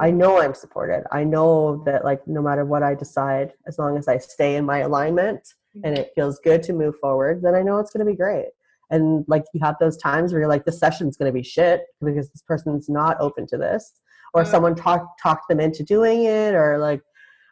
I 0.00 0.10
know 0.10 0.40
i'm 0.40 0.54
supported. 0.54 1.04
I 1.12 1.24
know 1.24 1.82
that 1.86 2.04
like 2.04 2.26
no 2.26 2.42
matter 2.42 2.64
what 2.64 2.82
i 2.82 2.94
decide 2.94 3.52
as 3.66 3.78
long 3.78 3.96
as 3.96 4.08
i 4.08 4.18
stay 4.18 4.56
in 4.56 4.64
my 4.64 4.78
alignment 4.78 5.54
and 5.84 5.96
it 5.96 6.12
feels 6.14 6.38
good 6.40 6.62
to 6.62 6.74
move 6.74 6.94
forward 7.00 7.40
then 7.42 7.54
i 7.54 7.62
know 7.62 7.78
it's 7.78 7.90
going 7.90 8.04
to 8.04 8.10
be 8.10 8.16
great. 8.16 8.48
And 8.90 9.24
like 9.26 9.44
you 9.54 9.60
have 9.62 9.76
those 9.80 9.96
times 9.96 10.32
where 10.32 10.40
you're 10.40 10.50
like 10.50 10.66
the 10.66 10.72
session's 10.72 11.16
going 11.16 11.32
to 11.32 11.38
be 11.38 11.42
shit 11.42 11.82
because 12.04 12.30
this 12.30 12.42
person's 12.42 12.88
not 12.88 13.16
open 13.20 13.46
to 13.48 13.56
this 13.56 13.92
or 14.34 14.44
someone 14.44 14.74
talked 14.74 15.20
talked 15.22 15.48
them 15.48 15.60
into 15.60 15.82
doing 15.82 16.24
it 16.24 16.54
or 16.54 16.78
like 16.78 17.02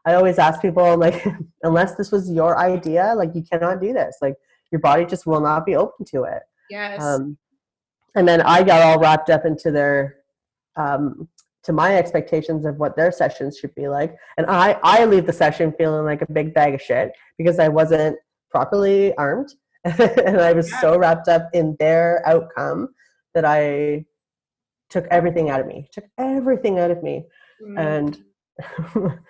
i 0.07 0.15
always 0.15 0.39
ask 0.39 0.61
people 0.61 0.97
like 1.07 1.27
unless 1.63 1.95
this 1.95 2.13
was 2.13 2.31
your 2.31 2.59
idea 2.59 3.15
like 3.17 3.35
you 3.35 3.43
cannot 3.43 3.81
do 3.81 3.93
this. 3.93 4.17
Like 4.21 4.37
your 4.71 4.81
body 4.81 5.05
just 5.05 5.27
will 5.27 5.41
not 5.41 5.67
be 5.67 5.77
open 5.77 6.05
to 6.07 6.25
it. 6.25 6.43
Yes. 6.69 7.03
Um, 7.03 7.37
and 8.15 8.27
then 8.27 8.41
I 8.41 8.63
got 8.63 8.83
all 8.83 8.99
wrapped 8.99 9.31
up 9.31 9.45
into 9.45 9.71
their 9.71 10.17
um, 10.77 11.29
to 11.65 11.73
my 11.73 11.97
expectations 11.97 12.65
of 12.65 12.77
what 12.77 12.97
their 12.97 13.12
sessions 13.12 13.59
should 13.59 13.74
be 13.74 13.89
like, 13.89 14.16
and 14.37 14.47
I 14.47 14.78
I 14.82 15.05
leave 15.05 15.27
the 15.27 15.32
session 15.32 15.73
feeling 15.77 16.05
like 16.05 16.23
a 16.23 16.32
big 16.32 16.55
bag 16.55 16.74
of 16.74 16.82
shit 16.82 17.12
because 17.39 17.59
I 17.59 17.69
wasn't 17.69 18.16
properly 18.51 19.15
armed, 19.16 19.53
and 19.85 20.41
I 20.41 20.53
was 20.53 20.70
Yeah. 20.70 20.81
so 20.81 20.99
wrapped 20.99 21.28
up 21.28 21.49
in 21.53 21.77
their 21.78 22.23
outcome 22.27 22.89
that 23.35 23.45
I 23.45 24.05
took 24.89 25.07
everything 25.11 25.51
out 25.51 25.61
of 25.61 25.66
me, 25.66 25.89
took 25.93 26.05
everything 26.19 26.78
out 26.78 26.91
of 26.91 27.03
me, 27.03 27.27
Mm. 27.62 27.78
and 27.78 28.24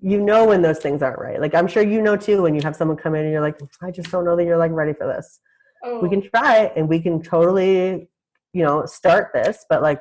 you 0.00 0.20
know 0.20 0.44
when 0.46 0.62
those 0.62 0.78
things 0.78 1.02
aren't 1.02 1.18
right. 1.18 1.40
Like 1.40 1.54
I'm 1.54 1.66
sure 1.66 1.82
you 1.82 2.00
know 2.02 2.16
too 2.16 2.42
when 2.42 2.54
you 2.54 2.60
have 2.62 2.76
someone 2.76 2.96
come 2.96 3.14
in 3.14 3.22
and 3.24 3.32
you're 3.32 3.40
like, 3.40 3.58
I 3.82 3.90
just 3.90 4.10
don't 4.10 4.24
know 4.24 4.36
that 4.36 4.44
you're 4.44 4.58
like 4.58 4.72
ready 4.72 4.92
for 4.92 5.06
this 5.06 5.40
oh, 5.84 6.00
we 6.00 6.08
can 6.08 6.22
try 6.30 6.70
and 6.76 6.88
we 6.88 7.00
can 7.00 7.22
totally 7.22 8.08
you 8.52 8.62
know 8.64 8.84
start 8.86 9.30
this 9.34 9.64
but 9.70 9.82
like 9.82 10.00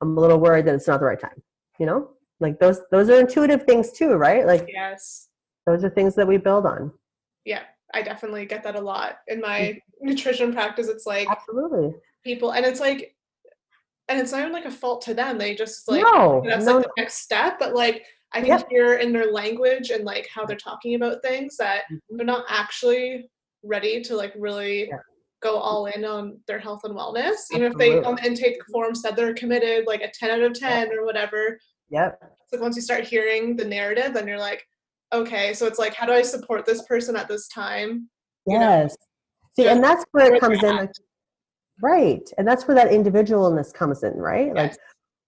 i'm 0.00 0.16
a 0.16 0.20
little 0.20 0.38
worried 0.38 0.64
that 0.66 0.74
it's 0.74 0.86
not 0.86 1.00
the 1.00 1.06
right 1.06 1.20
time 1.20 1.42
you 1.78 1.86
know 1.86 2.10
like 2.40 2.58
those 2.60 2.80
those 2.90 3.08
are 3.10 3.20
intuitive 3.20 3.64
things 3.64 3.90
too 3.92 4.12
right 4.14 4.46
like 4.46 4.68
yes. 4.72 5.28
those 5.66 5.82
are 5.84 5.90
things 5.90 6.14
that 6.14 6.26
we 6.26 6.36
build 6.36 6.66
on 6.66 6.92
Yeah, 7.44 7.62
I 7.94 8.02
definitely 8.02 8.46
get 8.46 8.62
that 8.64 8.76
a 8.76 8.80
lot 8.80 9.18
in 9.28 9.40
my 9.40 9.58
Mm-hmm. 9.60 10.08
nutrition 10.08 10.52
practice. 10.52 10.88
It's 10.88 11.06
like 11.06 11.26
absolutely 11.28 11.94
people, 12.22 12.52
and 12.52 12.64
it's 12.64 12.78
like, 12.80 13.16
and 14.08 14.20
it's 14.20 14.30
not 14.32 14.40
even 14.42 14.52
like 14.52 14.66
a 14.66 14.70
fault 14.70 15.00
to 15.02 15.14
them. 15.14 15.38
They 15.38 15.54
just 15.56 15.88
like 15.88 16.02
no 16.02 16.42
that's 16.46 16.66
no 16.66 16.76
like 16.76 16.84
the 16.86 16.92
next 17.02 17.14
step. 17.26 17.58
But 17.58 17.74
like 17.74 18.04
I 18.34 18.40
can 18.40 18.48
Yep. 18.50 18.68
hear 18.70 18.94
in 18.98 19.12
their 19.12 19.32
language 19.32 19.90
and 19.90 20.04
like 20.04 20.28
how 20.32 20.44
they're 20.46 20.56
talking 20.56 20.94
about 20.94 21.22
things 21.22 21.56
that 21.56 21.82
they're 22.10 22.24
not 22.26 22.44
actually 22.48 23.28
ready 23.64 24.00
to 24.02 24.14
like 24.14 24.32
really 24.38 24.88
Yeah. 24.88 24.98
Go 25.40 25.56
all 25.56 25.86
in 25.86 26.04
on 26.04 26.38
their 26.46 26.58
health 26.58 26.80
and 26.84 26.94
wellness. 26.94 27.36
Even 27.52 27.70
if 27.70 27.78
they 27.78 28.02
on 28.02 28.16
the 28.16 28.26
intake 28.26 28.58
form 28.72 28.94
said 28.94 29.16
they're 29.16 29.34
committed, 29.34 29.86
like 29.86 30.02
a 30.02 30.10
ten 30.12 30.30
out 30.30 30.42
of 30.42 30.58
ten 30.58 30.92
or 30.92 31.04
whatever. 31.04 31.58
yep. 31.90 32.20
Like 32.52 32.62
once 32.62 32.76
you 32.76 32.82
start 32.82 33.04
hearing 33.04 33.56
the 33.56 33.64
narrative, 33.64 34.14
then 34.14 34.26
you're 34.26 34.38
like, 34.38 34.66
okay, 35.12 35.52
so 35.52 35.66
it's 35.66 35.78
like, 35.78 35.94
how 35.94 36.06
do 36.06 36.12
I 36.12 36.22
support 36.22 36.64
this 36.64 36.82
person 36.82 37.14
at 37.16 37.28
this 37.28 37.48
time? 37.48 38.08
You 38.46 38.58
know, 38.58 38.60
yes. 38.60 38.96
See 39.56 39.64
just 39.64 39.74
and 39.74 39.84
that's 39.84 40.04
where 40.12 40.34
it 40.34 40.40
comes 40.40 40.62
in 40.62 40.76
like, 40.76 40.90
right 41.82 42.30
and 42.38 42.46
that's 42.46 42.68
where 42.68 42.74
that 42.76 42.90
individualness 42.90 43.72
comes 43.72 44.02
in 44.02 44.14
right? 44.14 44.54
Like 44.54 44.76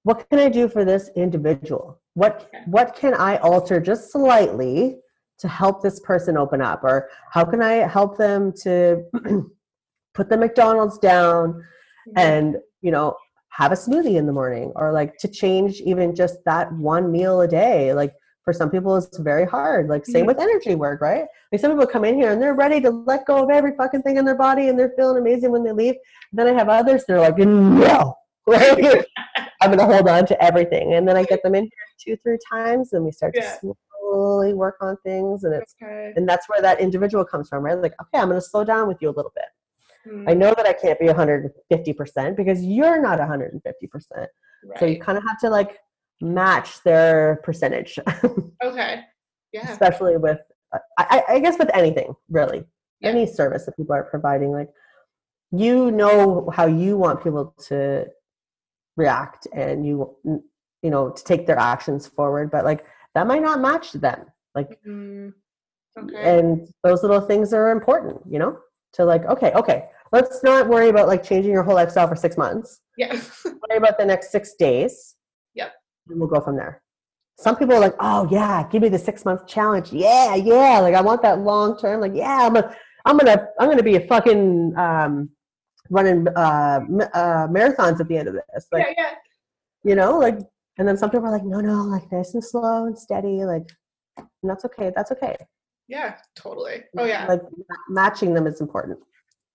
what 0.04 0.28
can 0.30 0.38
i 0.38 0.48
do 0.48 0.68
for 0.68 0.84
this 0.84 1.10
individual? 1.16 2.00
What 2.14 2.50
what 2.66 2.94
can 2.94 3.14
i 3.14 3.36
alter 3.38 3.80
just 3.80 4.12
slightly 4.12 4.98
to 5.38 5.48
help 5.48 5.82
this 5.82 6.00
person 6.00 6.36
open 6.36 6.60
up? 6.60 6.84
Or 6.84 7.08
how 7.30 7.44
can 7.44 7.62
i 7.62 7.72
help 7.88 8.16
them 8.16 8.52
to 8.62 9.02
put 10.14 10.28
the 10.28 10.36
mcdonald's 10.36 10.98
down 10.98 11.62
and 12.16 12.56
you 12.82 12.90
know 12.90 13.16
have 13.50 13.72
a 13.72 13.74
smoothie 13.74 14.16
in 14.16 14.26
the 14.26 14.32
morning 14.32 14.72
or 14.76 14.92
like 14.92 15.16
to 15.18 15.28
change 15.28 15.80
even 15.80 16.14
just 16.14 16.36
that 16.46 16.72
one 16.74 17.10
meal 17.10 17.40
a 17.40 17.48
day. 17.48 17.92
Like 17.92 18.12
for 18.44 18.52
some 18.54 18.70
people 18.70 18.96
it's 18.96 19.18
very 19.18 19.44
hard. 19.44 19.88
Like 19.88 20.06
same 20.06 20.24
with 20.24 20.38
energy 20.40 20.74
work 20.76 21.00
right? 21.00 21.24
Like 21.52 21.60
some 21.60 21.72
people 21.72 21.86
come 21.86 22.04
in 22.04 22.14
here 22.14 22.30
and 22.30 22.40
they're 22.40 22.54
ready 22.54 22.80
to 22.80 22.90
let 22.90 23.26
go 23.26 23.42
of 23.44 23.50
every 23.50 23.76
fucking 23.76 24.02
thing 24.02 24.16
in 24.16 24.24
their 24.24 24.36
body 24.36 24.68
and 24.68 24.78
they're 24.78 24.92
feeling 24.96 25.18
amazing 25.18 25.50
when 25.50 25.64
they 25.64 25.72
leave. 25.72 25.96
Then 26.32 26.46
i 26.46 26.52
have 26.52 26.68
others 26.68 27.04
that 27.06 27.14
are 27.16 27.20
like 27.20 27.38
no. 27.38 28.14
I'm 29.62 29.70
gonna 29.70 29.84
hold 29.84 30.08
on 30.08 30.26
to 30.26 30.42
everything. 30.42 30.94
And 30.94 31.06
then 31.06 31.16
i 31.16 31.24
get 31.24 31.42
them 31.42 31.54
in 31.54 31.64
here 31.64 31.70
two 32.02 32.16
three 32.22 32.38
times 32.50 32.92
and 32.92 33.04
we 33.04 33.10
start 33.12 33.34
Yeah. 33.36 33.56
to 33.60 33.76
slowly 34.00 34.54
work 34.54 34.76
on 34.80 34.96
things 35.04 35.44
and 35.44 35.54
it's 35.54 35.74
Okay. 35.82 36.12
and 36.16 36.28
that's 36.28 36.48
where 36.48 36.62
that 36.62 36.80
individual 36.80 37.24
comes 37.24 37.48
from 37.48 37.62
right? 37.64 37.76
Like 37.76 37.94
okay 38.00 38.22
i'm 38.22 38.28
gonna 38.28 38.40
slow 38.40 38.64
down 38.64 38.88
with 38.88 38.98
you 39.00 39.08
a 39.08 39.16
little 39.18 39.32
bit 39.34 39.44
Mm, 40.06 40.24
I 40.30 40.34
know 40.34 40.54
that 40.56 40.66
I 40.66 40.72
can't 40.72 40.98
be 40.98 41.06
150% 41.06 42.36
because 42.36 42.62
you're 42.64 43.00
not 43.00 43.18
150%. 43.18 44.26
So 44.78 44.84
you 44.86 44.98
kind 45.00 45.18
of 45.18 45.24
have 45.26 45.38
to 45.40 45.50
like 45.50 45.78
match 46.20 46.82
their 46.82 47.40
percentage, 47.42 47.98
Okay. 48.62 49.02
Yeah. 49.52 49.70
especially 49.70 50.16
with, 50.16 50.38
I, 50.72 50.80
I 50.98 51.22
I 51.34 51.38
guess 51.40 51.58
with 51.58 51.70
anything 51.74 52.14
really, 52.28 52.64
Yeah. 53.00 53.10
any 53.10 53.26
service 53.26 53.64
that 53.66 53.76
people 53.76 53.94
are 53.94 54.04
providing. 54.04 54.52
Like 54.52 54.70
you 55.52 55.90
know 55.90 56.48
how 56.54 56.66
you 56.66 56.96
want 56.96 57.22
people 57.24 57.54
to 57.68 58.06
react 58.96 59.46
and 59.52 59.84
you, 59.86 60.14
you 60.82 60.90
know, 60.90 61.10
to 61.10 61.24
take 61.24 61.46
their 61.46 61.58
actions 61.58 62.06
forward, 62.06 62.50
but 62.50 62.64
like 62.64 62.84
that 63.14 63.26
might 63.26 63.42
not 63.42 63.60
match 63.60 63.92
them. 63.92 64.26
Like, 64.54 64.78
Mm, 64.86 65.32
okay. 65.98 66.38
and 66.38 66.68
those 66.84 67.02
little 67.02 67.20
things 67.20 67.52
are 67.52 67.70
important, 67.70 68.20
you 68.28 68.38
know, 68.38 68.58
to 68.94 69.04
like, 69.04 69.24
okay, 69.26 69.52
okay, 69.52 69.84
let's 70.12 70.42
not 70.42 70.68
worry 70.68 70.88
about 70.88 71.08
like 71.08 71.22
changing 71.22 71.52
your 71.52 71.62
whole 71.62 71.74
lifestyle 71.74 72.08
for 72.08 72.16
six 72.16 72.36
months. 72.36 72.80
yeah. 72.96 73.12
worry 73.44 73.78
about 73.78 73.98
the 73.98 74.04
next 74.04 74.30
six 74.30 74.54
days. 74.54 75.16
Yep. 75.54 75.72
And 76.08 76.18
we'll 76.20 76.28
go 76.28 76.40
from 76.40 76.56
there. 76.56 76.82
Some 77.38 77.56
people 77.56 77.74
are 77.74 77.80
like, 77.80 77.94
oh 78.00 78.28
yeah, 78.30 78.66
give 78.70 78.82
me 78.82 78.88
the 78.88 78.98
six 78.98 79.24
month 79.24 79.46
challenge. 79.46 79.92
Yeah, 79.92 80.34
yeah. 80.34 80.78
Like 80.80 80.94
I 80.94 81.00
want 81.00 81.22
that 81.22 81.40
long 81.40 81.78
term. 81.78 82.00
Like, 82.00 82.12
yeah, 82.14 82.46
I'm 82.46 82.56
a, 82.56 82.74
I'm 83.06 83.16
gonna 83.16 83.48
I'm 83.58 83.70
gonna 83.70 83.82
be 83.82 83.96
a 83.96 84.06
fucking 84.06 84.76
um 84.76 85.30
running 85.88 86.28
uh, 86.28 86.80
uh 87.14 87.48
marathons 87.48 87.98
at 87.98 88.08
the 88.08 88.18
end 88.18 88.28
of 88.28 88.34
this. 88.34 88.66
Like, 88.70 88.88
yeah. 88.88 89.04
Yeah. 89.04 89.14
you 89.84 89.94
know, 89.94 90.18
like 90.18 90.38
and 90.76 90.86
then 90.86 90.98
some 90.98 91.10
people 91.10 91.26
are 91.26 91.32
like, 91.32 91.44
no, 91.44 91.60
no, 91.60 91.82
like 91.84 92.10
nice 92.12 92.34
and 92.34 92.44
slow 92.44 92.84
and 92.84 92.98
steady, 92.98 93.44
like 93.44 93.70
and 94.18 94.28
that's 94.42 94.64
okay. 94.66 94.92
That's 94.94 95.12
okay. 95.12 95.36
Yeah. 95.90 96.16
Totally. 96.36 96.84
Oh 96.96 97.04
yeah. 97.04 97.26
Like 97.26 97.42
matching 97.88 98.32
them 98.32 98.46
is 98.46 98.60
important. 98.60 98.98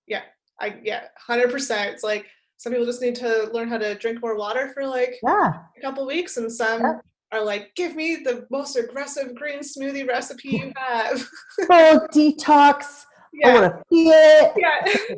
Yeah. 0.05 0.23
I 0.59 0.79
yeah. 0.83 1.03
Hundred 1.17 1.49
percent. 1.49 1.93
It's 1.93 2.03
like 2.03 2.25
some 2.57 2.71
people 2.73 2.85
just 2.85 3.01
need 3.01 3.15
to 3.15 3.49
learn 3.53 3.69
how 3.69 3.77
to 3.77 3.95
drink 3.95 4.21
more 4.21 4.37
water 4.37 4.71
for 4.73 4.85
like 4.85 5.15
Yeah. 5.23 5.53
a 5.77 5.81
couple 5.81 6.05
weeks, 6.05 6.35
and 6.37 6.51
some 6.51 6.81
Yeah. 6.81 6.99
are 7.31 7.43
like, 7.43 7.71
give 7.75 7.95
me 7.95 8.17
the 8.17 8.45
most 8.51 8.75
aggressive 8.75 9.33
green 9.35 9.59
smoothie 9.59 10.07
recipe 10.07 10.49
you 10.49 10.71
have. 10.75 11.25
Oh, 11.69 12.07
detox. 12.13 13.05
I 13.05 13.49
yeah. 13.49 13.53
want 13.53 13.73
to 13.73 13.83
feel 13.89 14.11
it. 14.13 14.53
Yeah. 14.57 15.15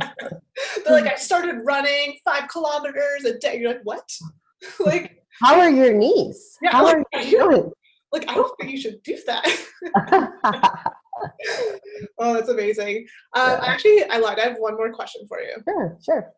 They're 0.84 1.00
like, 1.02 1.12
I 1.12 1.16
started 1.16 1.60
running 1.64 2.16
five 2.24 2.48
kilometers 2.48 3.24
a 3.24 3.38
day. 3.38 3.58
You're 3.58 3.72
like, 3.72 3.80
what? 3.84 4.08
like, 4.80 5.22
How 5.40 5.58
are 5.60 5.70
your 5.70 5.92
knees? 5.94 6.56
Yeah, 6.62 6.72
How 6.72 6.84
like, 6.84 7.04
are 7.14 7.22
you- 7.22 7.38
doing? 7.38 7.72
Like 8.12 8.28
I 8.28 8.34
don't 8.34 8.52
think 8.58 8.72
you 8.72 8.80
should 8.80 9.02
do 9.02 9.18
that. 9.26 9.44
oh, 12.18 12.34
that's 12.34 12.48
amazing. 12.48 13.06
Uh, 13.34 13.58
Yeah. 13.60 13.68
Actually, 13.70 14.04
I 14.10 14.18
lied. 14.18 14.38
I 14.38 14.42
have 14.48 14.56
one 14.58 14.76
more 14.76 14.92
question 14.92 15.26
for 15.28 15.40
you. 15.40 15.54
sure, 15.66 15.98
sure. 16.04 16.32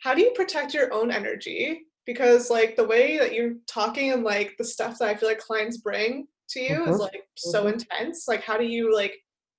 How 0.00 0.14
do 0.14 0.22
you 0.22 0.32
protect 0.32 0.74
your 0.74 0.92
own 0.92 1.10
energy? 1.10 1.82
Because 2.06 2.50
like 2.50 2.74
the 2.74 2.84
way 2.84 3.18
that 3.18 3.32
you're 3.34 3.54
talking 3.68 4.10
and 4.12 4.24
like 4.24 4.54
the 4.58 4.64
stuff 4.64 4.98
that 4.98 5.08
I 5.08 5.14
feel 5.14 5.28
like 5.28 5.38
clients 5.38 5.76
bring 5.76 6.26
to 6.50 6.60
you 6.60 6.84
is 6.88 6.96
Mhm. 6.96 7.00
like 7.00 7.22
so 7.36 7.64
Mhm. 7.64 7.74
intense. 7.74 8.26
Like, 8.26 8.42
how 8.42 8.56
do 8.58 8.64
you 8.64 8.92
like? 8.94 9.14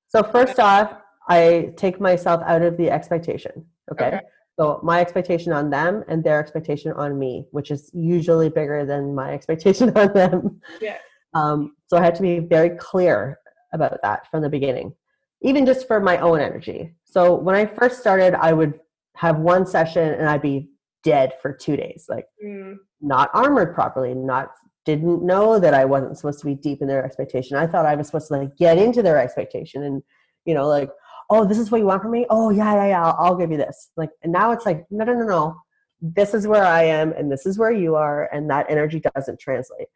So 0.10 0.22
first 0.22 0.60
off, 0.60 0.94
I 1.30 1.72
take 1.77 2.02
myself 2.02 2.44
out 2.45 2.61
of 2.61 2.76
the 2.76 2.91
expectation. 2.91 3.65
Okay? 3.91 4.07
Okay. 4.07 4.19
So 4.60 4.80
my 4.84 4.99
expectation 4.99 5.52
on 5.53 5.69
them 5.69 6.03
and 6.10 6.23
their 6.23 6.40
expectation 6.40 6.91
on 6.91 7.18
me, 7.18 7.48
which 7.52 7.72
is 7.72 7.90
usually 7.94 8.49
bigger 8.49 8.85
than 8.85 9.15
my 9.15 9.34
expectation 9.38 9.95
on 9.98 10.11
them. 10.14 10.61
Yeah. 10.81 10.98
Um, 11.34 11.76
so 11.88 11.97
I 11.97 12.03
had 12.03 12.15
to 12.15 12.22
be 12.22 12.39
very 12.39 12.72
clear 12.72 13.39
about 13.73 13.97
that 14.03 14.30
from 14.30 14.41
the 14.41 14.49
beginning, 14.49 14.93
even 15.41 15.65
just 15.65 15.88
for 15.88 15.99
my 15.99 16.18
own 16.19 16.39
energy. 16.39 16.95
So 17.05 17.34
when 17.35 17.55
I 17.55 17.65
first 17.65 17.99
started, 17.99 18.35
I 18.35 18.53
would 18.53 18.80
have 19.15 19.39
one 19.39 19.65
session 19.65 20.14
and 20.14 20.27
I'd 20.27 20.41
be 20.41 20.69
dead 21.03 21.34
for 21.41 21.53
two 21.53 21.76
days, 21.76 22.05
like 22.10 22.26
Mm, 22.43 22.77
not 23.01 23.30
armored 23.34 23.73
properly, 23.76 24.14
not 24.14 24.51
didn't 24.85 25.23
know 25.23 25.60
that 25.60 25.73
I 25.73 25.85
wasn't 25.85 26.18
supposed 26.18 26.39
to 26.39 26.45
be 26.45 26.55
deep 26.55 26.81
in 26.81 26.88
their 26.88 27.05
expectation. 27.05 27.57
I 27.57 27.68
thought 27.68 27.85
I 27.85 27.95
was 27.95 28.07
supposed 28.07 28.27
to 28.27 28.34
like 28.35 28.57
get 28.57 28.77
into 28.77 29.01
their 29.01 29.18
expectation 29.18 29.84
and 29.84 30.03
you 30.45 30.53
know 30.53 30.68
like 30.68 30.89
oh 31.30 31.45
this 31.45 31.57
is 31.57 31.72
what 31.72 31.80
you 31.80 31.85
want 31.85 32.01
from 32.01 32.11
me 32.11 32.26
oh 32.30 32.49
yeah 32.49 32.73
yeah 32.76 32.88
yeah 32.88 33.05
I'll, 33.05 33.15
I'll 33.19 33.35
give 33.35 33.49
you 33.49 33.57
this 33.57 33.91
like 33.95 34.10
and 34.23 34.34
now 34.34 34.51
it's 34.51 34.65
like 34.65 34.85
no 34.91 35.05
no 35.05 35.14
no 35.14 35.26
no 35.26 35.55
this 36.03 36.34
is 36.34 36.45
where 36.45 36.65
I 36.65 36.84
am 36.84 37.14
and 37.14 37.31
this 37.31 37.45
is 37.45 37.57
where 37.57 37.72
you 37.72 37.95
are 37.95 38.30
and 38.34 38.49
that 38.49 38.65
energy 38.69 39.01
doesn't 39.15 39.39
translate. 39.39 39.88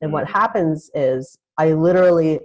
And 0.00 0.12
what 0.12 0.26
Mhm. 0.26 0.32
happens 0.32 0.90
is 0.94 1.38
I 1.58 1.72
literally 1.72 2.40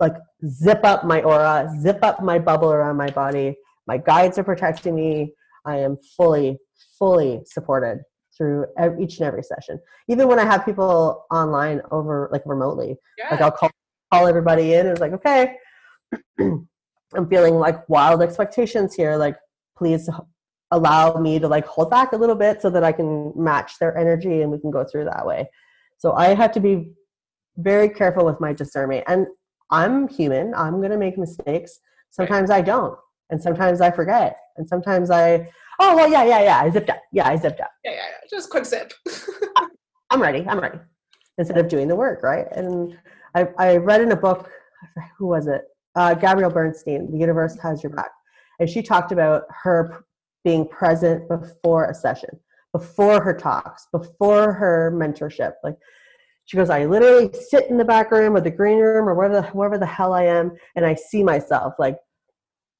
like 0.00 0.16
zip 0.46 0.80
up 0.84 1.04
my 1.04 1.22
aura, 1.22 1.70
zip 1.80 1.98
up 2.02 2.22
my 2.22 2.38
bubble 2.38 2.72
around 2.72 2.96
my 2.96 3.10
body. 3.10 3.56
My 3.86 3.98
guides 3.98 4.38
are 4.38 4.44
protecting 4.44 4.94
me. 4.94 5.34
I 5.64 5.76
am 5.78 5.96
fully, 6.16 6.58
fully 6.98 7.42
supported 7.46 8.02
through 8.36 8.66
each 8.98 9.18
and 9.18 9.26
every 9.26 9.42
session. 9.42 9.78
Even 10.08 10.26
when 10.28 10.38
I 10.38 10.44
have 10.44 10.64
people 10.64 11.24
online 11.30 11.80
over 11.90 12.28
like 12.32 12.42
remotely, 12.46 12.96
yeah. 13.18 13.28
like 13.30 13.40
I'll 13.40 13.50
call 13.52 13.70
call 14.12 14.26
everybody 14.26 14.74
in 14.74 14.80
and 14.86 14.90
it's 14.90 15.00
like, 15.00 15.12
okay, 15.12 15.56
I'm 16.38 17.28
feeling 17.28 17.54
like 17.54 17.88
wild 17.88 18.22
expectations 18.22 18.94
here. 18.94 19.16
Like, 19.16 19.36
please 19.76 20.08
allow 20.70 21.14
me 21.18 21.38
to 21.38 21.48
like 21.48 21.66
hold 21.66 21.90
back 21.90 22.12
a 22.12 22.16
little 22.16 22.34
bit 22.34 22.60
so 22.62 22.70
that 22.70 22.82
I 22.84 22.92
can 22.92 23.32
match 23.36 23.78
their 23.78 23.96
energy 23.96 24.42
and 24.42 24.50
we 24.50 24.58
can 24.58 24.70
go 24.70 24.84
through 24.84 25.04
that 25.04 25.26
way. 25.26 25.48
So 26.02 26.14
I 26.14 26.34
have 26.34 26.50
to 26.54 26.60
be 26.60 26.90
very 27.58 27.88
careful 27.88 28.24
with 28.24 28.40
my 28.40 28.52
discernment. 28.52 29.04
And 29.06 29.28
I'm 29.70 30.08
human. 30.08 30.52
I'm 30.52 30.82
gonna 30.82 30.98
make 30.98 31.16
mistakes. 31.16 31.78
Sometimes 32.10 32.50
I 32.50 32.60
don't. 32.60 32.98
And 33.30 33.40
sometimes 33.40 33.80
I 33.80 33.92
forget. 33.92 34.36
And 34.56 34.68
sometimes 34.68 35.12
I, 35.12 35.48
oh, 35.78 35.94
well, 35.94 36.10
yeah, 36.10 36.24
yeah, 36.24 36.42
yeah, 36.42 36.60
I 36.60 36.70
zipped 36.70 36.90
up. 36.90 37.00
Yeah, 37.12 37.28
I 37.28 37.36
zipped 37.36 37.60
up. 37.60 37.70
Yeah, 37.84 37.92
yeah, 37.92 37.96
yeah. 37.98 38.28
Just 38.28 38.50
quick 38.50 38.66
zip. 38.66 38.92
I'm 40.10 40.20
ready. 40.20 40.44
I'm 40.48 40.58
ready. 40.58 40.80
Instead 41.38 41.58
of 41.58 41.68
doing 41.68 41.86
the 41.86 41.94
work, 41.94 42.24
right? 42.24 42.46
And 42.50 42.98
I, 43.36 43.46
I 43.56 43.76
read 43.76 44.00
in 44.00 44.10
a 44.10 44.16
book, 44.16 44.50
who 45.16 45.28
was 45.28 45.46
it? 45.46 45.62
Uh, 45.94 46.14
Gabrielle 46.14 46.50
Bernstein, 46.50 47.12
The 47.12 47.18
Universe 47.18 47.56
Has 47.62 47.80
Your 47.80 47.92
Back. 47.92 48.10
And 48.58 48.68
she 48.68 48.82
talked 48.82 49.12
about 49.12 49.44
her 49.62 50.04
being 50.42 50.66
present 50.66 51.28
before 51.28 51.84
a 51.84 51.94
session, 51.94 52.40
before 52.72 53.22
her 53.22 53.34
talks, 53.34 53.86
before 53.92 54.52
her 54.52 54.92
mentorship. 54.94 55.52
Like 55.62 55.76
she 56.46 56.56
goes, 56.56 56.70
I 56.70 56.86
literally 56.86 57.30
sit 57.48 57.68
in 57.70 57.76
the 57.76 57.84
back 57.84 58.10
room 58.10 58.36
or 58.36 58.40
the 58.40 58.50
green 58.50 58.78
room 58.78 59.08
or 59.08 59.14
wherever 59.14 59.40
the, 59.40 59.42
wherever 59.48 59.78
the 59.78 59.86
hell 59.86 60.12
I 60.12 60.24
am, 60.24 60.52
and 60.74 60.84
I 60.84 60.94
see 60.94 61.22
myself 61.22 61.74
like 61.78 61.98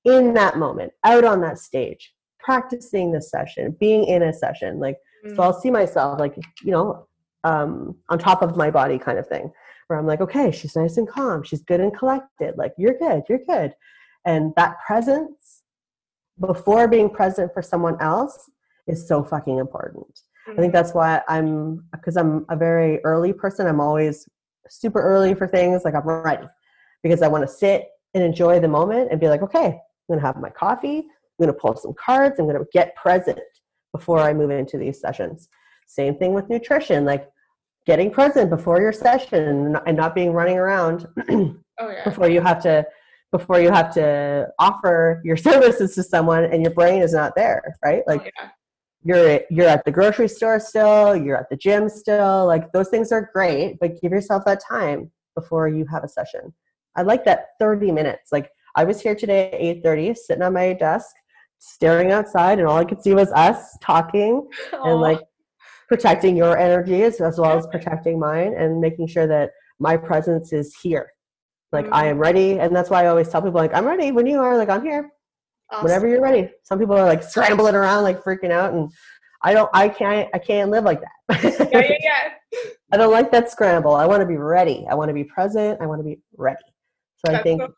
in 0.04 0.34
that 0.34 0.58
moment, 0.58 0.92
out 1.04 1.24
on 1.24 1.40
that 1.42 1.58
stage, 1.58 2.12
practicing 2.40 3.12
the 3.12 3.22
session, 3.22 3.76
being 3.78 4.04
in 4.04 4.22
a 4.22 4.32
session. 4.32 4.80
Like, 4.80 4.96
mm. 5.24 5.36
so 5.36 5.42
I'll 5.42 5.60
see 5.60 5.70
myself 5.70 6.18
like, 6.18 6.36
you 6.62 6.72
know, 6.72 7.06
um, 7.44 7.96
on 8.08 8.18
top 8.18 8.42
of 8.42 8.56
my 8.56 8.70
body 8.70 8.98
kind 8.98 9.18
of 9.18 9.26
thing, 9.28 9.52
where 9.86 9.98
I'm 9.98 10.06
like, 10.06 10.20
okay, 10.20 10.50
she's 10.50 10.74
nice 10.74 10.96
and 10.96 11.08
calm. 11.08 11.42
She's 11.42 11.62
good 11.62 11.80
and 11.80 11.96
collected. 11.96 12.54
Like, 12.56 12.72
you're 12.78 12.98
good, 12.98 13.22
you're 13.28 13.44
good. 13.46 13.74
And 14.24 14.52
that 14.56 14.76
presence 14.86 15.62
before 16.40 16.88
being 16.88 17.10
present 17.10 17.52
for 17.52 17.62
someone 17.62 18.00
else 18.00 18.50
is 18.86 19.06
so 19.06 19.22
fucking 19.22 19.58
important. 19.58 20.06
Mm-hmm. 20.06 20.52
I 20.52 20.54
think 20.54 20.72
mm-hmm. 20.72 20.76
that's 20.76 20.94
why 20.94 21.22
I'm, 21.28 21.84
because 21.92 22.16
I'm 22.16 22.44
a 22.48 22.56
very 22.56 23.02
early 23.04 23.32
person, 23.32 23.66
I'm 23.66 23.80
always 23.80 24.28
super 24.68 25.00
early 25.00 25.34
for 25.34 25.46
things. 25.46 25.82
Like, 25.84 25.94
I'm 25.94 26.06
ready 26.06 26.46
because 27.02 27.22
I 27.22 27.28
want 27.28 27.46
to 27.46 27.52
sit 27.52 27.88
and 28.14 28.22
enjoy 28.22 28.60
the 28.60 28.68
moment 28.68 29.10
and 29.10 29.20
be 29.20 29.28
like, 29.28 29.42
okay, 29.42 29.66
I'm 29.66 29.80
going 30.08 30.20
to 30.20 30.26
have 30.26 30.36
my 30.36 30.50
coffee. 30.50 30.98
I'm 30.98 31.46
going 31.46 31.54
to 31.54 31.58
pull 31.58 31.76
some 31.76 31.94
cards. 31.94 32.38
I'm 32.38 32.46
going 32.46 32.58
to 32.58 32.66
get 32.72 32.94
present 32.96 33.40
before 33.92 34.20
I 34.20 34.32
move 34.32 34.50
into 34.50 34.78
these 34.78 35.00
sessions. 35.00 35.48
Same 35.86 36.16
thing 36.16 36.32
with 36.32 36.48
nutrition, 36.48 37.04
like 37.04 37.28
getting 37.86 38.10
present 38.10 38.50
before 38.50 38.80
your 38.80 38.92
session 38.92 39.76
and 39.86 39.96
not 39.96 40.14
being 40.14 40.32
running 40.32 40.56
around 40.56 41.06
oh, 41.30 41.54
yeah. 41.80 42.04
before 42.04 42.28
you 42.28 42.40
have 42.40 42.62
to 42.62 42.86
before 43.32 43.58
you 43.58 43.70
have 43.70 43.92
to 43.94 44.46
offer 44.58 45.22
your 45.24 45.36
services 45.48 45.94
to 45.94 46.02
someone 46.02 46.44
and 46.44 46.62
your 46.62 46.72
brain 46.72 47.02
is 47.02 47.14
not 47.14 47.34
there, 47.34 47.62
right? 47.84 48.02
Like 48.06 48.20
oh, 48.20 48.30
yeah. 48.38 48.48
You're 49.04 49.40
you're 49.50 49.68
at 49.68 49.84
the 49.84 49.90
grocery 49.90 50.28
store 50.28 50.60
still, 50.60 51.16
you're 51.16 51.36
at 51.36 51.50
the 51.50 51.56
gym 51.56 51.88
still. 51.88 52.46
Like 52.46 52.72
those 52.72 52.88
things 52.88 53.12
are 53.12 53.30
great, 53.32 53.78
but 53.80 54.00
give 54.00 54.12
yourself 54.12 54.44
that 54.46 54.62
time 54.66 55.10
before 55.34 55.68
you 55.68 55.86
have 55.86 56.04
a 56.04 56.08
session. 56.08 56.52
I 56.96 57.02
like 57.02 57.24
that 57.24 57.48
30 57.58 57.90
minutes. 57.90 58.32
Like 58.32 58.50
I 58.76 58.84
was 58.84 59.00
here 59.00 59.14
today 59.14 59.50
at 59.52 59.84
8:30, 59.84 60.16
sitting 60.16 60.42
on 60.42 60.52
my 60.52 60.72
desk, 60.72 61.14
staring 61.58 62.12
outside, 62.12 62.58
and 62.58 62.68
all 62.68 62.78
I 62.78 62.84
could 62.84 63.02
see 63.02 63.14
was 63.14 63.32
us 63.32 63.76
talking 63.82 64.48
Aww. 64.72 64.92
and 64.92 65.00
like 65.00 65.20
protecting 65.88 66.36
your 66.36 66.56
energies 66.56 67.20
as 67.20 67.38
well 67.38 67.58
as 67.58 67.66
protecting 67.66 68.18
mine 68.18 68.54
and 68.56 68.80
making 68.80 69.06
sure 69.08 69.26
that 69.26 69.50
my 69.78 69.96
presence 69.96 70.52
is 70.52 70.74
here. 70.82 71.10
Like 71.72 71.86
mm-hmm. 71.86 71.94
I 71.94 72.06
am 72.06 72.18
ready. 72.18 72.58
And 72.60 72.74
that's 72.74 72.88
why 72.90 73.04
I 73.04 73.08
always 73.08 73.28
tell 73.28 73.42
people 73.42 73.60
like 73.60 73.74
I'm 73.74 73.84
ready 73.84 74.12
when 74.12 74.26
you 74.26 74.38
are, 74.40 74.56
like 74.56 74.68
I'm 74.68 74.82
here. 74.82 75.10
Awesome. 75.72 75.84
Whenever 75.84 76.06
you're 76.06 76.20
ready. 76.20 76.50
Some 76.62 76.78
people 76.78 76.96
are 76.96 77.04
like 77.04 77.22
scrambling 77.22 77.74
around, 77.74 78.02
like 78.02 78.22
freaking 78.22 78.50
out 78.50 78.74
and 78.74 78.92
I 79.42 79.54
don't 79.54 79.70
I 79.72 79.88
can't 79.88 80.28
I 80.34 80.38
can't 80.38 80.70
live 80.70 80.84
like 80.84 81.00
that. 81.00 81.70
yeah, 81.72 81.80
yeah, 81.80 81.96
yeah. 82.00 82.58
I 82.92 82.96
don't 82.98 83.10
like 83.10 83.30
that 83.32 83.50
scramble. 83.50 83.94
I 83.94 84.06
want 84.06 84.20
to 84.20 84.26
be 84.26 84.36
ready. 84.36 84.86
I 84.88 84.94
want 84.94 85.08
to 85.08 85.14
be 85.14 85.24
present. 85.24 85.80
I 85.80 85.86
want 85.86 86.00
to 86.00 86.04
be 86.04 86.18
ready. 86.36 86.58
So 87.24 87.32
that's 87.32 87.40
I 87.40 87.42
think 87.42 87.62
so, 87.62 87.74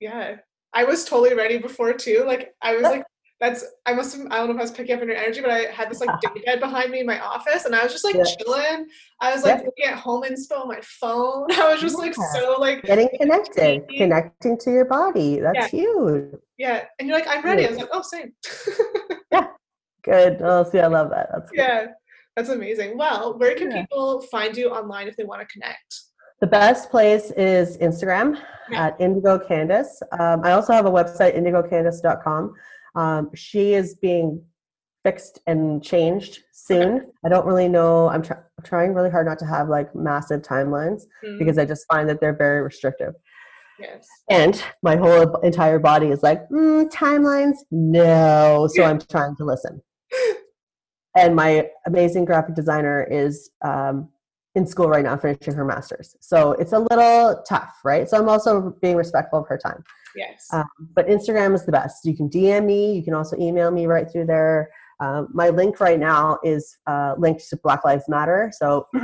yeah. 0.00 0.36
I 0.72 0.84
was 0.84 1.04
totally 1.04 1.34
ready 1.34 1.58
before 1.58 1.92
too. 1.92 2.24
Like 2.26 2.54
I 2.62 2.76
was 2.76 2.84
like 2.84 3.04
that's 3.38 3.64
I 3.84 3.92
must 3.92 4.16
have 4.16 4.26
I 4.30 4.38
don't 4.38 4.48
know 4.48 4.54
if 4.54 4.58
I 4.58 4.62
was 4.62 4.70
picking 4.70 4.94
up 4.94 5.02
on 5.02 5.08
your 5.08 5.16
energy, 5.16 5.40
but 5.40 5.50
I 5.50 5.70
had 5.70 5.90
this 5.90 6.00
like 6.00 6.20
day 6.34 6.42
bed 6.44 6.60
behind 6.60 6.90
me 6.90 7.00
in 7.00 7.06
my 7.06 7.20
office 7.20 7.66
and 7.66 7.74
I 7.74 7.82
was 7.82 7.92
just 7.92 8.04
like 8.04 8.14
yeah. 8.14 8.24
chilling. 8.24 8.86
I 9.20 9.34
was 9.34 9.42
like 9.42 9.58
yeah. 9.58 9.64
looking 9.66 9.84
at 9.84 9.98
home 9.98 10.22
inspo 10.22 10.62
on 10.62 10.68
my 10.68 10.80
phone. 10.82 11.46
I 11.52 11.72
was 11.72 11.80
just 11.80 11.98
like 11.98 12.14
so 12.14 12.56
like 12.58 12.82
getting 12.82 13.08
connected, 13.18 13.82
connecting 13.96 14.58
to 14.58 14.70
your 14.70 14.86
body. 14.86 15.40
That's 15.40 15.56
yeah. 15.56 15.68
huge. 15.68 16.34
Yeah. 16.56 16.84
And 16.98 17.08
you're 17.08 17.16
like, 17.16 17.28
I'm 17.28 17.44
ready. 17.44 17.66
I 17.66 17.70
was 17.70 17.78
like, 17.78 17.88
oh 17.92 18.02
same. 18.02 18.32
yeah. 19.32 19.48
Good. 20.02 20.38
Oh 20.40 20.64
see, 20.64 20.80
I 20.80 20.86
love 20.86 21.10
that. 21.10 21.28
That's 21.32 21.50
good. 21.50 21.58
yeah. 21.58 21.86
That's 22.36 22.48
amazing. 22.50 22.98
Well, 22.98 23.38
where 23.38 23.54
can 23.54 23.72
people 23.72 24.20
find 24.22 24.54
you 24.56 24.68
online 24.68 25.08
if 25.08 25.16
they 25.16 25.24
want 25.24 25.40
to 25.40 25.46
connect? 25.46 26.00
The 26.40 26.46
best 26.46 26.90
place 26.90 27.30
is 27.30 27.78
Instagram 27.78 28.38
yeah. 28.70 28.88
at 28.88 29.00
Indigo 29.00 29.38
Candice. 29.38 30.02
Um, 30.18 30.42
I 30.44 30.52
also 30.52 30.74
have 30.74 30.84
a 30.84 30.90
website, 30.90 31.34
indigocandice.com. 31.34 32.54
Um, 32.96 33.30
she 33.34 33.74
is 33.74 33.94
being 33.94 34.42
fixed 35.04 35.40
and 35.46 35.84
changed 35.84 36.40
soon. 36.52 37.12
I 37.24 37.28
don't 37.28 37.46
really 37.46 37.68
know. 37.68 38.08
I'm, 38.08 38.22
tr- 38.22 38.44
trying 38.64 38.92
really 38.94 39.10
hard 39.10 39.26
not 39.26 39.38
to 39.38 39.46
have 39.46 39.68
like 39.68 39.94
massive 39.94 40.42
timelines 40.42 41.02
mm-hmm. 41.24 41.38
because 41.38 41.58
I 41.58 41.64
just 41.64 41.86
find 41.88 42.08
that 42.08 42.20
they're 42.20 42.36
very 42.36 42.60
restrictive. 42.62 43.14
Yes. 43.78 44.08
And 44.30 44.62
my 44.82 44.96
whole 44.96 45.36
entire 45.42 45.78
body 45.78 46.08
is 46.08 46.22
like, 46.22 46.48
mm, 46.48 46.90
timelines? 46.90 47.56
No. 47.70 48.68
So 48.74 48.82
yeah. 48.82 48.88
I'm 48.88 48.98
trying 48.98 49.36
to 49.36 49.44
listen. 49.44 49.80
and 51.16 51.36
my 51.36 51.68
amazing 51.86 52.24
graphic 52.24 52.54
designer 52.54 53.06
is 53.08 53.50
um, 53.64 54.08
in 54.54 54.66
school 54.66 54.88
right 54.88 55.04
now 55.04 55.16
finishing 55.16 55.54
her 55.54 55.64
master's. 55.64 56.16
So 56.20 56.52
it's 56.52 56.72
a 56.72 56.78
little 56.78 57.42
tough, 57.48 57.74
right? 57.84 58.08
So 58.08 58.18
I'm 58.18 58.28
also 58.28 58.74
being 58.80 58.96
respectful 58.96 59.40
of 59.40 59.48
her 59.48 59.58
time. 59.58 59.84
Yes. 60.16 60.48
Um, 60.52 60.64
but 60.94 61.06
Instagram 61.06 61.54
is 61.54 61.64
the 61.64 61.72
best. 61.72 62.04
You 62.04 62.16
can 62.16 62.28
DM 62.28 62.64
me. 62.64 62.94
You 62.94 63.02
can 63.02 63.14
also 63.14 63.36
email 63.38 63.70
me 63.70 63.86
right 63.86 64.10
through 64.10 64.26
there. 64.26 64.70
Um, 65.00 65.28
my 65.32 65.50
link 65.50 65.78
right 65.78 66.00
now 66.00 66.38
is 66.42 66.78
uh, 66.86 67.14
linked 67.18 67.48
to 67.50 67.56
Black 67.58 67.84
Lives 67.84 68.08
Matter. 68.08 68.50
So 68.56 68.88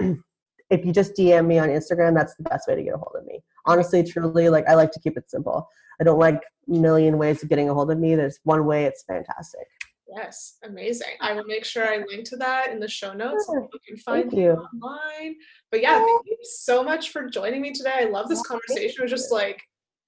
if 0.71 0.85
you 0.87 0.93
just 0.93 1.15
DM 1.15 1.47
me 1.47 1.59
on 1.59 1.69
Instagram, 1.69 2.15
that's 2.15 2.35
the 2.37 2.45
best 2.45 2.67
way 2.67 2.75
to 2.75 2.83
get 2.83 2.95
a 2.95 2.99
hold 2.99 3.15
of 3.19 3.27
me. 3.27 3.41
Honestly, 3.67 4.03
truly, 4.03 4.49
like 4.49 4.67
I 4.69 4.75
like 4.75 4.91
to 4.93 5.01
keep 5.01 5.17
it 5.17 5.31
simple. 5.31 5.69
I 6.01 6.05
don't 6.05 6.19
like 6.19 6.41
million 6.67 7.19
ways 7.19 7.43
of 7.43 7.49
getting 7.49 7.69
a 7.69 7.75
hold 7.75 7.91
of 7.91 7.99
me. 7.99 8.15
There's 8.15 8.41
one 8.45 8.65
way. 8.65 8.85
It's 8.85 9.05
fantastic. 9.05 9.67
Yes, 10.15 10.59
amazing. 10.65 11.15
I 11.21 11.33
will 11.33 11.45
make 11.45 11.65
sure 11.65 11.87
I 11.87 12.05
link 12.09 12.25
to 12.29 12.37
that 12.37 12.71
in 12.71 12.81
the 12.81 12.89
show 12.89 13.15
notes 13.15 13.47
so 13.47 13.69
you 13.73 13.81
can 13.87 13.97
find 13.97 14.31
thank 14.31 14.35
you. 14.35 14.51
online. 14.51 15.37
But 15.71 15.81
yeah, 15.81 15.99
thank 15.99 16.27
you 16.27 16.37
so 16.43 16.83
much 16.83 17.11
for 17.11 17.29
joining 17.29 17.63
me 17.63 17.73
today. 17.73 17.95
I 18.01 18.05
love 18.05 18.29
this 18.29 18.43
conversation. 18.43 18.97
It 18.99 19.03
was 19.03 19.11
just 19.11 19.33
like 19.33 19.63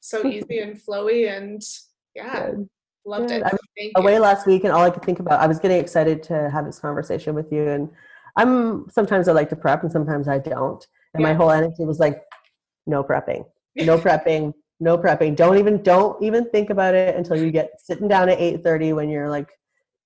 so 0.05 0.27
easy 0.27 0.59
and 0.59 0.77
flowy 0.77 1.37
and 1.37 1.63
yeah 2.15 2.51
Good. 2.51 2.69
loved 3.05 3.29
Good. 3.29 3.43
it. 3.43 3.45
I 3.45 3.51
was 3.53 3.91
away 3.97 4.19
last 4.19 4.47
week 4.47 4.65
and 4.65 4.73
all 4.73 4.83
i 4.83 4.91
could 4.91 5.05
think 5.05 5.21
about 5.21 5.41
i 5.41 5.47
was 5.47 5.59
getting 5.59 5.79
excited 5.79 6.23
to 6.25 6.51
have 6.51 6.65
this 6.65 6.79
conversation 6.79 7.35
with 7.35 7.53
you 7.53 7.69
and 7.69 7.91
i'm 8.37 8.89
sometimes 8.91 9.29
i 9.29 9.33
like 9.33 9.51
to 9.51 9.57
prep 9.57 9.83
and 9.83 9.93
sometimes 9.93 10.29
i 10.29 10.39
don't. 10.39 10.87
And 11.15 11.23
yeah. 11.23 11.29
my 11.29 11.35
whole 11.35 11.51
energy 11.51 11.85
was 11.85 12.01
like 12.01 12.23
no 12.87 13.05
prepping 13.05 13.45
no 13.77 13.99
prepping 14.05 14.53
no 14.81 14.99
prepping. 14.99 15.37
Don't 15.37 15.59
even 15.59 15.83
don't 15.83 16.23
even 16.23 16.49
think 16.51 16.71
about 16.71 16.95
it 16.95 17.17
until 17.17 17.37
you 17.37 17.51
get 17.51 17.81
sitting 17.81 18.09
down 18.09 18.29
at 18.29 18.39
8.30 18.39 18.95
when 18.95 19.09
you're 19.09 19.31
like 19.31 19.49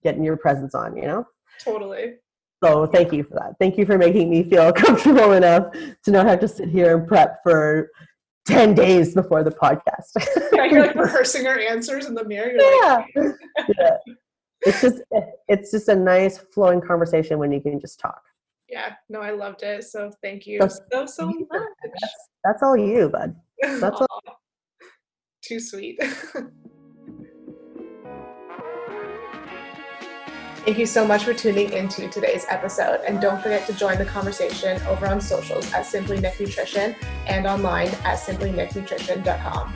getting 0.02 0.22
your 0.22 0.36
presence 0.36 0.74
on 0.74 0.96
you 0.96 1.02
know? 1.02 1.26
Totally. 1.62 2.14
So 2.62 2.86
thank 2.86 3.12
you 3.12 3.22
for 3.22 3.34
that. 3.34 3.54
Thank 3.60 3.78
you 3.78 3.86
for 3.86 3.98
making 3.98 4.30
me 4.30 4.42
feel 4.42 4.72
comfortable 4.84 5.32
enough 5.32 5.72
to 6.04 6.10
not 6.10 6.26
have 6.26 6.40
to 6.40 6.48
sit 6.48 6.68
here 6.68 6.96
and 6.96 7.06
prep 7.06 7.40
for 7.42 7.90
10 8.48 8.74
days 8.74 9.14
before 9.14 9.44
the 9.44 9.50
podcast. 9.50 10.16
yeah, 10.52 10.64
you're 10.64 10.86
like 10.86 10.94
rehearsing 10.96 11.46
our 11.46 11.58
answers 11.58 12.06
in 12.06 12.14
the 12.14 12.24
mirror. 12.24 12.52
yeah. 12.58 13.04
Like, 13.14 13.34
yeah. 13.78 13.96
It's 14.62 14.80
just 14.80 15.02
it's 15.46 15.70
just 15.70 15.88
a 15.88 15.94
nice 15.94 16.36
flowing 16.38 16.80
conversation 16.80 17.38
when 17.38 17.52
you 17.52 17.60
can 17.60 17.78
just 17.78 18.00
talk. 18.00 18.22
Yeah, 18.68 18.94
no, 19.08 19.20
I 19.20 19.30
loved 19.30 19.62
it. 19.62 19.84
So 19.84 20.10
thank 20.20 20.46
you 20.46 20.60
so 20.60 20.68
so, 20.90 21.06
so 21.06 21.26
much. 21.26 21.46
That's, 21.50 22.14
that's 22.42 22.62
all 22.62 22.76
you, 22.76 23.08
bud. 23.08 23.36
That's 23.62 24.00
all. 24.00 24.20
Too 25.42 25.60
sweet. 25.60 26.02
Thank 30.69 30.77
you 30.77 30.85
so 30.85 31.07
much 31.07 31.24
for 31.24 31.32
tuning 31.32 31.73
into 31.73 32.11
today's 32.11 32.45
episode. 32.51 33.01
And 33.07 33.23
don't 33.23 33.40
forget 33.40 33.66
to 33.69 33.73
join 33.73 33.97
the 33.97 34.05
conversation 34.05 34.78
over 34.82 35.07
on 35.07 35.19
socials 35.19 35.73
at 35.73 35.86
Simply 35.86 36.20
Nick 36.20 36.39
Nutrition 36.39 36.95
and 37.27 37.47
online 37.47 37.89
at 38.05 38.19
simplynicknutrition.com. 38.19 39.74